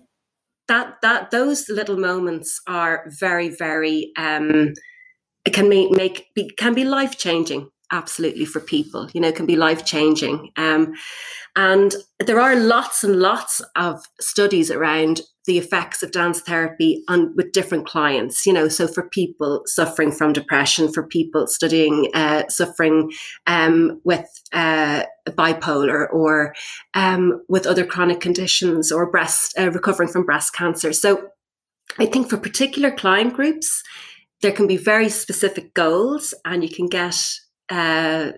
that 0.70 0.96
that 1.02 1.32
those 1.32 1.68
little 1.70 1.98
moments 1.98 2.62
are 2.68 3.06
very 3.20 3.50
very 3.50 4.12
um 4.18 4.74
it 5.46 5.54
can 5.54 5.68
make 5.68 5.92
make 5.92 6.28
be, 6.36 6.50
can 6.58 6.74
be 6.74 6.86
life 6.86 7.18
changing 7.18 7.70
absolutely 7.92 8.46
for 8.46 8.60
people 8.60 9.10
you 9.14 9.22
know 9.22 9.32
can 9.32 9.46
be 9.46 9.56
life 9.56 9.86
changing 9.86 10.52
um 10.58 10.94
and 11.56 11.96
there 12.20 12.40
are 12.40 12.56
lots 12.56 13.04
and 13.04 13.20
lots 13.20 13.62
of 13.76 14.04
studies 14.20 14.70
around 14.70 15.22
the 15.46 15.58
effects 15.58 16.04
of 16.04 16.12
dance 16.12 16.42
therapy 16.42 17.04
on 17.08 17.34
with 17.36 17.52
different 17.52 17.88
clients 17.88 18.46
you 18.46 18.54
know 18.54 18.68
so 18.68 18.88
for 18.88 19.10
people 19.10 19.64
suffering 19.66 20.12
from 20.12 20.32
depression 20.32 20.92
for 20.92 21.08
people 21.08 21.48
studying 21.48 22.10
uh, 22.14 22.44
suffering 22.50 23.12
um, 23.48 24.00
with 24.04 24.28
uh, 24.54 25.04
bipolar 25.30 26.08
or 26.14 26.54
um, 26.94 27.42
with 27.50 27.66
other 27.66 27.86
chronic 27.86 28.20
conditions 28.20 28.92
or 28.92 29.10
breast 29.10 29.58
uh, 29.58 29.72
recovering 29.72 30.10
from 30.10 30.26
breast 30.26 30.54
cancer. 30.54 30.94
So 30.94 31.30
i 31.98 32.06
think 32.06 32.30
for 32.30 32.38
particular 32.38 32.92
client 32.92 33.34
groups 33.34 33.82
there 34.42 34.52
can 34.52 34.68
be 34.68 34.78
very 34.78 35.10
specific 35.10 35.74
goals 35.74 36.34
and 36.46 36.64
you 36.64 36.70
can 36.70 36.88
get 36.88 37.40
uh, 37.70 38.32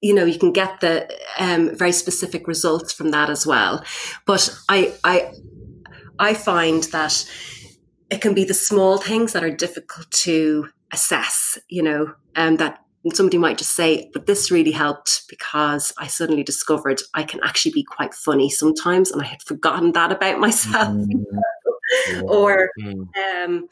you 0.00 0.14
know 0.14 0.24
you 0.24 0.38
can 0.38 0.52
get 0.52 0.80
the 0.80 1.08
um, 1.38 1.74
very 1.76 1.92
specific 1.92 2.46
results 2.46 2.92
from 2.92 3.10
that 3.10 3.30
as 3.30 3.46
well 3.46 3.84
but 4.26 4.54
i 4.68 4.94
i 5.04 5.32
i 6.18 6.34
find 6.34 6.84
that 6.84 7.28
it 8.10 8.20
can 8.20 8.34
be 8.34 8.44
the 8.44 8.54
small 8.54 8.98
things 8.98 9.32
that 9.32 9.44
are 9.44 9.50
difficult 9.50 10.10
to 10.10 10.68
assess 10.92 11.58
you 11.68 11.82
know 11.82 12.14
and 12.34 12.50
um, 12.50 12.56
that 12.56 12.84
somebody 13.12 13.38
might 13.38 13.58
just 13.58 13.74
say 13.74 14.10
but 14.12 14.26
this 14.26 14.50
really 14.50 14.72
helped 14.72 15.22
because 15.28 15.92
i 15.98 16.06
suddenly 16.06 16.42
discovered 16.42 17.00
i 17.14 17.22
can 17.22 17.40
actually 17.42 17.72
be 17.72 17.82
quite 17.82 18.14
funny 18.14 18.50
sometimes 18.50 19.10
and 19.10 19.22
i 19.22 19.24
had 19.24 19.42
forgotten 19.42 19.92
that 19.92 20.12
about 20.12 20.38
myself 20.46 20.88
mm-hmm. 20.88 22.22
or 22.28 22.70
mm. 22.80 23.06
um 23.16 23.68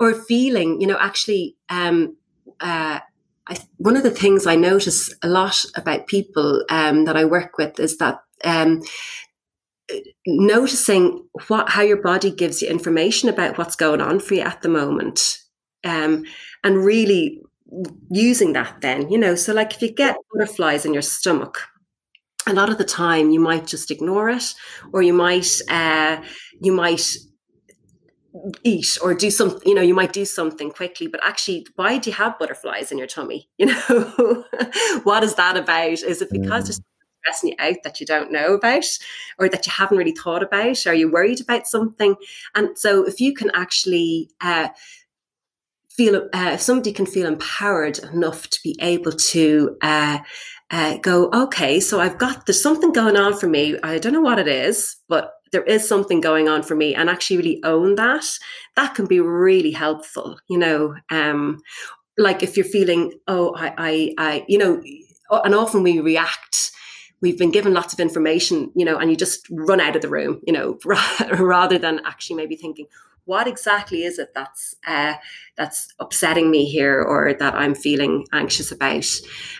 or 0.00 0.12
feeling 0.12 0.80
you 0.80 0.86
know 0.86 0.98
actually 0.98 1.56
um 1.68 2.16
uh 2.60 2.98
I, 3.46 3.56
one 3.76 3.96
of 3.96 4.02
the 4.02 4.10
things 4.10 4.46
I 4.46 4.56
notice 4.56 5.12
a 5.22 5.28
lot 5.28 5.64
about 5.76 6.06
people 6.06 6.64
um, 6.70 7.04
that 7.04 7.16
I 7.16 7.24
work 7.24 7.58
with 7.58 7.78
is 7.78 7.98
that 7.98 8.22
um, 8.44 8.82
noticing 10.26 11.26
what 11.48 11.68
how 11.68 11.82
your 11.82 12.00
body 12.00 12.30
gives 12.30 12.62
you 12.62 12.68
information 12.68 13.28
about 13.28 13.58
what's 13.58 13.76
going 13.76 14.00
on 14.00 14.20
for 14.20 14.34
you 14.34 14.40
at 14.40 14.62
the 14.62 14.68
moment, 14.68 15.38
um, 15.84 16.24
and 16.62 16.84
really 16.84 17.42
using 18.10 18.54
that. 18.54 18.80
Then 18.80 19.10
you 19.10 19.18
know, 19.18 19.34
so 19.34 19.52
like 19.52 19.74
if 19.74 19.82
you 19.82 19.92
get 19.92 20.16
butterflies 20.32 20.86
in 20.86 20.94
your 20.94 21.02
stomach, 21.02 21.58
a 22.46 22.54
lot 22.54 22.70
of 22.70 22.78
the 22.78 22.84
time 22.84 23.30
you 23.30 23.40
might 23.40 23.66
just 23.66 23.90
ignore 23.90 24.30
it, 24.30 24.54
or 24.92 25.02
you 25.02 25.12
might 25.12 25.50
uh, 25.68 26.22
you 26.60 26.72
might 26.72 27.16
eat 28.64 28.98
or 29.02 29.14
do 29.14 29.30
something 29.30 29.60
you 29.64 29.74
know 29.74 29.82
you 29.82 29.94
might 29.94 30.12
do 30.12 30.24
something 30.24 30.70
quickly 30.70 31.06
but 31.06 31.20
actually 31.22 31.64
why 31.76 31.98
do 31.98 32.10
you 32.10 32.16
have 32.16 32.38
butterflies 32.38 32.90
in 32.90 32.98
your 32.98 33.06
tummy? 33.06 33.48
You 33.58 33.66
know 33.66 34.44
what 35.04 35.22
is 35.22 35.34
that 35.36 35.56
about? 35.56 36.02
Is 36.02 36.20
it 36.20 36.30
because 36.30 36.64
mm. 36.64 36.66
there's 36.66 36.80
stressing 37.24 37.50
you 37.50 37.56
out 37.58 37.76
that 37.84 38.00
you 38.00 38.06
don't 38.06 38.32
know 38.32 38.54
about 38.54 38.84
or 39.38 39.48
that 39.48 39.66
you 39.66 39.72
haven't 39.72 39.96
really 39.96 40.12
thought 40.14 40.42
about? 40.42 40.86
Are 40.86 40.94
you 40.94 41.10
worried 41.10 41.40
about 41.40 41.66
something? 41.66 42.16
And 42.54 42.76
so 42.76 43.06
if 43.06 43.20
you 43.20 43.34
can 43.34 43.50
actually 43.54 44.30
uh, 44.40 44.68
feel 45.88 46.28
uh, 46.34 46.50
if 46.54 46.60
somebody 46.60 46.92
can 46.92 47.06
feel 47.06 47.26
empowered 47.26 47.98
enough 47.98 48.48
to 48.50 48.60
be 48.62 48.76
able 48.80 49.12
to 49.12 49.76
uh, 49.80 50.18
uh, 50.70 50.96
go 50.98 51.30
okay 51.32 51.78
so 51.78 52.00
i've 52.00 52.18
got 52.18 52.46
there's 52.46 52.60
something 52.60 52.92
going 52.92 53.16
on 53.16 53.36
for 53.36 53.46
me. 53.46 53.78
I 53.82 53.98
don't 53.98 54.12
know 54.12 54.20
what 54.20 54.38
it 54.38 54.48
is 54.48 54.96
but 55.08 55.34
there 55.54 55.62
is 55.62 55.88
something 55.88 56.20
going 56.20 56.48
on 56.48 56.64
for 56.64 56.74
me 56.74 56.96
and 56.96 57.08
actually 57.08 57.36
really 57.36 57.60
own 57.62 57.94
that 57.94 58.24
that 58.74 58.94
can 58.94 59.06
be 59.06 59.20
really 59.20 59.70
helpful 59.70 60.36
you 60.48 60.58
know 60.58 60.94
um 61.10 61.60
like 62.18 62.42
if 62.42 62.56
you're 62.56 62.66
feeling 62.66 63.12
oh 63.28 63.54
i 63.56 63.72
i, 63.78 64.14
I 64.18 64.44
you 64.48 64.58
know 64.58 64.82
and 65.44 65.54
often 65.54 65.84
we 65.84 66.00
react 66.00 66.72
we've 67.20 67.38
been 67.38 67.52
given 67.52 67.72
lots 67.72 67.92
of 67.92 68.00
information 68.00 68.72
you 68.74 68.84
know 68.84 68.98
and 68.98 69.10
you 69.10 69.16
just 69.16 69.46
run 69.48 69.80
out 69.80 69.94
of 69.94 70.02
the 70.02 70.08
room 70.08 70.40
you 70.44 70.52
know 70.52 70.76
rather 71.38 71.78
than 71.78 72.00
actually 72.04 72.36
maybe 72.36 72.56
thinking 72.56 72.86
what 73.26 73.46
exactly 73.46 74.04
is 74.04 74.18
it 74.18 74.34
that's 74.34 74.74
uh, 74.86 75.14
that's 75.56 75.88
upsetting 75.98 76.50
me 76.50 76.66
here 76.66 77.00
or 77.00 77.32
that 77.32 77.54
I'm 77.54 77.74
feeling 77.74 78.26
anxious 78.34 78.70
about? 78.70 79.06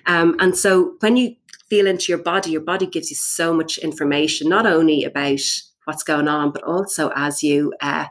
Um, 0.05 0.37
and 0.39 0.55
so 0.55 0.97
when 1.01 1.17
you 1.17 1.37
feel 1.71 1.87
into 1.87 2.13
your 2.13 2.23
body, 2.23 2.51
your 2.51 2.61
body 2.61 2.87
gives 2.87 3.09
you 3.09 3.17
so 3.17 3.55
much 3.55 3.79
information, 3.79 4.51
not 4.51 4.67
only 4.67 5.03
about 5.03 5.41
what's 5.85 6.03
going 6.03 6.29
on, 6.29 6.51
but 6.51 6.63
also 6.63 7.11
as 7.15 7.43
you 7.43 7.73
uh, 7.81 8.07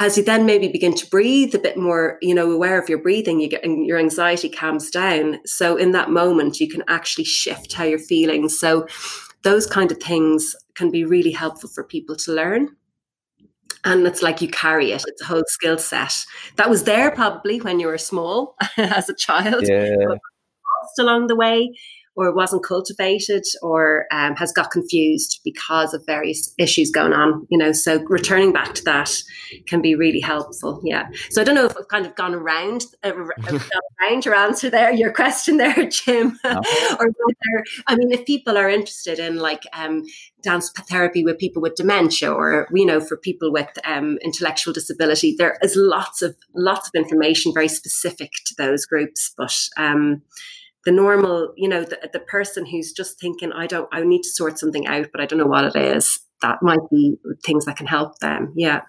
as 0.00 0.16
you 0.16 0.24
then 0.24 0.46
maybe 0.46 0.66
begin 0.66 0.94
to 0.94 1.06
breathe 1.08 1.54
a 1.54 1.58
bit 1.58 1.76
more, 1.76 2.16
you 2.22 2.34
know, 2.34 2.50
aware 2.50 2.80
of 2.80 2.88
your 2.88 3.02
breathing, 3.02 3.38
you 3.38 3.48
get 3.48 3.64
your 3.64 3.98
anxiety 3.98 4.48
calms 4.48 4.90
down. 4.90 5.38
So 5.44 5.76
in 5.76 5.90
that 5.92 6.08
moment, 6.08 6.58
you 6.58 6.68
can 6.68 6.82
actually 6.88 7.24
shift 7.24 7.74
how 7.74 7.84
you're 7.84 7.98
feeling. 7.98 8.48
So 8.48 8.86
those 9.42 9.66
kind 9.66 9.92
of 9.92 9.98
things 9.98 10.56
can 10.74 10.90
be 10.90 11.04
really 11.04 11.32
helpful 11.32 11.68
for 11.68 11.84
people 11.84 12.16
to 12.16 12.32
learn. 12.32 12.76
And 13.84 14.06
it's 14.06 14.22
like 14.22 14.40
you 14.40 14.48
carry 14.48 14.92
it. 14.92 15.04
It's 15.06 15.22
a 15.22 15.26
whole 15.26 15.44
skill 15.46 15.76
set 15.76 16.14
that 16.56 16.70
was 16.70 16.84
there 16.84 17.10
probably 17.10 17.60
when 17.60 17.78
you 17.78 17.86
were 17.86 17.98
small 17.98 18.56
as 18.78 19.10
a 19.10 19.14
child. 19.14 19.68
Yeah. 19.68 19.96
Along 20.98 21.26
the 21.26 21.36
way, 21.36 21.74
or 22.20 22.34
wasn't 22.34 22.62
cultivated 22.62 23.44
or 23.62 24.06
um, 24.12 24.36
has 24.36 24.52
got 24.52 24.70
confused 24.70 25.40
because 25.42 25.94
of 25.94 26.04
various 26.04 26.54
issues 26.58 26.90
going 26.90 27.14
on 27.14 27.46
you 27.50 27.56
know 27.56 27.72
so 27.72 27.98
returning 28.08 28.52
back 28.52 28.74
to 28.74 28.84
that 28.84 29.10
can 29.66 29.80
be 29.80 29.94
really 29.94 30.20
helpful 30.20 30.80
yeah 30.84 31.08
so 31.30 31.40
i 31.40 31.44
don't 31.44 31.54
know 31.54 31.64
if 31.64 31.74
i've 31.78 31.88
kind 31.88 32.04
of 32.04 32.14
gone 32.16 32.34
around 32.34 32.84
uh, 33.02 33.12
around 34.02 34.24
your 34.24 34.34
answer 34.34 34.68
there 34.68 34.92
your 34.92 35.12
question 35.12 35.56
there 35.56 35.88
jim 35.90 36.38
oh. 36.44 36.96
or 37.00 37.06
whether 37.06 37.64
i 37.86 37.96
mean 37.96 38.12
if 38.12 38.26
people 38.26 38.58
are 38.58 38.68
interested 38.68 39.18
in 39.18 39.38
like 39.38 39.62
um, 39.72 40.04
dance 40.42 40.70
therapy 40.88 41.24
with 41.24 41.38
people 41.38 41.62
with 41.62 41.74
dementia 41.74 42.30
or 42.30 42.68
you 42.72 42.84
know 42.84 43.00
for 43.00 43.16
people 43.16 43.50
with 43.50 43.70
um, 43.84 44.18
intellectual 44.22 44.74
disability 44.74 45.34
there 45.38 45.56
is 45.62 45.74
lots 45.74 46.20
of 46.20 46.36
lots 46.54 46.86
of 46.86 46.94
information 46.94 47.52
very 47.54 47.68
specific 47.68 48.30
to 48.44 48.54
those 48.58 48.84
groups 48.84 49.32
but 49.38 49.56
um, 49.78 50.20
the 50.84 50.92
normal, 50.92 51.52
you 51.56 51.68
know, 51.68 51.84
the, 51.84 52.10
the 52.12 52.20
person 52.20 52.66
who's 52.66 52.92
just 52.92 53.20
thinking, 53.20 53.52
I 53.52 53.66
don't, 53.66 53.88
I 53.92 54.02
need 54.02 54.22
to 54.22 54.30
sort 54.30 54.58
something 54.58 54.86
out, 54.86 55.08
but 55.12 55.20
I 55.20 55.26
don't 55.26 55.38
know 55.38 55.46
what 55.46 55.64
it 55.64 55.76
is. 55.76 56.20
That 56.42 56.62
might 56.62 56.88
be 56.90 57.16
things 57.44 57.66
that 57.66 57.76
can 57.76 57.86
help 57.86 58.18
them. 58.20 58.52
Yeah. 58.56 58.82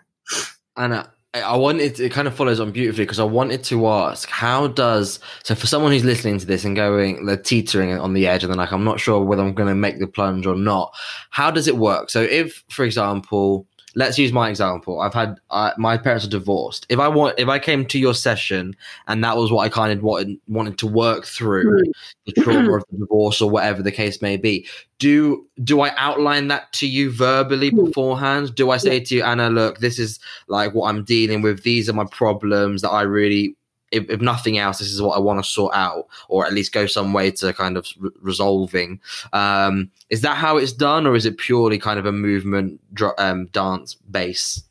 Anna, 0.77 1.11
I 1.33 1.55
wanted 1.55 1.97
it 1.97 2.11
kind 2.11 2.27
of 2.27 2.35
follows 2.35 2.59
on 2.59 2.71
beautifully 2.71 3.05
because 3.05 3.19
I 3.19 3.23
wanted 3.23 3.63
to 3.65 3.87
ask 3.87 4.27
how 4.29 4.67
does 4.67 5.19
so 5.43 5.55
for 5.55 5.65
someone 5.65 5.93
who's 5.93 6.03
listening 6.03 6.37
to 6.39 6.45
this 6.45 6.65
and 6.65 6.75
going 6.75 7.25
they're 7.25 7.37
teetering 7.37 7.97
on 7.97 8.11
the 8.13 8.27
edge 8.27 8.43
and 8.43 8.51
they're 8.51 8.57
like 8.57 8.73
I'm 8.73 8.83
not 8.83 8.99
sure 8.99 9.23
whether 9.23 9.41
I'm 9.41 9.53
going 9.53 9.69
to 9.69 9.75
make 9.75 9.99
the 9.99 10.07
plunge 10.07 10.45
or 10.45 10.55
not 10.55 10.93
how 11.29 11.49
does 11.49 11.69
it 11.69 11.77
work 11.77 12.09
so 12.09 12.21
if 12.21 12.65
for 12.69 12.83
example 12.83 13.65
let's 13.95 14.17
use 14.17 14.31
my 14.31 14.49
example. 14.49 15.01
I've 15.01 15.13
had 15.13 15.39
uh, 15.49 15.71
my 15.77 15.97
parents 15.97 16.25
are 16.25 16.29
divorced. 16.29 16.85
If 16.89 16.99
I 16.99 17.07
want, 17.07 17.37
if 17.37 17.47
I 17.47 17.59
came 17.59 17.85
to 17.87 17.99
your 17.99 18.13
session 18.13 18.75
and 19.07 19.23
that 19.23 19.37
was 19.37 19.51
what 19.51 19.65
I 19.65 19.69
kind 19.69 19.91
of 19.91 20.03
wanted 20.03 20.37
wanted 20.47 20.77
to 20.79 20.87
work 20.87 21.25
through 21.25 21.65
mm. 21.65 21.91
the 22.25 22.41
trauma 22.41 22.73
of 22.77 22.83
the 22.91 22.97
divorce 22.99 23.41
or 23.41 23.49
whatever 23.49 23.81
the 23.81 23.91
case 23.91 24.21
may 24.21 24.37
be, 24.37 24.67
do 24.99 25.45
do 25.63 25.81
I 25.81 25.93
outline 25.97 26.47
that 26.47 26.71
to 26.73 26.87
you 26.87 27.11
verbally 27.11 27.71
mm. 27.71 27.85
beforehand? 27.85 28.55
Do 28.55 28.71
I 28.71 28.77
say 28.77 28.99
to 28.99 29.15
you, 29.15 29.23
Anna, 29.23 29.49
look, 29.49 29.79
this 29.79 29.99
is 29.99 30.19
like 30.47 30.73
what 30.73 30.89
I'm 30.89 31.03
dealing 31.03 31.41
with. 31.41 31.63
These 31.63 31.89
are 31.89 31.93
my 31.93 32.05
problems 32.11 32.81
that 32.81 32.91
I 32.91 33.01
really 33.01 33.55
if, 33.91 34.09
if, 34.09 34.21
nothing 34.21 34.57
else, 34.57 34.79
this 34.79 34.91
is 34.91 35.01
what 35.01 35.15
I 35.15 35.19
want 35.19 35.43
to 35.43 35.49
sort 35.49 35.75
out, 35.75 36.07
or 36.27 36.45
at 36.45 36.53
least 36.53 36.71
go 36.71 36.85
some 36.85 37.13
way 37.13 37.31
to 37.31 37.53
kind 37.53 37.77
of 37.77 37.87
re- 37.99 38.09
resolving. 38.21 38.99
Um, 39.33 39.91
is 40.09 40.21
that 40.21 40.37
how 40.37 40.57
it's 40.57 40.73
done, 40.73 41.05
or 41.05 41.15
is 41.15 41.25
it 41.25 41.37
purely 41.37 41.77
kind 41.77 41.99
of 41.99 42.05
a 42.05 42.11
movement 42.11 42.79
um, 43.17 43.47
dance 43.47 43.95
base? 43.95 44.63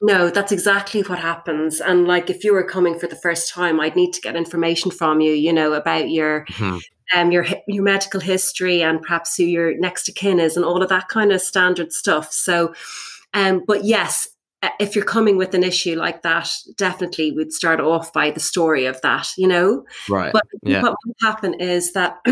No, 0.00 0.30
that's 0.30 0.50
exactly 0.50 1.02
what 1.02 1.20
happens. 1.20 1.80
And 1.80 2.08
like, 2.08 2.28
if 2.28 2.42
you 2.42 2.52
were 2.52 2.64
coming 2.64 2.98
for 2.98 3.06
the 3.06 3.16
first 3.16 3.52
time, 3.52 3.78
I'd 3.78 3.94
need 3.94 4.12
to 4.14 4.20
get 4.20 4.34
information 4.34 4.90
from 4.90 5.20
you, 5.20 5.32
you 5.32 5.52
know, 5.52 5.72
about 5.72 6.10
your. 6.10 6.44
Mm-hmm. 6.46 6.78
Um, 7.14 7.30
your 7.30 7.44
your 7.66 7.82
medical 7.82 8.20
history 8.20 8.82
and 8.82 9.02
perhaps 9.02 9.36
who 9.36 9.42
your 9.42 9.76
next 9.76 10.08
of 10.08 10.14
kin 10.14 10.40
is 10.40 10.56
and 10.56 10.64
all 10.64 10.82
of 10.82 10.88
that 10.88 11.08
kind 11.08 11.30
of 11.30 11.42
standard 11.42 11.92
stuff. 11.92 12.32
So, 12.32 12.72
um, 13.34 13.64
but 13.66 13.84
yes, 13.84 14.28
if 14.78 14.94
you're 14.94 15.04
coming 15.04 15.36
with 15.36 15.54
an 15.54 15.64
issue 15.64 15.96
like 15.96 16.22
that, 16.22 16.50
definitely 16.76 17.32
we'd 17.32 17.52
start 17.52 17.80
off 17.80 18.12
by 18.12 18.30
the 18.30 18.40
story 18.40 18.86
of 18.86 19.00
that, 19.02 19.28
you 19.36 19.48
know. 19.48 19.84
Right. 20.08 20.32
But 20.32 20.44
yeah. 20.62 20.82
what 20.82 20.94
would 21.04 21.16
happen 21.20 21.54
is 21.54 21.92
that, 21.92 22.18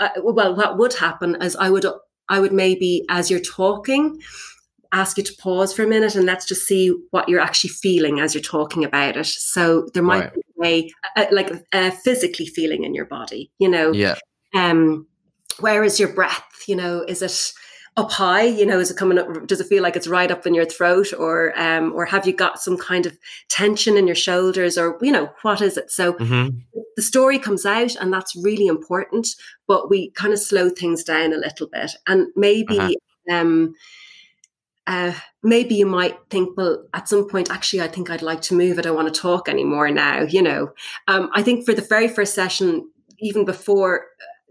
uh, 0.00 0.08
well, 0.22 0.56
what 0.56 0.78
would 0.78 0.94
happen 0.94 1.40
is 1.40 1.54
I 1.56 1.70
would, 1.70 1.86
I 2.28 2.40
would 2.40 2.52
maybe 2.52 3.04
as 3.08 3.30
you're 3.30 3.40
talking, 3.40 4.20
ask 4.92 5.18
you 5.18 5.22
to 5.22 5.34
pause 5.34 5.72
for 5.72 5.82
a 5.82 5.86
minute 5.86 6.14
and 6.14 6.24
let's 6.24 6.46
just 6.46 6.66
see 6.66 6.94
what 7.10 7.28
you're 7.28 7.40
actually 7.40 7.70
feeling 7.70 8.20
as 8.20 8.34
you're 8.34 8.42
talking 8.42 8.84
about 8.84 9.16
it. 9.16 9.26
So 9.26 9.88
there 9.94 10.02
might 10.02 10.20
right. 10.20 10.34
be 10.34 10.40
a 10.40 10.60
way, 10.60 10.90
uh, 11.16 11.26
like 11.30 11.52
uh, 11.72 11.90
physically 11.90 12.46
feeling 12.46 12.84
in 12.84 12.94
your 12.94 13.04
body, 13.04 13.50
you 13.58 13.68
know. 13.68 13.92
Yeah. 13.92 14.16
Um, 14.54 15.06
where 15.60 15.84
is 15.84 16.00
your 16.00 16.12
breath? 16.12 16.44
You 16.66 16.76
know, 16.76 17.04
is 17.06 17.22
it 17.22 17.52
up 17.96 18.10
high? 18.10 18.44
You 18.44 18.66
know, 18.66 18.78
is 18.78 18.90
it 18.90 18.96
coming 18.96 19.18
up? 19.18 19.46
Does 19.46 19.60
it 19.60 19.66
feel 19.66 19.82
like 19.82 19.96
it's 19.96 20.06
right 20.06 20.30
up 20.30 20.46
in 20.46 20.54
your 20.54 20.64
throat, 20.64 21.12
or 21.16 21.58
um, 21.58 21.92
or 21.94 22.04
have 22.06 22.26
you 22.26 22.32
got 22.32 22.60
some 22.60 22.76
kind 22.76 23.06
of 23.06 23.18
tension 23.48 23.96
in 23.96 24.06
your 24.06 24.16
shoulders, 24.16 24.78
or 24.78 24.98
you 25.02 25.12
know, 25.12 25.30
what 25.42 25.60
is 25.60 25.76
it? 25.76 25.90
So 25.90 26.14
mm-hmm. 26.14 26.58
the 26.96 27.02
story 27.02 27.38
comes 27.38 27.66
out, 27.66 27.96
and 27.96 28.12
that's 28.12 28.36
really 28.36 28.66
important. 28.66 29.28
But 29.66 29.90
we 29.90 30.10
kind 30.12 30.32
of 30.32 30.38
slow 30.38 30.70
things 30.70 31.04
down 31.04 31.32
a 31.32 31.38
little 31.38 31.68
bit, 31.68 31.92
and 32.06 32.28
maybe. 32.36 32.78
Uh-huh. 32.78 32.92
Um, 33.30 33.74
uh, 34.86 35.12
maybe 35.42 35.74
you 35.74 35.84
might 35.84 36.16
think, 36.30 36.56
well, 36.56 36.82
at 36.94 37.10
some 37.10 37.28
point, 37.28 37.50
actually, 37.50 37.82
I 37.82 37.88
think 37.88 38.08
I'd 38.08 38.22
like 38.22 38.40
to 38.42 38.54
move. 38.54 38.78
I 38.78 38.80
don't 38.80 38.96
want 38.96 39.12
to 39.12 39.20
talk 39.20 39.46
anymore 39.46 39.90
now. 39.90 40.22
You 40.22 40.40
know, 40.40 40.72
um, 41.08 41.28
I 41.34 41.42
think 41.42 41.66
for 41.66 41.74
the 41.74 41.82
very 41.82 42.08
first 42.08 42.34
session, 42.34 42.90
even 43.18 43.44
before 43.44 44.06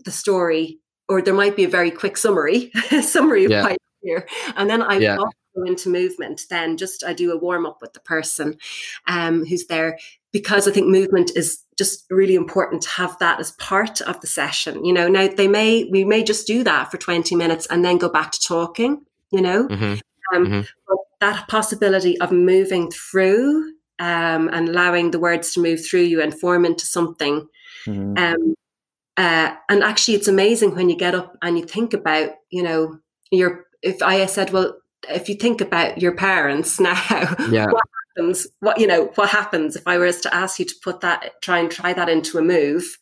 the 0.06 0.12
story, 0.12 0.80
or 1.10 1.22
there 1.22 1.34
might 1.34 1.56
be 1.56 1.64
a 1.64 1.70
very 1.70 1.92
quick 1.92 2.18
summary, 2.18 2.72
summary 3.02 3.46
of 3.46 3.52
yeah. 3.52 3.76
here, 4.02 4.28
and 4.56 4.70
then 4.70 4.82
I 4.82 4.98
yeah. 4.98 5.18
go 5.18 5.64
into 5.66 5.90
movement. 5.90 6.46
Then 6.50 6.78
just 6.78 7.04
I 7.04 7.14
do 7.14 7.32
a 7.32 7.38
warm 7.38 7.66
up 7.66 7.80
with 7.82 7.94
the 7.94 8.00
person 8.00 8.58
um, 9.08 9.46
who's 9.46 9.66
there. 9.68 9.98
because 10.32 10.68
I 10.68 10.72
think 10.72 10.88
movement 10.88 11.32
is 11.36 11.64
just 11.78 12.06
really 12.10 12.36
important 12.36 12.82
to 12.84 12.90
have 12.90 13.18
that 13.20 13.40
as 13.40 13.52
part 13.52 14.02
of 14.02 14.20
the 14.22 14.28
session. 14.28 14.84
You 14.84 14.94
know, 14.94 15.08
now 15.08 15.28
they 15.28 15.48
may 15.48 15.86
we 15.86 16.04
may 16.04 16.24
just 16.24 16.48
do 16.48 16.64
that 16.64 16.92
for 16.92 16.98
20 16.98 17.36
minutes 17.36 17.68
and 17.68 17.84
then 17.84 17.98
go 17.98 18.10
back 18.10 18.32
to 18.32 18.40
talking, 18.42 19.06
you 19.32 19.42
know. 19.42 19.68
Mm-hmm. 19.68 20.36
Um, 20.36 20.46
mm-hmm. 20.46 20.62
But 20.88 20.98
that 21.22 21.48
possibility 21.48 22.20
of 22.20 22.32
moving 22.32 22.92
through 22.92 23.74
um, 24.00 24.50
and 24.50 24.70
allowing 24.70 25.12
the 25.12 25.20
words 25.20 25.54
to 25.54 25.62
move 25.62 25.86
through 25.86 26.02
you 26.02 26.22
and 26.22 26.38
form 26.38 26.66
into 26.66 26.86
something. 26.86 27.48
Mm-hmm. 27.86 28.18
Um, 28.18 28.56
uh, 29.18 29.56
and 29.68 29.84
actually, 29.84 30.14
it's 30.14 30.28
amazing 30.28 30.76
when 30.76 30.90
you 30.90 30.96
get 30.96 31.16
up 31.16 31.36
and 31.42 31.58
you 31.58 31.66
think 31.66 31.94
about, 31.94 32.30
you 32.50 32.62
know, 32.62 33.00
your. 33.32 33.66
If 33.82 34.02
I 34.02 34.26
said, 34.28 34.52
well, 34.52 34.78
if 35.10 35.28
you 35.28 35.36
think 35.36 35.60
about 35.62 36.00
your 36.00 36.16
parents 36.16 36.80
now, 36.80 37.36
yeah. 37.50 37.68
what 37.68 37.84
happens? 38.16 38.48
What 38.60 38.80
you 38.80 38.88
know, 38.88 39.12
what 39.16 39.30
happens 39.30 39.76
if 39.76 39.88
I 39.88 39.98
was 39.98 40.22
to 40.22 40.34
ask 40.34 40.60
you 40.60 40.66
to 40.66 40.76
put 40.84 41.02
that, 41.02 41.42
try 41.42 41.60
and 41.60 41.72
try 41.72 41.94
that 41.94 42.10
into 42.10 42.38
a 42.38 42.42
move? 42.42 42.98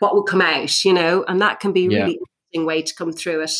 What 0.00 0.14
would 0.14 0.24
come 0.24 0.42
out? 0.42 0.84
You 0.84 0.92
know, 0.92 1.24
and 1.28 1.40
that 1.40 1.60
can 1.60 1.72
be 1.72 1.86
a 1.86 1.88
really 1.88 2.18
interesting 2.18 2.66
way 2.66 2.82
to 2.82 2.94
come 2.94 3.12
through 3.12 3.42
it. 3.42 3.52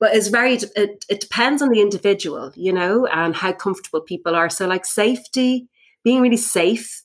But 0.00 0.16
it's 0.16 0.28
very. 0.28 0.54
It, 0.54 1.04
it 1.08 1.20
depends 1.20 1.62
on 1.62 1.68
the 1.68 1.80
individual, 1.80 2.52
you 2.56 2.72
know, 2.72 3.06
and 3.06 3.34
how 3.34 3.52
comfortable 3.52 4.00
people 4.00 4.34
are. 4.34 4.50
So, 4.50 4.66
like 4.66 4.86
safety, 4.86 5.68
being 6.02 6.20
really 6.20 6.36
safe 6.36 7.02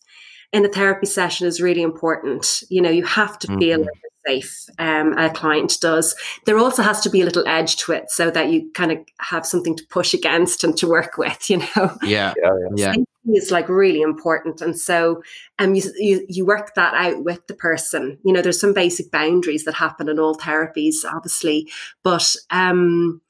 in 0.51 0.65
a 0.65 0.69
therapy 0.69 1.05
session 1.05 1.45
is 1.45 1.61
really 1.61 1.83
important. 1.83 2.63
You 2.69 2.81
know, 2.81 2.89
you 2.89 3.05
have 3.05 3.37
to 3.39 3.47
mm-hmm. 3.47 3.59
feel 3.59 3.85
safe 4.29 4.65
um, 4.77 5.17
a 5.17 5.29
client 5.29 5.77
does. 5.81 6.15
There 6.45 6.57
also 6.57 6.83
has 6.83 7.01
to 7.01 7.09
be 7.09 7.21
a 7.21 7.25
little 7.25 7.47
edge 7.47 7.77
to 7.77 7.91
it 7.91 8.09
so 8.09 8.29
that 8.31 8.49
you 8.49 8.69
kind 8.73 8.91
of 8.91 8.99
have 9.19 9.45
something 9.45 9.75
to 9.75 9.83
push 9.89 10.13
against 10.13 10.63
and 10.63 10.77
to 10.77 10.87
work 10.87 11.17
with, 11.17 11.49
you 11.49 11.57
know? 11.57 11.97
Yeah. 12.03 12.33
Yeah. 12.75 12.93
yeah. 12.95 12.95
is 13.33 13.51
like 13.51 13.69
really 13.69 14.01
important. 14.01 14.61
And 14.61 14.77
so 14.77 15.21
um, 15.59 15.75
you, 15.75 15.83
you, 15.97 16.25
you 16.27 16.45
work 16.45 16.73
that 16.75 16.93
out 16.93 17.23
with 17.23 17.45
the 17.47 17.53
person. 17.53 18.17
You 18.23 18.33
know, 18.33 18.41
there's 18.41 18.59
some 18.59 18.73
basic 18.73 19.11
boundaries 19.11 19.65
that 19.65 19.75
happen 19.75 20.09
in 20.09 20.19
all 20.19 20.35
therapies, 20.35 20.95
obviously, 21.05 21.69
but 22.03 22.35
um, 22.49 23.21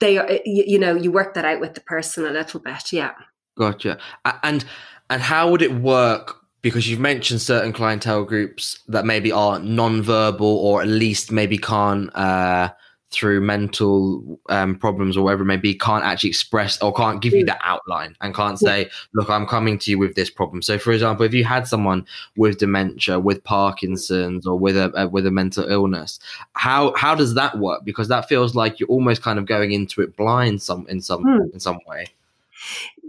they 0.00 0.18
are, 0.18 0.30
you, 0.44 0.64
you 0.66 0.78
know, 0.78 0.94
you 0.94 1.10
work 1.12 1.34
that 1.34 1.44
out 1.44 1.60
with 1.60 1.74
the 1.74 1.80
person 1.80 2.26
a 2.26 2.30
little 2.30 2.60
bit. 2.60 2.92
Yeah. 2.92 3.14
Gotcha. 3.56 3.98
And, 4.42 4.64
and 5.08 5.22
how 5.22 5.50
would 5.50 5.62
it 5.62 5.74
work 5.74 6.41
because 6.62 6.88
you've 6.88 7.00
mentioned 7.00 7.42
certain 7.42 7.72
clientele 7.72 8.24
groups 8.24 8.78
that 8.88 9.04
maybe 9.04 9.30
are 9.32 9.58
non-verbal 9.58 10.46
or 10.46 10.80
at 10.80 10.88
least 10.88 11.32
maybe 11.32 11.58
can't 11.58 12.14
uh, 12.16 12.70
through 13.12 13.40
mental 13.40 14.40
um, 14.48 14.74
problems 14.74 15.16
or 15.16 15.24
whatever 15.24 15.42
it 15.42 15.46
may 15.46 15.56
be 15.58 15.74
can't 15.74 16.02
actually 16.02 16.30
express 16.30 16.80
or 16.80 16.92
can't 16.94 17.20
give 17.20 17.34
you 17.34 17.44
mm. 17.44 17.46
that 17.46 17.60
outline 17.62 18.16
and 18.22 18.34
can't 18.34 18.58
say 18.58 18.88
look 19.12 19.28
i'm 19.28 19.46
coming 19.46 19.78
to 19.78 19.90
you 19.90 19.98
with 19.98 20.14
this 20.14 20.30
problem. 20.30 20.62
So 20.62 20.78
for 20.78 20.92
example 20.92 21.26
if 21.26 21.34
you 21.34 21.44
had 21.44 21.68
someone 21.68 22.06
with 22.36 22.58
dementia 22.58 23.20
with 23.20 23.44
parkinson's 23.44 24.46
or 24.46 24.58
with 24.58 24.76
a, 24.76 24.90
a 24.96 25.08
with 25.08 25.26
a 25.26 25.30
mental 25.30 25.68
illness 25.70 26.18
how 26.54 26.94
how 26.94 27.14
does 27.14 27.34
that 27.34 27.58
work? 27.58 27.84
Because 27.84 28.08
that 28.08 28.28
feels 28.28 28.54
like 28.54 28.80
you're 28.80 28.88
almost 28.88 29.22
kind 29.22 29.38
of 29.38 29.44
going 29.46 29.72
into 29.72 30.00
it 30.00 30.16
blind 30.16 30.62
some 30.62 30.86
in 30.88 31.02
some 31.02 31.22
hmm. 31.22 31.52
in 31.52 31.60
some 31.60 31.80
way. 31.86 32.06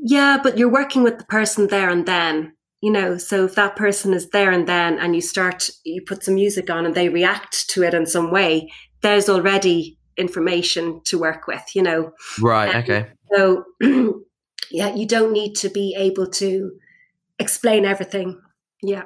Yeah 0.02 0.38
but 0.44 0.58
you're 0.58 0.70
working 0.70 1.04
with 1.04 1.18
the 1.18 1.26
person 1.26 1.68
there 1.68 1.90
and 1.90 2.06
then 2.06 2.54
you 2.84 2.92
know 2.92 3.18
so 3.18 3.46
if 3.46 3.56
that 3.56 3.78
person 3.78 4.14
is 4.14 4.30
there 4.32 4.52
and 4.52 4.68
then 4.68 5.00
and 5.00 5.16
you 5.16 5.22
start 5.22 5.70
you 5.86 6.02
put 6.02 6.22
some 6.22 6.36
music 6.36 6.70
on 6.70 6.86
and 6.86 6.96
they 6.96 7.08
react 7.08 7.70
to 7.70 7.82
it 7.82 7.94
in 7.94 8.06
some 8.06 8.30
way 8.30 8.70
there's 9.00 9.30
already 9.30 9.98
information 10.18 11.02
to 11.06 11.18
work 11.18 11.48
with 11.48 11.64
you 11.74 11.82
know? 11.82 12.12
Right 12.42 12.76
okay. 12.76 13.08
so 13.34 13.64
yeah 14.70 14.94
you 14.94 15.08
don't 15.08 15.32
need 15.32 15.56
to 15.56 15.70
be 15.70 15.96
able 15.98 16.28
to 16.32 16.72
explain 17.40 17.86
everything. 17.86 18.40
Yeah. 18.82 19.04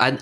And, 0.00 0.20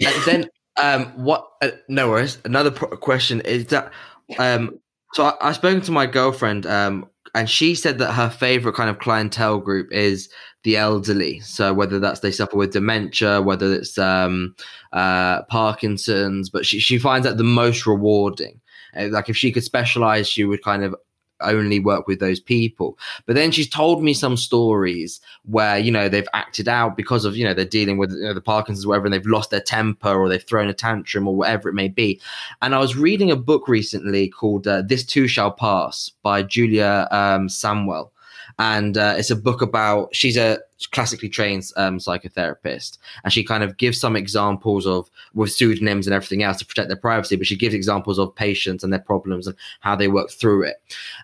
and 0.00 0.24
then 0.24 0.50
um 0.80 1.06
what 1.16 1.48
uh, 1.60 1.70
no 1.88 2.10
worries. 2.10 2.38
Another 2.44 2.70
pro- 2.70 2.96
question 2.96 3.40
is 3.40 3.66
that 3.66 3.92
um 4.38 4.78
so 5.14 5.24
I, 5.24 5.48
i've 5.48 5.56
spoken 5.56 5.80
to 5.82 5.92
my 5.92 6.06
girlfriend 6.06 6.66
um 6.66 7.06
and 7.34 7.50
she 7.50 7.74
said 7.74 7.98
that 7.98 8.12
her 8.12 8.30
favorite 8.30 8.74
kind 8.74 8.88
of 8.88 8.98
clientele 8.98 9.58
group 9.58 9.92
is 9.92 10.30
the 10.66 10.76
elderly. 10.76 11.38
So 11.40 11.72
whether 11.72 12.00
that's 12.00 12.20
they 12.20 12.32
suffer 12.32 12.56
with 12.56 12.72
dementia, 12.72 13.40
whether 13.40 13.72
it's 13.72 13.96
um, 13.98 14.56
uh, 14.92 15.44
Parkinson's, 15.44 16.50
but 16.50 16.66
she, 16.66 16.80
she 16.80 16.98
finds 16.98 17.24
that 17.24 17.38
the 17.38 17.44
most 17.44 17.86
rewarding. 17.86 18.60
Uh, 18.96 19.06
like 19.10 19.28
if 19.28 19.36
she 19.36 19.52
could 19.52 19.62
specialize, 19.62 20.28
she 20.28 20.42
would 20.42 20.64
kind 20.64 20.82
of 20.82 20.96
only 21.40 21.78
work 21.78 22.08
with 22.08 22.18
those 22.18 22.40
people. 22.40 22.98
But 23.26 23.36
then 23.36 23.52
she's 23.52 23.68
told 23.68 24.02
me 24.02 24.12
some 24.12 24.36
stories 24.36 25.20
where, 25.44 25.78
you 25.78 25.92
know, 25.92 26.08
they've 26.08 26.26
acted 26.32 26.66
out 26.66 26.96
because 26.96 27.24
of, 27.24 27.36
you 27.36 27.44
know, 27.44 27.54
they're 27.54 27.64
dealing 27.64 27.96
with 27.96 28.10
you 28.10 28.22
know, 28.22 28.34
the 28.34 28.40
Parkinson's 28.40 28.86
or 28.86 28.88
whatever, 28.88 29.06
and 29.06 29.14
they've 29.14 29.26
lost 29.26 29.50
their 29.50 29.60
temper 29.60 30.18
or 30.18 30.28
they've 30.28 30.42
thrown 30.42 30.68
a 30.68 30.74
tantrum 30.74 31.28
or 31.28 31.36
whatever 31.36 31.68
it 31.68 31.74
may 31.74 31.86
be. 31.86 32.20
And 32.60 32.74
I 32.74 32.80
was 32.80 32.96
reading 32.96 33.30
a 33.30 33.36
book 33.36 33.68
recently 33.68 34.28
called 34.28 34.66
uh, 34.66 34.82
This 34.82 35.04
Too 35.04 35.28
Shall 35.28 35.52
Pass 35.52 36.10
by 36.24 36.42
Julia 36.42 37.06
um, 37.12 37.48
Samuel 37.48 38.12
and 38.58 38.96
uh, 38.96 39.14
it's 39.18 39.30
a 39.30 39.36
book 39.36 39.60
about 39.60 40.14
she's 40.14 40.36
a 40.36 40.58
classically 40.90 41.28
trained 41.28 41.64
um, 41.76 41.98
psychotherapist. 41.98 42.98
And 43.24 43.32
she 43.32 43.44
kind 43.44 43.62
of 43.62 43.76
gives 43.76 43.98
some 43.98 44.16
examples 44.16 44.86
of 44.86 45.10
with 45.34 45.52
pseudonyms 45.52 46.06
and 46.06 46.14
everything 46.14 46.42
else 46.42 46.58
to 46.58 46.66
protect 46.66 46.88
their 46.88 46.96
privacy 46.96 47.36
but 47.36 47.46
she 47.46 47.56
gives 47.56 47.74
examples 47.74 48.18
of 48.18 48.34
patients 48.34 48.84
and 48.84 48.92
their 48.92 49.00
problems 49.00 49.46
and 49.46 49.56
how 49.80 49.96
they 49.96 50.08
work 50.08 50.30
through 50.30 50.64
it. 50.64 50.76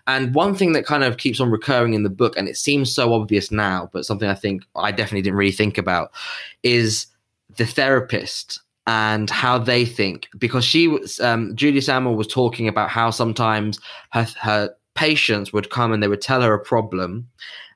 And 0.07 0.33
one 0.35 0.55
thing 0.55 0.73
that 0.73 0.85
kind 0.85 1.03
of 1.03 1.17
keeps 1.17 1.39
on 1.39 1.51
recurring 1.51 1.93
in 1.93 2.03
the 2.03 2.09
book 2.09 2.37
and 2.37 2.47
it 2.47 2.57
seems 2.57 2.93
so 2.93 3.13
obvious 3.13 3.51
now 3.51 3.89
but 3.93 4.05
something 4.05 4.29
i 4.29 4.35
think 4.35 4.63
i 4.75 4.91
definitely 4.91 5.21
didn't 5.21 5.37
really 5.37 5.51
think 5.51 5.77
about 5.77 6.11
is 6.63 7.07
the 7.57 7.65
therapist 7.65 8.59
and 8.85 9.29
how 9.29 9.57
they 9.57 9.85
think. 9.85 10.27
Because 10.37 10.65
she 10.65 10.87
was 10.87 11.19
um, 11.19 11.55
julia 11.55 11.81
samuel 11.81 12.15
was 12.15 12.27
talking 12.27 12.67
about 12.67 12.89
how 12.89 13.11
sometimes 13.11 13.79
her 14.11 14.27
her 14.39 14.75
patients 14.95 15.51
would 15.53 15.69
come 15.69 15.91
and 15.91 16.01
they 16.01 16.07
would 16.07 16.21
tell 16.21 16.41
her 16.41 16.53
a 16.53 16.63
problem 16.63 17.27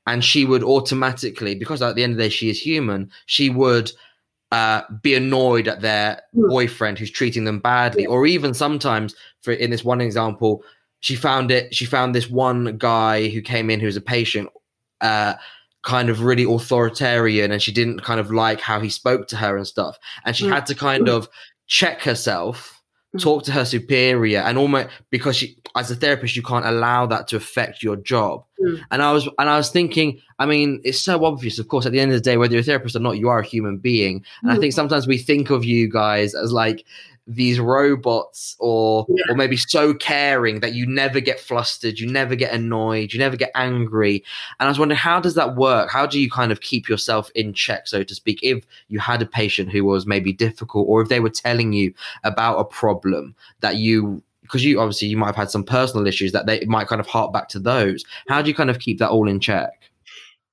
and 0.05 0.23
she 0.23 0.45
would 0.45 0.63
automatically 0.63 1.55
because 1.55 1.81
at 1.81 1.95
the 1.95 2.03
end 2.03 2.11
of 2.11 2.17
the 2.17 2.23
day 2.23 2.29
she 2.29 2.49
is 2.49 2.59
human 2.59 3.11
she 3.25 3.49
would 3.49 3.91
uh, 4.51 4.81
be 5.01 5.13
annoyed 5.13 5.67
at 5.67 5.81
their 5.81 6.21
mm. 6.33 6.47
boyfriend 6.49 6.97
who's 6.97 7.11
treating 7.11 7.43
them 7.43 7.59
badly 7.59 8.03
yeah. 8.03 8.09
or 8.09 8.25
even 8.25 8.53
sometimes 8.53 9.13
for 9.41 9.51
in 9.53 9.71
this 9.71 9.83
one 9.83 9.99
example 9.99 10.63
she 11.01 11.15
found 11.15 11.51
it 11.51 11.73
she 11.75 11.85
found 11.85 12.15
this 12.15 12.29
one 12.29 12.77
guy 12.77 13.27
who 13.27 13.41
came 13.41 13.69
in 13.69 13.79
who 13.79 13.85
was 13.85 13.97
a 13.97 14.01
patient 14.01 14.49
uh, 15.01 15.33
kind 15.83 16.09
of 16.09 16.23
really 16.23 16.43
authoritarian 16.43 17.51
and 17.51 17.61
she 17.61 17.71
didn't 17.71 18.01
kind 18.01 18.19
of 18.19 18.31
like 18.31 18.61
how 18.61 18.79
he 18.79 18.89
spoke 18.89 19.27
to 19.27 19.35
her 19.35 19.57
and 19.57 19.67
stuff 19.67 19.97
and 20.23 20.35
she 20.35 20.45
mm. 20.45 20.49
had 20.49 20.65
to 20.65 20.73
kind 20.75 21.09
of 21.09 21.27
check 21.67 22.01
herself 22.01 22.76
Mm. 22.76 22.76
Talk 23.17 23.43
to 23.43 23.51
her 23.51 23.65
superior 23.65 24.39
and 24.39 24.57
almost 24.57 24.87
because 25.09 25.35
she 25.35 25.57
as 25.75 25.91
a 25.91 25.95
therapist 25.95 26.35
you 26.35 26.41
can't 26.41 26.65
allow 26.65 27.05
that 27.05 27.27
to 27.27 27.35
affect 27.35 27.83
your 27.83 27.95
job 27.97 28.43
mm. 28.59 28.79
and 28.91 29.01
i 29.01 29.11
was 29.11 29.27
and 29.37 29.49
i 29.49 29.57
was 29.57 29.69
thinking 29.69 30.19
i 30.39 30.45
mean 30.45 30.81
it's 30.83 30.99
so 30.99 31.23
obvious 31.25 31.59
of 31.59 31.67
course 31.67 31.85
at 31.85 31.91
the 31.91 31.99
end 31.99 32.11
of 32.11 32.17
the 32.17 32.21
day 32.21 32.37
whether 32.37 32.53
you're 32.53 32.61
a 32.61 32.63
therapist 32.63 32.95
or 32.95 32.99
not 32.99 33.17
you 33.17 33.29
are 33.29 33.39
a 33.39 33.45
human 33.45 33.77
being 33.77 34.23
and 34.41 34.51
mm. 34.51 34.55
i 34.55 34.59
think 34.59 34.73
sometimes 34.73 35.07
we 35.07 35.17
think 35.17 35.49
of 35.49 35.63
you 35.65 35.89
guys 35.89 36.33
as 36.33 36.51
like 36.51 36.85
these 37.27 37.59
robots 37.59 38.55
or 38.59 39.05
yeah. 39.09 39.23
or 39.29 39.35
maybe 39.35 39.57
so 39.57 39.93
caring 39.93 40.61
that 40.61 40.73
you 40.73 40.85
never 40.85 41.19
get 41.19 41.39
flustered 41.39 41.99
you 41.99 42.09
never 42.09 42.35
get 42.35 42.53
annoyed 42.53 43.11
you 43.11 43.19
never 43.19 43.35
get 43.35 43.51
angry. 43.53 44.23
And 44.59 44.67
i 44.67 44.69
was 44.69 44.79
wondering 44.79 44.97
how 44.97 45.19
does 45.19 45.35
that 45.35 45.55
work? 45.55 45.91
How 45.91 46.05
do 46.05 46.19
you 46.19 46.29
kind 46.29 46.51
of 46.51 46.61
keep 46.61 46.87
yourself 46.87 47.29
in 47.35 47.53
check 47.53 47.87
so 47.87 48.03
to 48.03 48.15
speak 48.15 48.39
if 48.41 48.65
you 48.87 48.99
had 48.99 49.21
a 49.21 49.25
patient 49.25 49.71
who 49.71 49.83
was 49.83 50.05
maybe 50.05 50.31
difficult 50.31 50.87
or 50.87 51.01
if 51.01 51.09
they 51.09 51.19
were 51.19 51.29
telling 51.29 51.73
you 51.73 51.93
about 52.23 52.59
a 52.59 52.65
problem 52.65 53.35
that 53.59 53.75
you 53.75 54.23
because 54.43 54.63
you 54.63 54.79
obviously 54.79 55.09
you 55.09 55.17
might 55.17 55.27
have 55.27 55.35
had 55.35 55.51
some 55.51 55.63
personal 55.63 56.07
issues 56.07 56.31
that 56.31 56.45
they 56.45 56.63
might 56.65 56.87
kind 56.87 57.01
of 57.01 57.07
hark 57.07 57.33
back 57.33 57.49
to 57.49 57.59
those. 57.59 58.05
How 58.29 58.41
do 58.41 58.47
you 58.47 58.55
kind 58.55 58.69
of 58.69 58.79
keep 58.79 58.99
that 58.99 59.09
all 59.09 59.27
in 59.27 59.41
check 59.41 59.91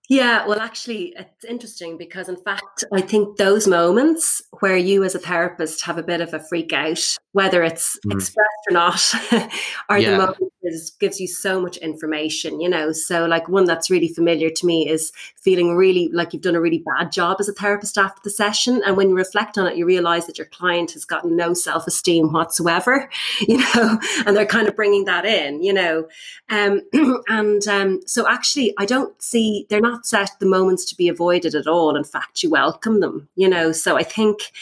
yeah, 0.09 0.47
well, 0.47 0.61
actually, 0.61 1.15
it's 1.17 1.45
interesting 1.45 1.97
because, 1.97 2.29
in 2.29 2.37
fact, 2.37 2.85
I 2.93 3.01
think 3.01 3.39
those 3.39 3.67
moments 3.67 4.43
where 4.61 4.77
you 4.77 5.03
as 5.03 5.15
a 5.15 5.19
therapist 5.19 5.85
have 5.85 5.97
a 5.97 6.03
bit 6.03 6.21
of 6.21 6.35
a 6.35 6.41
freak 6.41 6.73
out, 6.75 7.03
whether 7.33 7.63
it's 7.63 7.99
mm. 8.07 8.13
expressed 8.13 8.49
or 8.69 8.73
not, 8.73 9.13
are 9.89 9.99
yeah. 9.99 10.11
the 10.11 10.17
moments 10.19 10.54
that 10.65 10.91
gives 10.99 11.21
you 11.21 11.29
so 11.29 11.61
much 11.61 11.77
information, 11.79 12.61
you 12.61 12.69
know. 12.69 12.93
So, 12.93 13.27
like, 13.27 13.49
one 13.49 13.65
that's 13.65 13.91
really 13.91 14.09
familiar 14.09 14.51
to 14.51 14.67
me 14.67 14.89
is 14.89 15.13
feeling 15.37 15.77
really 15.77 16.09
like 16.13 16.33
you've 16.33 16.43
done 16.43 16.55
a 16.55 16.61
really 16.61 16.83
bad 16.85 17.13
job 17.13 17.37
as 17.41 17.49
a 17.49 17.53
therapist 17.53 17.99
after 17.99 18.21
the 18.25 18.31
session. 18.31 18.83
And 18.85 18.97
when 18.97 19.11
you 19.11 19.15
reflect 19.15 19.59
on 19.59 19.67
it, 19.67 19.77
you 19.77 19.87
realize 19.87 20.27
that 20.27 20.39
your 20.39 20.47
client 20.49 20.93
has 20.93 21.05
got 21.05 21.25
no 21.25 21.55
self 21.55 21.87
esteem 21.87 22.33
whatsoever, 22.33 23.09
you 23.41 23.59
know, 23.59 24.01
and 24.27 24.37
they're 24.37 24.47
kind 24.47 24.69
of 24.69 24.77
bringing 24.77 25.05
that 25.05 25.25
in, 25.25 25.63
you 25.63 25.73
know. 25.73 26.09
Um, 26.51 26.81
and 27.29 27.67
um, 27.69 28.01
so, 28.07 28.29
actually, 28.29 28.75
I 28.79 28.87
don't 28.87 29.21
see, 29.23 29.67
they're 29.69 29.81
not 29.81 30.07
set 30.07 30.31
the 30.41 30.47
moments 30.47 30.85
to 30.87 30.97
be 30.97 31.09
avoided 31.09 31.55
at 31.55 31.67
all. 31.67 31.97
In 31.97 32.05
fact, 32.05 32.43
you 32.43 32.51
welcome 32.51 33.01
them, 33.01 33.29
you 33.37 33.49
know. 33.49 33.73
So 33.73 33.97
I 33.97 34.03
think 34.03 34.53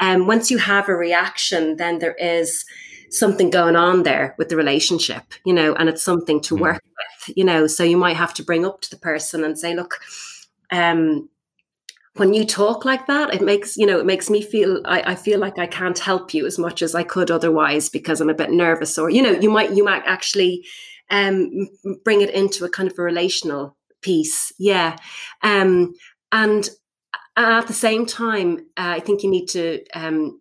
um, 0.00 0.26
once 0.26 0.50
you 0.50 0.58
have 0.58 0.88
a 0.88 0.94
reaction, 0.94 1.76
then 1.76 1.98
there 1.98 2.14
is 2.14 2.64
something 3.10 3.50
going 3.50 3.76
on 3.76 4.02
there 4.02 4.34
with 4.38 4.48
the 4.48 4.56
relationship, 4.56 5.22
you 5.44 5.52
know, 5.52 5.74
and 5.74 5.88
it's 5.88 6.02
something 6.02 6.40
to 6.42 6.54
mm. 6.54 6.60
work 6.60 6.82
with, 6.82 7.36
you 7.36 7.44
know. 7.44 7.66
So 7.66 7.84
you 7.84 7.96
might 7.96 8.16
have 8.16 8.34
to 8.34 8.42
bring 8.42 8.64
up 8.64 8.80
to 8.82 8.90
the 8.90 8.96
person 8.96 9.44
and 9.44 9.58
say, 9.58 9.74
look, 9.74 9.98
um, 10.70 11.28
when 12.16 12.32
you 12.32 12.44
talk 12.44 12.84
like 12.84 13.06
that, 13.06 13.34
it 13.34 13.42
makes 13.42 13.76
you 13.76 13.86
know 13.86 13.98
it 13.98 14.06
makes 14.06 14.30
me 14.30 14.42
feel 14.42 14.80
I, 14.84 15.12
I, 15.12 15.14
feel 15.14 15.38
like 15.38 15.58
I 15.58 15.66
can't 15.66 15.98
help 15.98 16.32
you 16.32 16.46
as 16.46 16.58
much 16.58 16.82
as 16.82 16.94
I 16.94 17.02
could 17.02 17.30
otherwise 17.30 17.88
because 17.88 18.20
I'm 18.20 18.30
a 18.30 18.34
bit 18.34 18.50
nervous, 18.50 18.98
or 18.98 19.10
you 19.10 19.22
know 19.22 19.32
you 19.32 19.50
might 19.50 19.72
you 19.72 19.84
might 19.84 20.02
actually 20.06 20.64
um, 21.10 21.68
bring 22.04 22.22
it 22.22 22.30
into 22.30 22.64
a 22.64 22.70
kind 22.70 22.90
of 22.90 22.98
a 22.98 23.02
relational 23.02 23.76
piece, 24.00 24.52
yeah, 24.58 24.96
um, 25.42 25.94
and 26.32 26.70
at 27.36 27.66
the 27.66 27.74
same 27.74 28.06
time, 28.06 28.58
uh, 28.78 28.96
I 28.96 29.00
think 29.00 29.22
you 29.22 29.30
need 29.30 29.46
to 29.48 29.84
um, 29.94 30.40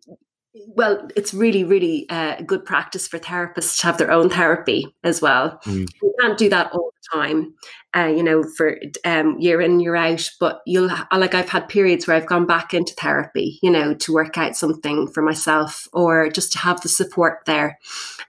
well, 0.68 1.08
it's 1.16 1.34
really, 1.34 1.64
really 1.64 2.06
uh, 2.10 2.42
good 2.42 2.66
practice 2.66 3.08
for 3.08 3.20
therapists 3.20 3.80
to 3.80 3.88
have 3.88 3.98
their 3.98 4.12
own 4.12 4.30
therapy 4.30 4.86
as 5.04 5.22
well. 5.22 5.60
Mm. 5.66 5.88
You 6.02 6.14
can't 6.20 6.38
do 6.38 6.50
that 6.50 6.72
all 6.72 6.92
the 6.92 7.18
time, 7.18 7.54
uh, 7.96 8.08
you 8.08 8.24
know, 8.24 8.44
for 8.56 8.78
um, 9.04 9.38
year 9.40 9.62
in, 9.62 9.80
year 9.80 9.96
out. 9.96 10.30
But 10.40 10.62
you'll, 10.66 10.90
like, 11.12 11.34
I've 11.34 11.50
had 11.50 11.68
periods 11.68 12.08
where 12.08 12.16
I've 12.16 12.28
gone 12.28 12.46
back 12.46 12.74
into 12.74 12.94
therapy, 12.94 13.60
you 13.62 13.72
know, 13.72 13.94
to 13.96 14.14
work 14.14 14.38
out 14.38 14.56
something 14.56 15.08
for 15.08 15.22
myself 15.22 15.88
or 15.94 16.30
just 16.30 16.54
to 16.54 16.60
have 16.60 16.82
the 16.82 16.90
support 16.90 17.40
there. 17.46 17.78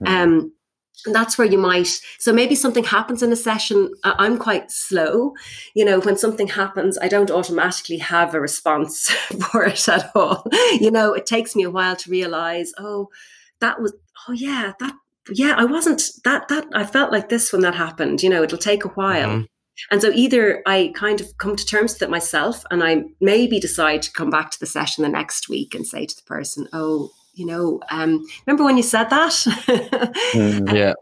Mm. 0.03 0.07
Um, 0.07 0.53
and 1.05 1.13
that's 1.13 1.37
where 1.37 1.47
you 1.47 1.57
might 1.57 1.87
so 2.19 2.33
maybe 2.33 2.55
something 2.55 2.83
happens 2.83 3.21
in 3.21 3.31
a 3.31 3.35
session 3.35 3.91
i'm 4.03 4.37
quite 4.37 4.71
slow. 4.71 5.33
You 5.75 5.85
know 5.85 5.99
when 5.99 6.17
something 6.17 6.47
happens 6.47 6.97
i 6.99 7.07
don't 7.07 7.31
automatically 7.31 7.97
have 7.97 8.33
a 8.33 8.41
response 8.41 9.09
for 9.51 9.63
it 9.63 9.87
at 9.87 10.11
all. 10.15 10.47
You 10.79 10.91
know 10.91 11.13
it 11.13 11.25
takes 11.25 11.55
me 11.55 11.63
a 11.63 11.71
while 11.71 11.95
to 11.97 12.11
realize 12.11 12.71
oh 12.77 13.09
that 13.59 13.81
was 13.81 13.93
oh 14.27 14.33
yeah 14.33 14.73
that 14.79 14.93
yeah 15.29 15.55
i 15.57 15.65
wasn't 15.65 16.03
that 16.23 16.47
that 16.47 16.65
i 16.73 16.85
felt 16.85 17.11
like 17.11 17.29
this 17.29 17.51
when 17.51 17.61
that 17.61 17.75
happened 17.75 18.23
you 18.23 18.29
know 18.29 18.43
it'll 18.43 18.57
take 18.57 18.85
a 18.85 18.89
while. 18.89 19.29
Mm-hmm. 19.29 19.45
And 19.91 20.01
so 20.01 20.11
either 20.13 20.63
I 20.65 20.91
kind 20.95 21.21
of 21.21 21.37
come 21.37 21.55
to 21.55 21.65
terms 21.65 21.93
with 21.93 22.01
it 22.01 22.09
myself 22.09 22.63
and 22.71 22.83
I 22.83 23.03
maybe 23.21 23.59
decide 23.59 24.01
to 24.03 24.11
come 24.11 24.29
back 24.29 24.51
to 24.51 24.59
the 24.59 24.65
session 24.65 25.03
the 25.03 25.09
next 25.09 25.49
week 25.49 25.75
and 25.75 25.85
say 25.85 26.05
to 26.05 26.15
the 26.15 26.23
person, 26.23 26.67
oh, 26.73 27.11
you 27.37 27.45
know, 27.45 27.79
um, 27.91 28.25
remember 28.45 28.63
when 28.63 28.77
you 28.77 28.83
said 28.83 29.05
that? 29.05 29.31
mm, 30.33 30.73
yeah 30.75 30.93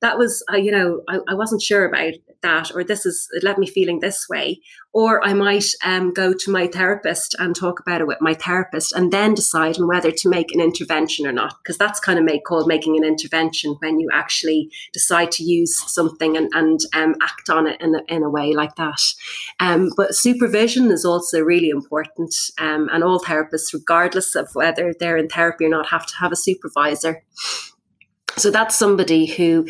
that 0.00 0.18
was, 0.18 0.42
uh, 0.52 0.56
you 0.56 0.70
know, 0.70 1.02
I, 1.08 1.18
I, 1.28 1.34
wasn't 1.34 1.62
sure 1.62 1.84
about 1.84 2.14
that, 2.42 2.74
or 2.74 2.82
this 2.82 3.04
is, 3.04 3.28
it 3.32 3.44
left 3.44 3.58
me 3.58 3.66
feeling 3.66 4.00
this 4.00 4.26
way. 4.28 4.60
Or 4.92 5.24
I 5.24 5.34
might 5.34 5.66
um, 5.84 6.12
go 6.12 6.32
to 6.32 6.50
my 6.50 6.66
therapist 6.66 7.36
and 7.38 7.54
talk 7.54 7.78
about 7.78 8.00
it 8.00 8.08
with 8.08 8.20
my 8.20 8.34
therapist 8.34 8.92
and 8.92 9.12
then 9.12 9.34
decide 9.34 9.78
on 9.78 9.86
whether 9.86 10.10
to 10.10 10.28
make 10.28 10.52
an 10.52 10.60
intervention 10.60 11.26
or 11.26 11.32
not. 11.32 11.54
Because 11.62 11.78
that's 11.78 12.00
kind 12.00 12.18
of 12.18 12.24
make, 12.24 12.44
called 12.44 12.66
making 12.66 12.96
an 12.96 13.04
intervention 13.04 13.76
when 13.80 14.00
you 14.00 14.08
actually 14.12 14.70
decide 14.92 15.30
to 15.32 15.44
use 15.44 15.78
something 15.92 16.36
and, 16.36 16.50
and 16.54 16.80
um, 16.94 17.14
act 17.22 17.50
on 17.50 17.68
it 17.68 17.80
in 17.80 17.94
a, 17.94 18.00
in 18.08 18.24
a 18.24 18.30
way 18.30 18.52
like 18.52 18.74
that. 18.76 19.00
Um, 19.60 19.90
but 19.96 20.14
supervision 20.14 20.90
is 20.90 21.04
also 21.04 21.40
really 21.40 21.68
important. 21.68 22.34
Um, 22.58 22.88
and 22.90 23.04
all 23.04 23.20
therapists, 23.20 23.72
regardless 23.72 24.34
of 24.34 24.48
whether 24.54 24.92
they're 24.98 25.18
in 25.18 25.28
therapy 25.28 25.66
or 25.66 25.68
not, 25.68 25.90
have 25.90 26.06
to 26.06 26.16
have 26.16 26.32
a 26.32 26.36
supervisor. 26.36 27.22
So 28.36 28.50
that's 28.50 28.76
somebody 28.76 29.26
who 29.26 29.66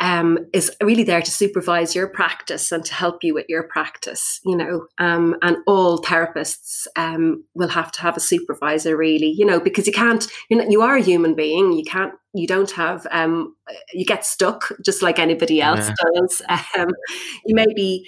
um, 0.00 0.38
is 0.52 0.70
really 0.82 1.04
there 1.04 1.22
to 1.22 1.30
supervise 1.30 1.94
your 1.94 2.08
practice 2.08 2.70
and 2.70 2.84
to 2.84 2.94
help 2.94 3.24
you 3.24 3.32
with 3.32 3.46
your 3.48 3.62
practice, 3.62 4.40
you 4.44 4.56
know. 4.56 4.86
Um, 4.98 5.36
and 5.42 5.56
all 5.66 6.02
therapists 6.02 6.86
um, 6.96 7.44
will 7.54 7.68
have 7.68 7.90
to 7.92 8.02
have 8.02 8.16
a 8.16 8.20
supervisor, 8.20 8.96
really, 8.96 9.30
you 9.30 9.46
know, 9.46 9.58
because 9.58 9.86
you 9.86 9.92
can't. 9.92 10.26
You 10.50 10.58
know, 10.58 10.66
you 10.68 10.82
are 10.82 10.96
a 10.96 11.02
human 11.02 11.34
being. 11.34 11.72
You 11.72 11.84
can't. 11.84 12.12
You 12.34 12.46
don't 12.46 12.70
have. 12.72 13.06
Um, 13.10 13.56
you 13.94 14.04
get 14.04 14.26
stuck 14.26 14.70
just 14.84 15.02
like 15.02 15.18
anybody 15.18 15.62
else 15.62 15.88
yeah. 15.88 15.94
does. 16.14 16.42
Um, 16.76 16.88
you 17.46 17.54
may 17.54 17.66
be 17.74 18.06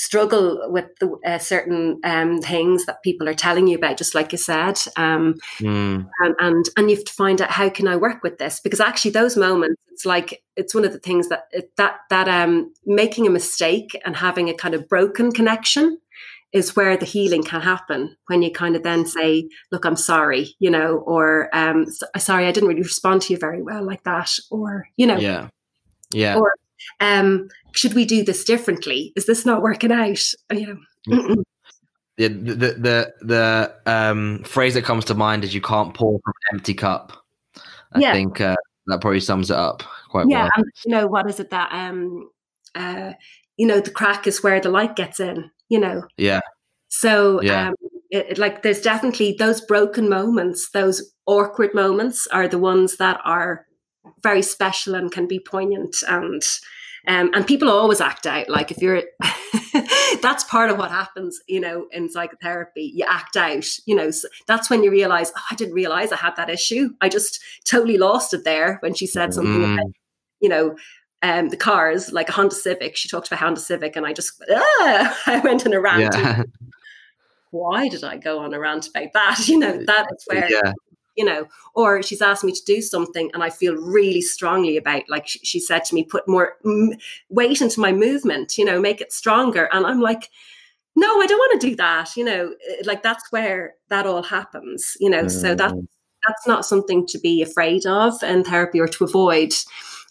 struggle 0.00 0.58
with 0.72 0.86
the 0.98 1.14
uh, 1.26 1.36
certain 1.36 2.00
um, 2.04 2.40
things 2.40 2.86
that 2.86 3.02
people 3.02 3.28
are 3.28 3.34
telling 3.34 3.66
you 3.66 3.76
about, 3.76 3.98
just 3.98 4.14
like 4.14 4.32
you 4.32 4.38
said, 4.38 4.80
um, 4.96 5.34
mm. 5.60 6.08
and, 6.20 6.34
and, 6.40 6.64
and 6.78 6.90
you 6.90 6.96
have 6.96 7.04
to 7.04 7.12
find 7.12 7.42
out 7.42 7.50
how 7.50 7.68
can 7.68 7.86
I 7.86 7.96
work 7.96 8.22
with 8.22 8.38
this? 8.38 8.60
Because 8.60 8.80
actually 8.80 9.10
those 9.10 9.36
moments, 9.36 9.78
it's 9.92 10.06
like 10.06 10.42
it's 10.56 10.74
one 10.74 10.86
of 10.86 10.92
the 10.92 10.98
things 10.98 11.28
that 11.28 11.52
that 11.76 11.96
that 12.08 12.28
um, 12.28 12.72
making 12.86 13.26
a 13.26 13.30
mistake 13.30 13.90
and 14.06 14.16
having 14.16 14.48
a 14.48 14.54
kind 14.54 14.74
of 14.74 14.88
broken 14.88 15.32
connection 15.32 15.98
is 16.54 16.74
where 16.74 16.96
the 16.96 17.04
healing 17.04 17.42
can 17.42 17.60
happen 17.60 18.16
when 18.28 18.40
you 18.40 18.50
kind 18.50 18.74
of 18.74 18.82
then 18.82 19.06
say 19.06 19.48
look 19.70 19.84
i'm 19.84 19.94
sorry 19.94 20.56
you 20.58 20.68
know 20.68 20.96
or 21.06 21.48
um 21.52 21.86
sorry 22.18 22.44
i 22.44 22.50
didn't 22.50 22.68
really 22.68 22.82
respond 22.82 23.22
to 23.22 23.32
you 23.32 23.38
very 23.38 23.62
well 23.62 23.84
like 23.84 24.02
that 24.02 24.36
or 24.50 24.88
you 24.96 25.06
know. 25.06 25.16
Yeah. 25.16 25.46
Yeah. 26.12 26.36
Or 26.36 26.52
um, 26.98 27.48
should 27.72 27.94
we 27.94 28.04
do 28.04 28.24
this 28.24 28.44
differently? 28.44 29.12
Is 29.16 29.26
this 29.26 29.46
not 29.46 29.62
working 29.62 29.92
out? 29.92 30.20
You 30.52 30.78
know. 31.06 31.44
The, 32.16 32.28
the 32.28 32.54
the 32.54 33.14
the 33.22 33.74
um, 33.86 34.42
phrase 34.44 34.74
that 34.74 34.84
comes 34.84 35.06
to 35.06 35.14
mind 35.14 35.42
is 35.42 35.54
"you 35.54 35.62
can't 35.62 35.94
pour 35.94 36.20
from 36.22 36.34
an 36.50 36.56
empty 36.56 36.74
cup." 36.74 37.12
I 37.92 38.00
yeah. 38.00 38.12
think 38.12 38.42
uh, 38.42 38.56
that 38.88 39.00
probably 39.00 39.20
sums 39.20 39.50
it 39.50 39.56
up 39.56 39.82
quite 40.10 40.26
yeah, 40.28 40.42
well. 40.42 40.50
Yeah, 40.56 40.62
you 40.84 40.90
know 40.90 41.06
what 41.06 41.30
is 41.30 41.40
it 41.40 41.48
that 41.48 41.72
um, 41.72 42.28
uh, 42.74 43.12
you 43.56 43.66
know 43.66 43.80
the 43.80 43.90
crack 43.90 44.26
is 44.26 44.42
where 44.42 44.60
the 44.60 44.68
light 44.68 44.96
gets 44.96 45.18
in. 45.18 45.50
You 45.70 45.80
know. 45.80 46.02
Yeah. 46.18 46.40
So 46.88 47.40
yeah. 47.40 47.68
Um, 47.68 47.74
it, 48.10 48.26
it, 48.30 48.38
like 48.38 48.62
there's 48.62 48.82
definitely 48.82 49.36
those 49.38 49.60
broken 49.60 50.08
moments, 50.08 50.70
those 50.72 51.12
awkward 51.26 51.72
moments 51.74 52.26
are 52.26 52.48
the 52.48 52.58
ones 52.58 52.96
that 52.96 53.20
are 53.24 53.66
very 54.22 54.42
special 54.42 54.94
and 54.94 55.12
can 55.12 55.26
be 55.26 55.38
poignant 55.38 55.96
and 56.08 56.42
um, 57.06 57.30
and 57.34 57.46
people 57.46 57.70
always 57.70 58.00
act 58.00 58.26
out 58.26 58.48
like 58.48 58.70
if 58.70 58.78
you're 58.78 59.02
that's 60.22 60.44
part 60.44 60.70
of 60.70 60.78
what 60.78 60.90
happens 60.90 61.40
you 61.48 61.60
know 61.60 61.86
in 61.92 62.08
psychotherapy. 62.08 62.92
You 62.94 63.04
act 63.08 63.36
out 63.36 63.66
you 63.86 63.94
know 63.94 64.10
so 64.10 64.28
that's 64.46 64.70
when 64.70 64.82
you 64.82 64.90
realize 64.90 65.32
oh, 65.36 65.42
i 65.50 65.54
didn't 65.54 65.74
realize 65.74 66.12
i 66.12 66.16
had 66.16 66.36
that 66.36 66.50
issue. 66.50 66.90
I 67.00 67.08
just 67.08 67.40
totally 67.64 67.98
lost 67.98 68.34
it 68.34 68.44
there 68.44 68.78
when 68.80 68.94
she 68.94 69.06
said 69.06 69.34
something 69.34 69.62
mm. 69.62 69.74
about 69.74 69.92
you 70.40 70.48
know 70.48 70.76
um, 71.22 71.50
the 71.50 71.56
cars 71.56 72.12
like 72.12 72.28
a 72.28 72.32
honda 72.32 72.54
civic. 72.54 72.96
She 72.96 73.08
talked 73.08 73.26
about 73.26 73.40
honda 73.40 73.60
civic 73.60 73.96
and 73.96 74.06
i 74.06 74.12
just 74.12 74.42
ah, 74.50 75.20
i 75.26 75.40
went 75.40 75.66
in 75.66 75.72
a 75.72 75.80
rant. 75.80 76.14
Yeah. 76.14 76.42
why 77.50 77.88
did 77.88 78.04
i 78.04 78.16
go 78.16 78.38
on 78.38 78.54
a 78.54 78.60
rant 78.60 78.88
about 78.88 79.12
that? 79.14 79.48
You 79.48 79.58
know 79.58 79.84
that 79.84 80.06
is 80.12 80.24
where 80.28 80.50
yeah 80.50 80.72
you 81.20 81.26
know, 81.26 81.46
or 81.74 82.02
she's 82.02 82.22
asked 82.22 82.44
me 82.44 82.50
to 82.50 82.64
do 82.64 82.80
something 82.80 83.30
and 83.34 83.42
I 83.42 83.50
feel 83.50 83.74
really 83.76 84.22
strongly 84.22 84.78
about, 84.78 85.02
like 85.10 85.28
she, 85.28 85.38
she 85.40 85.60
said 85.60 85.84
to 85.84 85.94
me, 85.94 86.02
put 86.02 86.26
more 86.26 86.56
weight 87.28 87.60
into 87.60 87.78
my 87.78 87.92
movement, 87.92 88.56
you 88.56 88.64
know, 88.64 88.80
make 88.80 89.02
it 89.02 89.12
stronger. 89.12 89.68
And 89.70 89.84
I'm 89.84 90.00
like, 90.00 90.30
no, 90.96 91.20
I 91.20 91.26
don't 91.26 91.38
want 91.38 91.60
to 91.60 91.68
do 91.68 91.76
that. 91.76 92.16
You 92.16 92.24
know, 92.24 92.54
eh, 92.70 92.82
like 92.86 93.02
that's 93.02 93.30
where 93.30 93.74
that 93.90 94.06
all 94.06 94.22
happens, 94.22 94.96
you 94.98 95.10
know, 95.10 95.24
mm. 95.24 95.30
so 95.30 95.54
that 95.54 95.74
that's 96.26 96.46
not 96.46 96.64
something 96.64 97.06
to 97.08 97.18
be 97.18 97.42
afraid 97.42 97.84
of 97.84 98.22
in 98.22 98.42
therapy 98.42 98.80
or 98.80 98.88
to 98.88 99.04
avoid. 99.04 99.52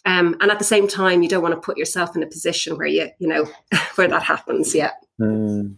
Um, 0.06 0.38
and 0.42 0.52
at 0.52 0.60
the 0.60 0.64
same 0.64 0.88
time, 0.88 1.24
you 1.24 1.30
don't 1.30 1.42
want 1.42 1.56
to 1.56 1.60
put 1.60 1.80
yourself 1.80 2.16
in 2.16 2.22
a 2.22 2.28
position 2.28 2.78
where 2.78 2.86
you, 2.86 3.10
you 3.18 3.28
know, 3.28 3.48
where 3.96 4.08
that 4.08 4.22
happens. 4.22 4.76
Yeah. 4.76 4.92
Mm. 5.20 5.78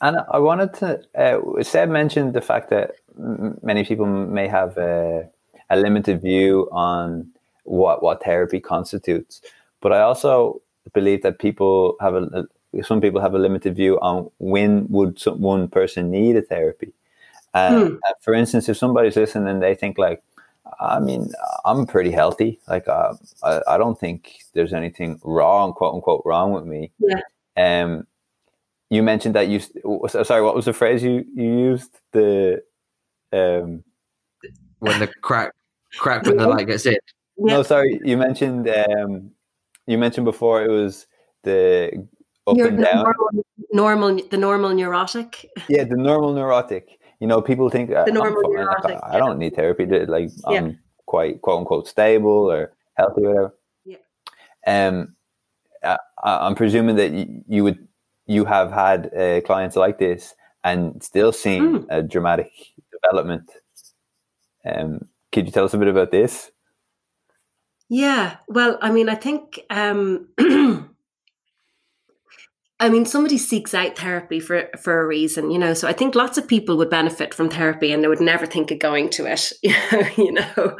And 0.00 0.18
I 0.30 0.38
wanted 0.38 0.72
to, 0.74 1.02
uh, 1.14 1.62
Seb 1.62 1.90
mentioned 1.90 2.32
the 2.32 2.40
fact 2.40 2.70
that 2.70 2.92
many 3.16 3.84
people 3.84 4.06
may 4.06 4.48
have 4.48 4.76
a, 4.78 5.28
a, 5.70 5.76
limited 5.76 6.22
view 6.22 6.68
on 6.72 7.28
what, 7.64 8.02
what 8.02 8.22
therapy 8.22 8.60
constitutes. 8.60 9.42
But 9.80 9.92
I 9.92 10.02
also 10.02 10.60
believe 10.92 11.22
that 11.22 11.38
people 11.38 11.96
have 12.00 12.14
a, 12.14 12.46
some 12.82 13.00
people 13.00 13.20
have 13.20 13.34
a 13.34 13.38
limited 13.38 13.76
view 13.76 13.98
on 14.00 14.30
when 14.38 14.86
would 14.88 15.18
some, 15.18 15.40
one 15.40 15.68
person 15.68 16.10
need 16.10 16.36
a 16.36 16.42
therapy. 16.42 16.92
hmm. 17.54 17.96
For 18.20 18.34
instance, 18.34 18.68
if 18.68 18.78
somebody's 18.78 19.16
listening 19.16 19.48
and 19.48 19.62
they 19.62 19.74
think 19.74 19.98
like, 19.98 20.22
I 20.80 21.00
mean, 21.00 21.30
I'm 21.64 21.86
pretty 21.86 22.10
healthy. 22.10 22.60
Like, 22.66 22.88
uh, 22.88 23.14
I, 23.42 23.60
I 23.68 23.78
don't 23.78 23.98
think 23.98 24.38
there's 24.54 24.72
anything 24.72 25.20
wrong, 25.22 25.72
quote 25.74 25.94
unquote, 25.94 26.22
wrong 26.24 26.52
with 26.52 26.64
me. 26.64 26.92
Yeah. 26.98 27.20
Um, 27.56 28.06
you 28.92 29.02
mentioned 29.02 29.34
that 29.34 29.48
you 29.48 29.60
sorry 30.08 30.42
what 30.42 30.54
was 30.54 30.66
the 30.66 30.72
phrase 30.74 31.02
you, 31.02 31.24
you 31.34 31.44
used 31.44 31.98
the 32.12 32.62
um 33.32 33.82
when 34.78 34.98
the 35.00 35.08
crack 35.22 35.52
crack 35.98 36.24
when 36.26 36.36
the 36.36 36.46
light 36.46 36.66
gets 36.66 36.86
in. 36.86 36.96
No 37.38 37.62
sorry 37.62 38.00
you 38.04 38.16
mentioned 38.16 38.68
um 38.68 39.30
you 39.86 39.98
mentioned 39.98 40.24
before 40.24 40.62
it 40.62 40.68
was 40.68 41.06
the 41.44 42.06
up 42.46 42.56
You're 42.56 42.68
and 42.68 42.82
down. 42.82 43.04
normal, 43.04 43.44
normal, 43.72 44.28
the 44.30 44.36
normal 44.36 44.74
neurotic. 44.74 45.48
Yeah 45.68 45.84
the 45.84 45.96
normal 45.96 46.32
neurotic. 46.32 46.98
You 47.20 47.28
know 47.28 47.40
people 47.40 47.70
think 47.70 47.90
the 47.90 48.10
normal 48.10 48.42
neurotic, 48.50 48.84
like, 48.84 49.04
I, 49.04 49.18
don't 49.18 49.38
need 49.38 49.54
therapy 49.54 49.86
To, 49.86 50.06
like 50.06 50.30
i'm 50.46 50.78
quite 51.06 51.40
quote 51.40 51.60
unquote 51.60 51.86
stable 51.86 52.50
or 52.50 52.72
healthy 52.94 53.24
or 53.24 53.28
whatever. 53.28 53.54
Yeah. 53.84 53.96
Um 54.66 55.14
I, 55.84 55.98
i'm 56.24 56.54
presuming 56.54 56.96
that 56.96 57.12
you, 57.12 57.44
you 57.48 57.64
would 57.64 57.86
you 58.26 58.44
have 58.44 58.72
had 58.72 59.12
uh, 59.14 59.40
clients 59.42 59.76
like 59.76 59.98
this 59.98 60.34
and 60.64 61.02
still 61.02 61.32
seen 61.32 61.62
mm. 61.62 61.86
a 61.90 62.02
dramatic 62.02 62.50
development. 63.02 63.50
Um, 64.64 65.08
could 65.32 65.46
you 65.46 65.52
tell 65.52 65.64
us 65.64 65.74
a 65.74 65.78
bit 65.78 65.88
about 65.88 66.10
this? 66.10 66.50
Yeah, 67.88 68.36
well, 68.48 68.78
I 68.80 68.90
mean, 68.90 69.08
I 69.08 69.14
think 69.16 69.60
um, 69.68 70.28
I 72.82 72.88
mean, 72.88 73.06
somebody 73.06 73.38
seeks 73.38 73.74
out 73.74 73.96
therapy 73.96 74.40
for 74.40 74.68
for 74.76 75.00
a 75.00 75.06
reason, 75.06 75.52
you 75.52 75.58
know. 75.58 75.72
So 75.72 75.86
I 75.86 75.92
think 75.92 76.16
lots 76.16 76.36
of 76.36 76.48
people 76.48 76.76
would 76.78 76.90
benefit 76.90 77.32
from 77.32 77.48
therapy, 77.48 77.92
and 77.92 78.02
they 78.02 78.08
would 78.08 78.20
never 78.20 78.44
think 78.44 78.72
of 78.72 78.80
going 78.80 79.08
to 79.10 79.24
it, 79.26 79.52
you 80.18 80.32
know. 80.32 80.76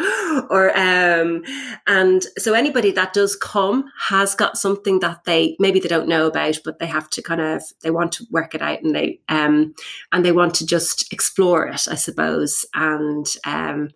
Or 0.50 0.76
um, 0.76 1.44
and 1.86 2.26
so 2.38 2.54
anybody 2.54 2.90
that 2.90 3.12
does 3.12 3.36
come 3.36 3.84
has 4.08 4.34
got 4.34 4.58
something 4.58 4.98
that 4.98 5.22
they 5.26 5.56
maybe 5.60 5.78
they 5.78 5.88
don't 5.88 6.08
know 6.08 6.26
about, 6.26 6.58
but 6.64 6.80
they 6.80 6.86
have 6.86 7.08
to 7.10 7.22
kind 7.22 7.40
of 7.40 7.62
they 7.84 7.92
want 7.92 8.10
to 8.12 8.26
work 8.32 8.56
it 8.56 8.62
out, 8.62 8.82
and 8.82 8.96
they 8.96 9.20
um 9.28 9.72
and 10.10 10.24
they 10.24 10.32
want 10.32 10.54
to 10.56 10.66
just 10.66 11.12
explore 11.12 11.68
it, 11.68 11.86
I 11.88 11.94
suppose, 11.94 12.66
and 12.74 13.26
um 13.46 13.90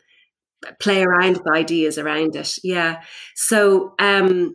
play 0.79 1.03
around 1.03 1.39
with 1.39 1.53
ideas 1.53 1.99
around 1.99 2.37
it. 2.37 2.57
Yeah. 2.63 3.03
So 3.35 3.95
um 3.99 4.55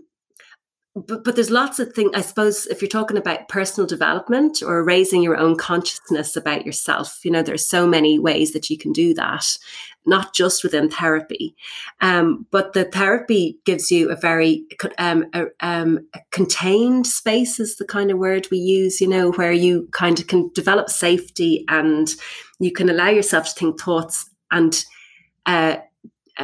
but, 0.93 1.23
but 1.23 1.35
there's 1.35 1.49
lots 1.49 1.79
of 1.79 1.93
things 1.93 2.11
i 2.13 2.21
suppose 2.21 2.67
if 2.67 2.81
you're 2.81 2.89
talking 2.89 3.17
about 3.17 3.47
personal 3.47 3.87
development 3.87 4.61
or 4.61 4.83
raising 4.83 5.23
your 5.23 5.37
own 5.37 5.55
consciousness 5.55 6.35
about 6.35 6.65
yourself 6.65 7.19
you 7.23 7.31
know 7.31 7.41
there's 7.41 7.67
so 7.67 7.87
many 7.87 8.19
ways 8.19 8.53
that 8.53 8.69
you 8.69 8.77
can 8.77 8.91
do 8.91 9.13
that 9.13 9.57
not 10.05 10.33
just 10.33 10.63
within 10.63 10.89
therapy. 10.89 11.55
Um, 12.01 12.45
but 12.51 12.73
the 12.73 12.85
therapy 12.85 13.59
gives 13.65 13.91
you 13.91 14.09
a 14.09 14.15
very 14.15 14.65
um, 14.97 15.25
a, 15.33 15.45
um, 15.59 16.07
a 16.13 16.19
contained 16.31 17.07
space 17.07 17.59
is 17.59 17.77
the 17.77 17.85
kind 17.85 18.11
of 18.11 18.17
word 18.17 18.47
we 18.49 18.57
use 18.57 18.99
you 18.99 19.07
know 19.07 19.31
where 19.31 19.51
you 19.51 19.87
kind 19.91 20.19
of 20.19 20.27
can 20.27 20.49
develop 20.53 20.89
safety 20.89 21.65
and 21.67 22.15
you 22.59 22.71
can 22.71 22.89
allow 22.89 23.09
yourself 23.09 23.45
to 23.45 23.53
think 23.53 23.79
thoughts 23.79 24.29
and 24.51 24.85
uh, 25.45 25.77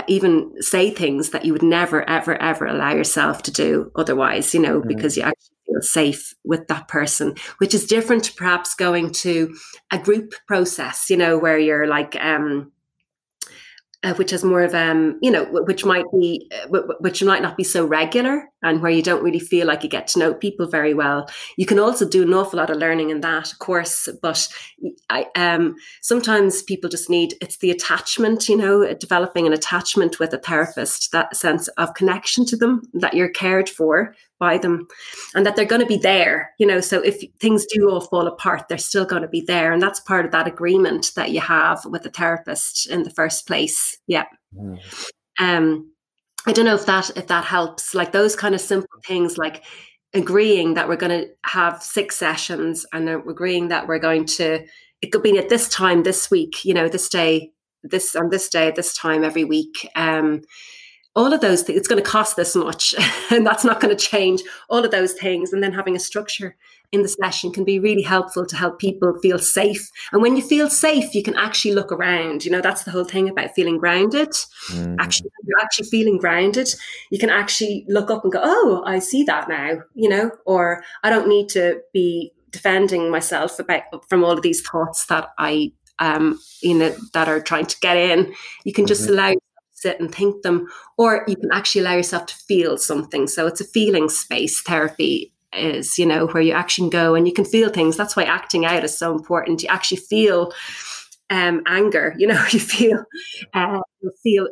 even 0.07 0.51
say 0.61 0.91
things 0.91 1.29
that 1.31 1.45
you 1.45 1.53
would 1.53 1.63
never, 1.63 2.07
ever, 2.09 2.39
ever 2.41 2.65
allow 2.65 2.93
yourself 2.93 3.43
to 3.43 3.51
do 3.51 3.91
otherwise, 3.95 4.53
you 4.53 4.59
know, 4.59 4.81
mm. 4.81 4.87
because 4.87 5.17
you 5.17 5.23
actually 5.23 5.55
feel 5.65 5.81
safe 5.81 6.33
with 6.43 6.67
that 6.67 6.87
person, 6.87 7.35
which 7.57 7.73
is 7.73 7.85
different 7.85 8.23
to 8.25 8.33
perhaps 8.33 8.75
going 8.75 9.11
to 9.11 9.55
a 9.91 9.97
group 9.97 10.33
process, 10.47 11.09
you 11.09 11.17
know, 11.17 11.37
where 11.37 11.57
you're 11.57 11.87
like, 11.87 12.15
um, 12.19 12.71
uh, 14.03 14.13
which 14.13 14.31
is 14.31 14.43
more 14.43 14.61
of 14.61 14.75
um 14.75 15.17
you 15.23 15.31
know 15.31 15.45
which 15.45 15.83
might 15.83 16.05
be 16.11 16.49
uh, 16.53 16.81
which 16.99 17.23
might 17.23 17.41
not 17.41 17.57
be 17.57 17.63
so 17.63 17.83
regular 17.83 18.47
and 18.63 18.81
where 18.81 18.91
you 18.91 19.01
don't 19.01 19.23
really 19.23 19.39
feel 19.39 19.67
like 19.67 19.83
you 19.83 19.89
get 19.89 20.07
to 20.07 20.19
know 20.19 20.33
people 20.33 20.67
very 20.67 20.93
well. 20.93 21.29
You 21.57 21.65
can 21.65 21.79
also 21.79 22.07
do 22.07 22.23
an 22.23 22.33
awful 22.33 22.57
lot 22.57 22.69
of 22.69 22.77
learning 22.77 23.09
in 23.09 23.21
that 23.21 23.51
of 23.51 23.59
course 23.59 24.09
but 24.21 24.47
i 25.09 25.25
um 25.35 25.75
sometimes 26.01 26.63
people 26.63 26.89
just 26.89 27.09
need 27.09 27.33
it's 27.41 27.57
the 27.57 27.71
attachment 27.71 28.49
you 28.49 28.55
know 28.55 28.93
developing 28.95 29.45
an 29.45 29.53
attachment 29.53 30.19
with 30.19 30.33
a 30.33 30.37
therapist 30.37 31.11
that 31.11 31.35
sense 31.35 31.67
of 31.69 31.93
connection 31.93 32.45
to 32.45 32.55
them 32.55 32.81
that 32.93 33.13
you're 33.13 33.29
cared 33.29 33.69
for 33.69 34.15
by 34.39 34.57
them 34.57 34.87
and 35.33 35.45
that 35.45 35.55
they're 35.55 35.65
going 35.65 35.81
to 35.81 35.87
be 35.87 35.97
there 35.97 36.51
you 36.59 36.65
know 36.65 36.79
so 36.79 37.01
if 37.01 37.21
things 37.39 37.65
do 37.67 37.89
all 37.89 38.01
fall 38.01 38.27
apart 38.27 38.67
they're 38.67 38.77
still 38.77 39.05
going 39.05 39.21
to 39.21 39.27
be 39.27 39.41
there 39.41 39.73
and 39.73 39.81
that's 39.81 39.99
part 39.99 40.25
of 40.25 40.31
that 40.31 40.47
agreement 40.47 41.11
that 41.15 41.31
you 41.31 41.41
have 41.41 41.83
with 41.85 42.03
the 42.03 42.09
therapist 42.09 42.89
in 42.89 43.03
the 43.03 43.09
first 43.09 43.47
place. 43.47 43.97
Yeah. 44.07 44.25
Mm. 44.55 44.79
um 45.39 45.91
i 46.47 46.51
don't 46.51 46.65
know 46.65 46.75
if 46.75 46.85
that 46.85 47.09
if 47.15 47.27
that 47.27 47.45
helps 47.45 47.93
like 47.93 48.11
those 48.11 48.35
kind 48.35 48.55
of 48.55 48.61
simple 48.61 48.99
things 49.05 49.37
like 49.37 49.63
agreeing 50.13 50.73
that 50.73 50.87
we're 50.87 50.95
going 50.95 51.21
to 51.21 51.27
have 51.45 51.83
six 51.83 52.15
sessions 52.15 52.85
and 52.93 53.09
agreeing 53.09 53.67
that 53.67 53.87
we're 53.87 53.99
going 53.99 54.25
to 54.25 54.65
it 55.01 55.11
could 55.11 55.21
be 55.21 55.37
at 55.37 55.49
this 55.49 55.69
time 55.69 56.03
this 56.03 56.31
week 56.31 56.65
you 56.65 56.73
know 56.73 56.87
this 56.87 57.09
day 57.09 57.51
this 57.83 58.15
on 58.15 58.29
this 58.29 58.49
day 58.49 58.71
this 58.75 58.95
time 58.95 59.23
every 59.23 59.43
week 59.43 59.87
um 59.95 60.41
all 61.17 61.33
of 61.33 61.41
those 61.41 61.63
things 61.63 61.77
it's 61.77 61.87
going 61.87 62.01
to 62.01 62.09
cost 62.09 62.35
this 62.35 62.55
much 62.55 62.93
and 63.31 63.45
that's 63.45 63.65
not 63.65 63.81
going 63.81 63.95
to 63.95 64.05
change 64.05 64.41
all 64.69 64.85
of 64.85 64.91
those 64.91 65.13
things 65.13 65.51
and 65.51 65.61
then 65.61 65.73
having 65.73 65.95
a 65.95 65.99
structure 65.99 66.55
in 66.93 67.01
the 67.01 67.09
session 67.09 67.51
can 67.51 67.65
be 67.65 67.79
really 67.79 68.03
helpful 68.03 68.45
to 68.45 68.55
help 68.55 68.79
people 68.79 69.17
feel 69.19 69.39
safe 69.39 69.91
and 70.13 70.21
when 70.21 70.37
you 70.37 70.41
feel 70.41 70.69
safe 70.69 71.13
you 71.13 71.23
can 71.23 71.35
actually 71.35 71.73
look 71.73 71.91
around 71.91 72.45
you 72.45 72.51
know 72.51 72.61
that's 72.61 72.83
the 72.83 72.91
whole 72.91 73.03
thing 73.03 73.27
about 73.27 73.53
feeling 73.55 73.77
grounded 73.77 74.29
mm. 74.69 74.95
actually 74.99 75.29
you're 75.45 75.59
actually 75.59 75.87
feeling 75.89 76.17
grounded 76.17 76.69
you 77.09 77.19
can 77.19 77.31
actually 77.31 77.83
look 77.89 78.09
up 78.11 78.23
and 78.23 78.31
go 78.31 78.39
oh 78.41 78.83
i 78.85 78.99
see 78.99 79.23
that 79.23 79.49
now 79.49 79.71
you 79.95 80.07
know 80.07 80.29
or 80.45 80.83
i 81.03 81.09
don't 81.09 81.27
need 81.27 81.49
to 81.49 81.81
be 81.93 82.31
defending 82.51 83.11
myself 83.11 83.59
about 83.59 83.83
from 84.07 84.23
all 84.23 84.31
of 84.31 84.43
these 84.43 84.61
thoughts 84.61 85.07
that 85.07 85.29
i 85.39 85.71
um 85.99 86.39
you 86.61 86.77
know 86.77 86.95
that 87.13 87.27
are 87.27 87.41
trying 87.41 87.65
to 87.65 87.77
get 87.81 87.97
in 87.97 88.31
you 88.63 88.71
can 88.71 88.85
just 88.85 89.03
mm-hmm. 89.03 89.13
allow 89.13 89.33
sit 89.77 89.99
and 89.99 90.13
think 90.13 90.41
them, 90.41 90.67
or 90.97 91.23
you 91.27 91.35
can 91.35 91.49
actually 91.53 91.81
allow 91.81 91.95
yourself 91.95 92.25
to 92.25 92.35
feel 92.35 92.77
something. 92.77 93.27
So 93.27 93.47
it's 93.47 93.61
a 93.61 93.65
feeling 93.65 94.09
space 94.09 94.61
therapy 94.61 95.31
is, 95.53 95.97
you 95.97 96.05
know, 96.05 96.27
where 96.27 96.43
you 96.43 96.51
actually 96.51 96.89
go 96.89 97.15
and 97.15 97.27
you 97.27 97.33
can 97.33 97.45
feel 97.45 97.69
things. 97.69 97.95
That's 97.95 98.15
why 98.15 98.23
acting 98.23 98.65
out 98.65 98.83
is 98.83 98.97
so 98.97 99.13
important. 99.13 99.63
You 99.63 99.69
actually 99.69 99.97
feel 99.97 100.51
um, 101.29 101.61
anger. 101.67 102.15
You 102.27 102.27
know, 102.27 102.43
you 102.51 102.59
feel 102.59 103.03
uh, 103.53 103.79
you 104.01 104.11
feel 104.23 104.47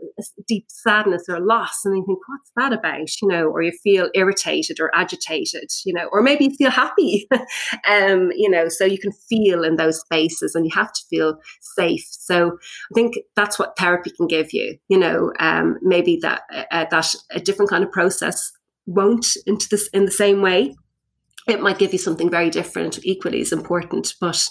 deep 0.47 0.65
sadness 0.69 1.23
or 1.27 1.39
loss, 1.39 1.83
and 1.83 1.97
you 1.97 2.05
think, 2.05 2.19
"What's 2.27 2.51
that 2.57 2.73
about?" 2.73 3.21
You 3.21 3.27
know, 3.27 3.45
or 3.47 3.61
you 3.61 3.71
feel 3.83 4.09
irritated 4.13 4.79
or 4.79 4.93
agitated. 4.93 5.71
You 5.85 5.93
know, 5.93 6.07
or 6.11 6.21
maybe 6.21 6.45
you 6.45 6.55
feel 6.55 6.71
happy. 6.71 7.27
um, 7.89 8.31
you 8.35 8.49
know, 8.49 8.69
so 8.69 8.85
you 8.85 8.99
can 8.99 9.11
feel 9.11 9.63
in 9.63 9.77
those 9.77 9.99
spaces, 9.99 10.53
and 10.53 10.65
you 10.65 10.71
have 10.75 10.93
to 10.93 11.01
feel 11.09 11.39
safe. 11.75 12.05
So 12.09 12.51
I 12.51 12.93
think 12.93 13.15
that's 13.35 13.57
what 13.57 13.77
therapy 13.77 14.11
can 14.15 14.27
give 14.27 14.53
you. 14.53 14.77
You 14.87 14.99
know, 14.99 15.31
um, 15.39 15.77
maybe 15.81 16.19
that 16.21 16.43
uh, 16.71 16.85
that 16.91 17.15
a 17.31 17.39
different 17.39 17.69
kind 17.69 17.83
of 17.83 17.91
process 17.91 18.51
won't 18.85 19.25
into 19.47 19.67
this 19.69 19.87
in 19.89 20.05
the 20.05 20.11
same 20.11 20.41
way 20.41 20.75
it 21.47 21.61
might 21.61 21.77
give 21.77 21.93
you 21.93 21.99
something 21.99 22.29
very 22.29 22.49
different, 22.49 22.99
equally 23.03 23.41
as 23.41 23.51
important. 23.51 24.13
But 24.19 24.49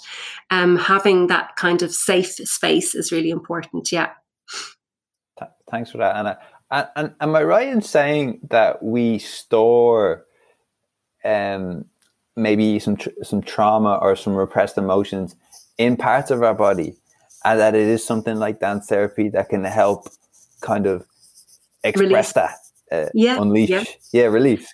um, 0.49 0.77
having 0.77 1.27
that 1.27 1.55
kind 1.55 1.81
of 1.81 1.93
safe 1.93 2.33
space 2.33 2.95
is 2.95 3.11
really 3.11 3.29
important. 3.29 3.91
Yeah. 3.91 4.11
Thanks 5.69 5.91
for 5.91 5.97
that, 5.97 6.15
Anna. 6.15 6.37
And, 6.71 6.87
and 6.95 7.15
am 7.19 7.35
I 7.35 7.43
right 7.43 7.67
in 7.67 7.81
saying 7.81 8.39
that 8.49 8.81
we 8.81 9.19
store 9.19 10.25
um, 11.23 11.85
maybe 12.35 12.79
some 12.79 12.97
tr- 12.97 13.09
some 13.23 13.41
trauma 13.41 13.95
or 14.01 14.15
some 14.15 14.35
repressed 14.35 14.77
emotions 14.77 15.35
in 15.77 15.97
parts 15.97 16.31
of 16.31 16.43
our 16.43 16.53
body, 16.53 16.95
and 17.43 17.59
that 17.59 17.75
it 17.75 17.87
is 17.87 18.05
something 18.05 18.37
like 18.37 18.59
dance 18.59 18.87
therapy 18.87 19.29
that 19.29 19.49
can 19.49 19.63
help 19.63 20.07
kind 20.61 20.85
of 20.85 21.05
express 21.83 22.09
release. 22.09 22.33
that, 22.33 22.55
uh, 22.91 23.09
yeah, 23.13 23.41
unleash, 23.41 23.69
yeah, 23.69 23.83
yeah 24.11 24.25
release. 24.25 24.73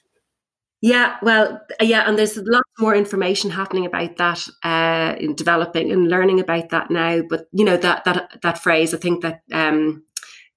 Yeah, 0.81 1.17
well, 1.21 1.61
yeah, 1.79 2.07
and 2.07 2.17
there's 2.17 2.37
lots 2.37 2.69
more 2.79 2.95
information 2.95 3.51
happening 3.51 3.85
about 3.85 4.17
that 4.17 4.47
uh, 4.63 5.15
in 5.19 5.35
developing 5.35 5.91
and 5.91 6.09
learning 6.09 6.39
about 6.39 6.69
that 6.69 6.89
now. 6.89 7.21
But 7.29 7.47
you 7.51 7.63
know 7.63 7.77
that 7.77 8.03
that 8.05 8.39
that 8.41 8.57
phrase, 8.57 8.91
I 8.91 8.97
think 8.97 9.21
that 9.21 9.43
um, 9.51 10.03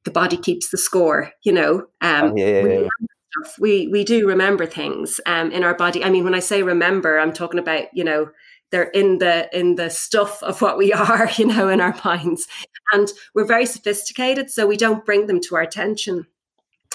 the 0.04 0.10
body 0.10 0.38
keeps 0.38 0.70
the 0.70 0.78
score. 0.78 1.30
You 1.42 1.52
know, 1.52 1.74
um, 2.00 2.32
oh, 2.32 2.36
yeah, 2.36 2.46
yeah, 2.46 2.62
we, 2.62 2.72
yeah. 2.72 2.88
we 3.60 3.88
we 3.88 4.04
do 4.04 4.26
remember 4.26 4.64
things 4.64 5.20
um, 5.26 5.52
in 5.52 5.62
our 5.62 5.74
body. 5.74 6.02
I 6.02 6.08
mean, 6.08 6.24
when 6.24 6.34
I 6.34 6.40
say 6.40 6.62
remember, 6.62 7.18
I'm 7.18 7.34
talking 7.34 7.60
about 7.60 7.88
you 7.92 8.02
know 8.02 8.30
they're 8.70 8.84
in 8.84 9.18
the 9.18 9.54
in 9.56 9.74
the 9.74 9.90
stuff 9.90 10.42
of 10.42 10.62
what 10.62 10.78
we 10.78 10.90
are, 10.94 11.28
you 11.36 11.44
know, 11.44 11.68
in 11.68 11.82
our 11.82 11.94
minds, 12.02 12.48
and 12.94 13.08
we're 13.34 13.44
very 13.44 13.66
sophisticated, 13.66 14.50
so 14.50 14.66
we 14.66 14.78
don't 14.78 15.04
bring 15.04 15.26
them 15.26 15.40
to 15.42 15.56
our 15.56 15.62
attention 15.62 16.26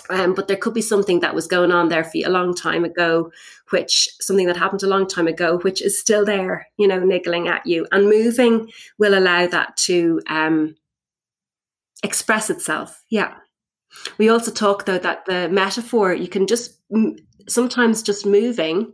um, 0.09 0.33
but 0.33 0.47
there 0.47 0.57
could 0.57 0.73
be 0.73 0.81
something 0.81 1.19
that 1.19 1.35
was 1.35 1.47
going 1.47 1.71
on 1.71 1.89
there 1.89 2.03
for 2.03 2.17
a 2.25 2.29
long 2.29 2.55
time 2.55 2.83
ago, 2.83 3.31
which 3.69 4.09
something 4.19 4.47
that 4.47 4.57
happened 4.57 4.83
a 4.83 4.87
long 4.87 5.07
time 5.07 5.27
ago, 5.27 5.59
which 5.59 5.81
is 5.81 5.99
still 5.99 6.25
there, 6.25 6.67
you 6.77 6.87
know, 6.87 6.99
niggling 6.99 7.47
at 7.47 7.65
you. 7.65 7.87
And 7.91 8.05
moving 8.05 8.71
will 8.97 9.17
allow 9.17 9.47
that 9.47 9.77
to 9.77 10.21
um, 10.27 10.75
express 12.03 12.49
itself. 12.49 13.03
Yeah. 13.09 13.35
We 14.17 14.29
also 14.29 14.51
talk 14.51 14.85
though 14.85 14.99
that 14.99 15.25
the 15.25 15.49
metaphor 15.49 16.13
you 16.13 16.27
can 16.27 16.47
just 16.47 16.79
sometimes 17.47 18.03
just 18.03 18.25
moving, 18.25 18.93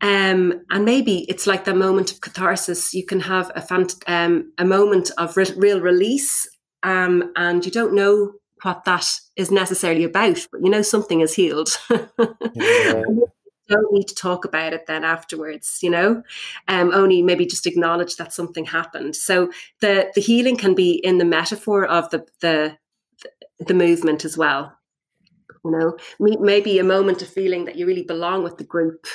um, 0.00 0.64
and 0.70 0.84
maybe 0.84 1.26
it's 1.28 1.46
like 1.46 1.64
the 1.64 1.74
moment 1.74 2.12
of 2.12 2.20
catharsis. 2.20 2.94
You 2.94 3.04
can 3.04 3.20
have 3.20 3.50
a 3.54 3.60
fant- 3.60 4.02
um, 4.06 4.52
a 4.58 4.64
moment 4.64 5.10
of 5.18 5.36
re- 5.36 5.52
real 5.56 5.80
release, 5.80 6.48
um, 6.82 7.32
and 7.36 7.64
you 7.64 7.70
don't 7.70 7.94
know 7.94 8.32
what 8.62 8.84
that 8.84 9.06
is 9.36 9.50
necessarily 9.50 10.04
about, 10.04 10.46
but 10.50 10.62
you 10.62 10.70
know 10.70 10.82
something 10.82 11.20
is 11.20 11.34
healed. 11.34 11.70
yeah. 12.54 13.02
don't 13.68 13.92
need 13.92 14.08
to 14.08 14.14
talk 14.14 14.44
about 14.44 14.72
it 14.72 14.86
then 14.86 15.04
afterwards, 15.04 15.80
you 15.82 15.90
know. 15.90 16.22
Um, 16.68 16.92
only 16.92 17.22
maybe 17.22 17.46
just 17.46 17.66
acknowledge 17.66 18.16
that 18.16 18.32
something 18.32 18.64
happened. 18.64 19.16
So 19.16 19.50
the 19.80 20.10
the 20.14 20.20
healing 20.20 20.56
can 20.56 20.74
be 20.74 20.92
in 20.92 21.18
the 21.18 21.24
metaphor 21.24 21.84
of 21.84 22.10
the 22.10 22.26
the 22.40 22.78
the 23.58 23.74
movement 23.74 24.24
as 24.24 24.36
well. 24.36 24.75
You 25.66 25.72
know, 25.72 25.96
maybe 26.40 26.78
a 26.78 26.84
moment 26.84 27.22
of 27.22 27.28
feeling 27.28 27.64
that 27.64 27.74
you 27.74 27.86
really 27.86 28.04
belong 28.04 28.44
with 28.44 28.56
the 28.56 28.64
group 28.64 29.06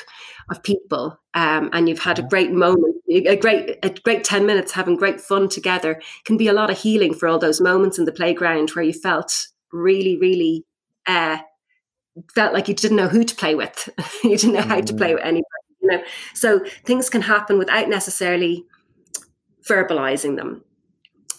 of 0.50 0.62
people, 0.62 1.18
um, 1.32 1.70
and 1.72 1.88
you've 1.88 1.98
had 1.98 2.18
a 2.18 2.22
great 2.22 2.52
moment, 2.52 2.96
a 3.08 3.36
great 3.36 3.78
a 3.82 3.88
great 3.88 4.22
ten 4.22 4.44
minutes 4.44 4.72
having 4.72 4.96
great 4.96 5.18
fun 5.18 5.48
together. 5.48 6.00
Can 6.26 6.36
be 6.36 6.48
a 6.48 6.52
lot 6.52 6.68
of 6.68 6.78
healing 6.78 7.14
for 7.14 7.26
all 7.26 7.38
those 7.38 7.60
moments 7.60 7.98
in 7.98 8.04
the 8.04 8.12
playground 8.12 8.70
where 8.70 8.84
you 8.84 8.92
felt 8.92 9.48
really, 9.72 10.18
really 10.18 10.66
uh, 11.06 11.38
felt 12.34 12.52
like 12.52 12.68
you 12.68 12.74
didn't 12.74 12.98
know 12.98 13.08
who 13.08 13.24
to 13.24 13.34
play 13.34 13.54
with. 13.54 13.88
you 14.24 14.36
didn't 14.36 14.54
know 14.54 14.60
how 14.60 14.80
to 14.80 14.94
play 14.94 15.12
mm. 15.12 15.14
with 15.14 15.24
anybody. 15.24 15.46
you 15.80 15.88
know. 15.88 16.02
So 16.34 16.60
things 16.84 17.08
can 17.08 17.22
happen 17.22 17.58
without 17.58 17.88
necessarily 17.88 18.66
verbalizing 19.66 20.36
them. 20.36 20.64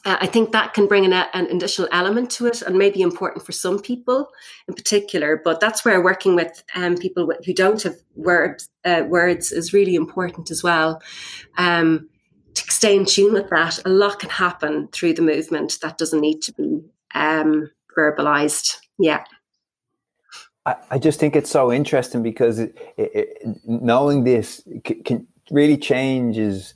Uh, 0.06 0.18
I 0.20 0.28
think 0.28 0.52
that 0.52 0.74
can 0.74 0.88
bring 0.88 1.06
an, 1.06 1.14
an, 1.14 1.48
additional 1.48 1.88
element 1.92 2.30
to 2.32 2.46
it 2.46 2.62
and 2.62 2.78
maybe 2.78 3.02
important 3.02 3.46
for 3.46 3.54
some 3.54 3.80
people 3.80 4.30
in 4.68 4.74
particular. 4.74 5.42
But 5.44 5.62
that's 5.62 5.86
where 5.86 6.04
working 6.04 6.36
with 6.36 6.64
um, 6.76 6.98
people 6.98 7.32
who 7.46 7.54
don't 7.54 7.82
have 7.84 7.96
words, 8.16 8.70
uh, 8.84 9.04
words 9.08 9.52
is 9.52 9.72
really 9.72 9.96
important 9.96 10.52
as 10.52 10.62
well. 10.62 11.02
Um, 11.58 12.10
to 12.54 12.72
stay 12.72 12.96
in 12.96 13.06
tune 13.06 13.34
with 13.34 13.50
that, 13.50 13.80
a 13.86 13.90
lot 13.90 14.20
can 14.20 14.30
happen 14.30 14.90
through 14.92 15.14
the 15.14 15.22
movement 15.22 15.80
that 15.82 15.98
doesn't 15.98 16.22
need 16.22 16.42
to 16.42 16.54
be 16.54 16.82
um, 17.16 17.72
verbalized. 17.98 18.78
Yeah. 19.00 19.24
I, 20.66 20.98
just 20.98 21.20
think 21.20 21.36
it's 21.36 21.50
so 21.50 21.74
interesting 21.74 22.24
because 22.24 22.58
it, 22.60 22.78
it, 22.96 23.58
knowing 23.66 24.24
this 24.24 24.64
can, 24.86 25.04
can 25.04 25.28
really 25.52 25.78
changes 25.78 26.74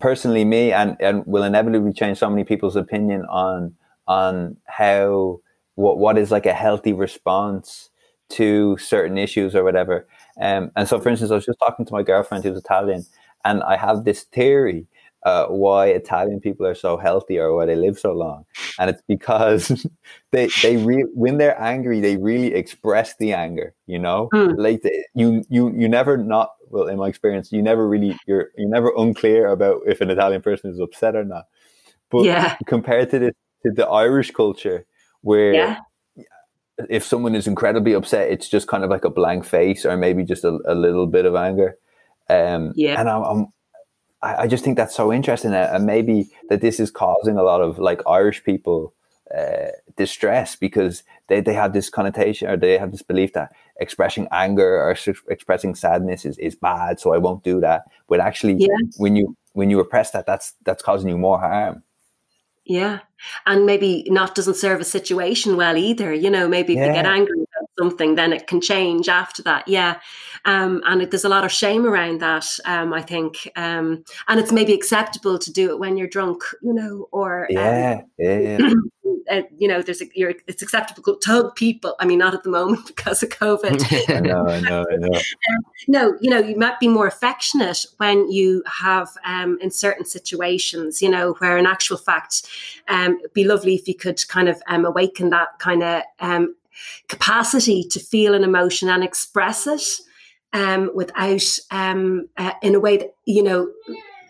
personally 0.00 0.44
me 0.44 0.72
and, 0.72 0.96
and 1.00 1.24
will 1.26 1.42
inevitably 1.42 1.92
change 1.92 2.18
so 2.18 2.28
many 2.28 2.44
people's 2.44 2.76
opinion 2.76 3.24
on 3.26 3.74
on 4.06 4.56
how 4.66 5.40
what 5.74 5.98
what 5.98 6.18
is 6.18 6.30
like 6.30 6.46
a 6.46 6.52
healthy 6.52 6.92
response 6.92 7.90
to 8.30 8.76
certain 8.78 9.18
issues 9.18 9.54
or 9.54 9.62
whatever. 9.62 10.06
Um, 10.40 10.70
and 10.76 10.88
so, 10.88 10.98
for 10.98 11.10
instance, 11.10 11.30
I 11.30 11.34
was 11.34 11.46
just 11.46 11.58
talking 11.58 11.84
to 11.84 11.92
my 11.92 12.02
girlfriend 12.02 12.44
who's 12.44 12.58
Italian, 12.58 13.04
and 13.44 13.62
I 13.62 13.76
have 13.76 14.04
this 14.04 14.24
theory 14.24 14.86
uh, 15.24 15.46
why 15.46 15.86
Italian 15.86 16.40
people 16.40 16.66
are 16.66 16.74
so 16.74 16.96
healthy 16.96 17.38
or 17.38 17.54
why 17.54 17.66
they 17.66 17.76
live 17.76 17.98
so 17.98 18.12
long, 18.12 18.44
and 18.78 18.90
it's 18.90 19.02
because 19.06 19.86
they 20.32 20.48
they 20.62 20.78
re- 20.78 21.06
when 21.14 21.38
they're 21.38 21.60
angry, 21.60 22.00
they 22.00 22.16
really 22.16 22.54
express 22.54 23.16
the 23.16 23.32
anger. 23.32 23.74
You 23.86 23.98
know, 23.98 24.28
mm. 24.32 24.56
like 24.56 24.82
they, 24.82 25.04
you 25.14 25.44
you 25.48 25.72
you 25.76 25.88
never 25.88 26.16
not 26.16 26.50
well 26.72 26.88
in 26.88 26.98
my 26.98 27.06
experience, 27.06 27.52
you 27.52 27.62
never 27.62 27.86
really 27.86 28.18
you're 28.26 28.48
you're 28.56 28.68
never 28.68 28.92
unclear 28.96 29.46
about 29.48 29.82
if 29.86 30.00
an 30.00 30.10
Italian 30.10 30.42
person 30.42 30.70
is 30.70 30.80
upset 30.80 31.14
or 31.14 31.24
not. 31.24 31.44
But 32.10 32.24
yeah. 32.24 32.56
compared 32.66 33.10
to 33.10 33.18
the 33.18 33.32
to 33.64 33.70
the 33.70 33.86
Irish 33.86 34.32
culture, 34.32 34.86
where 35.20 35.54
yeah. 35.54 35.78
if 36.90 37.04
someone 37.04 37.34
is 37.34 37.46
incredibly 37.46 37.92
upset, 37.92 38.30
it's 38.30 38.48
just 38.48 38.66
kind 38.66 38.82
of 38.82 38.90
like 38.90 39.04
a 39.04 39.10
blank 39.10 39.44
face 39.44 39.86
or 39.86 39.96
maybe 39.96 40.24
just 40.24 40.44
a, 40.44 40.58
a 40.66 40.74
little 40.74 41.06
bit 41.06 41.26
of 41.26 41.34
anger. 41.34 41.76
Um, 42.28 42.72
yeah, 42.74 42.98
and 42.98 43.08
I'm, 43.08 43.22
I'm 43.22 43.46
I, 44.22 44.46
just 44.46 44.64
think 44.64 44.76
that's 44.76 44.94
so 44.94 45.12
interesting, 45.12 45.52
and 45.52 45.84
maybe 45.84 46.30
that 46.48 46.60
this 46.60 46.80
is 46.80 46.90
causing 46.90 47.36
a 47.36 47.42
lot 47.42 47.60
of 47.60 47.78
like 47.78 48.00
Irish 48.06 48.42
people 48.44 48.94
uh, 49.36 49.68
distress 49.96 50.56
because 50.56 51.02
they, 51.28 51.40
they 51.40 51.54
have 51.54 51.72
this 51.72 51.90
connotation 51.90 52.48
or 52.48 52.56
they 52.56 52.78
have 52.78 52.92
this 52.92 53.02
belief 53.02 53.32
that 53.32 53.52
expressing 53.82 54.26
anger 54.32 54.80
or 54.82 54.96
expressing 55.28 55.74
sadness 55.74 56.24
is, 56.24 56.38
is 56.38 56.54
bad 56.54 56.98
so 56.98 57.12
i 57.12 57.18
won't 57.18 57.44
do 57.44 57.60
that 57.60 57.82
but 58.08 58.20
actually 58.20 58.54
yeah. 58.54 58.68
when 58.96 59.16
you 59.16 59.36
when 59.52 59.68
you 59.68 59.78
repress 59.78 60.10
that 60.12 60.24
that's 60.26 60.54
that's 60.64 60.82
causing 60.82 61.08
you 61.08 61.18
more 61.18 61.38
harm 61.38 61.82
yeah 62.64 63.00
and 63.46 63.66
maybe 63.66 64.06
not 64.08 64.34
doesn't 64.34 64.54
serve 64.54 64.80
a 64.80 64.84
situation 64.84 65.56
well 65.56 65.76
either 65.76 66.12
you 66.14 66.30
know 66.30 66.48
maybe 66.48 66.74
if 66.74 66.78
yeah. 66.78 66.88
they 66.88 66.94
get 66.94 67.06
angry 67.06 67.44
something 67.78 68.14
then 68.14 68.32
it 68.32 68.46
can 68.46 68.60
change 68.60 69.08
after 69.08 69.42
that 69.42 69.66
yeah 69.66 69.98
um, 70.44 70.82
and 70.86 71.02
it, 71.02 71.10
there's 71.10 71.24
a 71.24 71.28
lot 71.28 71.44
of 71.44 71.52
shame 71.52 71.86
around 71.86 72.20
that 72.20 72.46
um, 72.64 72.92
i 72.92 73.00
think 73.00 73.50
um, 73.56 74.04
and 74.28 74.40
it's 74.40 74.52
maybe 74.52 74.72
acceptable 74.72 75.38
to 75.38 75.52
do 75.52 75.70
it 75.70 75.78
when 75.78 75.96
you're 75.96 76.08
drunk 76.08 76.42
you 76.62 76.72
know 76.72 77.08
or 77.12 77.46
yeah, 77.50 78.00
um, 78.00 78.06
yeah, 78.18 78.38
yeah. 78.38 78.72
uh, 79.30 79.42
you 79.56 79.68
know, 79.68 79.82
there's 79.82 80.02
a, 80.02 80.06
you're, 80.14 80.34
it's 80.46 80.62
acceptable 80.62 81.16
to 81.16 81.30
hug 81.30 81.54
people. 81.54 81.94
I 82.00 82.06
mean, 82.06 82.18
not 82.18 82.34
at 82.34 82.42
the 82.42 82.50
moment 82.50 82.86
because 82.94 83.22
of 83.22 83.30
COVID. 83.30 83.82
I 84.16 84.20
know, 84.20 84.46
I 84.46 84.60
know, 84.60 84.84
I 84.90 84.96
know. 84.96 85.16
Um, 85.16 85.64
no, 85.88 86.16
you 86.20 86.30
know, 86.30 86.38
you 86.38 86.56
might 86.56 86.78
be 86.80 86.88
more 86.88 87.06
affectionate 87.06 87.84
when 87.96 88.30
you 88.30 88.62
have, 88.66 89.08
um, 89.24 89.58
in 89.60 89.70
certain 89.70 90.04
situations, 90.04 91.02
you 91.02 91.08
know, 91.08 91.34
where 91.38 91.56
in 91.56 91.66
actual 91.66 91.96
fact, 91.96 92.46
um, 92.88 93.18
it'd 93.20 93.32
be 93.32 93.44
lovely 93.44 93.74
if 93.74 93.88
you 93.88 93.94
could 93.94 94.26
kind 94.28 94.48
of 94.48 94.62
um, 94.66 94.84
awaken 94.84 95.30
that 95.30 95.58
kind 95.58 95.82
of 95.82 96.02
um, 96.20 96.54
capacity 97.08 97.84
to 97.90 98.00
feel 98.00 98.34
an 98.34 98.44
emotion 98.44 98.88
and 98.88 99.04
express 99.04 99.66
it. 99.66 99.82
Um, 100.54 100.90
without 100.94 101.58
um, 101.70 102.28
uh, 102.36 102.52
in 102.60 102.74
a 102.74 102.80
way 102.80 102.98
that 102.98 103.14
you 103.24 103.42
know 103.42 103.72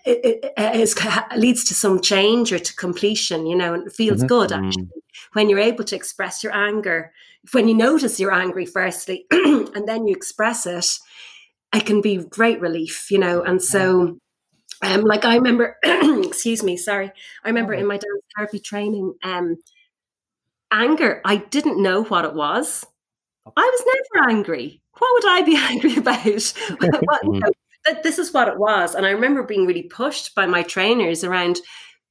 it, 0.04 0.52
it 0.56 1.38
leads 1.38 1.64
to 1.64 1.74
some 1.74 2.00
change 2.00 2.52
or 2.52 2.60
to 2.60 2.76
completion, 2.76 3.44
you 3.44 3.56
know, 3.56 3.74
and 3.74 3.88
it 3.88 3.92
feels 3.92 4.18
mm-hmm. 4.18 4.28
good 4.28 4.50
mm. 4.50 4.64
actually 4.64 4.88
when 5.32 5.48
you're 5.48 5.58
able 5.58 5.84
to 5.84 5.96
express 5.96 6.42
your 6.42 6.54
anger. 6.54 7.12
When 7.52 7.68
you 7.68 7.74
notice 7.74 8.20
you're 8.20 8.32
angry, 8.32 8.66
firstly, 8.66 9.26
and 9.30 9.88
then 9.88 10.06
you 10.06 10.14
express 10.14 10.66
it, 10.66 10.86
it 11.74 11.86
can 11.86 12.00
be 12.00 12.18
great 12.18 12.60
relief, 12.60 13.10
you 13.10 13.18
know. 13.18 13.42
And 13.42 13.60
so, 13.60 14.18
um, 14.82 15.00
like 15.02 15.24
I 15.24 15.36
remember, 15.36 15.76
excuse 15.82 16.62
me, 16.62 16.76
sorry, 16.76 17.10
I 17.44 17.48
remember 17.48 17.74
in 17.74 17.86
my 17.86 17.96
dance 17.96 18.22
therapy 18.36 18.60
training, 18.60 19.14
um, 19.24 19.56
anger. 20.72 21.20
I 21.24 21.36
didn't 21.36 21.82
know 21.82 22.04
what 22.04 22.24
it 22.24 22.34
was. 22.34 22.84
I 23.46 23.50
was 23.60 23.84
never 23.86 24.30
angry. 24.30 24.82
What 24.98 25.10
would 25.14 25.30
I 25.30 25.42
be 25.42 25.56
angry 25.58 25.96
about? 25.96 26.24
what, 26.26 27.24
you 27.24 27.40
know, 27.40 27.52
that 27.84 28.02
this 28.02 28.18
is 28.18 28.32
what 28.32 28.48
it 28.48 28.58
was. 28.58 28.94
And 28.94 29.04
I 29.04 29.10
remember 29.10 29.42
being 29.42 29.66
really 29.66 29.82
pushed 29.82 30.34
by 30.34 30.46
my 30.46 30.62
trainers 30.62 31.24
around, 31.24 31.60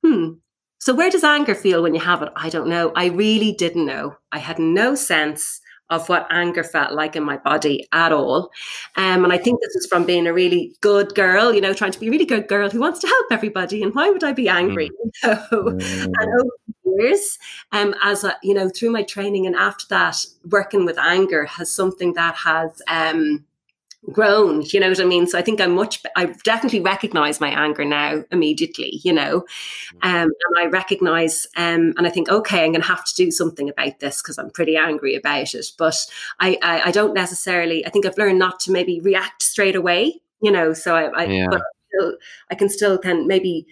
hmm, 0.06 0.34
so 0.80 0.94
where 0.94 1.10
does 1.10 1.24
anger 1.24 1.56
feel 1.56 1.84
when 1.84 1.94
you 1.94 2.02
have 2.02 2.22
it? 2.22 2.30
I 2.36 2.50
don't 2.50 2.68
know. 2.68 2.92
I 2.96 3.06
really 3.06 3.54
didn't 3.54 3.86
know. 3.86 4.18
I 4.32 4.40
had 4.40 4.60
no 4.60 4.96
sense 4.96 5.61
of 5.92 6.08
what 6.08 6.26
anger 6.32 6.64
felt 6.64 6.94
like 6.94 7.16
in 7.16 7.24
my 7.24 7.38
body 7.38 7.88
at 7.92 8.12
all. 8.12 8.50
Um, 8.96 9.24
and 9.26 9.34
I 9.34 9.38
think 9.38 9.60
this 9.60 9.76
is 9.76 9.86
from 9.86 10.06
being 10.06 10.26
a 10.26 10.34
really 10.34 10.74
good 10.82 11.14
girl, 11.14 11.54
you 11.54 11.62
know, 11.62 11.74
trying 11.74 11.92
to 11.92 12.00
be 12.00 12.08
a 12.08 12.12
really 12.12 12.26
good 12.26 12.48
girl 12.48 12.70
who 12.70 12.80
wants 12.80 13.00
to 13.00 13.08
help 13.08 13.28
everybody. 13.30 13.84
And 13.84 13.94
why 13.94 14.10
would 14.10 14.24
I 14.24 14.32
be 14.32 14.50
angry? 14.50 14.90
Mm. 15.24 15.50
mm. 15.52 16.06
And 16.06 16.42
over 16.42 16.50
the 16.86 17.04
years, 17.04 17.38
um, 17.74 17.94
as 18.02 18.24
a, 18.24 18.38
you 18.42 18.54
know, 18.54 18.70
through 18.70 18.92
my 18.92 19.04
training 19.04 19.46
and 19.46 19.56
after 19.56 19.86
that, 19.90 20.26
working 20.50 20.86
with 20.86 20.98
anger 20.98 21.46
has 21.46 21.70
something 21.70 22.14
that 22.14 22.36
has 22.36 22.82
um, 22.88 23.46
grown 24.10 24.64
you 24.64 24.80
know 24.80 24.90
what 24.90 25.00
i 25.00 25.04
mean? 25.04 25.28
So 25.28 25.38
i 25.38 25.44
think 25.44 25.62
i'm 25.62 25.76
much 25.76 26.02
i 26.16 26.26
definitely 26.44 26.80
recognize 26.80 27.40
my 27.40 27.50
anger 27.50 27.86
now 27.86 28.24
immediately 28.32 29.00
you 29.04 29.14
know? 29.14 29.46
Mm. 30.02 30.24
um, 30.24 30.30
and 30.30 30.60
i 30.60 30.66
recognize 30.66 31.46
um, 31.56 31.94
and 31.98 32.08
i 32.08 32.10
think 32.10 32.28
okay 32.30 32.66
i'm 32.66 32.72
going 32.72 32.82
to 32.82 32.88
have 32.88 33.06
to 33.06 33.16
do 33.16 33.30
something 33.30 33.70
about 33.70 34.00
this 34.00 34.22
because 34.22 34.40
i'm 34.40 34.50
pretty 34.50 34.76
angry 34.76 35.16
about 35.16 35.54
it. 35.54 35.68
But 35.78 35.98
I, 36.40 36.58
I, 36.64 36.82
I 36.86 36.92
don't 36.92 37.14
necessarily 37.14 37.86
i 37.86 37.90
think 37.90 38.06
i've 38.06 38.18
learned 38.18 38.40
not 38.40 38.60
to 38.62 38.72
maybe 38.72 39.00
react 39.00 39.44
straight 39.44 39.76
away 39.76 40.22
you 40.42 40.52
know? 40.52 40.74
So 40.74 40.96
i, 40.96 41.04
I 41.04 41.24
yeah. 41.26 41.48
but 41.50 41.62
still, 41.88 42.18
i 42.50 42.56
can 42.56 42.70
still 42.70 42.98
can 42.98 43.28
maybe 43.28 43.68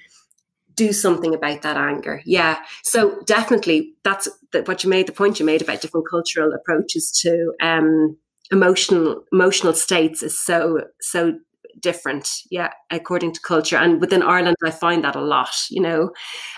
do 0.76 0.94
something 0.94 1.36
about 1.36 1.62
that 1.64 1.76
anger. 1.76 2.22
Yeah. 2.26 2.60
So 2.84 3.22
definitely 3.26 3.96
that's 4.04 4.30
the, 4.54 4.62
what 4.62 4.82
you 4.82 4.90
made 4.90 5.08
the 5.08 5.12
point 5.12 5.38
you 5.38 5.46
made 5.46 5.62
about 5.62 5.82
different 5.82 6.08
cultural 6.10 6.54
approaches 6.54 7.12
to 7.24 7.54
um 7.62 8.18
emotional 8.52 9.24
emotional 9.32 9.74
states 9.74 10.24
is 10.24 10.40
so 10.40 10.82
so 11.02 11.34
different 11.80 12.42
yeah 12.50 12.72
according 12.92 13.32
to 13.32 13.40
culture. 13.42 13.78
And 13.78 14.02
within 14.02 14.22
ireland 14.22 14.58
i 14.66 14.72
find 14.72 15.04
that 15.04 15.16
a 15.16 15.22
lot 15.22 15.56
you 15.70 15.82
know? 15.82 16.12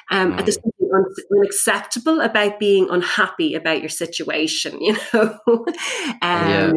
Um 0.10 0.34
mm. 0.34 0.38
there's 0.38 0.56
something 0.56 0.90
unacceptable 1.36 2.22
about 2.22 2.60
being 2.60 2.88
unhappy 2.90 3.54
about 3.56 3.82
your 3.82 3.90
situation 3.90 4.82
you 4.82 4.98
know? 5.14 5.38
Um, 5.48 5.68
yeah. 6.22 6.72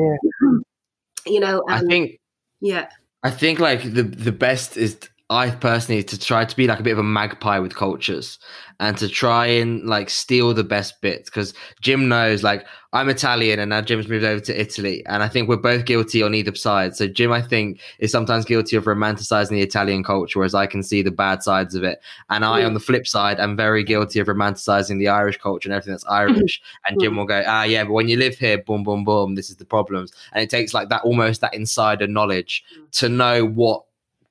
you 1.26 1.40
know 1.40 1.58
um, 1.68 1.74
i 1.74 1.80
think 1.80 2.20
yeah. 2.64 2.88
I 3.22 3.30
think 3.30 3.58
like 3.58 3.82
the 3.82 4.02
the 4.02 4.32
best 4.32 4.76
is 4.76 4.96
I 5.30 5.50
personally 5.50 6.02
to 6.02 6.18
try 6.18 6.44
to 6.44 6.54
be 6.54 6.66
like 6.66 6.80
a 6.80 6.82
bit 6.82 6.92
of 6.92 6.98
a 6.98 7.02
magpie 7.02 7.58
with 7.58 7.74
cultures 7.74 8.38
and 8.78 8.94
to 8.98 9.08
try 9.08 9.46
and 9.46 9.82
like 9.86 10.10
steal 10.10 10.52
the 10.52 10.64
best 10.64 11.00
bits 11.00 11.30
because 11.30 11.54
Jim 11.80 12.08
knows 12.08 12.42
like 12.42 12.66
I'm 12.92 13.08
Italian 13.08 13.58
and 13.58 13.70
now 13.70 13.80
Jim's 13.80 14.06
moved 14.06 14.26
over 14.26 14.40
to 14.40 14.60
Italy 14.60 15.02
and 15.06 15.22
I 15.22 15.28
think 15.28 15.48
we're 15.48 15.56
both 15.56 15.86
guilty 15.86 16.22
on 16.22 16.34
either 16.34 16.54
side. 16.54 16.94
So 16.94 17.08
Jim 17.08 17.32
I 17.32 17.40
think 17.40 17.80
is 18.00 18.12
sometimes 18.12 18.44
guilty 18.44 18.76
of 18.76 18.84
romanticizing 18.84 19.50
the 19.50 19.62
Italian 19.62 20.04
culture 20.04 20.40
whereas 20.40 20.54
I 20.54 20.66
can 20.66 20.82
see 20.82 21.00
the 21.00 21.10
bad 21.10 21.42
sides 21.42 21.74
of 21.74 21.84
it. 21.84 22.02
And 22.28 22.44
I 22.44 22.62
on 22.62 22.74
the 22.74 22.80
flip 22.80 23.06
side 23.06 23.40
am 23.40 23.56
very 23.56 23.82
guilty 23.82 24.20
of 24.20 24.26
romanticizing 24.26 24.98
the 24.98 25.08
Irish 25.08 25.38
culture 25.38 25.70
and 25.70 25.74
everything 25.74 25.94
that's 25.94 26.04
Irish. 26.04 26.60
and 26.86 27.00
Jim 27.00 27.16
will 27.16 27.24
go, 27.24 27.42
ah 27.46 27.62
yeah, 27.62 27.84
but 27.84 27.92
when 27.92 28.08
you 28.08 28.18
live 28.18 28.36
here, 28.36 28.58
boom, 28.58 28.82
boom, 28.82 29.04
boom, 29.04 29.36
this 29.36 29.48
is 29.48 29.56
the 29.56 29.64
problems. 29.64 30.12
And 30.34 30.42
it 30.42 30.50
takes 30.50 30.74
like 30.74 30.90
that 30.90 31.02
almost 31.02 31.40
that 31.40 31.54
insider 31.54 32.06
knowledge 32.06 32.62
mm. 32.78 32.90
to 32.98 33.08
know 33.08 33.46
what 33.46 33.84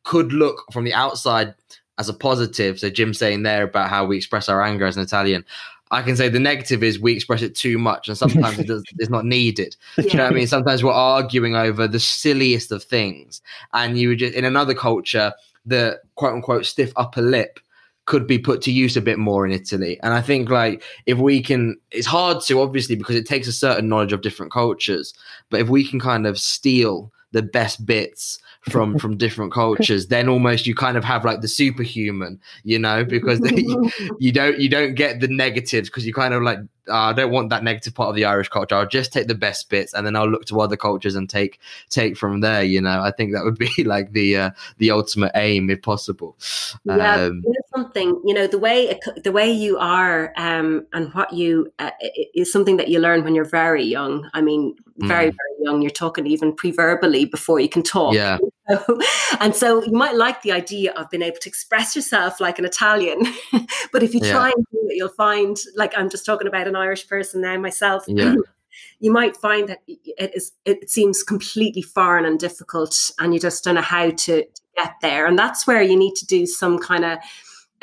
could 0.03 0.33
look 0.33 0.63
from 0.71 0.83
the 0.83 0.93
outside 0.93 1.53
as 1.97 2.09
a 2.09 2.13
positive. 2.13 2.79
So 2.79 2.89
Jim 2.89 3.13
saying 3.13 3.43
there 3.43 3.63
about 3.63 3.89
how 3.89 4.05
we 4.05 4.17
express 4.17 4.49
our 4.49 4.61
anger 4.61 4.85
as 4.85 4.97
an 4.97 5.03
Italian. 5.03 5.45
I 5.91 6.01
can 6.01 6.15
say 6.15 6.27
the 6.27 6.39
negative 6.39 6.81
is 6.83 6.99
we 6.99 7.13
express 7.13 7.43
it 7.43 7.55
too 7.55 7.77
much, 7.77 8.07
and 8.07 8.17
sometimes 8.17 8.57
it 8.57 8.67
does, 8.67 8.83
it's 8.97 9.11
not 9.11 9.25
needed. 9.25 9.75
Yeah. 9.97 10.03
you 10.05 10.17
know 10.17 10.23
what 10.23 10.33
I 10.33 10.35
mean? 10.35 10.47
Sometimes 10.47 10.83
we're 10.83 10.91
arguing 10.91 11.55
over 11.55 11.87
the 11.87 11.99
silliest 11.99 12.71
of 12.71 12.83
things, 12.83 13.41
and 13.73 13.97
you 13.97 14.09
would 14.09 14.19
just 14.19 14.33
in 14.33 14.43
another 14.43 14.73
culture, 14.73 15.33
the 15.65 15.99
quote 16.15 16.33
unquote 16.33 16.65
stiff 16.65 16.91
upper 16.95 17.21
lip 17.21 17.59
could 18.05 18.27
be 18.27 18.37
put 18.37 18.61
to 18.61 18.71
use 18.71 18.97
a 18.97 19.01
bit 19.01 19.17
more 19.17 19.45
in 19.45 19.51
Italy. 19.51 19.99
And 20.03 20.13
I 20.13 20.21
think 20.21 20.49
like 20.49 20.83
if 21.05 21.19
we 21.19 21.41
can, 21.41 21.77
it's 21.91 22.07
hard 22.07 22.43
to 22.45 22.59
obviously 22.59 22.95
because 22.95 23.15
it 23.15 23.25
takes 23.25 23.47
a 23.47 23.53
certain 23.53 23.87
knowledge 23.87 24.11
of 24.11 24.21
different 24.21 24.51
cultures, 24.51 25.13
but 25.49 25.61
if 25.61 25.69
we 25.69 25.87
can 25.87 25.99
kind 25.99 26.27
of 26.27 26.37
steal 26.37 27.13
the 27.33 27.41
best 27.41 27.85
bits 27.85 28.39
from 28.69 28.97
from 28.99 29.17
different 29.17 29.51
cultures, 29.51 30.07
then 30.07 30.29
almost 30.29 30.65
you 30.65 30.73
kind 30.73 30.97
of 30.97 31.03
have 31.03 31.25
like 31.25 31.41
the 31.41 31.47
superhuman, 31.47 32.39
you 32.63 32.79
know, 32.79 33.03
because 33.03 33.39
you, 33.55 33.91
you 34.19 34.31
don't 34.31 34.59
you 34.59 34.69
don't 34.69 34.95
get 34.95 35.19
the 35.19 35.27
negatives 35.27 35.89
because 35.89 36.05
you 36.05 36.13
kind 36.13 36.33
of 36.33 36.41
like 36.41 36.59
uh, 36.89 36.93
I 36.93 37.13
don't 37.13 37.31
want 37.31 37.49
that 37.49 37.63
negative 37.63 37.93
part 37.93 38.09
of 38.09 38.15
the 38.15 38.25
Irish 38.25 38.49
culture. 38.49 38.75
I'll 38.75 38.87
just 38.87 39.13
take 39.13 39.27
the 39.27 39.35
best 39.35 39.69
bits, 39.69 39.93
and 39.93 40.05
then 40.05 40.15
I'll 40.15 40.29
look 40.29 40.45
to 40.45 40.59
other 40.59 40.75
cultures 40.75 41.15
and 41.15 41.29
take 41.29 41.59
take 41.89 42.17
from 42.17 42.41
there. 42.41 42.63
You 42.63 42.81
know, 42.81 43.01
I 43.01 43.11
think 43.11 43.33
that 43.33 43.43
would 43.43 43.57
be 43.57 43.71
like 43.85 44.11
the 44.11 44.37
uh, 44.37 44.49
the 44.77 44.91
ultimate 44.91 45.31
aim, 45.35 45.69
if 45.69 45.81
possible. 45.81 46.37
Yeah, 46.85 47.15
um, 47.15 47.43
something. 47.73 48.19
You 48.25 48.33
know, 48.33 48.47
the 48.47 48.59
way 48.59 48.99
the 49.23 49.31
way 49.31 49.51
you 49.51 49.77
are 49.77 50.33
um, 50.37 50.85
and 50.93 51.13
what 51.13 51.33
you 51.33 51.71
uh, 51.79 51.91
is 52.35 52.51
something 52.51 52.77
that 52.77 52.89
you 52.89 52.99
learn 52.99 53.23
when 53.23 53.35
you're 53.35 53.45
very 53.45 53.83
young. 53.83 54.29
I 54.33 54.41
mean, 54.41 54.75
very 54.97 55.31
mm. 55.31 55.35
very 55.35 55.63
young. 55.63 55.81
You're 55.81 55.91
talking 55.91 56.27
even 56.27 56.55
pre-verbally 56.55 57.25
before 57.25 57.59
you 57.59 57.69
can 57.69 57.83
talk. 57.83 58.13
Yeah. 58.13 58.37
and 59.39 59.55
so 59.55 59.83
you 59.83 59.91
might 59.91 60.15
like 60.15 60.41
the 60.41 60.51
idea 60.51 60.93
of 60.93 61.09
being 61.09 61.23
able 61.23 61.37
to 61.41 61.49
express 61.49 61.95
yourself 61.95 62.39
like 62.39 62.59
an 62.59 62.65
Italian, 62.65 63.21
but 63.91 64.03
if 64.03 64.13
you 64.13 64.21
try 64.21 64.47
and 64.47 64.65
do 64.71 64.79
it, 64.89 64.95
you'll 64.95 65.09
find 65.09 65.57
like 65.75 65.93
I'm 65.97 66.09
just 66.09 66.25
talking 66.25 66.47
about 66.47 66.67
an 66.67 66.75
Irish 66.75 67.07
person 67.07 67.41
now 67.41 67.57
myself. 67.57 68.05
Yeah. 68.07 68.35
you 68.99 69.11
might 69.11 69.35
find 69.35 69.67
that 69.69 69.79
it 69.87 70.31
is 70.33 70.51
it 70.65 70.89
seems 70.89 71.23
completely 71.23 71.81
foreign 71.81 72.25
and 72.25 72.39
difficult, 72.39 73.11
and 73.19 73.33
you 73.33 73.39
just 73.39 73.63
don't 73.63 73.75
know 73.75 73.81
how 73.81 74.11
to 74.11 74.45
get 74.77 74.93
there. 75.01 75.25
And 75.25 75.37
that's 75.37 75.67
where 75.67 75.81
you 75.81 75.97
need 75.97 76.15
to 76.15 76.25
do 76.25 76.45
some 76.45 76.79
kind 76.79 77.05
of 77.05 77.19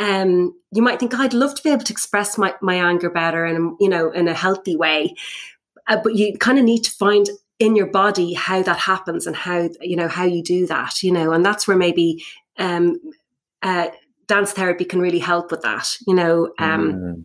um, 0.00 0.54
you 0.72 0.80
might 0.80 0.98
think, 0.98 1.12
oh, 1.14 1.18
I'd 1.18 1.34
love 1.34 1.54
to 1.54 1.62
be 1.62 1.68
able 1.68 1.84
to 1.84 1.92
express 1.92 2.38
my, 2.38 2.54
my 2.62 2.76
anger 2.76 3.10
better 3.10 3.44
and, 3.44 3.76
you 3.78 3.88
know, 3.88 4.10
in 4.10 4.28
a 4.28 4.34
healthy 4.34 4.74
way. 4.74 5.14
Uh, 5.86 5.98
but 6.02 6.16
you 6.16 6.36
kind 6.38 6.58
of 6.58 6.64
need 6.64 6.82
to 6.84 6.90
find 6.90 7.28
in 7.60 7.76
your 7.76 7.86
body 7.86 8.32
how 8.32 8.62
that 8.62 8.78
happens 8.78 9.26
and 9.26 9.36
how 9.36 9.68
you 9.82 9.94
know 9.94 10.08
how 10.08 10.24
you 10.24 10.42
do 10.42 10.66
that 10.66 11.02
you 11.02 11.12
know 11.12 11.30
and 11.32 11.44
that's 11.44 11.68
where 11.68 11.76
maybe 11.76 12.24
um, 12.58 12.98
uh, 13.62 13.88
dance 14.26 14.52
therapy 14.52 14.84
can 14.84 15.00
really 15.00 15.18
help 15.18 15.50
with 15.50 15.60
that 15.60 15.94
you 16.06 16.14
know 16.14 16.52
um, 16.58 16.92
mm. 16.92 17.24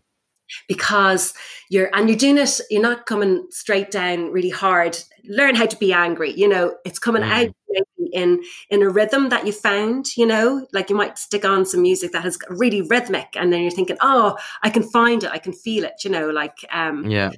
because 0.68 1.32
you're 1.70 1.90
and 1.94 2.08
you're 2.08 2.18
doing 2.18 2.38
it 2.38 2.60
you're 2.70 2.82
not 2.82 3.06
coming 3.06 3.46
straight 3.50 3.90
down 3.90 4.30
really 4.30 4.50
hard 4.50 4.96
learn 5.24 5.54
how 5.54 5.66
to 5.66 5.76
be 5.78 5.92
angry 5.92 6.32
you 6.32 6.46
know 6.46 6.76
it's 6.84 6.98
coming 6.98 7.22
mm. 7.22 7.48
out 7.48 7.54
in 8.12 8.42
in 8.70 8.82
a 8.82 8.88
rhythm 8.88 9.30
that 9.30 9.46
you 9.46 9.52
found 9.52 10.16
you 10.16 10.26
know 10.26 10.66
like 10.72 10.90
you 10.90 10.96
might 10.96 11.18
stick 11.18 11.44
on 11.44 11.64
some 11.64 11.82
music 11.82 12.12
that 12.12 12.22
has 12.22 12.38
really 12.50 12.82
rhythmic 12.82 13.28
and 13.36 13.52
then 13.52 13.62
you're 13.62 13.70
thinking 13.70 13.96
oh 14.00 14.36
i 14.62 14.70
can 14.70 14.82
find 14.82 15.24
it 15.24 15.30
i 15.30 15.38
can 15.38 15.52
feel 15.52 15.84
it 15.84 16.04
you 16.04 16.10
know 16.10 16.28
like 16.30 16.56
um 16.70 17.08
yeah 17.10 17.30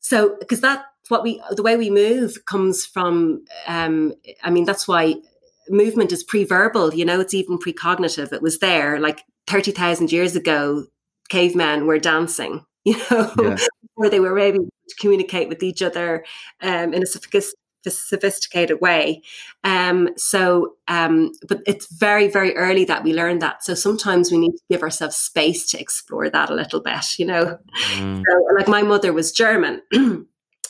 so 0.00 0.36
because 0.38 0.60
that 0.60 0.84
what 1.08 1.22
we 1.22 1.42
the 1.50 1.62
way 1.62 1.76
we 1.76 1.90
move 1.90 2.44
comes 2.46 2.86
from 2.86 3.44
um 3.66 4.12
i 4.42 4.50
mean 4.50 4.64
that's 4.64 4.88
why 4.88 5.14
movement 5.68 6.12
is 6.12 6.22
pre-verbal 6.22 6.94
you 6.94 7.04
know 7.04 7.20
it's 7.20 7.34
even 7.34 7.58
precognitive 7.58 8.32
it 8.32 8.42
was 8.42 8.58
there 8.58 9.00
like 9.00 9.22
30,000 9.46 10.12
years 10.12 10.36
ago 10.36 10.84
cavemen 11.28 11.86
were 11.86 11.98
dancing 11.98 12.64
you 12.84 12.96
know 13.10 13.32
yeah. 13.42 13.56
where 13.94 14.10
they 14.10 14.20
were 14.20 14.38
able 14.38 14.64
to 14.64 14.94
communicate 14.98 15.48
with 15.48 15.62
each 15.62 15.80
other 15.80 16.24
um, 16.60 16.92
in 16.92 17.02
a 17.02 17.06
sophisticated 17.06 18.80
way 18.80 19.22
um, 19.62 20.10
so 20.16 20.74
um, 20.88 21.32
but 21.48 21.62
it's 21.66 21.86
very 21.96 22.28
very 22.28 22.54
early 22.56 22.84
that 22.84 23.02
we 23.02 23.14
learn 23.14 23.38
that 23.38 23.64
so 23.64 23.74
sometimes 23.74 24.30
we 24.30 24.38
need 24.38 24.52
to 24.52 24.62
give 24.70 24.82
ourselves 24.82 25.16
space 25.16 25.66
to 25.66 25.80
explore 25.80 26.28
that 26.28 26.50
a 26.50 26.54
little 26.54 26.80
bit 26.80 27.18
you 27.18 27.24
know 27.24 27.58
mm. 27.92 28.22
so, 28.26 28.54
like 28.54 28.68
my 28.68 28.82
mother 28.82 29.12
was 29.12 29.32
german 29.32 29.80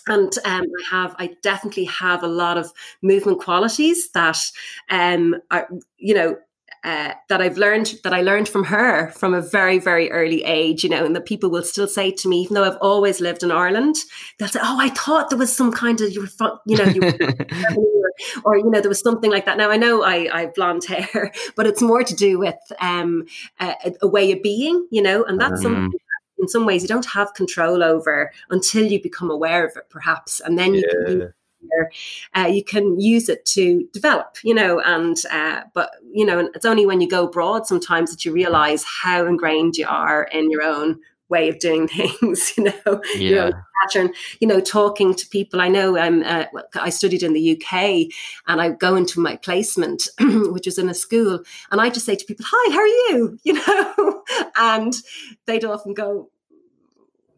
and 0.07 0.33
um, 0.45 0.65
I 0.65 0.91
have, 0.91 1.15
I 1.19 1.37
definitely 1.43 1.85
have 1.85 2.23
a 2.23 2.29
lot 2.29 2.59
of 2.59 2.73
movement 3.03 3.41
qualities 3.41 4.11
that, 4.13 4.39
um, 4.91 5.37
are, 5.51 5.69
you 5.97 6.15
know, 6.15 6.37
uh, 6.85 7.15
that 7.31 7.41
I've 7.41 7.57
learned 7.57 7.95
that 8.05 8.13
I 8.13 8.21
learned 8.21 8.47
from 8.47 8.65
her 8.65 9.11
from 9.13 9.33
a 9.33 9.41
very 9.41 9.79
very 9.79 10.11
early 10.11 10.45
age, 10.45 10.85
you 10.85 10.91
know, 10.91 11.07
and 11.07 11.17
that 11.17 11.25
people 11.25 11.49
will 11.49 11.63
still 11.63 11.89
say 11.89 12.11
to 12.11 12.29
me, 12.29 12.43
even 12.43 12.55
though 12.55 12.65
I've 12.65 12.77
always 12.83 13.23
lived 13.23 13.43
in 13.43 13.51
Ireland, 13.51 13.97
they'll 14.39 14.49
say, 14.49 14.61
"Oh, 14.63 14.79
I 14.79 14.91
thought 14.91 15.31
there 15.31 15.39
was 15.39 15.55
some 15.55 15.73
kind 15.73 15.99
of 16.03 16.13
you 16.13 16.21
were, 16.21 16.61
you 16.67 16.77
know, 16.77 16.85
you 16.85 17.01
were, 17.01 17.15
or 18.45 18.59
you 18.59 18.69
know, 18.69 18.83
there 18.83 18.91
was 18.91 19.01
something 19.01 19.31
like 19.31 19.47
that." 19.47 19.57
Now 19.57 19.71
I 19.71 19.79
know 19.79 20.03
I, 20.03 20.29
I 20.31 20.41
have 20.43 20.55
blonde 20.55 20.85
hair, 20.85 21.33
but 21.57 21.67
it's 21.67 21.81
more 21.81 22.05
to 22.05 22.15
do 22.15 22.39
with 22.39 22.59
um, 22.81 23.25
a, 23.59 23.95
a, 24.03 24.07
way 24.07 24.33
of 24.33 24.43
being, 24.43 24.87
you 24.91 25.01
know, 25.01 25.25
and 25.25 25.41
that's 25.41 25.61
mm. 25.61 25.63
something 25.63 25.91
in 26.45 26.49
some 26.49 26.67
ways 26.67 26.83
you 26.83 26.89
don't 26.89 27.07
have 27.07 27.35
control 27.35 27.83
over 27.83 28.33
until 28.51 28.85
you 28.87 29.03
become 29.03 29.31
aware 29.31 29.67
of 29.67 29.77
it, 29.77 29.89
perhaps, 29.89 30.41
and 30.41 30.59
then 30.59 30.75
you 30.75 30.85
yeah. 30.87 31.07
can. 31.07 31.33
Uh, 32.37 32.47
you 32.47 32.63
can 32.63 33.01
use 33.01 33.31
it 33.31 33.43
to 33.47 33.89
develop, 33.95 34.37
you 34.45 34.53
know, 34.53 34.81
and 34.81 35.17
uh, 35.31 35.63
but 35.73 35.93
you 36.13 36.27
know, 36.27 36.51
it's 36.55 36.67
only 36.67 36.85
when 36.85 37.01
you 37.01 37.09
go 37.09 37.25
abroad 37.25 37.67
sometimes 37.67 38.11
that 38.11 38.23
you 38.23 38.33
realize 38.33 38.85
how 38.85 39.25
ingrained 39.25 39.79
you 39.79 39.87
are 39.89 40.25
in 40.25 40.51
your 40.51 40.63
own 40.63 41.01
way 41.29 41.49
of 41.49 41.59
doing 41.59 41.89
things 41.99 42.57
you 42.57 42.65
know 42.65 43.01
yeah. 43.15 43.17
you 43.17 43.35
know 43.35 43.53
pattern 43.83 44.13
you 44.41 44.47
know 44.47 44.61
talking 44.61 45.15
to 45.15 45.27
people 45.29 45.61
i 45.61 45.69
know 45.69 45.99
um, 45.99 46.23
uh, 46.25 46.45
i 46.75 46.91
studied 46.91 47.23
in 47.23 47.33
the 47.33 47.57
uk 47.57 47.73
and 48.47 48.61
i 48.61 48.69
go 48.69 48.95
into 48.95 49.21
my 49.21 49.37
placement 49.37 50.09
which 50.21 50.67
was 50.67 50.79
in 50.79 50.89
a 50.89 50.95
school 50.95 51.41
and 51.71 51.81
i 51.81 51.89
just 51.89 52.07
say 52.07 52.15
to 52.15 52.25
people 52.25 52.47
hi 52.49 52.73
how 52.73 52.81
are 52.81 52.87
you 52.87 53.39
you 53.45 53.55
know 53.55 54.23
and 54.57 54.95
they'd 55.47 55.65
often 55.65 55.95
go 55.95 56.31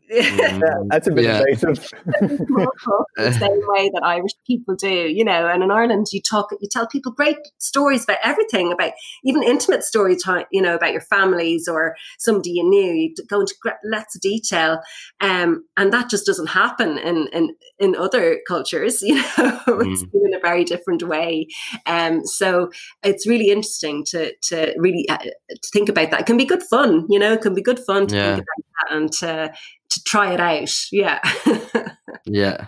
yeah, 0.08 0.74
that's 0.88 1.08
a 1.08 1.12
bit 1.12 1.24
yeah. 1.24 1.42
invasive. 1.48 1.90
the 2.06 3.32
same 3.38 3.60
way 3.68 3.90
that 3.92 4.02
Irish 4.04 4.32
people 4.46 4.74
do, 4.76 4.88
you 4.88 5.24
know. 5.24 5.48
And 5.48 5.62
in 5.62 5.70
Ireland, 5.70 6.06
you 6.12 6.20
talk, 6.20 6.50
you 6.60 6.68
tell 6.70 6.86
people 6.86 7.12
great 7.12 7.38
stories 7.58 8.04
about 8.04 8.18
everything, 8.22 8.72
about 8.72 8.92
even 9.24 9.42
intimate 9.42 9.84
story 9.84 10.16
time, 10.16 10.44
you 10.52 10.62
know, 10.62 10.74
about 10.74 10.92
your 10.92 11.00
families 11.00 11.68
or 11.68 11.96
somebody 12.18 12.50
you 12.50 12.68
knew. 12.68 12.92
You 12.92 13.14
go 13.28 13.40
into 13.40 13.54
lots 13.84 14.14
of 14.14 14.20
detail, 14.20 14.80
um, 15.20 15.64
and 15.76 15.92
that 15.92 16.10
just 16.10 16.26
doesn't 16.26 16.48
happen 16.48 16.98
in 16.98 17.28
in 17.32 17.54
in 17.78 17.96
other 17.96 18.40
cultures. 18.46 19.02
You 19.06 19.14
know, 19.14 19.22
mm. 19.22 19.92
it's 19.92 20.02
in 20.02 20.34
a 20.34 20.40
very 20.40 20.64
different 20.64 21.02
way. 21.04 21.46
Um, 21.86 22.26
so 22.26 22.70
it's 23.04 23.26
really 23.26 23.50
interesting 23.50 24.04
to 24.06 24.32
to 24.48 24.74
really 24.78 25.08
uh, 25.08 25.18
to 25.18 25.68
think 25.72 25.88
about 25.88 26.10
that. 26.10 26.20
It 26.20 26.26
can 26.26 26.36
be 26.36 26.44
good 26.44 26.62
fun, 26.62 27.06
you 27.08 27.18
know. 27.18 27.34
It 27.34 27.40
can 27.40 27.54
be 27.54 27.62
good 27.62 27.78
fun 27.78 28.08
to 28.08 28.16
yeah. 28.16 28.34
think 28.34 28.44
about 28.44 28.90
that 28.90 28.96
and 28.96 29.12
to 29.12 29.52
to 29.90 30.02
try 30.04 30.32
it 30.32 30.40
out. 30.40 30.74
Yeah. 30.92 31.20
yeah. 32.26 32.66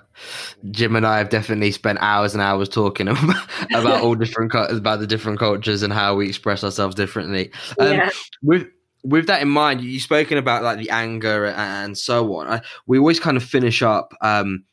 Jim 0.71 0.97
and 0.97 1.07
I 1.07 1.19
have 1.19 1.31
definitely 1.31 1.73
spent 1.73 1.99
hours 2.01 2.35
and 2.35 2.43
hours 2.43 2.69
talking 2.69 3.09
about, 3.09 3.49
about 3.75 4.03
all 4.03 4.15
different 4.15 4.53
about 4.55 5.01
the 5.01 5.07
different 5.07 5.39
cultures 5.39 5.83
and 5.83 5.93
how 5.93 6.15
we 6.15 6.29
express 6.29 6.65
ourselves 6.65 6.95
differently. 6.95 7.51
Um, 7.79 7.93
yeah. 7.93 8.11
With 8.43 8.67
with 9.05 9.27
that 9.27 9.43
in 9.43 9.49
mind, 9.49 9.81
you've 9.81 10.03
spoken 10.03 10.39
about 10.39 10.63
like 10.63 10.79
the 10.79 10.91
anger 10.91 11.47
and 11.47 11.97
so 11.97 12.37
on. 12.37 12.49
I, 12.49 12.61
we 12.87 12.99
always 12.99 13.21
kind 13.21 13.37
of 13.37 13.45
finish 13.45 13.83
up 13.83 14.13
um, 14.21 14.65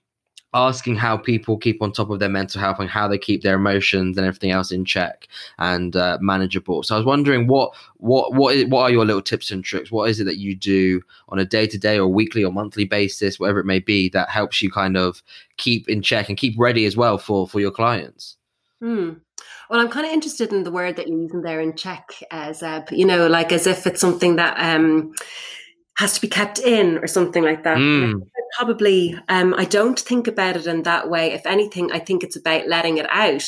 asking 0.55 0.95
how 0.95 1.17
people 1.17 1.57
keep 1.57 1.81
on 1.81 1.91
top 1.91 2.09
of 2.09 2.19
their 2.19 2.29
mental 2.29 2.61
health 2.61 2.79
and 2.79 2.89
how 2.89 3.07
they 3.07 3.17
keep 3.17 3.43
their 3.43 3.55
emotions 3.55 4.17
and 4.17 4.25
everything 4.25 4.51
else 4.51 4.71
in 4.71 4.85
check 4.85 5.27
and 5.59 5.95
uh, 5.97 6.17
manageable. 6.21 6.81
So 6.81 6.95
I 6.95 6.97
was 6.97 7.05
wondering 7.05 7.47
what 7.47 7.75
what 7.97 8.33
what 8.33 8.55
is, 8.55 8.65
what 8.65 8.83
are 8.83 8.91
your 8.91 9.05
little 9.05 9.21
tips 9.21 9.51
and 9.51 9.63
tricks? 9.63 9.91
What 9.91 10.09
is 10.09 10.19
it 10.21 10.23
that 10.23 10.37
you 10.37 10.55
do 10.55 11.01
on 11.27 11.39
a 11.39 11.45
day 11.45 11.67
to 11.67 11.77
day 11.77 11.99
or 11.99 12.07
weekly 12.07 12.43
or 12.43 12.53
monthly 12.53 12.85
basis, 12.85 13.39
whatever 13.39 13.59
it 13.59 13.65
may 13.65 13.79
be, 13.79 14.09
that 14.09 14.29
helps 14.29 14.61
you 14.61 14.71
kind 14.71 14.95
of 14.95 15.21
keep 15.57 15.89
in 15.89 16.01
check 16.01 16.29
and 16.29 16.37
keep 16.37 16.55
ready 16.57 16.85
as 16.85 16.95
well 16.95 17.17
for 17.17 17.47
for 17.47 17.59
your 17.59 17.71
clients? 17.71 18.37
Hmm. 18.79 19.13
Well, 19.69 19.79
I'm 19.79 19.89
kind 19.89 20.05
of 20.05 20.13
interested 20.13 20.53
in 20.53 20.63
the 20.63 20.71
word 20.71 20.95
that 20.95 21.07
you're 21.07 21.19
using 21.19 21.41
there 21.41 21.59
in 21.59 21.75
check, 21.75 22.09
uh, 22.31 22.53
You 22.91 23.05
know, 23.05 23.27
like 23.27 23.51
as 23.51 23.65
if 23.67 23.87
it's 23.87 23.99
something 23.99 24.35
that 24.35 24.55
um, 24.59 25.13
has 25.95 26.13
to 26.13 26.21
be 26.21 26.27
kept 26.27 26.59
in 26.59 26.97
or 26.97 27.07
something 27.07 27.43
like 27.43 27.63
that. 27.63 27.77
Mm. 27.77 28.27
Probably, 28.57 29.17
um, 29.27 29.53
I 29.53 29.65
don't 29.65 29.99
think 29.99 30.27
about 30.27 30.55
it 30.55 30.67
in 30.67 30.83
that 30.83 31.09
way. 31.09 31.33
If 31.33 31.45
anything, 31.45 31.91
I 31.91 31.99
think 31.99 32.23
it's 32.23 32.35
about 32.35 32.67
letting 32.67 32.97
it 32.97 33.07
out. 33.09 33.43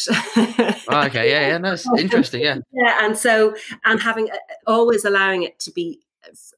oh, 0.90 1.06
okay, 1.06 1.30
yeah, 1.30 1.48
yeah, 1.48 1.58
that's 1.60 1.86
interesting. 1.98 2.42
Yeah, 2.42 2.58
yeah, 2.72 3.06
and 3.06 3.18
so 3.18 3.56
and 3.86 4.02
having 4.02 4.30
uh, 4.32 4.36
always 4.66 5.06
allowing 5.06 5.44
it 5.44 5.60
to 5.60 5.72
be 5.72 6.02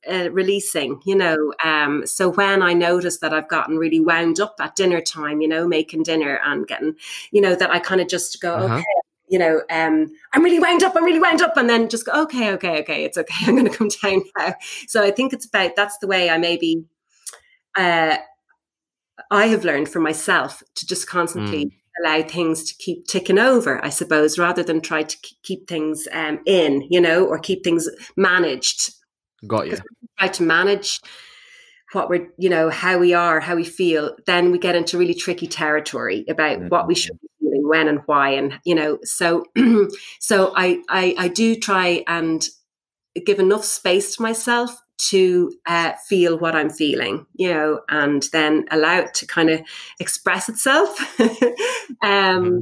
uh, 0.10 0.30
releasing, 0.32 1.02
you 1.06 1.16
know. 1.16 1.54
Um, 1.64 2.06
so 2.08 2.30
when 2.30 2.62
I 2.62 2.74
notice 2.74 3.18
that 3.20 3.34
I've 3.34 3.50
gotten 3.50 3.78
really 3.78 4.00
wound 4.00 4.40
up 4.40 4.56
at 4.60 4.76
dinner 4.76 5.02
time, 5.02 5.42
you 5.42 5.48
know, 5.48 5.68
making 5.68 6.04
dinner 6.04 6.40
and 6.44 6.68
getting, 6.68 6.96
you 7.32 7.42
know, 7.42 7.56
that 7.56 7.70
I 7.70 7.80
kind 7.80 8.02
of 8.02 8.08
just 8.08 8.42
go, 8.42 8.56
uh-huh. 8.56 8.76
okay, 8.76 8.86
you 9.30 9.40
know, 9.40 9.62
um, 9.70 10.08
I'm 10.34 10.44
really 10.44 10.60
wound 10.60 10.84
up, 10.84 10.96
I'm 10.96 11.06
really 11.06 11.20
wound 11.20 11.42
up, 11.42 11.56
and 11.58 11.70
then 11.70 11.90
just 11.90 12.06
go, 12.06 12.24
okay, 12.24 12.52
okay, 12.54 12.82
okay, 12.82 13.04
it's 13.04 13.18
okay, 13.18 13.36
I'm 13.48 13.56
going 13.56 13.70
to 13.70 13.78
come 13.78 13.90
down 14.02 14.24
now. 14.38 14.56
So 14.88 15.04
I 15.04 15.12
think 15.12 15.34
it's 15.34 15.46
about 15.46 15.76
that's 15.76 15.98
the 16.00 16.08
way 16.08 16.30
I 16.30 16.38
maybe 16.38 16.86
uh, 17.78 18.18
I 19.32 19.46
have 19.48 19.64
learned 19.64 19.90
for 19.90 20.00
myself 20.00 20.64
to 20.76 20.86
just 20.86 21.08
constantly 21.08 21.66
mm. 21.66 21.72
allow 22.02 22.24
things 22.24 22.64
to 22.64 22.76
keep 22.78 23.08
ticking 23.08 23.40
over, 23.40 23.84
I 23.84 23.90
suppose, 23.90 24.40
rather 24.40 24.64
than 24.64 24.82
try 24.82 25.04
to 25.04 25.18
keep 25.44 25.68
things 25.68 26.08
um, 26.12 26.40
in, 26.46 26.88
you 26.90 27.02
know, 27.02 27.26
or 27.26 27.40
keep 27.40 27.64
things 27.64 27.88
managed. 28.18 28.94
Got 29.48 29.68
you. 29.68 29.78
Try 30.18 30.28
to 30.30 30.44
manage 30.44 31.00
what 31.92 32.10
we're, 32.10 32.30
you 32.38 32.50
know, 32.50 32.70
how 32.70 32.98
we 32.98 33.14
are, 33.14 33.40
how 33.40 33.56
we 33.56 33.64
feel, 33.64 34.16
then 34.26 34.52
we 34.52 34.60
get 34.60 34.76
into 34.76 34.98
really 34.98 35.14
tricky 35.14 35.48
territory 35.48 36.26
about 36.30 36.60
mm-hmm. 36.60 36.68
what 36.70 36.88
we 36.88 36.94
mm-hmm. 36.94 37.00
should 37.00 37.22
be 37.22 37.28
when 37.70 37.88
and 37.88 38.02
why 38.08 38.30
and 38.32 38.60
you 38.66 38.76
know 38.76 38.98
so 39.04 39.46
so 40.20 40.54
I, 40.56 40.82
I 40.90 41.16
i 41.18 41.28
do 41.28 41.56
try 41.56 42.04
and 42.08 42.46
give 43.26 43.40
enough 43.40 43.64
space 43.64 44.16
to 44.16 44.22
myself 44.22 44.82
to 45.00 45.54
uh, 45.66 45.94
feel 46.10 46.38
what 46.38 46.58
I'm 46.58 46.70
feeling, 46.70 47.26
you 47.34 47.54
know, 47.54 47.80
and 47.88 48.22
then 48.34 48.66
allow 48.70 49.00
it 49.00 49.14
to 49.16 49.26
kind 49.26 49.50
of 49.50 49.62
express 50.00 50.50
itself. 50.50 51.00
um, 51.20 51.30
mm-hmm 52.02 52.60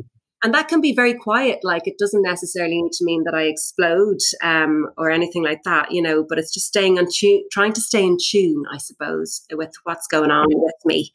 and 0.48 0.54
that 0.54 0.70
can 0.70 0.80
be 0.80 0.96
very 0.96 1.14
quiet 1.14 1.60
like 1.62 1.88
it 1.88 1.98
doesn't 1.98 2.22
necessarily 2.22 2.82
need 2.82 2.94
to 2.94 3.04
mean 3.04 3.24
that 3.26 3.36
i 3.36 3.42
explode 3.44 4.20
um, 4.42 4.88
or 4.98 5.12
anything 5.12 5.44
like 5.44 5.62
that 5.64 5.92
you 5.92 6.02
know 6.02 6.24
but 6.24 6.40
it's 6.40 6.54
just 6.54 6.68
staying 6.68 6.98
on 6.98 7.06
tune 7.14 7.44
trying 7.52 7.74
to 7.74 7.82
stay 7.82 8.02
in 8.02 8.16
tune 8.18 8.64
i 8.72 8.78
suppose 8.78 9.42
with 9.52 9.74
what's 9.84 10.08
going 10.08 10.32
on 10.32 10.46
with 10.50 10.76
me 10.86 11.12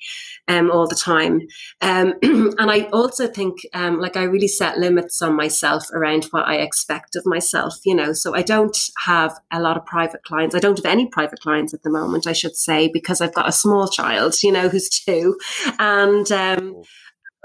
um, 0.48 0.70
all 0.70 0.86
the 0.86 0.94
time. 0.94 1.40
Um, 1.80 2.12
and 2.22 2.70
i 2.70 2.82
also 2.92 3.26
think 3.26 3.60
um, 3.72 4.00
like 4.00 4.18
i 4.18 4.24
really 4.24 4.48
set 4.48 4.76
limits 4.76 5.22
on 5.22 5.34
myself 5.34 5.90
around 5.94 6.24
what 6.26 6.46
i 6.46 6.56
expect 6.56 7.16
of 7.16 7.24
myself 7.24 7.78
you 7.86 7.94
know 7.94 8.12
so 8.12 8.34
i 8.34 8.42
don't 8.42 8.76
have 8.98 9.38
a 9.50 9.60
lot 9.60 9.78
of 9.78 9.86
private 9.86 10.22
clients. 10.24 10.54
I 10.54 10.58
don't 10.58 10.76
have 10.76 10.92
any 10.92 11.06
private 11.06 11.40
clients 11.40 11.72
at 11.72 11.82
the 11.84 11.90
moment 11.90 12.26
i 12.26 12.34
should 12.34 12.54
say 12.54 12.90
because 12.92 13.22
i've 13.22 13.34
got 13.34 13.48
a 13.48 13.52
small 13.52 13.88
child 13.88 14.42
you 14.42 14.52
know 14.52 14.68
who's 14.68 14.90
two. 14.90 15.38
And 15.78 16.30
um, 16.32 16.82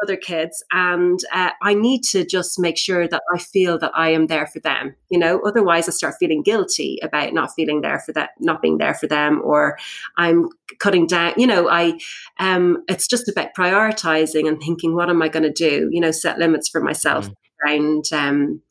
other 0.04 0.16
kids 0.16 0.64
and 0.72 1.20
uh, 1.34 1.52
i 1.62 1.74
need 1.74 2.04
to 2.04 2.26
just 2.26 2.60
make 2.60 2.78
sure 2.78 3.08
that 3.08 3.22
i 3.34 3.38
feel 3.38 3.78
that 3.78 3.92
i 3.96 4.10
am 4.10 4.28
there 4.28 4.48
for 4.48 4.60
them 4.60 4.96
you 5.10 5.18
know? 5.18 5.40
Otherwise 5.46 5.88
i 5.88 5.92
start 5.92 6.16
feeling 6.20 6.44
guilty 6.44 7.00
about 7.02 7.34
not 7.34 7.54
feeling 7.56 7.82
there 7.82 8.00
for 8.00 8.12
that 8.14 8.32
not 8.40 8.62
being 8.62 8.78
there 8.78 8.94
for 8.94 9.08
them 9.08 9.42
or 9.44 9.78
i'm 10.18 10.50
cutting 10.80 11.08
down 11.08 11.34
you 11.38 11.48
know 11.48 11.70
i 11.70 11.98
um 12.40 12.84
it's 12.88 13.08
just 13.08 13.30
about 13.30 13.54
prioritizing 13.58 14.48
and 14.48 14.60
thinking 14.62 14.96
what 14.96 15.10
am 15.10 15.22
i 15.22 15.28
going 15.28 15.44
to 15.44 15.52
do? 15.52 15.90
You 15.92 16.02
know 16.02 16.12
set 16.12 16.38
limits 16.38 16.68
for 16.68 16.82
myself 16.82 17.28
mm. 17.28 17.34
around 17.66 18.06
um 18.12 18.62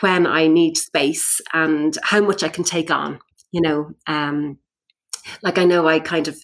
when 0.00 0.26
i 0.26 0.46
need 0.46 0.76
space 0.76 1.40
and 1.52 1.96
how 2.02 2.20
much 2.20 2.42
i 2.42 2.48
can 2.48 2.64
take 2.64 2.90
on 2.90 3.18
you 3.52 3.60
know? 3.60 3.90
Um 4.06 4.58
like 5.42 5.58
I 5.58 5.64
know 5.64 5.86
I 5.86 6.00
kind 6.00 6.28
of 6.28 6.38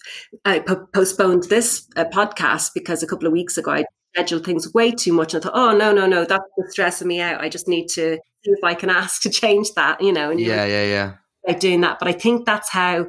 I 0.45 0.59
postponed 0.93 1.43
this 1.43 1.87
uh, 1.95 2.05
podcast 2.05 2.71
because 2.73 3.03
a 3.03 3.07
couple 3.07 3.27
of 3.27 3.33
weeks 3.33 3.57
ago 3.57 3.71
I 3.71 3.85
schedule 4.13 4.39
things 4.39 4.73
way 4.73 4.91
too 4.91 5.13
much. 5.13 5.33
And 5.33 5.43
I 5.43 5.49
thought, 5.49 5.57
oh 5.57 5.75
no, 5.75 5.91
no, 5.91 6.05
no, 6.05 6.25
that's 6.25 6.43
stressing 6.69 7.07
me 7.07 7.19
out. 7.19 7.41
I 7.41 7.49
just 7.49 7.67
need 7.67 7.87
to 7.89 8.17
see 8.43 8.51
if 8.51 8.63
I 8.63 8.73
can 8.73 8.89
ask 8.89 9.21
to 9.23 9.29
change 9.41 9.73
that, 9.73 10.01
you 10.01 10.13
know. 10.13 10.31
And 10.31 10.39
yeah, 10.39 10.65
yeah, 10.65 10.85
yeah. 10.85 11.13
Like 11.47 11.59
doing 11.59 11.81
that, 11.81 11.99
but 11.99 12.07
I 12.07 12.13
think 12.13 12.45
that's 12.45 12.69
how 12.69 13.07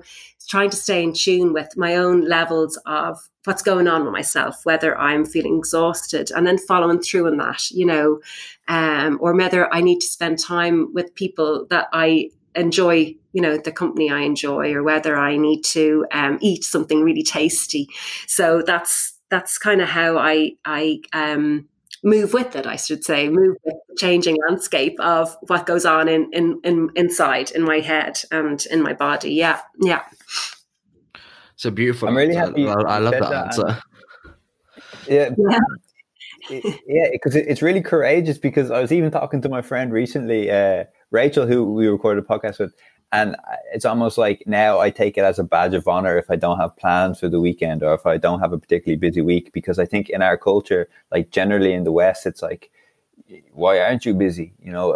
trying 0.49 0.69
to 0.69 0.77
stay 0.77 1.03
in 1.03 1.13
tune 1.13 1.53
with 1.53 1.69
my 1.77 1.95
own 1.95 2.23
levels 2.29 2.77
of 2.85 3.19
what's 3.45 3.63
going 3.63 3.87
on 3.87 4.05
with 4.05 4.13
myself, 4.13 4.61
whether 4.65 4.99
I'm 4.99 5.25
feeling 5.25 5.57
exhausted, 5.57 6.31
and 6.35 6.47
then 6.47 6.59
following 6.59 7.01
through 7.01 7.29
on 7.29 7.37
that, 7.37 7.71
you 7.71 7.87
know, 7.87 8.21
um, 8.67 9.19
or 9.21 9.35
whether 9.35 9.73
I 9.73 9.83
need 9.83 10.01
to 10.01 10.07
spend 10.07 10.39
time 10.39 10.93
with 10.93 11.15
people 11.15 11.67
that 11.71 11.89
I 11.93 12.31
enjoy 12.57 13.15
you 13.33 13.43
know 13.43 13.57
the 13.57 13.73
company 13.73 14.11
i 14.11 14.21
enjoy 14.21 14.73
or 14.73 14.85
whether 14.85 15.17
i 15.17 15.37
need 15.37 15.63
to 15.63 16.07
um, 16.13 16.39
eat 16.41 16.63
something 16.63 17.03
really 17.03 17.25
tasty 17.25 17.89
so 18.29 18.63
that's 18.63 19.14
that's 19.35 19.59
kind 19.59 19.81
of 19.81 19.89
how 19.89 20.17
I 20.17 20.53
I 20.65 21.01
um, 21.13 21.69
move 22.05 22.33
with 22.33 22.55
it. 22.55 22.67
I 22.67 22.77
should 22.77 23.03
say, 23.03 23.29
move 23.29 23.57
with 23.65 23.75
the 23.89 23.97
changing 23.99 24.37
landscape 24.47 24.99
of 25.01 25.37
what 25.49 25.67
goes 25.67 25.85
on 25.85 26.09
in 26.09 26.31
in, 26.33 26.61
in 26.63 26.91
inside 26.95 27.51
in 27.51 27.63
my 27.63 27.81
head 27.81 28.21
and 28.31 28.65
in 28.67 28.81
my 28.81 28.93
body. 28.93 29.33
Yeah, 29.33 29.61
yeah. 29.81 30.03
So 31.57 31.71
beautiful. 31.71 32.09
I'm 32.09 32.17
really 32.17 32.37
happy. 32.37 32.69
I, 32.69 32.75
I 32.75 32.99
love 32.99 33.13
that, 33.13 33.23
that 33.23 33.47
answer. 33.47 33.83
Yeah. 35.09 35.31
yeah. 36.51 36.61
yeah, 36.87 37.09
because 37.13 37.35
it's 37.35 37.63
really 37.63 37.81
courageous. 37.81 38.39
Because 38.39 38.71
I 38.71 38.81
was 38.81 38.93
even 38.93 39.11
talking 39.11 39.43
to 39.43 39.49
my 39.49 39.63
friend 39.63 39.93
recently, 39.93 40.51
uh, 40.51 40.85
Rachel, 41.11 41.47
who 41.47 41.73
we 41.73 41.89
recorded 41.89 42.25
a 42.25 42.27
podcast 42.27 42.61
with, 42.61 42.73
and 43.15 43.37
it's 43.73 43.85
almost 43.85 44.19
like 44.19 44.43
now 44.47 44.81
I 44.81 44.91
take 44.91 45.17
it 45.17 45.25
as 45.25 45.39
a 45.39 45.45
badge 45.45 45.75
of 45.75 45.87
honor 45.87 46.19
if 46.19 46.31
I 46.31 46.37
don't 46.37 46.59
have 46.59 46.77
plans 46.77 47.21
for 47.21 47.29
the 47.29 47.41
weekend 47.41 47.83
or 47.83 47.95
if 47.95 48.07
I 48.07 48.17
don't 48.19 48.41
have 48.41 48.53
a 48.53 48.59
particularly 48.59 48.99
busy 48.99 49.21
week. 49.21 49.53
Because 49.53 49.79
I 49.79 49.87
think 49.87 50.09
in 50.11 50.21
our 50.23 50.37
culture, 50.37 50.89
like 51.13 51.31
generally 51.31 51.73
in 51.73 51.85
the 51.85 51.93
West, 51.93 52.27
it's 52.27 52.43
like, 52.43 52.71
why 53.53 53.79
aren't 53.81 54.05
you 54.05 54.15
busy? 54.15 54.53
You 54.63 54.73
know, 54.73 54.87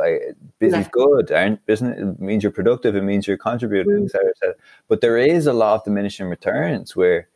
busy's 0.59 0.87
yeah. 0.87 0.89
good. 0.91 1.33
Aren't 1.33 1.65
business 1.67 1.99
it 1.99 2.21
means 2.21 2.43
you're 2.43 2.53
productive. 2.53 2.97
It 2.97 3.03
means 3.03 3.27
you're 3.27 3.37
contributing, 3.37 4.03
mm. 4.03 4.05
et 4.07 4.11
cetera, 4.11 4.29
et 4.29 4.39
cetera. 4.39 4.55
But 4.89 5.01
there 5.01 5.17
is 5.17 5.47
a 5.47 5.53
lot 5.53 5.77
of 5.77 5.85
diminishing 5.85 6.27
returns 6.27 6.97
where 6.97 7.29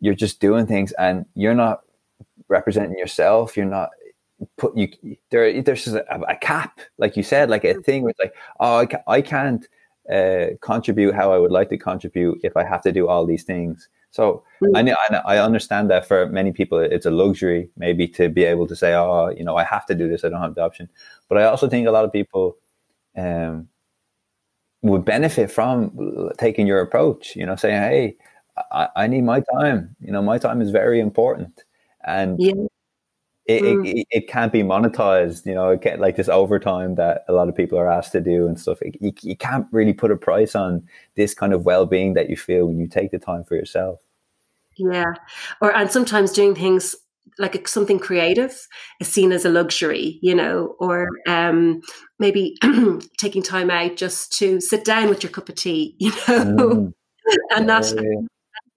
you're 0.00 0.14
just 0.14 0.40
doing 0.40 0.66
things 0.66 0.92
and 0.92 1.26
you're 1.34 1.54
not 1.54 1.82
representing 2.46 2.98
yourself. 2.98 3.56
You're 3.56 3.66
not 3.66 3.90
put 4.56 4.76
you 4.76 4.88
there. 5.30 5.60
There's 5.62 5.84
just 5.84 5.96
a, 5.96 6.20
a 6.28 6.36
cap, 6.36 6.80
like 6.96 7.16
you 7.16 7.24
said, 7.24 7.50
like 7.50 7.64
a 7.64 7.74
mm. 7.74 7.84
thing 7.84 8.02
where 8.02 8.10
it's 8.10 8.20
like, 8.20 8.34
oh, 8.60 8.86
I, 9.08 9.16
I 9.16 9.20
can't 9.20 9.66
uh, 10.10 10.46
contribute 10.60 11.14
how 11.14 11.32
I 11.32 11.38
would 11.38 11.50
like 11.50 11.68
to 11.70 11.76
contribute 11.76 12.40
if 12.42 12.56
I 12.56 12.64
have 12.64 12.82
to 12.82 12.92
do 12.92 13.08
all 13.08 13.26
these 13.26 13.44
things. 13.44 13.88
So 14.10 14.42
mm. 14.62 14.70
I, 14.74 14.82
know, 14.82 14.96
I 15.26 15.38
understand 15.38 15.90
that 15.90 16.06
for 16.06 16.26
many 16.26 16.50
people 16.52 16.78
it's 16.78 17.06
a 17.06 17.10
luxury 17.10 17.68
maybe 17.76 18.08
to 18.08 18.28
be 18.28 18.44
able 18.44 18.66
to 18.66 18.76
say, 18.76 18.94
oh, 18.94 19.28
you 19.36 19.44
know, 19.44 19.56
I 19.56 19.64
have 19.64 19.84
to 19.86 19.94
do 19.94 20.08
this. 20.08 20.24
I 20.24 20.30
don't 20.30 20.40
have 20.40 20.54
the 20.54 20.62
option. 20.62 20.88
But 21.28 21.38
I 21.38 21.44
also 21.44 21.68
think 21.68 21.86
a 21.86 21.90
lot 21.90 22.06
of 22.06 22.12
people 22.12 22.56
um, 23.16 23.68
would 24.82 25.04
benefit 25.04 25.50
from 25.50 26.30
taking 26.38 26.66
your 26.66 26.80
approach. 26.80 27.36
You 27.36 27.44
know, 27.44 27.56
saying, 27.56 27.82
hey, 27.82 28.16
I, 28.72 28.88
I 28.96 29.06
need 29.08 29.24
my 29.24 29.42
time. 29.52 29.94
You 30.00 30.12
know, 30.12 30.22
my 30.22 30.38
time 30.38 30.62
is 30.62 30.70
very 30.70 31.00
important, 31.00 31.64
and 32.04 32.40
yeah 32.40 32.54
it, 33.48 33.62
mm. 33.62 33.86
it, 33.86 34.06
it, 34.10 34.28
can't 34.28 34.52
be 34.52 34.62
monetized, 34.62 35.46
you 35.46 35.54
know, 35.54 35.70
it 35.70 35.98
like 35.98 36.16
this 36.16 36.28
overtime 36.28 36.96
that 36.96 37.24
a 37.28 37.32
lot 37.32 37.48
of 37.48 37.56
people 37.56 37.78
are 37.78 37.90
asked 37.90 38.12
to 38.12 38.20
do 38.20 38.46
and 38.46 38.60
stuff. 38.60 38.82
It, 38.82 38.96
you, 39.00 39.12
you 39.22 39.36
can't 39.36 39.66
really 39.72 39.94
put 39.94 40.10
a 40.10 40.16
price 40.16 40.54
on 40.54 40.86
this 41.14 41.34
kind 41.34 41.54
of 41.54 41.64
well-being 41.64 42.12
that 42.12 42.28
you 42.28 42.36
feel 42.36 42.66
when 42.66 42.78
you 42.78 42.86
take 42.86 43.10
the 43.10 43.18
time 43.18 43.44
for 43.44 43.56
yourself. 43.56 44.00
Yeah. 44.76 45.14
Or, 45.62 45.74
and 45.74 45.90
sometimes 45.90 46.30
doing 46.30 46.54
things 46.54 46.94
like 47.38 47.66
something 47.66 47.98
creative 47.98 48.68
is 49.00 49.08
seen 49.08 49.32
as 49.32 49.46
a 49.46 49.50
luxury, 49.50 50.18
you 50.20 50.34
know, 50.34 50.76
or 50.78 51.08
um, 51.26 51.80
maybe 52.18 52.54
taking 53.16 53.42
time 53.42 53.70
out 53.70 53.96
just 53.96 54.30
to 54.34 54.60
sit 54.60 54.84
down 54.84 55.08
with 55.08 55.22
your 55.22 55.32
cup 55.32 55.48
of 55.48 55.54
tea, 55.54 55.96
you 55.98 56.10
know, 56.10 56.54
mm. 56.54 56.92
and 57.56 57.66
not 57.66 57.90
yeah 57.96 58.26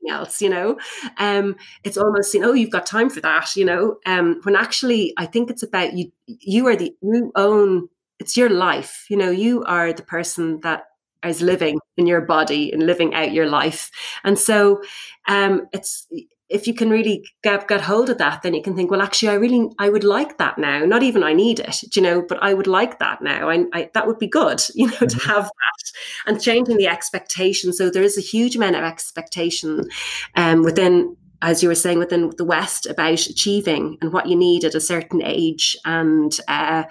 else 0.10 0.42
you 0.42 0.50
know? 0.50 0.78
Um 1.18 1.56
it's 1.84 1.98
almost 1.98 2.34
you 2.34 2.40
know 2.40 2.54
you've 2.54 2.70
got 2.72 2.86
time 2.86 3.10
for 3.10 3.22
that 3.22 3.56
you 3.56 3.66
know? 3.66 3.98
Um 4.06 4.40
when 4.44 4.56
actually 4.56 5.14
i 5.18 5.26
think 5.26 5.50
it's 5.50 5.64
about 5.64 5.94
you 5.94 6.12
you 6.28 6.68
are 6.68 6.76
the 6.76 6.96
you 7.02 7.32
own 7.36 7.90
it's 8.20 8.38
your 8.38 8.50
life 8.50 9.06
you 9.10 9.18
know? 9.18 9.32
You 9.32 9.64
are 9.66 9.94
the 9.94 10.04
person 10.04 10.60
that 10.62 10.84
is 11.26 11.42
living 11.42 11.80
in 11.98 12.08
your 12.08 12.22
body 12.22 12.72
and 12.72 12.84
living 12.86 13.14
out 13.14 13.32
your 13.32 13.48
life. 13.48 13.92
And 14.24 14.38
so 14.40 14.82
um 15.28 15.68
it's 15.74 16.08
if 16.52 16.68
you 16.68 16.74
can 16.74 16.90
really 16.90 17.26
get, 17.44 17.68
get 17.68 17.82
hold 17.82 18.10
of 18.10 18.18
that, 18.18 18.42
then 18.42 18.54
you 18.54 18.62
can 18.62 18.76
think, 18.76 18.92
well, 18.92 19.02
actually, 19.02 19.30
I 19.30 19.36
really, 19.36 19.70
I 19.80 19.90
would 19.90 20.04
like 20.04 20.38
that 20.38 20.58
now. 20.58 20.86
Not 20.86 21.02
even 21.02 21.24
I 21.24 21.34
need 21.34 21.60
it, 21.60 21.96
you 21.96 22.02
know, 22.02 22.22
but 22.22 22.42
I 22.44 22.54
would 22.54 22.68
like 22.68 23.00
that 23.00 23.22
now. 23.22 23.50
I, 23.50 23.66
I 23.74 23.90
that 23.94 24.08
would 24.08 24.20
be 24.20 24.28
good, 24.28 24.62
you 24.76 24.88
know, 24.88 24.94
mm-hmm. 24.94 25.08
to 25.08 25.28
have 25.28 25.46
that 25.46 25.92
and 26.28 26.42
changing 26.42 26.78
the 26.78 26.88
expectation. 26.88 27.74
So 27.74 27.90
there 27.90 28.04
is 28.04 28.18
a 28.18 28.22
huge 28.22 28.56
amount 28.56 28.76
of 28.76 28.84
expectation 28.84 29.88
um, 30.36 30.64
within 30.64 31.16
as 31.44 31.64
you 31.64 31.70
were 31.70 31.76
saying 31.76 31.98
within 31.98 32.32
the 32.38 32.46
West 32.46 32.86
about 32.86 33.26
achieving 33.26 33.98
and 34.00 34.14
what 34.14 34.28
you 34.28 34.36
need 34.36 34.64
at 34.64 34.76
a 34.76 34.80
certain 34.80 35.24
age 35.24 35.76
and 35.86 36.40
uh, 36.48 36.84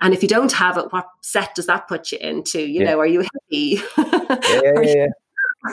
and 0.00 0.12
if 0.12 0.22
you 0.22 0.28
don't 0.28 0.52
have 0.52 0.76
it, 0.76 0.92
what 0.92 1.06
set 1.22 1.54
does 1.54 1.66
that 1.66 1.88
put 1.88 2.12
you 2.12 2.18
into? 2.18 2.60
You 2.60 2.80
yeah. 2.80 2.90
know, 2.90 3.00
are 3.00 3.06
you 3.06 3.20
happy? 3.20 3.80
yeah, 3.98 4.80
yeah, 4.80 4.80
yeah 4.80 5.06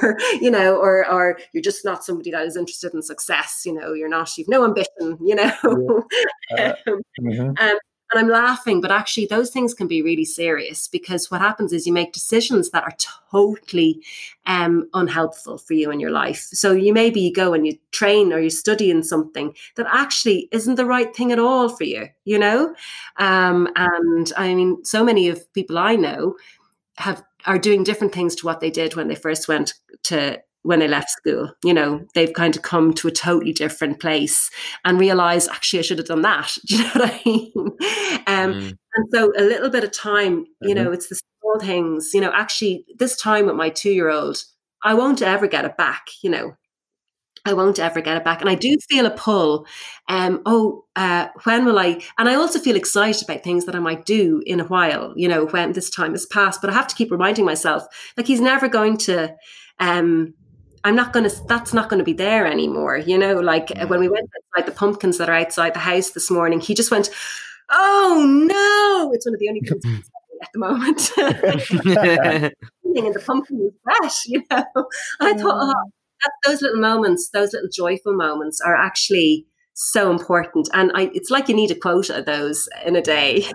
or 0.02 0.18
you 0.42 0.52
know 0.52 0.76
or 0.76 1.10
or 1.10 1.38
you're 1.54 1.64
just 1.64 1.86
not 1.86 2.04
somebody 2.04 2.32
that 2.32 2.46
is 2.46 2.56
interested 2.56 2.94
in 2.94 3.02
success 3.02 3.64
you 3.66 3.74
know 3.74 3.94
you're 3.94 4.10
not 4.10 4.38
you've 4.38 4.48
no 4.48 4.64
ambition 4.64 5.18
you 5.22 5.36
know 5.36 6.06
yeah. 6.52 6.74
uh, 6.88 6.92
um, 6.92 7.02
mm-hmm. 7.22 7.50
um, 7.60 7.78
and 8.14 8.20
I'm 8.20 8.30
laughing, 8.30 8.80
but 8.80 8.92
actually, 8.92 9.26
those 9.26 9.50
things 9.50 9.74
can 9.74 9.88
be 9.88 10.04
really 10.04 10.26
serious 10.26 10.88
because 10.88 11.32
what 11.32 11.42
happens 11.42 11.74
is 11.74 11.88
you 11.88 11.94
make 11.94 12.14
decisions 12.14 12.70
that 12.70 12.84
are 12.84 12.96
totally 13.32 14.04
um, 14.46 14.88
unhelpful 14.94 15.58
for 15.58 15.74
you 15.74 15.90
in 15.90 16.00
your 16.00 16.12
life. 16.12 16.48
So 16.52 16.74
you 16.74 16.94
maybe 16.94 17.22
you 17.22 17.34
go 17.34 17.54
and 17.54 17.66
you 17.66 17.78
train 17.92 18.32
or 18.32 18.40
you 18.40 18.52
study 18.52 18.92
in 18.92 19.02
something 19.02 19.56
that 19.78 19.88
actually 19.92 20.48
isn't 20.52 20.76
the 20.76 20.86
right 20.86 21.16
thing 21.16 21.32
at 21.32 21.40
all 21.40 21.70
for 21.70 21.86
you, 21.86 22.08
you 22.26 22.38
know? 22.38 22.76
Um, 23.18 23.68
and 23.76 24.32
I 24.38 24.54
mean, 24.54 24.86
so 24.86 25.04
many 25.04 25.28
of 25.30 25.52
people 25.54 25.80
I 25.80 25.96
know 25.96 26.36
have 26.98 27.24
are 27.46 27.58
doing 27.58 27.84
different 27.84 28.14
things 28.14 28.36
to 28.36 28.46
what 28.46 28.60
they 28.60 28.70
did 28.70 28.96
when 28.96 29.08
they 29.08 29.16
first 29.16 29.48
went 29.48 29.74
to 30.04 30.42
when 30.64 30.80
they 30.80 30.88
left 30.88 31.10
school. 31.10 31.52
You 31.64 31.74
know, 31.74 32.06
they've 32.16 32.34
kind 32.34 32.56
of 32.56 32.62
come 32.62 32.94
to 32.96 33.08
a 33.08 33.12
totally 33.12 33.54
different 33.54 34.00
place 34.00 34.50
and 34.84 35.00
realize, 35.00 35.48
actually, 35.48 35.80
I 35.80 35.82
should 35.84 35.98
have 35.98 36.08
done 36.08 36.22
that. 36.22 36.58
Do 36.66 36.76
you 36.76 36.84
know 36.84 36.90
what 36.94 37.12
I 37.12 37.22
mean? 37.26 37.54
Um, 38.28 38.54
mm. 38.54 38.78
And 38.96 39.06
so 39.12 39.34
a 39.38 39.44
little 39.44 39.70
bit 39.70 39.84
of 39.84 39.92
time, 39.92 40.46
you 40.62 40.74
mm-hmm. 40.74 40.84
know, 40.86 40.92
it's 40.92 41.10
the 41.10 41.20
small 41.42 41.60
things, 41.60 42.12
you 42.14 42.22
know, 42.22 42.32
actually, 42.34 42.86
this 42.98 43.16
time 43.18 43.48
with 43.48 43.56
my 43.56 43.70
two 43.70 43.92
year 43.92 44.10
old, 44.10 44.44
I 44.84 44.94
won't 44.94 45.22
ever 45.22 45.48
get 45.48 45.66
it 45.66 45.78
back, 45.78 46.08
you 46.22 46.30
know. 46.30 46.56
I 47.46 47.54
won't 47.54 47.80
ever 47.80 48.00
get 48.00 48.16
it 48.16 48.24
back. 48.24 48.40
And 48.40 48.50
I 48.50 48.56
do 48.56 48.78
feel 48.90 49.06
a 49.06 49.12
pull. 49.12 49.66
Um, 50.08 50.42
oh, 50.46 50.86
uh, 50.96 51.28
when 51.44 51.66
will 51.66 51.78
I? 51.78 52.02
And 52.18 52.30
I 52.30 52.36
also 52.36 52.60
feel 52.60 52.76
excited 52.76 53.24
about 53.24 53.44
things 53.44 53.66
that 53.66 53.76
I 53.76 53.80
might 53.80 54.06
do 54.06 54.42
in 54.46 54.60
a 54.60 54.66
while, 54.66 55.14
you 55.18 55.28
know, 55.28 55.46
when 55.48 55.74
this 55.74 55.90
time 55.90 56.12
has 56.12 56.26
passed. 56.26 56.62
But 56.62 56.70
I 56.70 56.74
have 56.74 56.88
to 56.88 56.96
keep 56.96 57.12
reminding 57.12 57.44
myself, 57.44 57.84
like, 58.16 58.28
he's 58.28 58.40
never 58.40 58.70
going 58.70 58.98
to, 58.98 59.36
um, 59.80 60.34
I'm 60.86 60.96
not 60.96 61.12
going 61.12 61.30
to, 61.30 61.36
that's 61.48 61.74
not 61.74 61.90
going 61.90 62.00
to 62.00 62.06
be 62.06 62.14
there 62.14 62.48
anymore. 62.48 62.98
You 62.98 63.18
know, 63.18 63.36
like 63.36 63.68
mm. 63.68 63.90
when 63.90 64.00
we 64.00 64.08
went 64.08 64.30
outside 64.54 64.68
the 64.68 64.78
pumpkins 64.78 65.18
that 65.18 65.30
are 65.30 65.36
outside 65.36 65.74
the 65.74 65.80
house 65.80 66.12
this 66.12 66.32
morning, 66.32 66.62
he 66.62 66.74
just 66.74 66.92
went, 66.92 67.10
oh 67.70 68.26
no, 68.48 69.12
it's 69.14 69.26
one 69.26 69.34
of 69.34 69.40
the 69.40 69.50
only 69.50 69.62
things 69.62 70.10
at 70.42 70.50
the 70.54 70.60
moment. 70.60 71.12
and 72.96 73.14
the 73.14 73.24
pumpkin 73.26 73.62
is 73.62 73.74
fresh, 73.84 74.26
you 74.28 74.44
know. 74.50 74.66
And 75.20 75.30
I 75.30 75.34
thought, 75.34 75.58
oh, 75.60 75.68
that, 75.68 75.92
those 76.46 76.62
little 76.62 76.80
moments, 76.80 77.30
those 77.30 77.54
little 77.54 77.70
joyful 77.72 78.14
moments 78.14 78.62
are 78.62 78.76
actually 78.76 79.46
so 79.74 80.12
important. 80.12 80.70
And 80.74 80.92
I, 80.94 81.10
it's 81.14 81.30
like 81.30 81.50
you 81.50 81.56
need 81.56 81.72
a 81.72 81.76
quota 81.76 82.18
of 82.18 82.26
those 82.26 82.70
in 82.86 82.96
a 82.96 83.02
day. 83.02 83.46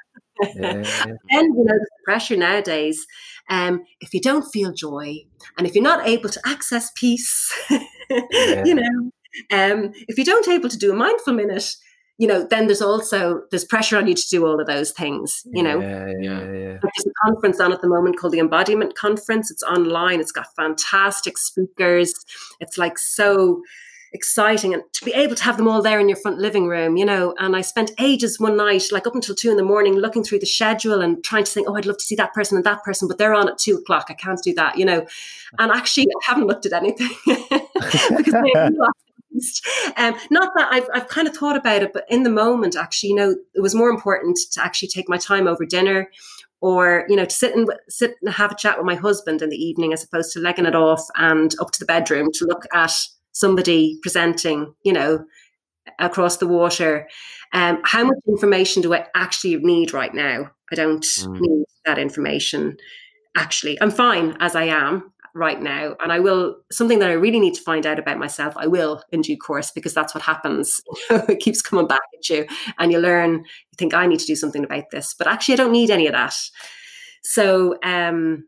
Yeah. 0.55 0.73
and 1.31 1.57
you 1.57 1.65
know 1.65 1.75
the 1.75 1.89
pressure 2.05 2.37
nowadays. 2.37 3.05
Um, 3.51 3.85
if 4.01 4.13
you 4.13 4.21
don't 4.21 4.51
feel 4.53 4.73
joy, 4.73 5.17
and 5.57 5.67
if 5.67 5.75
you're 5.75 5.83
not 5.83 6.07
able 6.07 6.29
to 6.29 6.41
access 6.45 6.91
peace, 6.95 7.53
yeah. 7.71 8.65
you 8.65 8.75
know, 8.75 9.11
um, 9.51 9.93
if 10.07 10.19
you 10.19 10.25
don't 10.25 10.49
able 10.49 10.69
to 10.69 10.79
do 10.79 10.93
a 10.93 10.97
mindful 10.97 11.33
minute, 11.33 11.75
you 12.19 12.27
know, 12.27 12.45
then 12.45 12.67
there's 12.67 12.83
also 12.83 13.43
there's 13.51 13.65
pressure 13.65 13.97
on 13.97 14.09
you 14.09 14.15
to 14.15 14.29
do 14.29 14.45
all 14.45 14.61
of 14.61 14.67
those 14.67 14.91
things. 14.91 15.45
You 15.47 15.63
know, 15.63 15.81
yeah, 15.81 16.07
yeah, 16.21 16.41
yeah. 16.41 16.79
There's 16.83 17.07
a 17.07 17.13
conference 17.25 17.61
on 17.61 17.73
at 17.73 17.81
the 17.81 17.89
moment 17.89 18.19
called 18.19 18.33
the 18.33 18.41
Embodiment 18.41 18.97
Conference. 18.97 19.51
It's 19.51 19.63
online. 19.63 20.19
It's 20.21 20.33
got 20.33 20.55
fantastic 20.57 21.39
speakers. 21.39 22.13
It's 22.61 22.77
like 22.77 22.99
so 22.99 23.63
exciting 24.13 24.73
and 24.73 24.83
to 24.95 25.05
be 25.05 25.13
able 25.13 25.35
to 25.35 25.45
have 25.45 25.59
them 25.59 25.69
all 25.69 25.83
there 25.83 26.01
in 26.01 26.09
your 26.09 26.17
front 26.17 26.39
living 26.39 26.67
room, 26.67 26.97
you 26.97 27.05
know. 27.05 27.35
And 27.39 27.55
I 27.55 27.61
spent 27.61 27.93
ages 28.01 28.41
one 28.41 28.57
night, 28.57 28.85
like 28.91 29.07
up 29.07 29.15
until 29.15 29.35
two 29.35 29.51
in 29.51 29.57
the 29.57 29.63
morning, 29.63 29.95
looking 29.95 30.25
through 30.25 30.41
the 30.41 30.47
schedule 30.47 31.01
and 31.01 31.23
trying 31.23 31.45
to 31.45 31.53
think, 31.53 31.69
oh, 31.69 31.77
I'd 31.77 31.87
love 31.87 31.99
to 31.99 32.05
see 32.05 32.17
that 32.17 32.35
person 32.35 32.57
and 32.57 32.65
that 32.65 32.83
person, 32.83 33.07
but 33.07 33.19
they're 33.19 33.35
on 33.35 33.49
at 33.49 33.59
two 33.59 33.77
o'clock. 33.77 34.07
I 34.09 34.15
can't 34.15 34.43
do 34.43 34.55
that, 34.55 34.77
you 34.77 34.85
know. 34.85 35.07
And 35.59 35.71
actually, 35.71 36.07
I 36.07 36.33
haven't 36.33 36.47
looked 36.47 36.67
at 36.67 36.73
anything 36.73 37.11
because 38.17 38.35
um, 39.97 40.15
not 40.31 40.53
that 40.57 40.69
I've, 40.71 40.89
I've 40.95 41.09
kind 41.09 41.29
of 41.29 41.37
thought 41.37 41.57
about 41.57 41.83
it, 41.83 41.93
but 41.93 42.05
in 42.09 42.23
the 42.23 42.31
moment, 42.31 42.77
actually, 42.77 43.11
you 43.11 43.17
know, 43.17 43.37
it 43.55 43.61
was 43.61 43.75
more 43.75 43.91
important 43.91 44.39
to 44.53 44.65
actually 44.65 44.89
take 44.89 45.09
my 45.09 45.19
time 45.19 45.47
over 45.47 45.65
dinner 45.65 46.09
or, 46.61 47.05
you 47.09 47.17
know, 47.17 47.25
to 47.25 47.35
sit 47.35 47.55
and 47.55 47.71
sit 47.89 48.17
and 48.23 48.33
have 48.33 48.53
a 48.53 48.57
chat 48.57 48.77
with 48.77 48.87
my 48.87 48.97
husband 48.97 49.43
in 49.43 49.51
the 49.51 49.57
evening 49.57 49.93
as 49.93 50.03
opposed 50.03 50.33
to 50.33 50.41
legging 50.41 50.67
it 50.67 50.75
off 50.75 51.07
and 51.17 51.55
up 51.61 51.71
to 51.73 51.79
the 51.79 51.87
bedroom 51.87 52.29
to 52.35 52.47
look 52.47 52.65
at 52.73 52.95
somebody 53.33 53.99
presenting, 54.03 54.75
you 54.85 54.93
know, 54.93 55.25
across 55.99 56.39
the 56.39 56.49
water. 56.49 57.09
Um, 57.53 57.81
how 57.85 58.05
much 58.05 58.19
information 58.27 58.83
do 58.83 58.93
I 58.95 59.07
actually 59.15 59.57
need 59.57 59.93
right 59.93 60.13
now? 60.13 60.51
I 60.71 60.75
don't 60.75 61.05
mm. 61.05 61.41
need 61.41 61.65
that 61.87 61.99
information. 61.99 62.77
Actually, 63.37 63.81
I'm 63.81 63.91
fine 63.91 64.37
as 64.41 64.57
I 64.57 64.65
am 64.65 65.13
right 65.39 65.61
now. 65.61 65.95
And 66.01 66.13
i 66.13 66.19
will 66.19 66.57
something 66.71 66.99
that 66.99 67.11
i 67.11 67.15
really 67.15 67.41
need 67.41 67.55
to 67.55 67.63
find 67.63 67.87
out 67.87 67.99
about 67.99 68.19
myself 68.19 68.55
i 68.57 68.67
will 68.67 69.03
in 69.13 69.23
due 69.23 69.37
course 69.37 69.71
because 69.71 69.95
that's 69.95 70.15
what 70.15 70.23
happens. 70.23 70.81
It 71.11 71.41
keeps 71.41 71.63
coming 71.63 71.87
back 71.87 72.01
at 72.17 72.29
you 72.29 72.47
and 72.79 72.93
you 72.93 72.99
learn 72.99 73.37
you 73.37 73.77
think 73.77 73.95
i 73.95 74.07
need 74.07 74.21
to 74.21 74.27
do 74.27 74.37
something 74.37 74.65
about 74.65 74.91
this 74.91 75.15
but 75.15 75.27
actually 75.27 75.55
i 75.55 75.57
don't 75.57 75.73
need 75.73 75.91
any 75.91 76.07
of 76.07 76.13
that. 76.13 76.35
So 77.23 77.79
um 77.83 78.47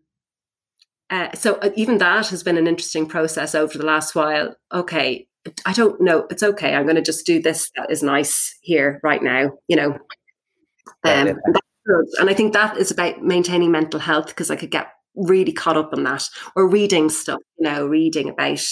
uh, 1.10 1.34
so 1.34 1.54
uh, 1.56 1.70
even 1.74 1.98
that 1.98 2.28
has 2.28 2.44
been 2.44 2.56
an 2.56 2.68
interesting 2.68 3.04
process 3.04 3.54
over 3.54 3.76
the 3.76 3.86
last 3.86 4.14
while. 4.14 4.54
Okay 4.72 5.26
i 5.64 5.72
don't 5.72 5.98
know 6.02 6.26
it's 6.28 6.42
okay 6.42 6.74
i'm 6.74 6.82
going 6.82 6.96
to 6.96 7.00
just 7.00 7.24
do 7.24 7.40
this 7.40 7.70
that 7.74 7.90
is 7.90 8.02
nice 8.02 8.54
here 8.60 9.00
right 9.02 9.22
now 9.22 9.50
you 9.68 9.76
know? 9.76 9.98
Um, 11.04 11.38
and 12.18 12.30
I 12.30 12.34
think 12.34 12.52
that 12.52 12.76
is 12.76 12.90
about 12.90 13.22
maintaining 13.22 13.70
mental 13.70 14.00
health 14.00 14.28
because 14.28 14.50
I 14.50 14.56
could 14.56 14.70
get 14.70 14.92
really 15.20 15.52
caught 15.52 15.76
up 15.76 15.92
in 15.92 16.04
that 16.04 16.28
or 16.56 16.68
reading 16.68 17.08
stuff, 17.08 17.40
you 17.58 17.68
know, 17.68 17.86
reading 17.86 18.30
about 18.30 18.64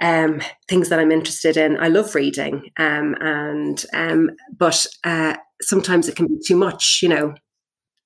um, 0.00 0.40
things 0.68 0.88
that 0.88 0.98
I'm 0.98 1.12
interested 1.12 1.56
in. 1.56 1.78
I 1.78 1.88
love 1.88 2.14
reading, 2.14 2.70
um, 2.76 3.16
and 3.20 3.84
um, 3.92 4.30
but 4.56 4.86
uh, 5.04 5.36
sometimes 5.60 6.08
it 6.08 6.16
can 6.16 6.26
be 6.26 6.38
too 6.44 6.56
much, 6.56 7.00
you 7.02 7.08
know. 7.08 7.34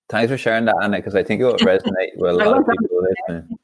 Thanks 0.09 0.31
for 0.31 0.39
sharing 0.39 0.67
that, 0.67 0.77
Anna, 0.83 0.99
because 0.99 1.15
I 1.15 1.23
think 1.23 1.41
it 1.41 1.45
will 1.45 1.57
resonate 1.57 2.17
with 2.17 2.33
a 2.33 2.35
lot 2.45 2.59
of 2.59 2.67
people 2.67 3.03
listening. 3.29 3.59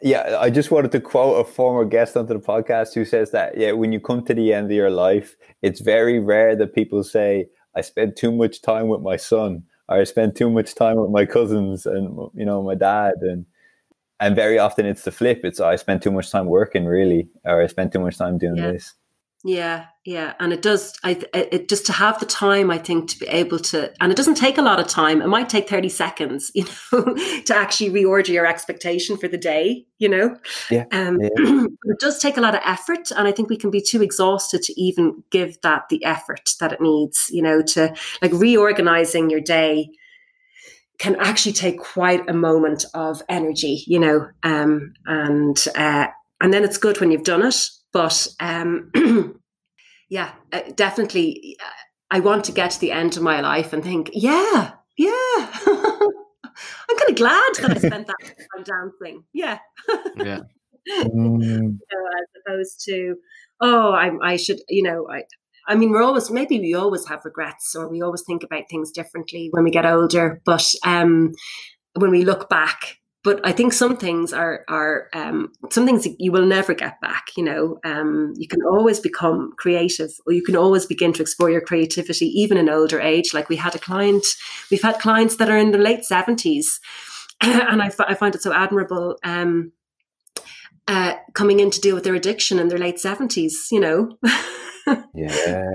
Yeah, 0.00 0.38
I 0.38 0.50
just 0.50 0.70
wanted 0.70 0.92
to 0.92 1.00
quote 1.00 1.44
a 1.46 1.50
former 1.50 1.84
guest 1.84 2.16
onto 2.16 2.32
the 2.32 2.40
podcast 2.40 2.94
who 2.94 3.04
says 3.04 3.32
that 3.32 3.56
yeah, 3.56 3.72
when 3.72 3.92
you 3.92 4.00
come 4.00 4.24
to 4.26 4.34
the 4.34 4.52
end 4.52 4.66
of 4.66 4.72
your 4.72 4.90
life, 4.90 5.34
it's 5.62 5.80
very 5.80 6.20
rare 6.20 6.54
that 6.56 6.74
people 6.74 7.02
say, 7.02 7.48
"I 7.74 7.80
spent 7.80 8.16
too 8.16 8.32
much 8.32 8.62
time 8.62 8.88
with 8.88 9.00
my 9.00 9.16
son." 9.16 9.64
Or 9.88 9.98
I 9.98 10.04
spend 10.04 10.36
too 10.36 10.50
much 10.50 10.74
time 10.74 10.96
with 10.96 11.10
my 11.10 11.24
cousins 11.24 11.86
and 11.86 12.16
you 12.34 12.44
know 12.44 12.62
my 12.62 12.74
dad 12.74 13.14
and 13.20 13.46
and 14.20 14.34
very 14.34 14.58
often 14.58 14.86
it's 14.86 15.02
the 15.02 15.12
flip. 15.12 15.40
It's 15.44 15.60
I 15.60 15.76
spend 15.76 16.02
too 16.02 16.10
much 16.10 16.30
time 16.30 16.46
working 16.46 16.86
really, 16.86 17.28
or 17.44 17.62
I 17.62 17.66
spend 17.66 17.92
too 17.92 18.00
much 18.00 18.18
time 18.18 18.38
doing 18.38 18.56
yeah. 18.56 18.72
this. 18.72 18.94
Yeah, 19.44 19.86
yeah, 20.04 20.34
and 20.40 20.52
it 20.52 20.62
does. 20.62 20.98
I 21.04 21.22
it 21.32 21.68
just 21.68 21.86
to 21.86 21.92
have 21.92 22.18
the 22.18 22.26
time. 22.26 22.72
I 22.72 22.78
think 22.78 23.08
to 23.10 23.18
be 23.20 23.26
able 23.28 23.60
to, 23.60 23.92
and 24.00 24.10
it 24.10 24.16
doesn't 24.16 24.34
take 24.34 24.58
a 24.58 24.62
lot 24.62 24.80
of 24.80 24.88
time. 24.88 25.22
It 25.22 25.28
might 25.28 25.48
take 25.48 25.68
thirty 25.68 25.88
seconds, 25.88 26.50
you 26.54 26.64
know, 26.64 27.14
to 27.44 27.56
actually 27.56 27.90
reorder 27.90 28.28
your 28.28 28.46
expectation 28.46 29.16
for 29.16 29.28
the 29.28 29.38
day. 29.38 29.86
You 29.98 30.08
know, 30.08 30.36
yeah. 30.72 30.86
Um, 30.90 31.20
yeah. 31.20 31.28
it 31.84 32.00
does 32.00 32.18
take 32.18 32.36
a 32.36 32.40
lot 32.40 32.56
of 32.56 32.62
effort, 32.64 33.12
and 33.12 33.28
I 33.28 33.32
think 33.32 33.48
we 33.48 33.56
can 33.56 33.70
be 33.70 33.80
too 33.80 34.02
exhausted 34.02 34.62
to 34.62 34.80
even 34.80 35.22
give 35.30 35.60
that 35.60 35.88
the 35.88 36.04
effort 36.04 36.50
that 36.58 36.72
it 36.72 36.80
needs. 36.80 37.28
You 37.30 37.42
know, 37.42 37.62
to 37.62 37.94
like 38.20 38.32
reorganizing 38.32 39.30
your 39.30 39.40
day 39.40 39.88
can 40.98 41.14
actually 41.14 41.52
take 41.52 41.78
quite 41.78 42.28
a 42.28 42.34
moment 42.34 42.86
of 42.92 43.22
energy. 43.28 43.84
You 43.86 44.00
know, 44.00 44.28
um, 44.42 44.94
and 45.06 45.64
uh, 45.76 46.08
and 46.40 46.52
then 46.52 46.64
it's 46.64 46.76
good 46.76 46.98
when 46.98 47.12
you've 47.12 47.22
done 47.22 47.46
it 47.46 47.70
but 47.92 48.28
um, 48.40 48.90
yeah, 50.08 50.32
uh, 50.52 50.60
definitely, 50.74 51.56
uh, 51.62 51.70
I 52.10 52.20
want 52.20 52.44
to 52.44 52.52
get 52.52 52.72
to 52.72 52.80
the 52.80 52.92
end 52.92 53.16
of 53.16 53.22
my 53.22 53.40
life 53.40 53.72
and 53.72 53.82
think, 53.82 54.10
yeah, 54.12 54.72
yeah. 54.96 55.52
I'm 56.90 56.96
kind 56.96 57.10
of 57.10 57.16
glad 57.16 57.52
that 57.60 57.70
I 57.70 57.78
spent 57.78 58.06
that 58.06 58.16
time 58.56 58.64
dancing. 58.64 59.24
Yeah. 59.32 59.58
yeah. 60.16 60.40
Mm. 60.88 61.42
you 61.42 61.78
know, 61.92 62.04
as 62.18 62.28
opposed 62.46 62.82
to, 62.86 63.16
oh, 63.60 63.92
I, 63.92 64.10
I 64.22 64.36
should, 64.36 64.60
you 64.70 64.82
know, 64.82 65.06
I, 65.10 65.24
I 65.68 65.74
mean, 65.74 65.90
we're 65.90 66.02
always 66.02 66.30
maybe 66.30 66.58
we 66.58 66.72
always 66.72 67.06
have 67.08 67.26
regrets, 67.26 67.76
or 67.76 67.90
we 67.90 68.00
always 68.00 68.22
think 68.26 68.42
about 68.42 68.64
things 68.70 68.90
differently 68.90 69.48
when 69.50 69.64
we 69.64 69.70
get 69.70 69.84
older. 69.84 70.40
But 70.46 70.64
um, 70.86 71.34
when 71.94 72.10
we 72.10 72.24
look 72.24 72.48
back, 72.48 72.96
but 73.28 73.46
I 73.46 73.52
think 73.52 73.74
some 73.74 73.98
things 73.98 74.32
are 74.32 74.64
are 74.68 75.08
um, 75.12 75.52
some 75.70 75.84
things 75.84 76.08
you 76.18 76.32
will 76.32 76.46
never 76.46 76.72
get 76.72 76.98
back. 77.02 77.26
You 77.36 77.44
know, 77.44 77.78
um, 77.84 78.32
you 78.38 78.48
can 78.48 78.62
always 78.62 79.00
become 79.00 79.52
creative, 79.58 80.12
or 80.26 80.32
you 80.32 80.42
can 80.42 80.56
always 80.56 80.86
begin 80.86 81.12
to 81.12 81.20
explore 81.20 81.50
your 81.50 81.60
creativity, 81.60 82.24
even 82.28 82.56
in 82.56 82.70
older 82.70 82.98
age. 82.98 83.34
Like 83.34 83.50
we 83.50 83.56
had 83.56 83.74
a 83.74 83.78
client, 83.78 84.24
we've 84.70 84.80
had 84.80 84.98
clients 84.98 85.36
that 85.36 85.50
are 85.50 85.58
in 85.58 85.72
the 85.72 85.84
late 85.88 86.06
seventies, 86.06 86.80
and 87.42 87.82
I, 87.82 87.88
f- 87.88 88.00
I 88.00 88.14
find 88.14 88.34
it 88.34 88.40
so 88.40 88.54
admirable. 88.54 89.18
Um, 89.22 89.72
uh, 90.86 91.16
coming 91.34 91.60
in 91.60 91.70
to 91.70 91.82
deal 91.82 91.94
with 91.94 92.04
their 92.04 92.14
addiction 92.14 92.58
in 92.58 92.68
their 92.68 92.78
late 92.78 92.98
seventies, 92.98 93.68
you 93.70 93.80
know. 93.80 94.16
yeah. 95.14 95.70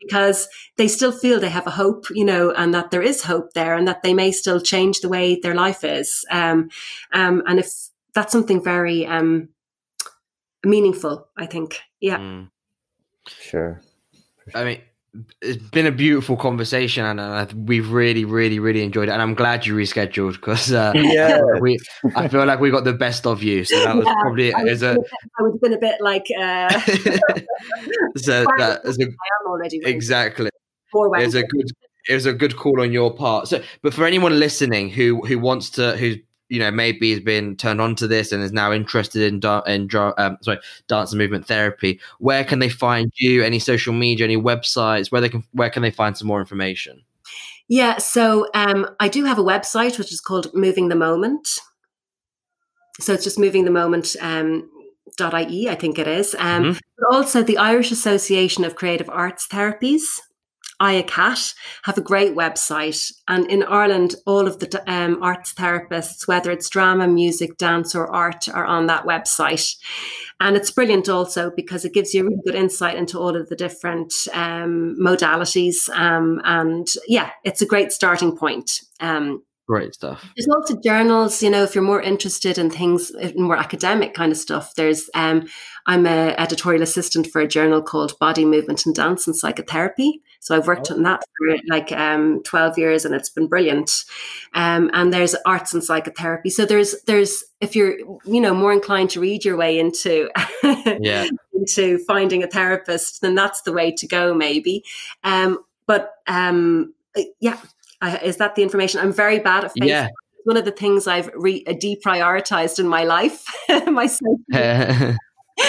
because 0.00 0.48
they 0.76 0.88
still 0.88 1.12
feel 1.12 1.40
they 1.40 1.48
have 1.48 1.66
a 1.66 1.70
hope, 1.70 2.06
you 2.10 2.24
know, 2.24 2.50
and 2.50 2.74
that 2.74 2.90
there 2.90 3.02
is 3.02 3.22
hope 3.22 3.52
there 3.54 3.76
and 3.76 3.86
that 3.88 4.02
they 4.02 4.14
may 4.14 4.32
still 4.32 4.60
change 4.60 5.00
the 5.00 5.08
way 5.08 5.38
their 5.40 5.54
life 5.54 5.84
is. 5.84 6.24
Um, 6.30 6.70
um, 7.12 7.42
and 7.46 7.58
if 7.58 7.72
that's 8.14 8.32
something 8.32 8.62
very 8.62 9.06
um, 9.06 9.48
meaningful, 10.64 11.28
I 11.36 11.46
think. 11.46 11.80
Yeah. 12.00 12.18
Mm. 12.18 12.50
Sure. 13.26 13.80
sure. 14.50 14.60
I 14.60 14.64
mean, 14.64 14.80
it's 15.40 15.62
been 15.70 15.86
a 15.86 15.92
beautiful 15.92 16.36
conversation 16.36 17.04
and 17.04 17.20
uh, 17.20 17.46
we've 17.54 17.90
really 17.90 18.24
really 18.24 18.58
really 18.58 18.82
enjoyed 18.82 19.08
it 19.08 19.12
and 19.12 19.22
i'm 19.22 19.34
glad 19.34 19.64
you 19.64 19.74
rescheduled 19.74 20.32
because 20.32 20.72
uh, 20.72 20.92
yeah. 20.96 21.40
we 21.60 21.78
i 22.16 22.26
feel 22.26 22.44
like 22.44 22.58
we 22.58 22.70
got 22.70 22.84
the 22.84 22.92
best 22.92 23.26
of 23.26 23.42
you 23.42 23.64
so 23.64 23.78
that 23.84 23.96
was 23.96 24.06
yeah, 24.06 24.14
probably 24.20 24.52
I 24.52 24.64
was, 24.64 24.82
a, 24.82 24.96
I 25.38 25.42
would 25.42 25.52
have 25.52 25.60
been 25.60 25.72
a 25.72 25.78
bit 25.78 26.00
like 26.00 26.26
uh 26.38 26.68
so 28.16 28.44
that 28.58 28.80
is 28.84 28.98
a, 28.98 29.06
already 29.46 29.80
exactly. 29.84 30.50
It's 30.94 31.34
a 31.34 31.42
good 31.42 31.70
it 32.08 32.14
was 32.14 32.26
a 32.26 32.32
good 32.32 32.56
call 32.56 32.80
on 32.80 32.92
your 32.92 33.14
part. 33.14 33.48
So 33.48 33.62
but 33.82 33.94
for 33.94 34.04
anyone 34.04 34.38
listening 34.38 34.90
who 34.90 35.24
who 35.26 35.38
wants 35.38 35.70
to 35.70 35.96
who's 35.96 36.18
you 36.48 36.58
know 36.58 36.70
maybe 36.70 37.10
has 37.10 37.20
been 37.20 37.56
turned 37.56 37.80
on 37.80 37.94
to 37.94 38.06
this 38.06 38.32
and 38.32 38.42
is 38.42 38.52
now 38.52 38.72
interested 38.72 39.22
in 39.22 39.40
in 39.66 39.88
um, 40.18 40.38
sorry 40.42 40.58
dance 40.88 41.12
and 41.12 41.18
movement 41.18 41.46
therapy 41.46 42.00
where 42.18 42.44
can 42.44 42.58
they 42.58 42.68
find 42.68 43.12
you 43.16 43.42
any 43.42 43.58
social 43.58 43.92
media 43.92 44.24
any 44.24 44.36
websites 44.36 45.10
where 45.10 45.20
they 45.20 45.28
can 45.28 45.42
where 45.52 45.70
can 45.70 45.82
they 45.82 45.90
find 45.90 46.16
some 46.16 46.28
more 46.28 46.40
information 46.40 47.02
yeah 47.68 47.96
so 47.98 48.46
um, 48.54 48.88
i 49.00 49.08
do 49.08 49.24
have 49.24 49.38
a 49.38 49.44
website 49.44 49.98
which 49.98 50.12
is 50.12 50.20
called 50.20 50.52
moving 50.54 50.88
the 50.88 50.94
moment 50.94 51.58
so 53.00 53.12
it's 53.12 53.24
just 53.24 53.38
moving 53.38 53.64
the 53.64 53.70
moment 53.70 54.14
um, 54.20 54.68
.ie, 55.20 55.68
I 55.68 55.74
think 55.74 55.98
it 55.98 56.08
is. 56.08 56.34
Um, 56.38 56.62
mm-hmm. 56.62 56.78
But 56.98 57.14
also 57.14 57.42
the 57.42 57.58
Irish 57.58 57.90
Association 57.92 58.64
of 58.64 58.74
Creative 58.74 59.08
Arts 59.08 59.46
Therapies. 59.46 60.20
IACAT 60.84 61.54
have 61.84 61.98
a 61.98 62.02
great 62.02 62.34
website, 62.34 63.12
and 63.26 63.50
in 63.50 63.62
Ireland, 63.62 64.14
all 64.26 64.46
of 64.46 64.58
the 64.58 64.82
um, 64.86 65.22
arts 65.22 65.54
therapists, 65.54 66.28
whether 66.28 66.50
it's 66.50 66.68
drama, 66.68 67.06
music, 67.08 67.56
dance, 67.56 67.94
or 67.94 68.06
art, 68.14 68.48
are 68.48 68.66
on 68.66 68.86
that 68.86 69.04
website. 69.04 69.76
And 70.40 70.56
it's 70.56 70.70
brilliant 70.70 71.08
also 71.08 71.50
because 71.56 71.84
it 71.84 71.94
gives 71.94 72.12
you 72.12 72.22
a 72.22 72.24
really 72.24 72.42
good 72.44 72.54
insight 72.54 72.96
into 72.96 73.18
all 73.18 73.36
of 73.36 73.48
the 73.48 73.56
different 73.56 74.12
um, 74.32 74.96
modalities. 75.00 75.88
Um, 75.90 76.40
and 76.44 76.86
yeah, 77.06 77.30
it's 77.44 77.62
a 77.62 77.66
great 77.66 77.92
starting 77.92 78.36
point. 78.36 78.80
Um, 79.00 79.42
Great 79.66 79.94
stuff. 79.94 80.30
There's 80.36 80.54
also 80.54 80.78
journals, 80.84 81.42
you 81.42 81.48
know, 81.48 81.62
if 81.62 81.74
you're 81.74 81.82
more 81.82 82.02
interested 82.02 82.58
in 82.58 82.68
things, 82.68 83.10
more 83.34 83.56
academic 83.56 84.12
kind 84.12 84.30
of 84.30 84.36
stuff. 84.36 84.74
There's, 84.74 85.08
um, 85.14 85.46
I'm 85.86 86.06
an 86.06 86.34
editorial 86.38 86.82
assistant 86.82 87.28
for 87.28 87.40
a 87.40 87.48
journal 87.48 87.80
called 87.80 88.18
Body 88.18 88.44
Movement 88.44 88.84
and 88.84 88.94
Dance 88.94 89.26
and 89.26 89.34
Psychotherapy. 89.34 90.20
So 90.44 90.54
I've 90.54 90.66
worked 90.66 90.90
oh. 90.90 90.94
on 90.94 91.02
that 91.04 91.24
for 91.38 91.56
like 91.68 91.90
um, 91.90 92.42
12 92.42 92.76
years 92.78 93.06
and 93.06 93.14
it's 93.14 93.30
been 93.30 93.46
brilliant. 93.46 94.04
Um, 94.52 94.90
and 94.92 95.10
there's 95.10 95.34
arts 95.46 95.72
and 95.72 95.82
psychotherapy. 95.82 96.50
So 96.50 96.66
there's, 96.66 96.94
there's, 97.06 97.42
if 97.62 97.74
you're, 97.74 97.98
you 98.26 98.40
know, 98.42 98.52
more 98.52 98.70
inclined 98.70 99.08
to 99.10 99.20
read 99.20 99.42
your 99.42 99.56
way 99.56 99.78
into, 99.78 100.28
yeah. 101.00 101.28
into 101.54 101.96
finding 102.06 102.42
a 102.42 102.46
therapist, 102.46 103.22
then 103.22 103.34
that's 103.34 103.62
the 103.62 103.72
way 103.72 103.90
to 103.92 104.06
go 104.06 104.34
maybe. 104.34 104.84
Um, 105.24 105.60
but, 105.86 106.12
um, 106.26 106.92
yeah, 107.40 107.58
I, 108.02 108.18
is 108.18 108.36
that 108.36 108.54
the 108.54 108.62
information? 108.62 109.00
I'm 109.00 109.14
very 109.14 109.38
bad 109.38 109.64
at 109.64 109.70
Facebook. 109.74 109.88
Yeah. 109.88 110.08
One 110.44 110.58
of 110.58 110.66
the 110.66 110.72
things 110.72 111.06
I've 111.06 111.30
re- 111.34 111.64
deprioritized 111.64 112.78
in 112.78 112.86
my 112.86 113.04
life, 113.04 113.46
my 113.86 114.06
social 114.06 114.42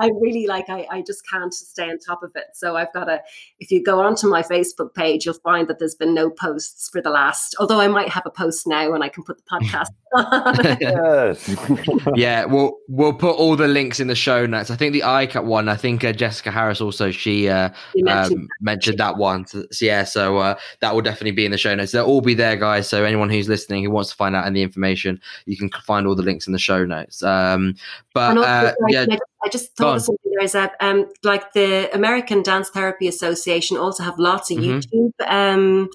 I 0.00 0.10
really 0.20 0.46
like 0.46 0.68
I, 0.68 0.86
I 0.90 1.02
just 1.02 1.28
can't 1.28 1.52
stay 1.52 1.90
on 1.90 1.98
top 1.98 2.22
of 2.22 2.32
it. 2.34 2.46
So 2.54 2.76
I've 2.76 2.92
got 2.92 3.04
to 3.04 3.22
if 3.58 3.70
you 3.70 3.82
go 3.82 4.00
onto 4.00 4.28
my 4.28 4.42
Facebook 4.42 4.94
page, 4.94 5.26
you'll 5.26 5.34
find 5.34 5.68
that 5.68 5.78
there's 5.78 5.94
been 5.94 6.14
no 6.14 6.30
posts 6.30 6.88
for 6.88 7.00
the 7.00 7.10
last 7.10 7.54
although 7.58 7.80
I 7.80 7.88
might 7.88 8.08
have 8.08 8.24
a 8.26 8.30
post 8.30 8.66
now 8.66 8.92
and 8.94 9.04
I 9.04 9.08
can 9.08 9.24
put 9.24 9.38
the 9.38 9.44
podcast 9.44 9.88
on. 12.06 12.16
yeah, 12.16 12.44
we'll 12.44 12.76
we'll 12.88 13.12
put 13.12 13.36
all 13.36 13.56
the 13.56 13.68
links 13.68 14.00
in 14.00 14.08
the 14.08 14.14
show 14.14 14.46
notes. 14.46 14.70
I 14.70 14.76
think 14.76 14.92
the 14.92 15.00
IACAT 15.00 15.44
one, 15.44 15.68
I 15.68 15.76
think 15.76 16.04
uh, 16.04 16.12
Jessica 16.12 16.50
Harris 16.50 16.80
also 16.80 17.10
she 17.10 17.48
uh, 17.48 17.70
mentioned, 17.96 18.40
um, 18.40 18.48
mentioned 18.60 18.98
that 18.98 19.16
one. 19.16 19.46
So, 19.46 19.64
yeah, 19.80 20.04
so 20.04 20.38
uh, 20.38 20.54
that 20.80 20.94
will 20.94 21.02
definitely 21.02 21.32
be 21.32 21.44
in 21.44 21.50
the 21.50 21.58
show 21.58 21.74
notes. 21.74 21.92
They'll 21.92 22.06
all 22.06 22.20
be 22.20 22.34
there, 22.34 22.56
guys. 22.56 22.88
So 22.88 23.04
anyone 23.04 23.30
who's 23.30 23.48
listening 23.48 23.84
who 23.84 23.90
wants 23.90 24.10
to 24.10 24.16
find 24.16 24.34
out 24.34 24.46
any 24.46 24.62
information, 24.62 25.20
you 25.46 25.56
can 25.56 25.70
find 25.84 26.06
all 26.06 26.14
the 26.14 26.22
links 26.22 26.46
in 26.46 26.52
the 26.52 26.58
show 26.58 26.84
notes. 26.84 27.22
Um, 27.22 27.74
but 28.14 28.36
also, 28.36 28.48
uh, 28.48 28.72
yeah. 28.88 29.06
I 29.44 29.48
just 29.48 29.76
thought 29.76 29.96
of 29.96 30.02
something 30.02 30.32
there 30.38 30.44
is 30.44 30.52
that 30.52 30.74
um, 30.80 31.08
like 31.22 31.52
the 31.52 31.92
American 31.94 32.42
Dance 32.42 32.70
Therapy 32.70 33.08
Association 33.08 33.76
also 33.76 34.02
have 34.02 34.18
lots 34.18 34.50
of 34.50 34.58
mm-hmm. 34.58 34.78
YouTube 34.78 35.12
um, 35.26 35.88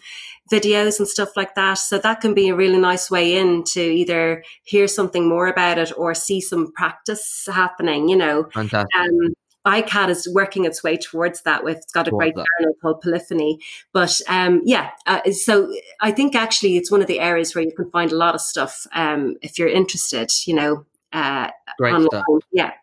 videos 0.51 0.99
and 0.99 1.07
stuff 1.07 1.35
like 1.35 1.55
that. 1.55 1.75
So 1.75 1.97
that 1.97 2.21
can 2.21 2.33
be 2.33 2.49
a 2.49 2.55
really 2.55 2.77
nice 2.77 3.09
way 3.09 3.37
in 3.37 3.63
to 3.65 3.81
either 3.81 4.43
hear 4.63 4.87
something 4.87 5.27
more 5.27 5.47
about 5.47 5.77
it 5.77 5.91
or 5.97 6.13
see 6.13 6.41
some 6.41 6.71
practice 6.73 7.47
happening, 7.51 8.09
you 8.09 8.15
know. 8.15 8.47
Fantastic. 8.53 8.95
Um, 8.95 9.33
IACAT 9.65 10.09
is 10.09 10.29
working 10.33 10.65
its 10.65 10.83
way 10.83 10.97
towards 10.97 11.41
that. 11.43 11.63
With 11.63 11.77
it's 11.77 11.93
got 11.93 12.09
a 12.09 12.11
great 12.11 12.35
journal 12.35 12.75
called 12.81 12.99
Polyphony, 13.01 13.59
but 13.93 14.19
um, 14.27 14.61
yeah. 14.65 14.91
Uh, 15.07 15.31
so 15.31 15.73
I 16.01 16.11
think 16.11 16.35
actually 16.35 16.75
it's 16.75 16.91
one 16.91 17.01
of 17.01 17.07
the 17.07 17.21
areas 17.21 17.55
where 17.55 17.63
you 17.63 17.71
can 17.71 17.89
find 17.89 18.11
a 18.11 18.17
lot 18.17 18.35
of 18.35 18.41
stuff 18.41 18.85
um, 18.93 19.37
if 19.41 19.57
you're 19.57 19.69
interested. 19.69 20.33
You 20.45 20.55
know, 20.55 20.85
uh, 21.13 21.49
great 21.77 21.93
online. 21.93 22.07
stuff. 22.07 22.25
Yeah. 22.51 22.73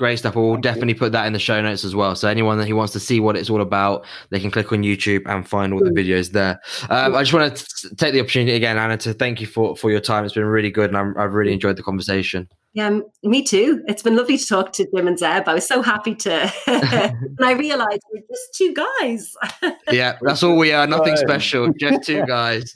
Great 0.00 0.18
stuff. 0.18 0.34
We'll 0.34 0.56
definitely 0.56 0.94
put 0.94 1.12
that 1.12 1.26
in 1.26 1.34
the 1.34 1.38
show 1.38 1.60
notes 1.60 1.84
as 1.84 1.94
well. 1.94 2.16
So 2.16 2.26
anyone 2.26 2.56
that 2.56 2.66
who 2.66 2.74
wants 2.74 2.94
to 2.94 2.98
see 3.00 3.20
what 3.20 3.36
it's 3.36 3.50
all 3.50 3.60
about, 3.60 4.06
they 4.30 4.40
can 4.40 4.50
click 4.50 4.72
on 4.72 4.78
YouTube 4.78 5.20
and 5.26 5.46
find 5.46 5.74
all 5.74 5.78
the 5.78 5.90
videos 5.90 6.32
there. 6.32 6.58
Um, 6.88 7.14
I 7.14 7.22
just 7.22 7.34
want 7.34 7.54
to 7.54 7.94
take 7.96 8.14
the 8.14 8.20
opportunity 8.20 8.56
again, 8.56 8.78
Anna, 8.78 8.96
to 8.96 9.12
thank 9.12 9.42
you 9.42 9.46
for 9.46 9.76
for 9.76 9.90
your 9.90 10.00
time. 10.00 10.24
It's 10.24 10.32
been 10.32 10.46
really 10.46 10.70
good, 10.70 10.88
and 10.94 10.96
i 11.18 11.20
have 11.20 11.34
really 11.34 11.52
enjoyed 11.52 11.76
the 11.76 11.82
conversation. 11.82 12.48
Yeah, 12.72 13.00
me 13.22 13.42
too. 13.42 13.84
It's 13.88 14.02
been 14.02 14.16
lovely 14.16 14.38
to 14.38 14.46
talk 14.46 14.72
to 14.72 14.88
Jim 14.90 15.06
and 15.06 15.18
Zeb. 15.18 15.46
I 15.46 15.52
was 15.52 15.68
so 15.68 15.82
happy 15.82 16.14
to, 16.14 16.50
and 16.66 17.38
I 17.42 17.52
realised 17.52 18.00
we're 18.10 18.22
just 18.26 18.54
two 18.54 18.72
guys. 18.72 19.36
yeah, 19.92 20.16
that's 20.22 20.42
all 20.42 20.56
we 20.56 20.72
are. 20.72 20.86
Nothing 20.86 21.18
special, 21.18 21.74
just 21.74 22.04
two 22.04 22.24
guys. 22.24 22.74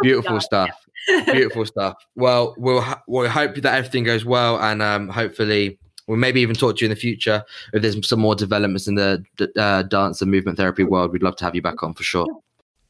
Beautiful 0.00 0.40
stuff. 0.40 0.70
Beautiful 1.06 1.66
stuff. 1.66 1.94
Well, 2.14 2.54
we'll 2.58 2.84
we'll 3.08 3.28
hope 3.28 3.56
that 3.56 3.74
everything 3.74 4.04
goes 4.04 4.24
well, 4.24 4.60
and 4.60 4.80
um, 4.82 5.08
hopefully 5.08 5.78
we'll 6.06 6.18
maybe 6.18 6.40
even 6.40 6.54
talk 6.54 6.76
to 6.76 6.84
you 6.84 6.86
in 6.86 6.94
the 6.94 7.00
future 7.00 7.44
if 7.72 7.82
there's 7.82 8.08
some 8.08 8.20
more 8.20 8.34
developments 8.34 8.86
in 8.86 8.94
the 8.94 9.24
uh, 9.56 9.82
dance 9.82 10.22
and 10.22 10.30
movement 10.30 10.58
therapy 10.58 10.84
world. 10.84 11.12
We'd 11.12 11.22
love 11.22 11.36
to 11.36 11.44
have 11.44 11.54
you 11.54 11.62
back 11.62 11.82
on 11.82 11.94
for 11.94 12.02
sure. 12.02 12.26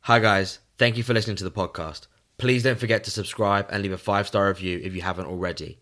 Hi 0.01 0.19
guys, 0.19 0.59
thank 0.79 0.97
you 0.97 1.03
for 1.03 1.15
listening 1.15 1.37
to 1.37 1.45
the 1.45 1.51
podcast. 1.51 2.09
Please 2.39 2.65
don't 2.65 2.79
forget 2.79 3.05
to 3.05 3.11
subscribe 3.11 3.69
and 3.71 3.83
leave 3.83 3.93
a 3.93 3.99
five 3.99 4.27
star 4.27 4.49
review 4.49 4.81
if 4.83 4.95
you 4.95 5.03
haven't 5.03 5.27
already. 5.27 5.79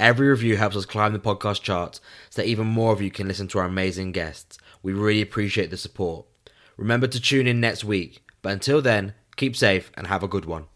Every 0.00 0.28
review 0.28 0.56
helps 0.56 0.76
us 0.76 0.86
climb 0.86 1.12
the 1.12 1.18
podcast 1.18 1.62
charts 1.62 2.00
so 2.30 2.42
that 2.42 2.48
even 2.48 2.66
more 2.66 2.92
of 2.92 3.02
you 3.02 3.10
can 3.10 3.28
listen 3.28 3.46
to 3.48 3.58
our 3.58 3.66
amazing 3.66 4.12
guests. 4.12 4.58
We 4.82 4.92
really 4.92 5.22
appreciate 5.22 5.70
the 5.70 5.76
support. 5.76 6.26
Remember 6.76 7.06
to 7.06 7.20
tune 7.20 7.46
in 7.46 7.60
next 7.60 7.84
week, 7.84 8.24
but 8.42 8.52
until 8.52 8.82
then, 8.82 9.14
keep 9.36 9.56
safe 9.56 9.92
and 9.94 10.08
have 10.08 10.22
a 10.22 10.28
good 10.28 10.44
one. 10.44 10.66